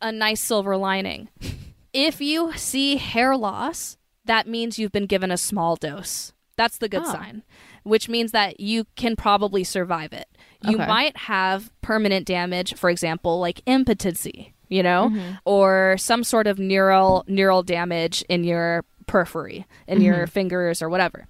a 0.03 0.13
nice 0.13 0.41
silver 0.41 0.77
lining. 0.77 1.29
if 1.93 2.21
you 2.21 2.53
see 2.57 2.97
hair 2.97 3.37
loss, 3.37 3.97
that 4.25 4.47
means 4.47 4.79
you've 4.79 4.93
been 4.93 5.07
given 5.07 5.31
a 5.31 5.37
small 5.37 5.77
dose. 5.77 6.33
That's 6.57 6.79
the 6.79 6.89
good 6.89 7.03
Oh. 7.07 7.13
sign, 7.13 7.43
which 7.83 8.09
means 8.09 8.33
that 8.33 8.61
you 8.61 8.85
can 8.97 9.16
probably 9.16 9.64
survive 9.64 10.12
it. 10.12 10.28
You 10.62 10.76
Okay. 10.76 10.87
might 10.87 11.16
have 11.16 11.70
permanent 11.83 12.26
damage, 12.26 12.74
for 12.74 12.91
example, 12.91 13.41
like 13.41 13.61
impotency, 13.66 14.53
you 14.68 14.83
know, 14.83 15.09
Mm-hmm. 15.11 15.31
or 15.45 15.97
some 15.99 16.22
sort 16.24 16.47
of 16.47 16.59
neural 16.59 17.24
neural 17.26 17.62
damage 17.62 18.22
in 18.28 18.45
your 18.45 18.85
periphery, 19.07 19.66
in 19.89 20.01
your 20.01 20.24
Mm-hmm. 20.26 20.31
fingers 20.31 20.83
or 20.83 20.89
whatever 20.89 21.26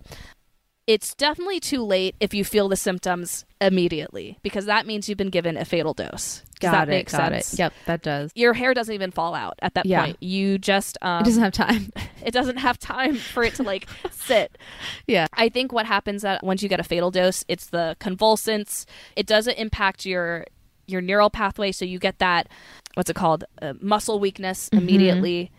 it's 0.91 1.15
definitely 1.15 1.61
too 1.61 1.85
late 1.85 2.17
if 2.19 2.35
you 2.35 2.45
feel 2.45 2.69
the 2.69 2.75
symptoms 2.75 3.45
immediately 3.61 4.39
because 4.43 4.65
that 4.67 4.87
means 4.89 5.09
you've 5.09 5.17
been 5.19 5.31
given 5.31 5.57
a 5.57 5.65
fatal 5.65 5.95
dose. 5.95 6.43
Does 6.59 6.71
Got 6.71 6.73
that 6.73 6.89
it. 6.89 6.91
make 6.91 7.11
got 7.13 7.31
sense? 7.33 7.53
it. 7.53 7.59
Yep, 7.61 7.73
that 7.87 8.03
does. 8.03 8.33
Your 8.35 8.55
hair 8.55 8.75
doesn't 8.75 8.93
even 8.93 9.13
fall 9.13 9.35
out 9.37 9.57
at 9.63 9.75
that 9.75 9.87
Yeah. 9.87 10.05
point. 10.05 10.17
You 10.21 10.59
just 10.59 10.99
um, 11.01 11.21
It 11.23 11.27
doesn't 11.27 11.43
have 11.45 11.53
time. 11.53 11.93
it 12.27 12.33
doesn't 12.33 12.57
have 12.57 12.77
time 12.79 13.15
for 13.15 13.45
it 13.45 13.55
to 13.55 13.63
like 13.63 13.87
sit. 14.11 14.59
yeah. 15.07 15.29
I 15.35 15.49
think 15.49 15.73
what 15.73 15.87
happens 15.87 16.23
that 16.23 16.43
once 16.43 16.61
you 16.61 16.69
get 16.69 16.81
a 16.81 16.85
fatal 16.85 17.13
dose, 17.13 17.45
it's 17.47 17.67
the 17.67 17.97
convulsants. 18.01 18.85
It 19.15 19.27
doesn't 19.27 19.59
impact 19.59 20.05
your 20.05 20.45
your 20.89 21.01
neural 21.01 21.31
pathway, 21.31 21.71
so 21.71 21.85
you 21.85 22.01
get 22.01 22.19
that 22.19 22.49
what's 22.95 23.09
it 23.09 23.15
called 23.15 23.45
uh, 23.63 23.75
muscle 23.81 24.19
weakness 24.19 24.69
immediately. 24.73 25.53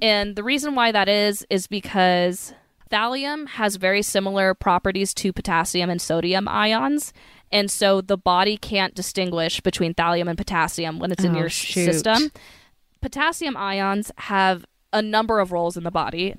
And 0.00 0.34
the 0.34 0.42
reason 0.42 0.74
why 0.74 0.92
that 0.92 1.10
is 1.10 1.44
is 1.50 1.66
because 1.66 2.54
thallium 2.88 3.46
has 3.48 3.76
very 3.76 4.02
similar 4.02 4.54
properties 4.54 5.14
to 5.14 5.32
potassium 5.32 5.90
and 5.90 6.00
sodium 6.00 6.48
ions. 6.48 7.12
And 7.50 7.70
so 7.70 8.00
the 8.00 8.18
body 8.18 8.56
can't 8.56 8.94
distinguish 8.94 9.60
between 9.60 9.94
thallium 9.94 10.28
and 10.28 10.36
potassium 10.36 10.98
when 10.98 11.12
it's 11.12 11.24
in 11.24 11.34
Oh, 11.34 11.38
your 11.38 11.48
shoot. 11.48 11.84
system. 11.86 12.30
Potassium 13.00 13.56
ions 13.56 14.10
have 14.16 14.64
a 14.92 15.00
number 15.00 15.38
of 15.40 15.52
roles 15.52 15.76
in 15.76 15.84
the 15.84 15.90
body, 15.90 16.34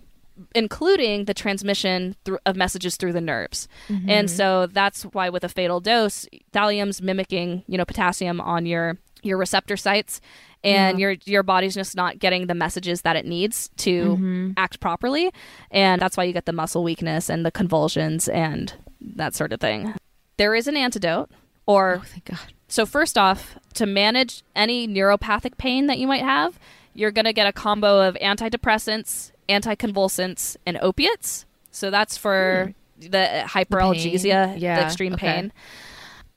including 0.56 1.26
the 1.26 1.34
transmission 1.34 2.16
through, 2.26 2.40
of 2.46 2.56
messages 2.56 2.96
through 2.96 3.14
the 3.14 3.22
nerves. 3.22 3.68
Mm-hmm. 3.88 4.10
And 4.10 4.30
so 4.30 4.68
that's 4.68 5.04
why 5.04 5.30
with 5.30 5.44
a 5.44 5.50
fatal 5.50 5.80
dose, 5.80 6.28
thallium's 6.54 7.02
mimicking, 7.02 7.64
you 7.68 7.78
know, 7.78 7.86
potassium 7.86 8.40
on 8.42 8.66
your 8.66 8.98
your 9.22 9.38
receptor 9.38 9.76
sites 9.76 10.22
and 10.64 11.00
your 11.00 11.16
your 11.26 11.44
body's 11.44 11.76
just 11.76 11.96
not 11.96 12.20
getting 12.20 12.48
the 12.48 12.56
messages 12.56 13.02
that 13.02 13.16
it 13.16 13.26
needs 13.26 13.70
to 13.78 14.04
mm-hmm. 14.04 14.52
act 14.58 14.80
properly. 14.80 15.32
And 15.72 16.02
that's 16.02 16.18
why 16.18 16.24
you 16.24 16.34
get 16.34 16.46
the 16.46 16.54
muscle 16.54 16.84
weakness 16.84 17.30
and 17.30 17.46
the 17.46 17.52
convulsions 17.52 18.28
and 18.28 18.74
that 19.02 19.36
sort 19.36 19.54
of 19.54 19.60
thing. 19.60 19.94
There 20.38 20.56
is 20.56 20.68
an 20.68 20.76
antidote 20.76 21.30
or 21.66 22.02
Oh, 22.02 22.06
thank 22.06 22.26
God. 22.26 22.54
so 22.68 22.86
first 22.86 23.18
off, 23.18 23.58
to 23.76 23.86
manage 23.86 24.44
any 24.56 24.88
neuropathic 24.88 25.58
pain 25.58 25.88
that 25.88 26.00
you 26.00 26.08
might 26.08 26.24
have, 26.24 26.60
you're 26.94 27.12
going 27.12 27.26
to 27.26 27.34
get 27.34 27.48
a 27.48 27.54
combo 27.54 28.08
of 28.08 28.16
antidepressants, 28.16 29.32
anticonvulsants, 29.48 30.58
and 30.66 30.78
opiates. 30.82 31.46
So 31.72 31.92
that's 31.92 32.18
for 32.18 32.74
hmm. 33.00 33.10
the 33.10 33.44
hyperalgesia, 33.46 34.54
the, 34.56 34.60
Yeah, 34.60 34.86
extreme 34.86 35.14
okay. 35.14 35.28
pain. 35.28 35.54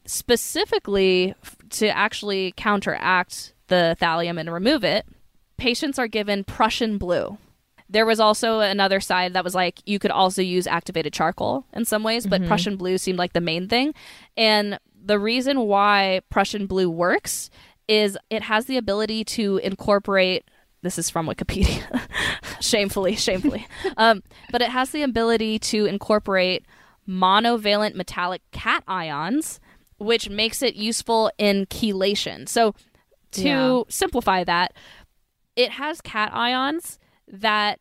Specifically 0.04 1.34
to 1.70 1.88
actually 1.88 2.52
counteract 2.56 3.54
the 3.72 3.96
thallium 3.98 4.38
and 4.38 4.52
remove 4.52 4.84
it, 4.84 5.06
patients 5.56 5.98
are 5.98 6.06
given 6.06 6.44
Prussian 6.44 6.98
blue. 6.98 7.38
There 7.88 8.04
was 8.04 8.20
also 8.20 8.60
another 8.60 9.00
side 9.00 9.32
that 9.32 9.44
was 9.44 9.54
like 9.54 9.80
you 9.86 9.98
could 9.98 10.10
also 10.10 10.42
use 10.42 10.66
activated 10.66 11.14
charcoal 11.14 11.64
in 11.72 11.86
some 11.86 12.02
ways, 12.02 12.26
but 12.26 12.46
Prussian 12.46 12.76
blue 12.76 12.98
seemed 12.98 13.18
like 13.18 13.32
the 13.32 13.40
main 13.40 13.68
thing. 13.68 13.94
And 14.36 14.78
the 15.04 15.18
reason 15.18 15.60
why 15.62 16.20
Prussian 16.30 16.66
blue 16.66 16.90
works 16.90 17.50
is 17.88 18.18
it 18.28 18.42
has 18.42 18.66
the 18.66 18.76
ability 18.76 19.24
to 19.24 19.56
incorporate 19.58 20.44
this 20.82 20.98
is 20.98 21.08
from 21.08 21.26
Wikipedia. 21.28 21.84
shamefully, 22.60 23.16
shamefully. 23.16 23.66
um, 23.96 24.22
but 24.50 24.60
it 24.60 24.68
has 24.68 24.90
the 24.90 25.02
ability 25.02 25.58
to 25.60 25.86
incorporate 25.86 26.66
monovalent 27.08 27.94
metallic 27.94 28.42
cations, 28.52 29.60
which 29.98 30.28
makes 30.28 30.60
it 30.60 30.74
useful 30.74 31.30
in 31.38 31.66
chelation. 31.66 32.48
So, 32.48 32.74
to 33.32 33.42
Yeah. 33.42 33.82
simplify 33.88 34.44
that, 34.44 34.72
it 35.56 35.72
has 35.72 36.00
cations 36.00 36.98
that 37.28 37.80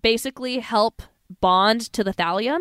basically 0.00 0.58
help 0.60 1.02
bond 1.40 1.92
to 1.92 2.02
the 2.04 2.12
thallium. 2.12 2.60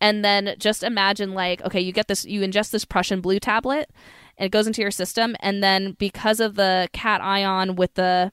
And 0.00 0.24
then 0.24 0.54
just 0.58 0.82
imagine, 0.82 1.34
like, 1.34 1.62
okay, 1.62 1.80
you 1.80 1.92
get 1.92 2.08
this, 2.08 2.24
you 2.24 2.40
ingest 2.42 2.70
this 2.72 2.84
Prussian 2.84 3.20
blue 3.20 3.38
tablet, 3.38 3.88
and 4.36 4.46
it 4.46 4.50
goes 4.50 4.66
into 4.66 4.82
your 4.82 4.90
system. 4.90 5.36
And 5.40 5.62
then 5.62 5.92
because 5.92 6.40
of 6.40 6.56
the 6.56 6.88
cation 6.92 7.76
with 7.76 7.94
the 7.94 8.32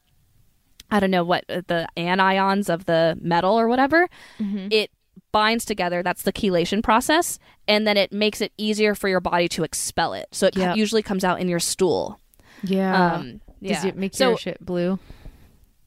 I 0.94 1.00
don't 1.00 1.12
know 1.12 1.24
what 1.24 1.46
the 1.48 1.88
anions 1.96 2.68
of 2.70 2.86
the 2.86 3.18
metal 3.22 3.58
or 3.58 3.70
whatever, 3.70 4.10
mm-hmm. 4.40 4.68
it 4.72 4.92
binds 5.32 5.64
together. 5.64 6.04
That's 6.04 6.24
the 6.24 6.34
chelation 6.34 6.84
process, 6.84 7.40
and 7.66 7.88
then 7.88 7.96
it 7.96 8.12
makes 8.12 8.42
it 8.42 8.52
easier 8.58 8.94
for 8.94 9.08
your 9.08 9.22
body 9.22 9.48
to 9.50 9.64
expel 9.64 10.14
it. 10.14 10.28
So 10.34 10.48
it 10.48 10.58
Yep. 10.58 10.76
usually 10.76 11.02
comes 11.02 11.24
out 11.24 11.40
in 11.40 11.48
your 11.48 11.60
stool. 11.62 12.20
Yeah. 12.64 13.14
Um, 13.16 13.42
yeah. 13.60 13.76
Does 13.76 13.86
it 13.86 13.96
make 13.98 14.14
so 14.16 14.30
your 14.30 14.38
shit 14.38 14.66
blue? 14.66 15.00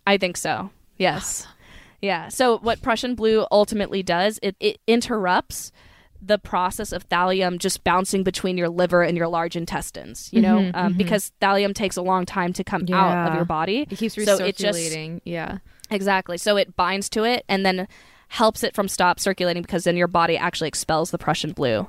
I 0.07 0.19
think 0.19 0.37
so. 0.37 0.71
Yes. 0.97 1.47
Yeah. 2.03 2.29
So 2.29 2.59
what 2.59 2.83
Prussian 2.83 3.15
blue 3.15 3.47
ultimately 3.51 4.03
does, 4.03 4.39
it, 4.43 4.57
it 4.61 4.79
interrupts 4.87 5.73
the 6.21 6.39
process 6.39 6.93
of 6.93 7.09
thallium 7.09 7.57
just 7.59 7.83
bouncing 7.83 8.23
between 8.23 8.59
your 8.59 8.69
liver 8.69 9.03
and 9.03 9.17
your 9.17 9.27
large 9.27 9.57
intestines, 9.57 10.29
you 10.31 10.43
know, 10.43 10.71
um, 10.75 10.93
because 10.99 11.33
thallium 11.41 11.75
takes 11.75 11.97
a 11.97 12.03
long 12.03 12.27
time 12.27 12.53
to 12.53 12.63
come 12.63 12.85
out 12.93 13.29
of 13.29 13.35
your 13.35 13.47
body. 13.47 13.87
It 13.91 13.97
keeps 13.97 14.17
So 14.23 14.37
it 14.45 14.55
just- 14.59 14.79
yeah. 15.25 15.59
Exactly. 15.91 16.37
So 16.37 16.59
it 16.59 16.77
binds 16.77 17.09
to 17.11 17.25
it 17.25 17.43
and 17.49 17.65
then 17.65 17.89
helps 18.29 18.63
it 18.63 18.75
from 18.75 18.87
stop 18.87 19.19
circulating 19.19 19.63
because 19.63 19.85
then 19.85 19.97
your 19.97 20.09
body 20.09 20.37
actually 20.37 20.69
expels 20.69 21.11
the 21.11 21.17
Prussian 21.19 21.53
blue 21.53 21.89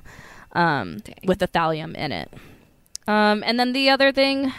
um, 0.53 0.99
with 1.25 1.39
the 1.39 1.47
thallium 1.49 1.93
in 1.95 2.13
it. 2.13 2.31
Um, 3.05 3.43
and 3.45 3.59
then 3.59 3.73
the 3.73 3.89
other 3.89 4.13
thing, 4.13 4.53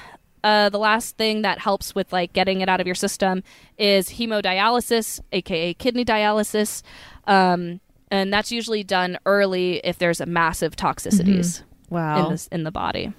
uh, 0.48 0.68
the 0.70 0.78
last 0.78 1.16
thing 1.16 1.43
that 1.43 1.59
helps 1.59 1.94
with 1.94 2.12
like 2.12 2.32
getting 2.32 2.60
it 2.60 2.68
out 2.68 2.81
of 2.81 2.86
your 2.86 2.94
system 3.06 3.43
is 3.78 4.10
hemodialysis, 4.10 5.20
aka 5.32 5.74
kidney 5.74 6.05
dialysis, 6.05 6.82
um, 7.27 7.81
and 8.10 8.32
that's 8.32 8.51
usually 8.52 8.85
done 8.85 9.18
early 9.27 9.81
if 9.82 9.98
there's 9.98 10.20
a 10.20 10.27
massive 10.27 10.77
toxicities 10.77 11.62
Wow. 11.90 12.24
in 12.27 12.31
this 12.32 12.47
in 12.52 12.62
the 12.64 12.70
body. 12.70 13.12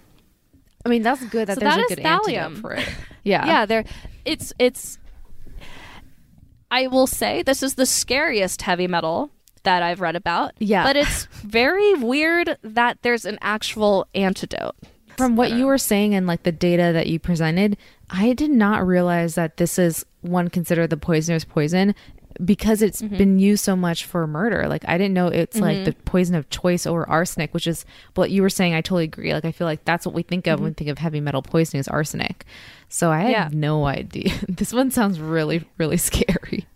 I 0.86 0.90
mean, 0.90 1.02
that's 1.04 1.24
good 1.26 1.48
that 1.48 1.56
So 1.56 1.60
there's 1.62 1.76
that 1.76 1.91
a 1.91 1.95
good 1.95 2.04
thallium. 2.06 2.38
antidote 2.45 2.62
for 2.62 2.74
it. 2.76 2.88
Yeah. 3.24 3.45
yeah 3.45 3.66
there 3.66 3.84
it's 4.24 4.54
it's 4.58 4.98
i 6.72 6.88
will 6.88 7.08
say 7.08 7.44
this 7.44 7.62
is 7.62 7.76
the 7.76 7.86
scariest 7.86 8.62
heavy 8.62 8.88
metal 8.88 9.30
that 9.64 9.84
i've 9.84 9.99
read 9.99 10.16
about 10.16 10.54
Yeah. 10.60 10.84
but 10.84 10.95
it's 10.95 11.26
very 11.44 11.94
weird 11.95 12.58
that 12.64 12.99
there's 13.02 13.26
an 13.26 13.38
actual 13.41 14.08
antidote 14.16 14.76
From 15.18 15.35
what 15.35 15.52
you 15.52 15.65
were 15.65 15.77
saying 15.77 16.14
and 16.15 16.27
like 16.27 16.44
the 16.44 16.52
data 16.52 16.91
that 16.94 17.07
you 17.07 17.19
presented, 17.19 17.77
I 18.10 18.34
did 18.34 18.52
not 18.52 18.85
realize 18.85 19.35
that 19.35 19.57
this 19.57 19.77
is 19.80 20.06
one 20.22 20.49
considered 20.49 20.89
the 20.89 20.98
poisoner's 20.98 21.44
poison 21.45 21.95
because 22.45 22.84
it's 22.84 23.02
Mm-hmm. 23.02 23.18
been 23.18 23.39
used 23.39 23.64
so 23.64 23.76
much 23.76 24.06
for 24.06 24.27
murder. 24.27 24.68
Like 24.68 24.84
I 24.88 24.98
didn't 24.99 25.15
know 25.15 25.27
it's 25.27 25.57
like 25.57 25.85
the 25.85 25.94
poison 26.06 26.35
of 26.35 26.48
choice 26.52 26.85
over 26.85 27.07
arsenic, 27.10 27.52
which 27.53 27.65
is 27.65 27.84
what 28.14 28.30
you 28.30 28.44
were 28.44 28.49
saying. 28.49 28.76
I 28.76 28.81
totally 28.81 29.06
agree. 29.06 29.34
Like 29.34 29.45
I 29.45 29.52
feel 29.52 29.65
like 29.65 29.84
that's 29.85 30.06
what 30.06 30.14
we 30.14 30.22
think 30.22 30.45
of 30.45 30.60
when 30.60 30.69
we 30.69 30.73
think 30.73 30.89
of 30.91 30.99
heavy 30.99 31.19
metal 31.19 31.41
poisoning 31.41 31.80
is 31.80 31.88
arsenic. 31.88 32.45
So 32.89 33.11
I 33.11 33.22
had 33.22 33.52
Mm-hmm. 33.52 33.60
No 33.60 33.85
idea. 33.85 34.31
this 34.48 34.72
one 34.72 34.91
sounds 34.91 35.19
really, 35.19 35.68
really 35.80 35.98
scary. 35.98 36.68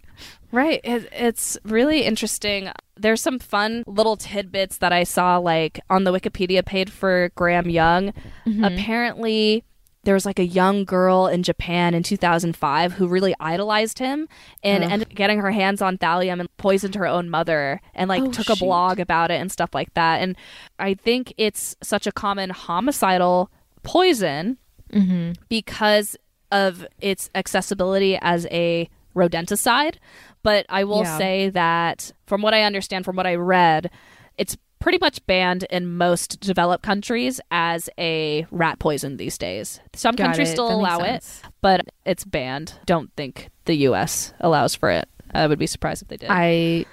Right. 0.52 0.80
It, 0.84 1.10
it's 1.11 1.57
really 1.64 2.03
interesting. 2.03 2.69
There's 2.98 3.22
some 3.22 3.40
fun 3.40 3.84
little 3.88 4.15
tidbits 4.15 4.78
that 4.78 4.94
i 4.94 5.03
saw 5.03 5.38
like 5.38 5.80
on 5.90 6.03
the 6.03 6.11
wikipedia 6.11 6.65
page 6.65 6.90
for 6.90 7.32
graham 7.36 7.69
young. 7.69 8.14
Mm-hmm. 8.45 8.64
Apparently 8.64 9.64
there 10.03 10.14
was 10.14 10.26
like 10.26 10.40
a 10.40 10.45
young 10.45 10.84
girl 10.84 11.28
in 11.28 11.44
Japan 11.44 11.94
in 11.94 12.02
2005 12.02 12.94
who 12.94 13.07
really 13.07 13.36
idolized 13.40 13.99
him 13.99 14.28
and 14.64 14.84
ended 14.84 15.10
up 15.10 15.15
getting 15.15 15.40
her 15.40 15.52
hands 15.52 15.82
on 15.82 15.98
thallium 15.98 16.40
and 16.40 16.57
poisoned 16.57 16.95
her 16.95 17.06
own 17.06 17.30
mother 17.30 17.80
and 17.94 18.10
like 18.10 18.23
Oh, 18.23 18.32
took 18.32 18.49
a 18.49 18.56
blog 18.56 18.99
about 18.99 19.30
it 19.30 19.40
and 19.40 19.52
stuff 19.52 19.76
like 19.76 19.94
that. 19.94 20.22
And 20.22 20.36
I 20.80 20.95
think 20.95 21.34
it's 21.38 21.76
such 21.84 22.07
a 22.07 22.11
common 22.11 22.49
homicidal 22.49 23.52
poison 23.84 24.57
mm-hmm. 24.91 25.34
because 25.49 26.15
of 26.52 26.86
its 26.99 27.30
accessibility 27.36 28.18
as 28.22 28.48
a 28.48 28.90
rodenticide. 29.15 29.95
But 30.43 30.65
I 30.69 30.84
will 30.84 31.03
Yeah. 31.03 31.18
say 31.18 31.49
that 31.49 32.11
from 32.26 32.41
what 32.41 32.53
I 32.53 32.63
understand, 32.63 33.05
from 33.05 33.15
what 33.15 33.27
I 33.27 33.35
read, 33.35 33.91
it's 34.38 34.57
pretty 34.80 34.97
much 34.99 35.23
banned 35.27 35.63
in 35.69 35.95
most 35.97 36.39
developed 36.39 36.84
countries 36.84 37.39
as 37.51 37.89
a 37.99 38.47
rat 38.49 38.80
poison 38.80 39.18
these 39.18 39.38
days. 39.38 39.80
Some 39.93 40.15
Got 40.15 40.27
countries 40.27 40.49
it. 40.49 40.53
still 40.53 40.69
That 40.69 40.76
allow 40.76 40.99
it, 41.01 41.23
but 41.61 41.81
it's 42.05 42.26
banned. 42.26 42.73
Don't 42.85 43.11
think 43.15 43.49
the 43.65 43.76
US 43.88 44.34
allows 44.39 44.73
for 44.73 44.89
it. 44.89 45.07
I 45.34 45.45
would 45.47 45.59
be 45.59 45.68
surprised 45.68 46.01
if 46.01 46.07
they 46.07 46.18
did. 46.18 46.30
I 46.31 46.85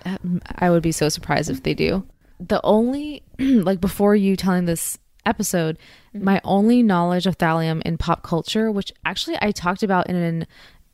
I 0.56 0.70
would 0.70 0.82
be 0.82 0.92
so 0.92 1.08
surprised 1.08 1.50
if 1.50 1.62
they 1.62 1.74
do. 1.74 2.06
The 2.38 2.60
only 2.62 3.22
like 3.38 3.80
before 3.80 4.14
you 4.14 4.36
telling 4.36 4.66
this 4.66 4.98
episode, 5.26 5.78
mm-hmm. 6.14 6.24
my 6.24 6.40
only 6.44 6.82
knowledge 6.82 7.26
of 7.26 7.38
thallium 7.38 7.82
in 7.82 7.96
pop 7.98 8.22
culture, 8.22 8.70
which 8.70 8.92
actually 9.04 9.38
I 9.40 9.50
talked 9.50 9.82
about 9.82 10.08
in 10.08 10.46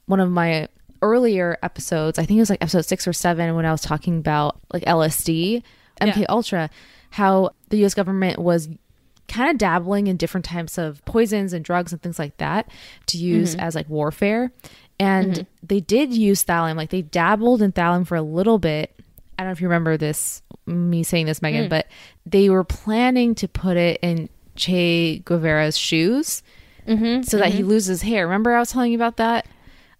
one 0.07 0.21
of 0.21 0.31
my 0.31 0.69
earlier 1.05 1.59
episodes, 1.63 2.19
I 2.19 2.25
think 2.25 2.39
it 2.39 2.41
was 2.41 2.51
like 2.51 2.63
episode 2.63 2.87
6 2.87 3.07
or 3.07 3.13
7 3.13 3.55
when 3.55 3.67
I 3.67 3.71
was 3.71 3.83
talking 3.83 4.19
about 4.19 4.59
like 4.73 4.85
LSD, 4.85 5.63
MK 6.01 6.17
Yeah. 6.17 6.27
Ultra, 6.29 6.71
how 7.11 7.51
the 7.69 7.85
US 7.85 7.95
government 7.95 8.39
was 8.39 8.69
kind 9.29 9.51
of 9.51 9.59
dabbling 9.59 10.07
in 10.07 10.17
different 10.17 10.45
types 10.45 10.79
of 10.79 11.05
poisons 11.05 11.53
and 11.53 11.65
drugs 11.65 11.93
and 11.93 12.03
things 12.03 12.19
like 12.19 12.37
that 12.39 12.69
to 13.07 13.19
use 13.19 13.53
mm-hmm. 13.53 13.61
as 13.61 13.75
like 13.75 13.89
warfare. 13.89 14.51
And 14.99 15.33
mm-hmm. 15.33 15.43
they 15.63 15.81
did 15.81 16.13
use 16.13 16.45
thallium, 16.45 16.77
like 16.77 16.91
they 16.91 17.03
dabbled 17.03 17.63
in 17.63 17.73
thallium 17.73 18.07
for 18.07 18.17
a 18.17 18.23
little 18.23 18.59
bit. 18.59 18.95
I 19.39 19.43
don't 19.43 19.49
know 19.49 19.53
if 19.53 19.61
you 19.61 19.69
remember 19.69 19.97
this, 19.97 20.43
me 20.67 21.03
saying 21.03 21.27
this, 21.27 21.43
Megan, 21.43 21.67
mm. 21.67 21.71
but 21.71 21.89
they 22.25 22.49
were 22.49 22.65
planning 22.65 23.35
to 23.37 23.49
put 23.49 23.77
it 23.77 23.99
in 24.01 24.29
Che 24.55 25.19
Guevara's 25.25 25.77
shoes 25.77 26.43
mm-hmm. 26.87 27.23
so 27.23 27.39
that 27.39 27.53
he 27.53 27.65
loses 27.65 28.03
hair. 28.03 28.27
Remember 28.27 28.55
I 28.55 28.61
was 28.61 28.71
telling 28.71 28.93
you 28.93 28.99
about 28.99 29.17
that? 29.17 29.47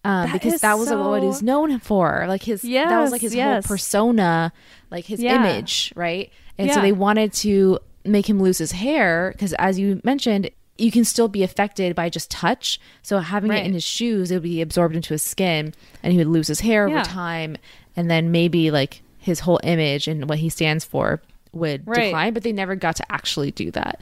Um, 0.05 0.27
That 0.27 0.33
because 0.35 0.61
that 0.61 0.79
was 0.79 0.89
what 0.91 0.97
so- 0.99 1.21
he 1.21 1.27
was 1.27 1.43
known 1.43 1.79
for. 1.81 2.27
Like 2.29 2.43
his, 2.43 2.63
that 2.63 3.01
was 3.01 3.11
like 3.11 3.23
his 3.23 3.35
yes. 3.35 3.65
whole 3.67 3.75
persona, 3.77 4.53
like 4.91 5.07
his 5.07 5.21
Yeah. 5.23 5.37
image, 5.37 5.93
right? 5.97 6.31
And 6.59 6.71
so 6.71 6.81
they 6.81 6.93
wanted 6.93 7.33
to 7.35 7.79
make 8.05 8.29
him 8.29 8.41
lose 8.43 8.59
his 8.59 8.73
hair 8.73 9.31
because, 9.33 9.55
as 9.55 9.79
you 9.79 10.01
mentioned, 10.05 10.51
you 10.77 10.91
can 10.91 11.05
still 11.05 11.29
be 11.29 11.43
affected 11.43 11.95
by 11.97 12.11
just 12.11 12.31
touch. 12.31 12.79
So 13.03 13.19
having 13.21 13.51
Right. 13.51 13.63
it 13.63 13.67
in 13.67 13.73
his 13.73 13.85
shoes, 13.85 14.31
it 14.31 14.35
would 14.35 14.43
be 14.43 14.61
absorbed 14.61 14.95
into 14.95 15.15
his 15.15 15.23
skin, 15.23 15.73
and 16.03 16.13
he 16.13 16.19
would 16.19 16.27
lose 16.27 16.49
his 16.49 16.61
hair 16.61 16.87
Yeah. 16.87 16.97
over 16.97 17.05
time, 17.05 17.57
and 17.97 18.11
then 18.11 18.31
maybe 18.31 18.71
like 18.71 19.01
his 19.19 19.41
whole 19.41 19.59
image 19.63 20.07
and 20.07 20.29
what 20.29 20.39
he 20.39 20.49
stands 20.51 20.85
for 20.85 21.23
would 21.53 21.87
Right. 21.87 22.07
decline. 22.07 22.35
But 22.35 22.43
they 22.43 22.53
never 22.53 22.75
got 22.77 22.97
to 22.97 23.11
actually 23.11 23.53
do 23.53 23.71
that. 23.71 24.01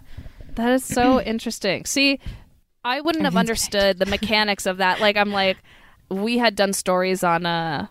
That 0.57 0.73
is 0.73 0.85
so 0.85 1.21
interesting. 1.25 1.85
See, 1.85 2.19
I 2.85 3.01
wouldn't 3.01 3.25
have 3.25 3.37
understood 3.37 3.99
the 4.01 4.07
mechanics 4.07 4.67
of 4.67 4.79
that. 4.79 4.99
Like, 5.01 5.17
I'm 5.17 5.31
like, 5.31 5.59
we 6.13 6.39
had 6.39 6.55
done 6.55 6.73
stories 6.73 7.25
on 7.25 7.47
uh, 7.47 7.87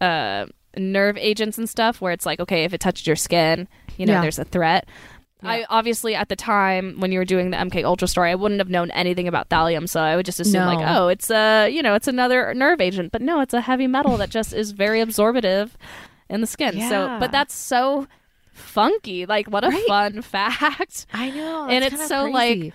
uh, 0.00 0.46
nerve 0.76 1.16
agents 1.18 1.58
and 1.58 1.68
stuff 1.68 2.00
where 2.00 2.12
it's 2.12 2.26
like, 2.26 2.40
okay, 2.40 2.64
if 2.64 2.72
it 2.74 2.80
touched 2.80 3.06
your 3.06 3.16
skin, 3.16 3.68
you 3.96 4.06
know, 4.06 4.14
Yeah. 4.14 4.20
there's 4.22 4.38
a 4.38 4.44
threat. 4.44 4.86
I 5.44 5.66
obviously 5.68 6.14
at 6.14 6.28
the 6.28 6.36
time 6.36 7.00
when 7.00 7.10
you 7.10 7.18
were 7.18 7.24
doing 7.24 7.50
the 7.50 7.56
MK 7.56 7.82
Ultra 7.84 8.06
story, 8.06 8.30
I 8.30 8.36
wouldn't 8.36 8.60
have 8.60 8.70
known 8.70 8.92
anything 8.92 9.26
about 9.26 9.48
thallium, 9.48 9.88
so 9.88 10.00
I 10.00 10.14
would 10.14 10.24
just 10.24 10.38
assume 10.38 10.64
like, 10.66 10.78
oh, 10.80 11.08
it's 11.08 11.30
a 11.32 11.68
you 11.68 11.82
know, 11.82 11.94
it's 11.94 12.06
another 12.06 12.54
nerve 12.54 12.80
agent, 12.80 13.10
but 13.10 13.20
no, 13.22 13.40
it's 13.40 13.52
a 13.52 13.60
heavy 13.60 13.88
metal 13.88 14.16
that 14.18 14.30
just 14.30 14.52
is 14.52 14.70
very 14.70 15.00
absorbative 15.00 15.76
in 16.30 16.42
the 16.42 16.46
skin. 16.46 16.80
So, 16.88 17.16
but 17.18 17.32
that's 17.32 17.54
so 17.56 18.06
funky. 18.52 19.26
Like, 19.26 19.48
what 19.48 19.64
a 19.64 19.68
Right. 19.70 19.84
fun 19.88 20.22
fact 20.22 21.06
I 21.12 21.30
know, 21.30 21.66
And 21.68 21.84
it's 21.84 22.06
so, 22.06 22.26
like, 22.26 22.72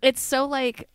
it's 0.00 0.20
so 0.32 0.46
like 0.46 0.88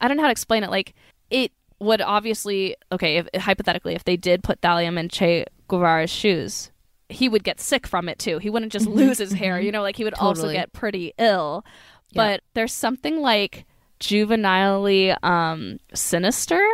I 0.00 0.08
don't 0.08 0.16
know 0.16 0.24
how 0.24 0.28
to 0.28 0.32
explain 0.32 0.64
it. 0.64 0.70
Like 0.70 0.92
it 1.30 1.52
would 1.80 2.00
obviously 2.00 2.76
okay, 2.90 3.18
if 3.18 3.28
hypothetically, 3.34 3.94
if 3.94 4.04
they 4.04 4.16
did 4.16 4.42
put 4.42 4.60
thallium 4.60 4.98
in 4.98 5.08
Che 5.08 5.44
Guevara's 5.68 6.10
shoes, 6.10 6.70
he 7.08 7.28
would 7.28 7.44
get 7.44 7.60
sick 7.60 7.86
from 7.86 8.08
it 8.08 8.18
too. 8.18 8.38
He 8.38 8.50
wouldn't 8.50 8.72
just 8.72 8.86
lose 8.86 9.18
his 9.18 9.32
hair, 9.32 9.60
you 9.60 9.72
know, 9.72 9.82
like 9.82 9.96
he 9.96 10.04
would 10.04 10.14
also 10.14 10.50
get 10.50 10.72
pretty 10.72 11.12
ill. 11.18 11.64
Yeah. 12.10 12.22
But 12.22 12.42
there's 12.54 12.72
something 12.72 13.20
like 13.20 13.64
juvenilely 14.00 15.10
um 15.22 15.78
sinister 15.92 16.64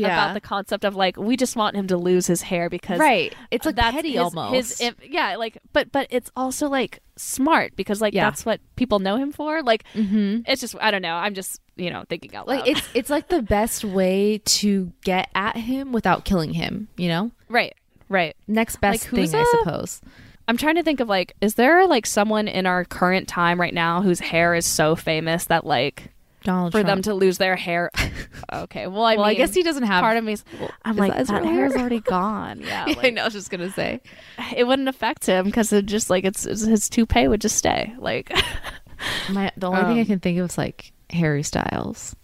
Yeah. 0.00 0.08
about 0.24 0.34
the 0.34 0.40
concept 0.40 0.84
of 0.84 0.94
like 0.96 1.16
we 1.16 1.36
just 1.36 1.56
want 1.56 1.76
him 1.76 1.86
to 1.88 1.96
lose 1.96 2.26
his 2.26 2.42
hair 2.42 2.68
because 2.70 2.98
right. 2.98 3.34
It's 3.50 3.66
like 3.66 3.76
that's 3.76 3.94
petty 3.94 4.12
his, 4.12 4.20
almost. 4.20 4.54
His, 4.54 4.80
if, 4.80 4.94
yeah, 5.02 5.36
like, 5.36 5.58
but 5.72 5.92
but 5.92 6.06
it's 6.10 6.30
also 6.36 6.68
like 6.68 7.00
smart 7.16 7.74
because 7.76 8.00
like 8.00 8.14
Yeah. 8.14 8.24
that's 8.24 8.44
what 8.46 8.60
people 8.76 8.98
know 8.98 9.16
him 9.16 9.32
for. 9.32 9.62
Like, 9.62 9.84
mm-hmm. 9.94 10.40
it's 10.46 10.60
just 10.60 10.76
I 10.80 10.90
don't 10.90 11.02
know. 11.02 11.14
I'm 11.14 11.34
just 11.34 11.60
you 11.76 11.90
know 11.90 12.04
thinking 12.08 12.34
out 12.34 12.46
like 12.46 12.60
loud. 12.60 12.68
it's 12.68 12.88
it's 12.94 13.10
like 13.10 13.28
the 13.28 13.42
best 13.42 13.84
way 13.84 14.38
to 14.44 14.92
get 15.04 15.28
at 15.34 15.56
him 15.56 15.92
without 15.92 16.24
killing 16.24 16.52
him. 16.54 16.88
You 16.96 17.08
know, 17.08 17.30
right, 17.48 17.74
right. 18.08 18.36
next 18.46 18.80
best 18.80 19.04
Like, 19.04 19.10
thing, 19.10 19.20
who's 19.20 19.34
I 19.34 19.40
a- 19.42 19.46
suppose. 19.58 20.00
I'm 20.48 20.56
trying 20.56 20.76
to 20.76 20.84
think 20.84 21.00
of 21.00 21.08
like, 21.08 21.34
is 21.40 21.54
there 21.56 21.86
like 21.88 22.06
someone 22.06 22.46
in 22.46 22.66
our 22.66 22.84
current 22.84 23.26
time 23.26 23.60
right 23.60 23.74
now 23.74 24.00
whose 24.02 24.20
hair 24.20 24.54
is 24.54 24.64
so 24.64 24.94
famous 24.94 25.46
that 25.46 25.66
like 25.66 26.12
Donald 26.46 26.72
for 26.72 26.82
them 26.82 27.02
to 27.02 27.12
lose 27.14 27.36
their 27.38 27.56
hair? 27.56 27.90
okay, 28.52 28.86
well, 28.86 29.04
I 29.04 29.16
well, 29.16 29.24
I 29.26 29.34
guess 29.34 29.52
he 29.52 29.62
doesn't 29.62 29.82
have. 29.82 30.00
part 30.00 30.16
of 30.16 30.24
me's. 30.24 30.44
I'm 30.84 30.96
like 30.96 31.12
that 31.12 31.18
his 31.18 31.28
that 31.28 31.44
hair's 31.44 31.72
hair? 31.72 31.80
already 31.80 32.00
gone. 32.00 32.60
Yeah, 32.64 32.86
Yeah, 32.88 32.94
I 33.02 33.10
know. 33.10 33.22
I 33.22 33.24
was 33.26 33.34
just 33.34 33.50
gonna 33.50 33.70
say. 33.72 34.00
it 34.56 34.64
wouldn't 34.64 34.88
affect 34.88 35.26
him 35.26 35.44
because 35.44 35.72
it 35.72 35.86
just 35.86 36.08
like 36.08 36.24
it's, 36.24 36.46
it's 36.46 36.62
his 36.64 36.88
toupee 36.88 37.28
would 37.28 37.40
just 37.42 37.56
stay. 37.56 37.92
Like, 37.98 38.32
My 39.30 39.52
the 39.56 39.68
only 39.70 39.82
thing 39.82 39.98
I 39.98 40.00
Um, 40.00 40.06
can 40.06 40.20
think 40.20 40.38
of 40.38 40.50
is 40.50 40.56
like 40.58 40.92
Harry 41.10 41.42
Styles. 41.42 42.16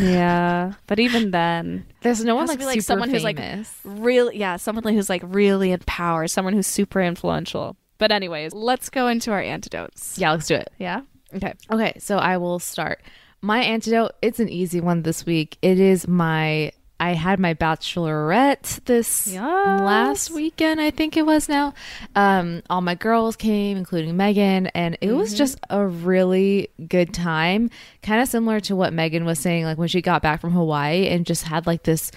yeah, 0.00 0.72
but 0.86 0.98
even 0.98 1.30
then, 1.30 1.86
There's 2.02 2.24
no 2.24 2.34
one 2.34 2.46
like, 2.46 2.60
like, 2.60 2.82
someone 2.82 3.08
who's, 3.08 3.22
like, 3.24 3.38
really 3.84 4.36
yeah 4.36 4.56
someone 4.56 4.84
who's 4.84 5.08
like 5.08 5.22
really 5.24 5.70
in 5.72 5.80
power 5.86 6.26
someone 6.26 6.52
who's 6.54 6.66
super 6.66 7.00
influential 7.00 7.76
but 7.98 8.10
anyways 8.10 8.52
let's 8.52 8.90
go 8.90 9.06
into 9.08 9.30
our 9.30 9.40
antidotes 9.40 10.18
yeah, 10.18 10.32
let's 10.32 10.46
do 10.48 10.54
it. 10.56 10.70
yeah 10.78 11.02
okay 11.34 11.54
Okay, 11.70 11.94
so 11.98 12.18
I 12.18 12.36
will 12.38 12.58
start. 12.58 13.00
My 13.42 13.60
antidote, 13.62 14.12
it's 14.20 14.40
an 14.40 14.48
easy 14.48 14.80
one 14.80 15.02
this 15.02 15.24
week. 15.24 15.56
It 15.62 15.80
is 15.80 16.06
my 16.06 16.72
I 17.02 17.14
had 17.14 17.40
my 17.40 17.54
bachelorette 17.54 18.84
this 18.84 19.26
Yes. 19.26 19.40
last 19.40 20.30
weekend, 20.30 20.80
I 20.82 20.90
think 20.90 21.16
it 21.16 21.24
was 21.24 21.48
now. 21.48 21.72
Um 22.14 22.62
all 22.68 22.80
my 22.82 22.94
girls 22.94 23.36
came, 23.36 23.76
including 23.78 24.16
Megan, 24.16 24.66
and 24.68 24.98
it 25.00 25.12
was 25.12 25.32
just 25.34 25.58
a 25.70 25.86
really 25.86 26.68
good 26.88 27.14
time. 27.14 27.70
Kind 28.02 28.20
of 28.20 28.28
similar 28.28 28.60
to 28.60 28.76
what 28.76 28.92
Megan 28.92 29.24
was 29.24 29.38
saying 29.38 29.64
like 29.64 29.78
when 29.78 29.88
she 29.88 30.02
got 30.02 30.20
back 30.22 30.40
from 30.40 30.52
Hawaii 30.52 31.06
and 31.08 31.24
just 31.24 31.44
had 31.44 31.66
like 31.66 31.84
this 31.84 32.10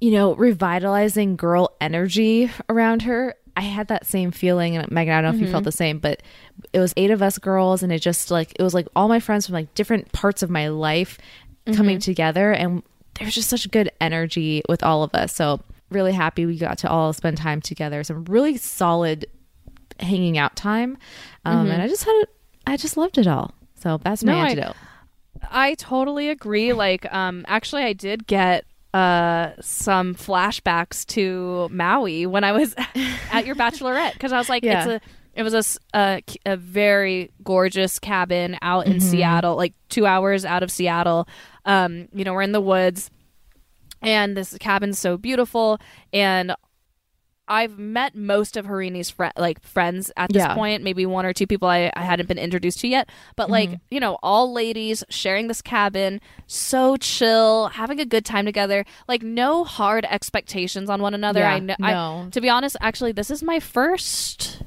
you 0.00 0.10
know, 0.10 0.34
revitalizing 0.34 1.36
girl 1.36 1.76
energy 1.80 2.50
around 2.68 3.02
her. 3.02 3.36
I 3.56 3.60
had 3.62 3.88
that 3.88 4.06
same 4.06 4.30
feeling, 4.30 4.76
and 4.76 4.90
Megan, 4.90 5.12
I 5.14 5.20
don't 5.20 5.32
know 5.32 5.36
if 5.38 5.44
you 5.46 5.50
felt 5.52 5.64
the 5.64 5.72
same, 5.72 5.98
but 5.98 6.22
it 6.72 6.78
was 6.78 6.94
eight 6.96 7.10
of 7.10 7.20
us 7.22 7.38
girls, 7.38 7.82
and 7.82 7.92
it 7.92 7.98
just 8.00 8.30
like 8.30 8.52
it 8.58 8.62
was 8.62 8.72
like 8.74 8.88
all 8.96 9.08
my 9.08 9.20
friends 9.20 9.46
from 9.46 9.54
like 9.54 9.74
different 9.74 10.10
parts 10.12 10.42
of 10.42 10.48
my 10.50 10.68
life 10.68 11.18
coming 11.74 11.98
together, 11.98 12.52
and 12.52 12.82
there's 13.18 13.34
just 13.34 13.50
such 13.50 13.70
good 13.70 13.90
energy 14.00 14.62
with 14.68 14.82
all 14.82 15.02
of 15.02 15.14
us. 15.14 15.34
So 15.34 15.60
really 15.90 16.12
happy 16.12 16.46
we 16.46 16.56
got 16.56 16.78
to 16.78 16.88
all 16.90 17.12
spend 17.12 17.36
time 17.36 17.60
together. 17.60 18.02
Some 18.02 18.24
really 18.24 18.56
solid 18.56 19.26
hanging 20.00 20.38
out 20.38 20.56
time, 20.56 20.96
um, 21.44 21.70
and 21.70 21.82
I 21.82 21.88
just 21.88 22.04
had 22.04 22.14
it. 22.22 22.30
I 22.66 22.76
just 22.78 22.96
loved 22.96 23.18
it 23.18 23.26
all. 23.26 23.52
So 23.74 23.98
that's 24.02 24.24
my 24.24 24.32
No, 24.32 24.38
I- 24.38 24.48
antidote. 24.48 24.76
I 25.50 25.74
totally 25.74 26.28
agree. 26.28 26.72
Like, 26.72 27.12
um, 27.12 27.44
actually, 27.48 27.82
I 27.82 27.92
did 27.92 28.26
get 28.28 28.64
uh 28.94 29.52
some 29.60 30.14
flashbacks 30.14 31.06
to 31.06 31.68
Maui 31.70 32.26
when 32.26 32.44
I 32.44 32.52
was 32.52 32.74
at 33.32 33.46
your 33.46 33.54
bachelorette 33.56 34.12
because 34.12 34.32
I 34.32 34.38
was 34.38 34.48
like, 34.48 34.62
Yeah. 34.64 34.78
it's 34.84 35.04
a. 35.04 35.08
It 35.34 35.44
was 35.44 35.54
a, 35.54 35.98
a, 35.98 36.22
a, 36.44 36.58
very 36.58 37.30
gorgeous 37.42 37.98
cabin 37.98 38.58
out 38.60 38.84
Mm-hmm. 38.84 38.92
in 38.96 39.00
Seattle, 39.00 39.56
like 39.56 39.72
two 39.88 40.04
hours 40.04 40.44
out 40.44 40.62
of 40.62 40.70
Seattle. 40.70 41.26
Um, 41.64 42.08
you 42.12 42.22
know, 42.22 42.34
we're 42.34 42.42
in 42.42 42.52
the 42.52 42.60
woods, 42.60 43.10
and 44.02 44.36
this 44.36 44.54
cabin's 44.58 44.98
so 44.98 45.16
beautiful. 45.16 45.78
And 46.12 46.54
I've 47.48 47.78
met 47.78 48.14
most 48.14 48.56
of 48.56 48.66
Harini's 48.66 49.10
fri 49.10 49.30
like 49.36 49.62
friends 49.62 50.10
at 50.16 50.32
this 50.32 50.40
Yeah. 50.42 50.54
point. 50.54 50.82
Maybe 50.82 51.04
one 51.06 51.26
or 51.26 51.32
two 51.32 51.46
people 51.46 51.68
I, 51.68 51.90
I 51.94 52.02
hadn't 52.02 52.26
been 52.26 52.38
introduced 52.38 52.80
to 52.80 52.88
yet. 52.88 53.08
But 53.36 53.50
like 53.50 53.68
Mm-hmm. 53.70 53.76
you 53.90 54.00
know, 54.00 54.18
all 54.22 54.52
ladies 54.52 55.02
sharing 55.10 55.48
this 55.48 55.60
cabin, 55.60 56.20
so 56.46 56.96
chill, 56.96 57.68
having 57.68 57.98
a 58.00 58.04
good 58.06 58.24
time 58.24 58.44
together. 58.44 58.84
Like 59.08 59.22
no 59.22 59.64
hard 59.64 60.04
expectations 60.08 60.88
on 60.88 61.02
one 61.02 61.14
another. 61.14 61.40
Yeah, 61.40 61.54
I 61.54 61.58
know. 61.58 61.74
I, 61.80 62.28
to 62.30 62.40
be 62.40 62.48
honest, 62.48 62.76
actually, 62.80 63.12
this 63.12 63.30
is 63.30 63.42
my 63.42 63.58
first 63.60 64.62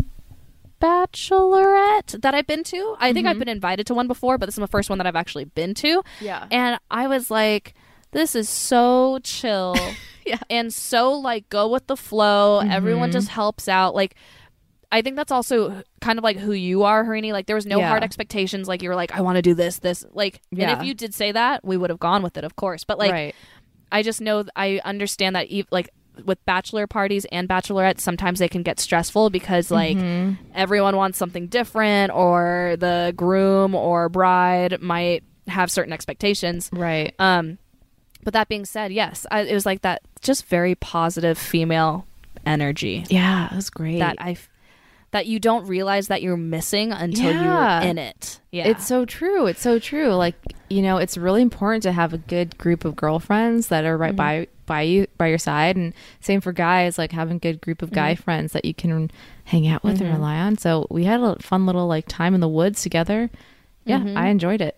bachelorette 0.82 2.22
that 2.22 2.36
I've 2.36 2.48
been 2.48 2.64
to. 2.66 2.96
I 3.00 3.14
think 3.14 3.28
I've 3.28 3.40
been 3.40 3.48
invited 3.50 3.88
to 3.88 3.94
one 3.94 4.08
before, 4.08 4.38
but 4.38 4.46
this 4.46 4.56
is 4.56 4.60
my 4.60 4.68
first 4.68 4.90
one 4.90 4.98
that 5.00 5.08
I've 5.08 5.16
actually 5.16 5.46
been 5.46 5.74
to. 5.76 6.04
Yeah. 6.22 6.46
And 6.52 6.78
I 6.92 7.08
was 7.08 7.32
like, 7.32 7.74
this 8.16 8.36
is 8.36 8.50
so 8.50 9.20
chill. 9.24 9.76
Yeah. 10.28 10.40
And 10.50 10.74
so 10.74 11.12
like 11.14 11.50
go 11.50 11.68
with 11.68 11.86
the 11.86 11.96
flow. 11.96 12.58
Everyone 12.60 13.12
just 13.12 13.28
helps 13.30 13.68
out. 13.68 13.94
Like 13.94 14.16
I 14.92 15.04
think 15.04 15.18
that's 15.18 15.32
also 15.32 15.84
kind 16.02 16.18
of 16.18 16.24
like 16.24 16.38
who 16.38 16.52
you 16.52 16.82
are, 16.82 17.06
Harini. 17.06 17.32
Like 17.32 17.46
there 17.46 17.56
was 17.56 17.68
no 17.68 17.78
Yeah. 17.78 17.90
hard 17.90 18.02
expectations. 18.04 18.68
Like 18.68 18.82
you 18.82 18.90
were 18.90 18.96
like, 18.96 19.12
I 19.16 19.22
want 19.22 19.36
to 19.36 19.44
do 19.44 19.54
this, 19.54 19.78
this. 19.78 20.04
Like, 20.14 20.42
Yeah. 20.50 20.72
and 20.72 20.82
if 20.82 20.88
you 20.88 20.96
did 20.96 21.14
say 21.14 21.32
that, 21.32 21.64
we 21.64 21.78
would 21.78 21.92
have 21.92 22.00
gone 22.00 22.24
with 22.24 22.38
it, 22.38 22.44
of 22.44 22.56
course. 22.56 22.84
But 22.84 22.98
like, 22.98 23.12
right. 23.12 23.36
I 23.92 24.02
just 24.02 24.20
know 24.20 24.44
I 24.56 24.82
understand 24.84 25.36
that 25.36 25.46
ev- 25.52 25.68
like 25.70 25.92
with 26.26 26.44
bachelor 26.46 26.88
parties 26.88 27.26
and 27.32 27.48
bachelorettes, 27.48 28.00
sometimes 28.00 28.40
they 28.40 28.48
can 28.50 28.64
get 28.64 28.80
stressful 28.80 29.30
because 29.30 29.70
like 29.70 29.96
Mm-hmm. 29.98 30.42
everyone 30.56 30.96
wants 30.96 31.20
something 31.20 31.46
different, 31.46 32.12
or 32.12 32.78
the 32.80 33.14
groom 33.16 33.76
or 33.76 34.10
bride 34.10 34.82
might 34.82 35.24
have 35.48 35.70
certain 35.70 35.94
expectations. 35.94 36.72
Right. 36.74 37.14
Um, 37.20 37.60
but 38.26 38.34
that 38.34 38.50
being 38.50 38.66
said, 38.66 38.92
yes, 38.92 39.26
I, 39.32 39.42
it 39.44 39.54
was 39.54 39.66
like 39.66 39.84
that, 39.84 40.02
just 40.22 40.46
very 40.48 40.76
positive 40.76 41.38
female 41.38 42.06
energy 42.46 43.06
Yeah, 43.10 43.48
it 43.52 43.56
was 43.56 43.70
great. 43.70 44.00
that 44.00 44.18
I 44.20 44.36
that 45.12 45.28
you 45.28 45.40
don't 45.40 45.66
realize 45.68 46.08
that 46.10 46.22
you're 46.22 46.36
missing 46.36 46.92
until 46.92 47.32
Yeah. 47.32 47.80
you're 47.82 47.90
in 47.90 47.98
it. 47.98 48.42
Yeah, 48.52 48.68
It's 48.68 48.86
so 48.86 49.06
true. 49.06 49.46
It's 49.48 49.62
so 49.62 49.80
true. 49.80 50.10
Like, 50.10 50.36
you 50.70 50.82
know, 50.82 50.98
it's 50.98 51.18
really 51.18 51.42
important 51.42 51.84
to 51.84 51.94
have 51.94 52.12
a 52.14 52.18
good 52.18 52.58
group 52.58 52.84
of 52.84 52.98
girlfriends 52.98 53.68
that 53.70 53.86
are 53.86 53.96
right 53.98 54.10
Mm-hmm. 54.12 54.18
by 54.18 54.48
by 54.66 54.82
you 54.82 55.06
by 55.18 55.28
your 55.28 55.38
side 55.38 55.76
and 55.78 55.94
same 56.22 56.42
for 56.42 56.52
guys 56.52 56.98
like 56.98 57.12
having 57.14 57.38
a 57.38 57.40
good 57.40 57.62
group 57.62 57.82
of 57.82 57.92
guy 57.92 58.14
Mm-hmm. 58.14 58.24
friends 58.24 58.52
that 58.54 58.66
you 58.66 58.74
can 58.74 59.10
hang 59.46 59.68
out 59.68 59.84
with 59.84 60.02
and 60.02 60.12
rely 60.12 60.36
on. 60.38 60.58
So, 60.58 60.86
we 60.90 61.06
had 61.06 61.22
a 61.22 61.38
fun 61.40 61.66
little 61.66 61.88
like 61.88 62.08
time 62.08 62.34
in 62.36 62.42
the 62.42 62.50
woods 62.50 62.82
together. 62.82 63.30
Yeah, 63.86 64.00
Mm-hmm. 64.00 64.18
I 64.18 64.28
enjoyed 64.28 64.60
it. 64.62 64.78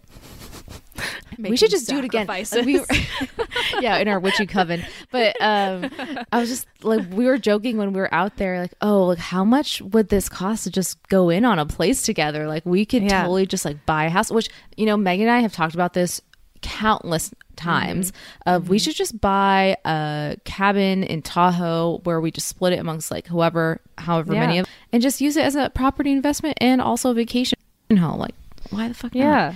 We 1.38 1.56
should 1.58 1.70
just 1.72 1.88
do 1.88 1.98
it 1.98 2.06
again. 2.06 2.28
Like, 2.28 2.50
we 2.66 2.80
were- 2.80 2.86
yeah, 3.80 3.98
in 3.98 4.08
our 4.08 4.20
witchy 4.20 4.46
coven. 4.46 4.84
But 5.12 5.36
um, 5.42 5.90
I 6.32 6.40
was 6.40 6.50
just 6.50 6.68
like, 6.84 7.06
we 7.12 7.26
were 7.26 7.38
joking 7.38 7.78
when 7.78 7.94
we 7.94 8.00
were 8.00 8.14
out 8.14 8.38
there, 8.38 8.60
like, 8.62 8.74
oh, 8.82 9.06
like 9.06 9.18
how 9.20 9.44
much 9.44 9.82
would 9.82 10.10
this 10.10 10.30
cost 10.30 10.64
to 10.66 10.72
just 10.72 11.02
go 11.10 11.30
in 11.30 11.46
on 11.46 11.60
a 11.60 11.66
place 11.66 12.02
together? 12.04 12.48
Like, 12.48 12.66
we 12.66 12.86
could 12.86 13.04
Yeah. 13.04 13.22
totally 13.22 13.46
just 13.46 13.66
like 13.66 13.86
buy 13.86 14.06
a 14.06 14.10
house. 14.10 14.32
Which 14.32 14.50
you 14.76 14.86
know, 14.86 14.98
Megan 14.98 15.28
and 15.28 15.36
I 15.36 15.40
have 15.42 15.54
talked 15.54 15.74
about 15.76 15.94
this 15.94 16.22
countless 16.62 17.34
times. 17.56 18.12
Of 18.46 18.70
we 18.70 18.80
should 18.80 18.96
just 18.96 19.20
buy 19.22 19.78
a 19.86 20.38
cabin 20.44 21.04
in 21.04 21.22
Tahoe 21.22 22.00
where 22.04 22.20
we 22.22 22.32
just 22.32 22.48
split 22.48 22.74
it 22.74 22.80
amongst 22.80 23.12
like 23.12 23.28
whoever, 23.28 23.80
however 23.98 24.34
many 24.34 24.56
Yeah. 24.56 24.62
of, 24.62 24.68
and 24.92 25.02
just 25.02 25.22
use 25.22 25.38
it 25.38 25.46
as 25.46 25.56
a 25.56 25.70
property 25.70 26.12
investment 26.12 26.58
and 26.62 26.82
also 26.82 27.12
a 27.12 27.14
vacation 27.14 27.58
home. 27.96 28.20
Like, 28.20 28.36
why 28.70 28.88
the 28.88 28.94
fuck? 28.94 29.14
not? 29.16 29.56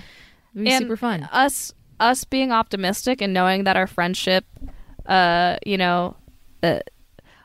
It'd 0.54 0.66
be 0.66 0.72
And 0.72 0.84
super 0.84 0.98
fun. 0.98 1.24
Us 1.32 1.74
us 2.00 2.24
being 2.24 2.52
optimistic 2.52 3.22
and 3.22 3.34
knowing 3.34 3.64
that 3.66 3.76
our 3.78 3.88
friendship, 3.88 4.46
uh, 5.06 5.58
you 5.66 5.78
know, 5.78 6.16
uh, 6.64 6.80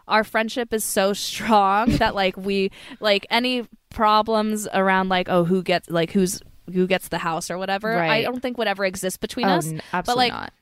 our 0.09 0.25
friendship 0.25 0.73
is 0.73 0.83
so 0.85 1.13
strong 1.13 1.91
that 1.97 2.15
like 2.15 2.37
we 2.37 2.71
like 3.01 3.27
any 3.31 3.67
problems 3.91 4.67
around 4.73 5.09
like 5.09 5.29
oh 5.29 5.45
who 5.45 5.63
gets 5.63 5.89
like 5.91 6.11
who's 6.13 6.41
who 6.73 6.87
gets 6.87 7.09
the 7.09 7.19
house 7.19 7.51
or 7.51 7.59
whatever. 7.59 7.97
I 7.99 8.23
don't 8.23 8.41
think 8.41 8.59
would 8.59 8.69
ever 8.69 8.85
exist 8.85 9.21
between 9.21 9.47
Oh, 9.47 9.51
us. 9.59 9.69
n- 9.69 9.83
but 9.93 10.17
like 10.17 10.33
not. 10.33 10.53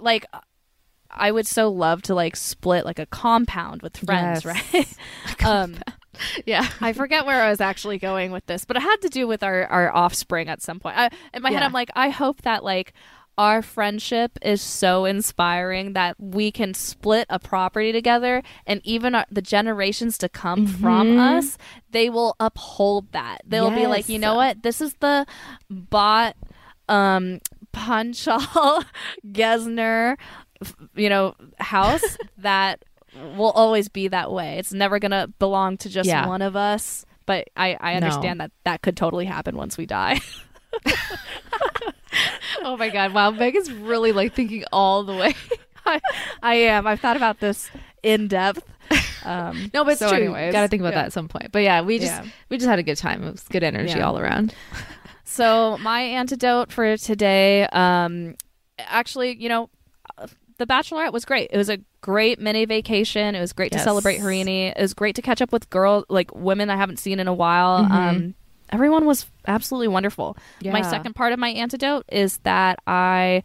like 0.00 0.26
I 1.10 1.30
would 1.30 1.46
so 1.46 1.70
love 1.70 2.02
to 2.02 2.14
like 2.14 2.34
split 2.36 2.84
like 2.84 2.98
a 2.98 3.06
compound 3.06 3.82
with 3.82 3.96
friends, 3.96 4.44
Yes. 4.44 4.74
right? 4.74 5.44
um, 5.46 5.76
Yeah. 6.46 6.68
I 6.80 6.92
forget 6.92 7.26
where 7.26 7.42
I 7.42 7.50
was 7.50 7.60
actually 7.60 7.98
going 7.98 8.32
with 8.32 8.46
this, 8.46 8.64
but 8.64 8.76
it 8.76 8.82
had 8.82 8.96
to 9.02 9.08
do 9.08 9.26
with 9.26 9.42
our 9.42 9.66
our 9.66 9.94
offspring 9.94 10.48
at 10.48 10.62
some 10.62 10.80
point. 10.80 10.96
I, 10.96 11.10
in 11.32 11.42
my 11.42 11.50
head, 11.50 11.62
I'm 11.62 11.72
like, 11.72 11.90
I 11.94 12.10
hope 12.10 12.42
that 12.42 12.64
like 12.64 12.92
our 13.36 13.62
friendship 13.62 14.38
is 14.42 14.62
so 14.62 15.04
inspiring 15.04 15.94
that 15.94 16.14
we 16.20 16.52
can 16.52 16.72
split 16.72 17.26
a 17.28 17.38
property 17.38 17.90
together, 17.92 18.42
and 18.66 18.80
even 18.84 19.14
our, 19.14 19.26
the 19.30 19.42
generations 19.42 20.18
to 20.18 20.28
come 20.28 20.66
from 20.66 21.18
us, 21.18 21.58
they 21.90 22.08
will 22.10 22.36
uphold 22.38 23.10
that. 23.12 23.42
They'll 23.44 23.70
be 23.70 23.86
like, 23.86 24.08
you 24.08 24.18
know 24.18 24.34
what, 24.34 24.62
this 24.62 24.80
is 24.80 24.94
the 24.94 25.26
bot. 25.68 26.36
Um, 26.88 27.40
Panchal 27.72 28.84
Gesner, 29.26 30.16
you 30.94 31.08
know, 31.08 31.34
house 31.58 32.16
that 32.38 32.84
will 33.36 33.50
always 33.52 33.88
be 33.88 34.08
that 34.08 34.30
way. 34.32 34.58
It's 34.58 34.72
never 34.72 34.98
gonna 34.98 35.28
belong 35.38 35.76
to 35.78 35.88
just 35.88 36.08
Yeah. 36.08 36.26
one 36.26 36.42
of 36.42 36.56
us. 36.56 37.04
But 37.26 37.48
I, 37.56 37.76
I 37.80 37.92
No. 37.98 38.06
understand 38.06 38.40
that 38.40 38.50
that 38.64 38.82
could 38.82 38.96
totally 38.96 39.24
happen 39.24 39.56
once 39.56 39.78
we 39.78 39.86
die. 39.86 40.20
Oh 42.62 42.76
my 42.76 42.88
god! 42.88 43.12
Wow, 43.12 43.30
Megan's 43.32 43.70
really 43.72 44.12
like 44.12 44.32
thinking 44.34 44.64
all 44.72 45.02
the 45.02 45.12
way. 45.14 45.34
I, 45.86 46.00
I 46.42 46.54
am. 46.54 46.86
I've 46.86 47.00
thought 47.00 47.16
about 47.16 47.40
this 47.40 47.70
in 48.02 48.28
depth. 48.28 48.62
Um, 49.24 49.70
No, 49.74 49.84
but 49.84 49.92
it's 49.92 49.98
so 49.98 50.08
true. 50.08 50.18
anyways, 50.18 50.52
Got 50.52 50.62
to 50.62 50.68
think 50.68 50.80
about 50.80 50.92
yeah. 50.94 51.00
that 51.00 51.06
at 51.06 51.12
some 51.12 51.28
point. 51.28 51.50
But 51.52 51.58
yeah, 51.60 51.82
we 51.82 51.98
just 51.98 52.12
Yeah. 52.12 52.26
we 52.48 52.56
just 52.56 52.68
had 52.68 52.78
a 52.78 52.82
good 52.82 52.96
time. 52.96 53.22
It 53.24 53.32
was 53.32 53.42
good 53.48 53.62
energy 53.64 53.94
Yeah. 53.98 54.06
all 54.06 54.18
around. 54.18 54.54
So 55.24 55.76
my 55.78 56.00
antidote 56.00 56.70
for 56.72 56.96
today, 56.96 57.66
um, 57.72 58.36
actually, 58.78 59.36
you 59.36 59.48
know, 59.48 59.68
the 60.58 60.66
Bachelorette 60.66 61.12
was 61.12 61.24
great. 61.24 61.50
It 61.52 61.56
was 61.56 61.68
a 61.68 61.78
great 62.00 62.38
mini 62.38 62.64
vacation. 62.64 63.34
It 63.34 63.40
was 63.40 63.52
great 63.52 63.72
to 63.72 63.78
celebrate 63.78 64.18
Harini. 64.20 64.70
It 64.76 64.80
was 64.80 64.94
great 64.94 65.16
to 65.16 65.22
catch 65.22 65.42
up 65.42 65.52
with 65.52 65.68
girls, 65.70 66.04
like 66.08 66.34
women 66.34 66.70
I 66.70 66.76
haven't 66.76 66.98
seen 66.98 67.18
in 67.18 67.28
a 67.28 67.34
while. 67.34 67.84
Mm-hmm. 67.84 67.92
Um, 67.92 68.34
everyone 68.70 69.06
was 69.06 69.26
absolutely 69.46 69.88
wonderful. 69.88 70.36
My 70.64 70.82
second 70.82 71.14
part 71.14 71.32
of 71.32 71.38
my 71.38 71.50
antidote 71.50 72.04
is 72.10 72.38
that 72.38 72.78
I 72.86 73.42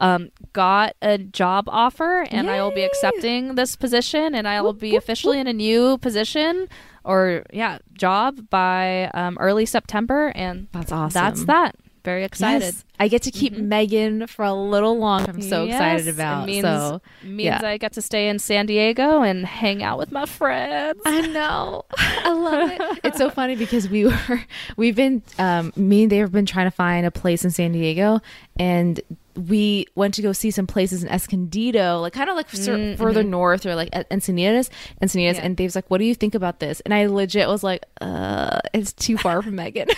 um, 0.00 0.30
got 0.52 0.96
a 1.02 1.18
job 1.18 1.66
offer 1.68 2.26
and 2.30 2.50
I 2.50 2.62
will 2.62 2.72
be 2.72 2.82
accepting 2.82 3.54
this 3.54 3.76
position 3.76 4.34
and 4.34 4.48
I 4.48 4.60
will 4.60 4.72
be 4.72 4.96
officially 4.96 5.38
in 5.38 5.46
a 5.46 5.52
new 5.52 5.98
position 5.98 6.68
or 7.04 7.44
yeah 7.52 7.78
job 7.94 8.48
by 8.50 9.10
um, 9.14 9.36
early 9.40 9.66
September 9.66 10.32
and 10.34 10.68
That's 10.72 10.92
awesome. 10.92 11.20
that's 11.20 11.44
that. 11.44 11.76
Very 12.04 12.24
excited. 12.24 12.64
Yes. 12.64 12.84
I 12.98 13.08
get 13.08 13.22
to 13.22 13.30
keep 13.30 13.52
Megan 13.52 14.26
for 14.26 14.44
a 14.44 14.52
little 14.52 14.98
long. 14.98 15.28
I'm 15.28 15.40
so 15.40 15.64
excited 15.64 16.08
about. 16.08 16.44
It 16.44 16.46
means, 16.46 16.62
so 16.62 17.00
means 17.22 17.42
yeah. 17.42 17.60
I 17.62 17.76
get 17.76 17.92
to 17.92 18.02
stay 18.02 18.28
in 18.28 18.38
San 18.40 18.66
Diego 18.66 19.22
and 19.22 19.46
hang 19.46 19.82
out 19.84 19.98
with 19.98 20.10
my 20.10 20.26
friends. 20.26 21.00
I 21.04 21.26
know. 21.28 21.84
I 21.96 22.32
love 22.32 22.70
it. 22.70 23.00
It's 23.04 23.18
so 23.18 23.30
funny 23.30 23.54
because 23.54 23.88
we 23.88 24.06
were 24.28 24.44
we've 24.76 24.96
been 24.96 25.22
um 25.38 25.72
me 25.76 26.02
and 26.02 26.12
they 26.12 26.18
have 26.18 26.32
been 26.32 26.46
trying 26.46 26.66
to 26.66 26.72
find 26.72 27.06
a 27.06 27.10
place 27.10 27.44
in 27.44 27.50
San 27.50 27.72
Diego 27.72 28.20
and 28.58 29.00
we 29.36 29.86
went 29.94 30.14
to 30.14 30.22
go 30.22 30.32
see 30.32 30.50
some 30.50 30.66
places 30.66 31.02
in 31.02 31.08
Escondido, 31.08 32.00
like 32.00 32.12
kind 32.12 32.28
of 32.28 32.36
like 32.36 32.50
cer- 32.50 32.96
further 32.96 33.22
north 33.22 33.66
or 33.66 33.74
like 33.74 33.88
at 33.92 34.08
Encinitas, 34.10 34.68
Encinitas. 35.02 35.34
Yeah. 35.34 35.40
And 35.42 35.56
Dave's 35.56 35.74
like, 35.74 35.90
"What 35.90 35.98
do 35.98 36.04
you 36.04 36.14
think 36.14 36.34
about 36.34 36.60
this?" 36.60 36.80
And 36.80 36.92
I 36.92 37.06
legit 37.06 37.48
was 37.48 37.62
like, 37.62 37.84
"Uh, 38.00 38.60
it's 38.74 38.92
too 38.92 39.16
far 39.16 39.42
from 39.42 39.56
Megan." 39.56 39.88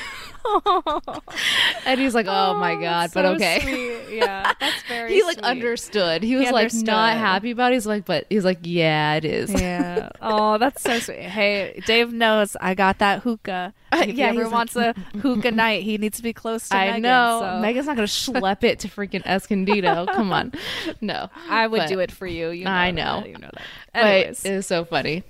and 1.86 2.00
he's 2.00 2.14
like, 2.14 2.26
"Oh 2.28 2.54
my 2.54 2.74
god." 2.80 3.10
but 3.14 3.24
so 3.24 3.34
okay. 3.34 3.60
sweet. 3.60 3.94
Yeah, 4.14 4.52
that's 4.60 4.82
very. 4.82 5.12
He 5.12 5.22
like 5.24 5.38
sweet. 5.38 5.44
understood. 5.44 6.22
He 6.22 6.36
was 6.36 6.50
like 6.50 6.66
understood. 6.66 6.86
not 6.86 7.16
happy 7.16 7.50
about 7.50 7.72
it. 7.72 7.76
He's 7.76 7.86
like, 7.86 8.04
but 8.04 8.26
he's 8.30 8.44
like, 8.44 8.60
yeah, 8.62 9.14
it 9.14 9.24
is. 9.24 9.50
Yeah. 9.50 10.10
Oh, 10.20 10.58
that's 10.58 10.82
so 10.82 10.98
sweet. 11.00 11.18
Hey, 11.18 11.82
Dave 11.86 12.12
knows 12.12 12.56
I 12.60 12.74
got 12.74 12.98
that 12.98 13.20
hookah. 13.22 13.74
If 14.08 14.14
yeah, 14.16 14.32
he 14.32 14.38
ever 14.38 14.44
he's 14.44 14.52
wants 14.52 14.76
a 14.76 14.94
hookah 15.22 15.50
night, 15.52 15.82
he 15.82 15.98
needs 15.98 16.16
to 16.18 16.22
be 16.22 16.32
close 16.32 16.68
to 16.68 16.76
I 16.76 16.86
Megan, 16.86 17.02
know. 17.02 17.40
so 17.42 17.60
Megan's 17.60 17.86
not 17.86 17.96
gonna 17.96 18.06
schlep 18.08 18.64
it 18.64 18.78
to 18.80 18.88
freaking 18.88 19.24
Escondido. 19.26 20.06
Come 20.06 20.32
on. 20.32 20.52
No. 21.00 21.28
I 21.48 21.66
would 21.66 21.78
But- 21.78 21.88
do 21.88 21.98
it 22.00 22.10
for 22.12 22.26
you. 22.26 22.50
you 22.50 22.64
know 22.64 22.70
I 22.70 22.90
that, 22.90 22.94
know. 22.94 23.24
You 23.26 23.34
know 23.38 23.50
that. 23.52 23.62
But 23.92 24.04
Anyways. 24.04 24.44
it 24.44 24.56
was 24.56 24.66
so 24.66 24.84
funny. 24.84 25.22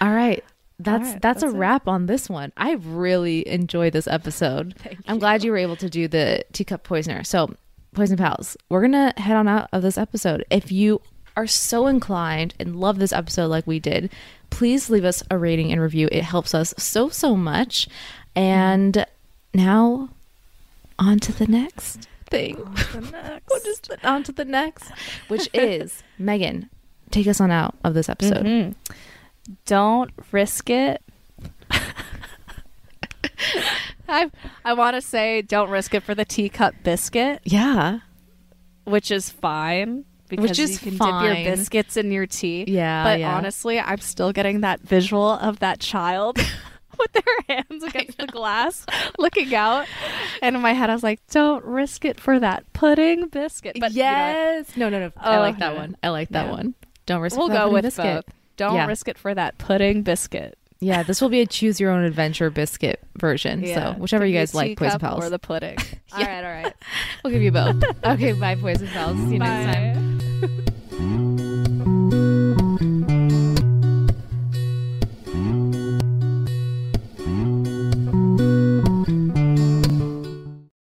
All 0.00 0.10
right. 0.12 0.44
That's 0.78 1.04
right, 1.12 1.20
that's, 1.20 1.42
that's 1.42 1.52
a 1.52 1.54
it. 1.54 1.58
wrap 1.58 1.86
on 1.88 2.06
this 2.06 2.30
one. 2.30 2.52
I 2.56 2.72
really 2.72 3.46
enjoyed 3.46 3.92
this 3.92 4.06
episode. 4.06 4.74
Thank 4.78 4.98
I'm 5.06 5.18
glad 5.18 5.44
you 5.44 5.50
were 5.50 5.58
able 5.58 5.76
to 5.76 5.90
do 5.90 6.08
the 6.08 6.42
teacup 6.52 6.84
poisoner. 6.84 7.22
So, 7.22 7.54
poison 7.92 8.16
pals, 8.16 8.56
we're 8.70 8.80
gonna 8.80 9.12
head 9.18 9.36
on 9.36 9.46
out 9.46 9.68
of 9.74 9.82
this 9.82 9.98
episode. 9.98 10.42
If 10.50 10.72
you 10.72 11.02
are 11.40 11.46
so 11.46 11.86
inclined 11.86 12.54
and 12.60 12.76
love 12.76 12.98
this 12.98 13.12
episode 13.12 13.46
like 13.46 13.66
we 13.66 13.78
did, 13.80 14.10
please 14.50 14.90
leave 14.90 15.04
us 15.04 15.22
a 15.30 15.38
rating 15.38 15.72
and 15.72 15.80
review. 15.80 16.08
It 16.12 16.22
helps 16.24 16.54
us 16.54 16.74
so 16.76 17.08
so 17.08 17.34
much. 17.36 17.88
And 18.36 19.06
now, 19.54 20.10
on 20.98 21.18
to 21.20 21.32
the 21.32 21.46
next 21.46 22.06
thing. 22.26 22.56
Is 22.76 23.80
the, 23.80 23.98
on 24.08 24.22
to 24.24 24.32
the 24.32 24.44
next, 24.44 24.90
which 25.28 25.48
is 25.54 26.02
Megan. 26.18 26.68
Take 27.10 27.26
us 27.26 27.40
on 27.40 27.50
out 27.50 27.74
of 27.82 27.94
this 27.94 28.08
episode. 28.08 28.44
Mhm. 28.46 28.74
Don't 29.66 30.10
risk 30.30 30.68
it. 30.70 31.02
I 34.08 34.30
I 34.64 34.74
want 34.74 34.94
to 34.96 35.00
say 35.00 35.42
don't 35.42 35.70
risk 35.70 35.94
it 35.94 36.02
for 36.02 36.14
the 36.14 36.24
teacup 36.24 36.74
biscuit, 36.84 37.40
Yeah, 37.44 38.00
which 38.84 39.10
is 39.10 39.30
fine 39.30 40.04
because 40.30 40.58
is 40.58 40.72
you 40.72 40.78
can 40.78 40.98
dip 40.98 41.22
your 41.22 41.34
biscuits 41.56 41.96
in 41.96 42.10
your 42.10 42.26
tea. 42.26 42.64
yeah, 42.68 43.04
but 43.04 43.20
yeah. 43.20 43.36
honestly, 43.36 43.78
I'm 43.78 43.98
still 44.00 44.32
getting 44.32 44.60
that 44.62 44.80
visual 44.80 45.28
of 45.30 45.58
that 45.60 45.80
child 45.80 46.38
with 46.98 47.12
their 47.12 47.56
hands 47.58 47.84
against 47.84 48.18
the 48.18 48.26
glass, 48.26 48.86
looking 49.18 49.54
out. 49.54 49.86
And 50.42 50.56
in 50.56 50.62
my 50.62 50.72
head, 50.72 50.90
I 50.90 50.94
was 50.94 51.02
like, 51.02 51.20
"Don't 51.30 51.64
risk 51.64 52.04
it 52.04 52.18
for 52.20 52.38
that 52.38 52.70
pudding 52.72 53.28
biscuit." 53.28 53.76
But 53.80 53.92
you 53.92 53.98
know, 54.02 54.08
yes, 54.08 54.76
no, 54.76 54.88
no, 54.88 54.98
no. 55.00 55.12
I 55.16 55.36
Oh, 55.36 55.40
like 55.40 55.58
that 55.58 55.72
yeah. 55.74 55.78
one. 55.80 55.96
I 56.02 56.08
like 56.10 56.28
that 56.30 56.46
Yeah. 56.46 56.52
one. 56.52 56.74
Don't 57.06 57.20
risk. 57.20 57.36
we'll 57.36 57.46
it 57.46 57.50
for 57.50 57.54
that 57.54 57.64
go 57.66 57.70
with 57.72 57.84
biscuit. 57.84 58.26
both. 58.26 58.34
Don't 58.56 58.74
Yeah. 58.74 58.86
risk 58.86 59.08
it 59.08 59.18
for 59.18 59.34
that 59.34 59.58
pudding 59.58 60.02
biscuit. 60.02 60.56
Yeah, 60.80 61.02
this 61.02 61.20
will 61.20 61.28
be 61.28 61.40
a 61.40 61.46
choose 61.46 61.78
your 61.78 61.90
own 61.90 62.04
adventure 62.04 62.48
biscuit 62.50 63.00
version. 63.18 63.66
So 63.66 63.94
whichever 63.98 64.24
you 64.24 64.36
guys 64.36 64.54
like, 64.54 64.78
poison 64.78 64.92
teacup 64.98 65.00
pals. 65.02 65.24
or 65.24 65.28
the 65.30 65.38
pudding. 65.38 65.76
all 66.12 66.22
right, 66.22 66.44
all 66.44 66.50
right. 66.50 66.74
we'll 67.22 67.32
give 67.32 67.42
you 67.42 67.52
both. 67.52 67.82
okay, 68.04 68.32
bye, 68.32 68.54
poison 68.54 68.88
pals. 68.88 69.16
See 69.18 69.34
you 69.34 69.38
next 69.38 69.74
time. 69.74 70.18
Bye. 70.40 70.64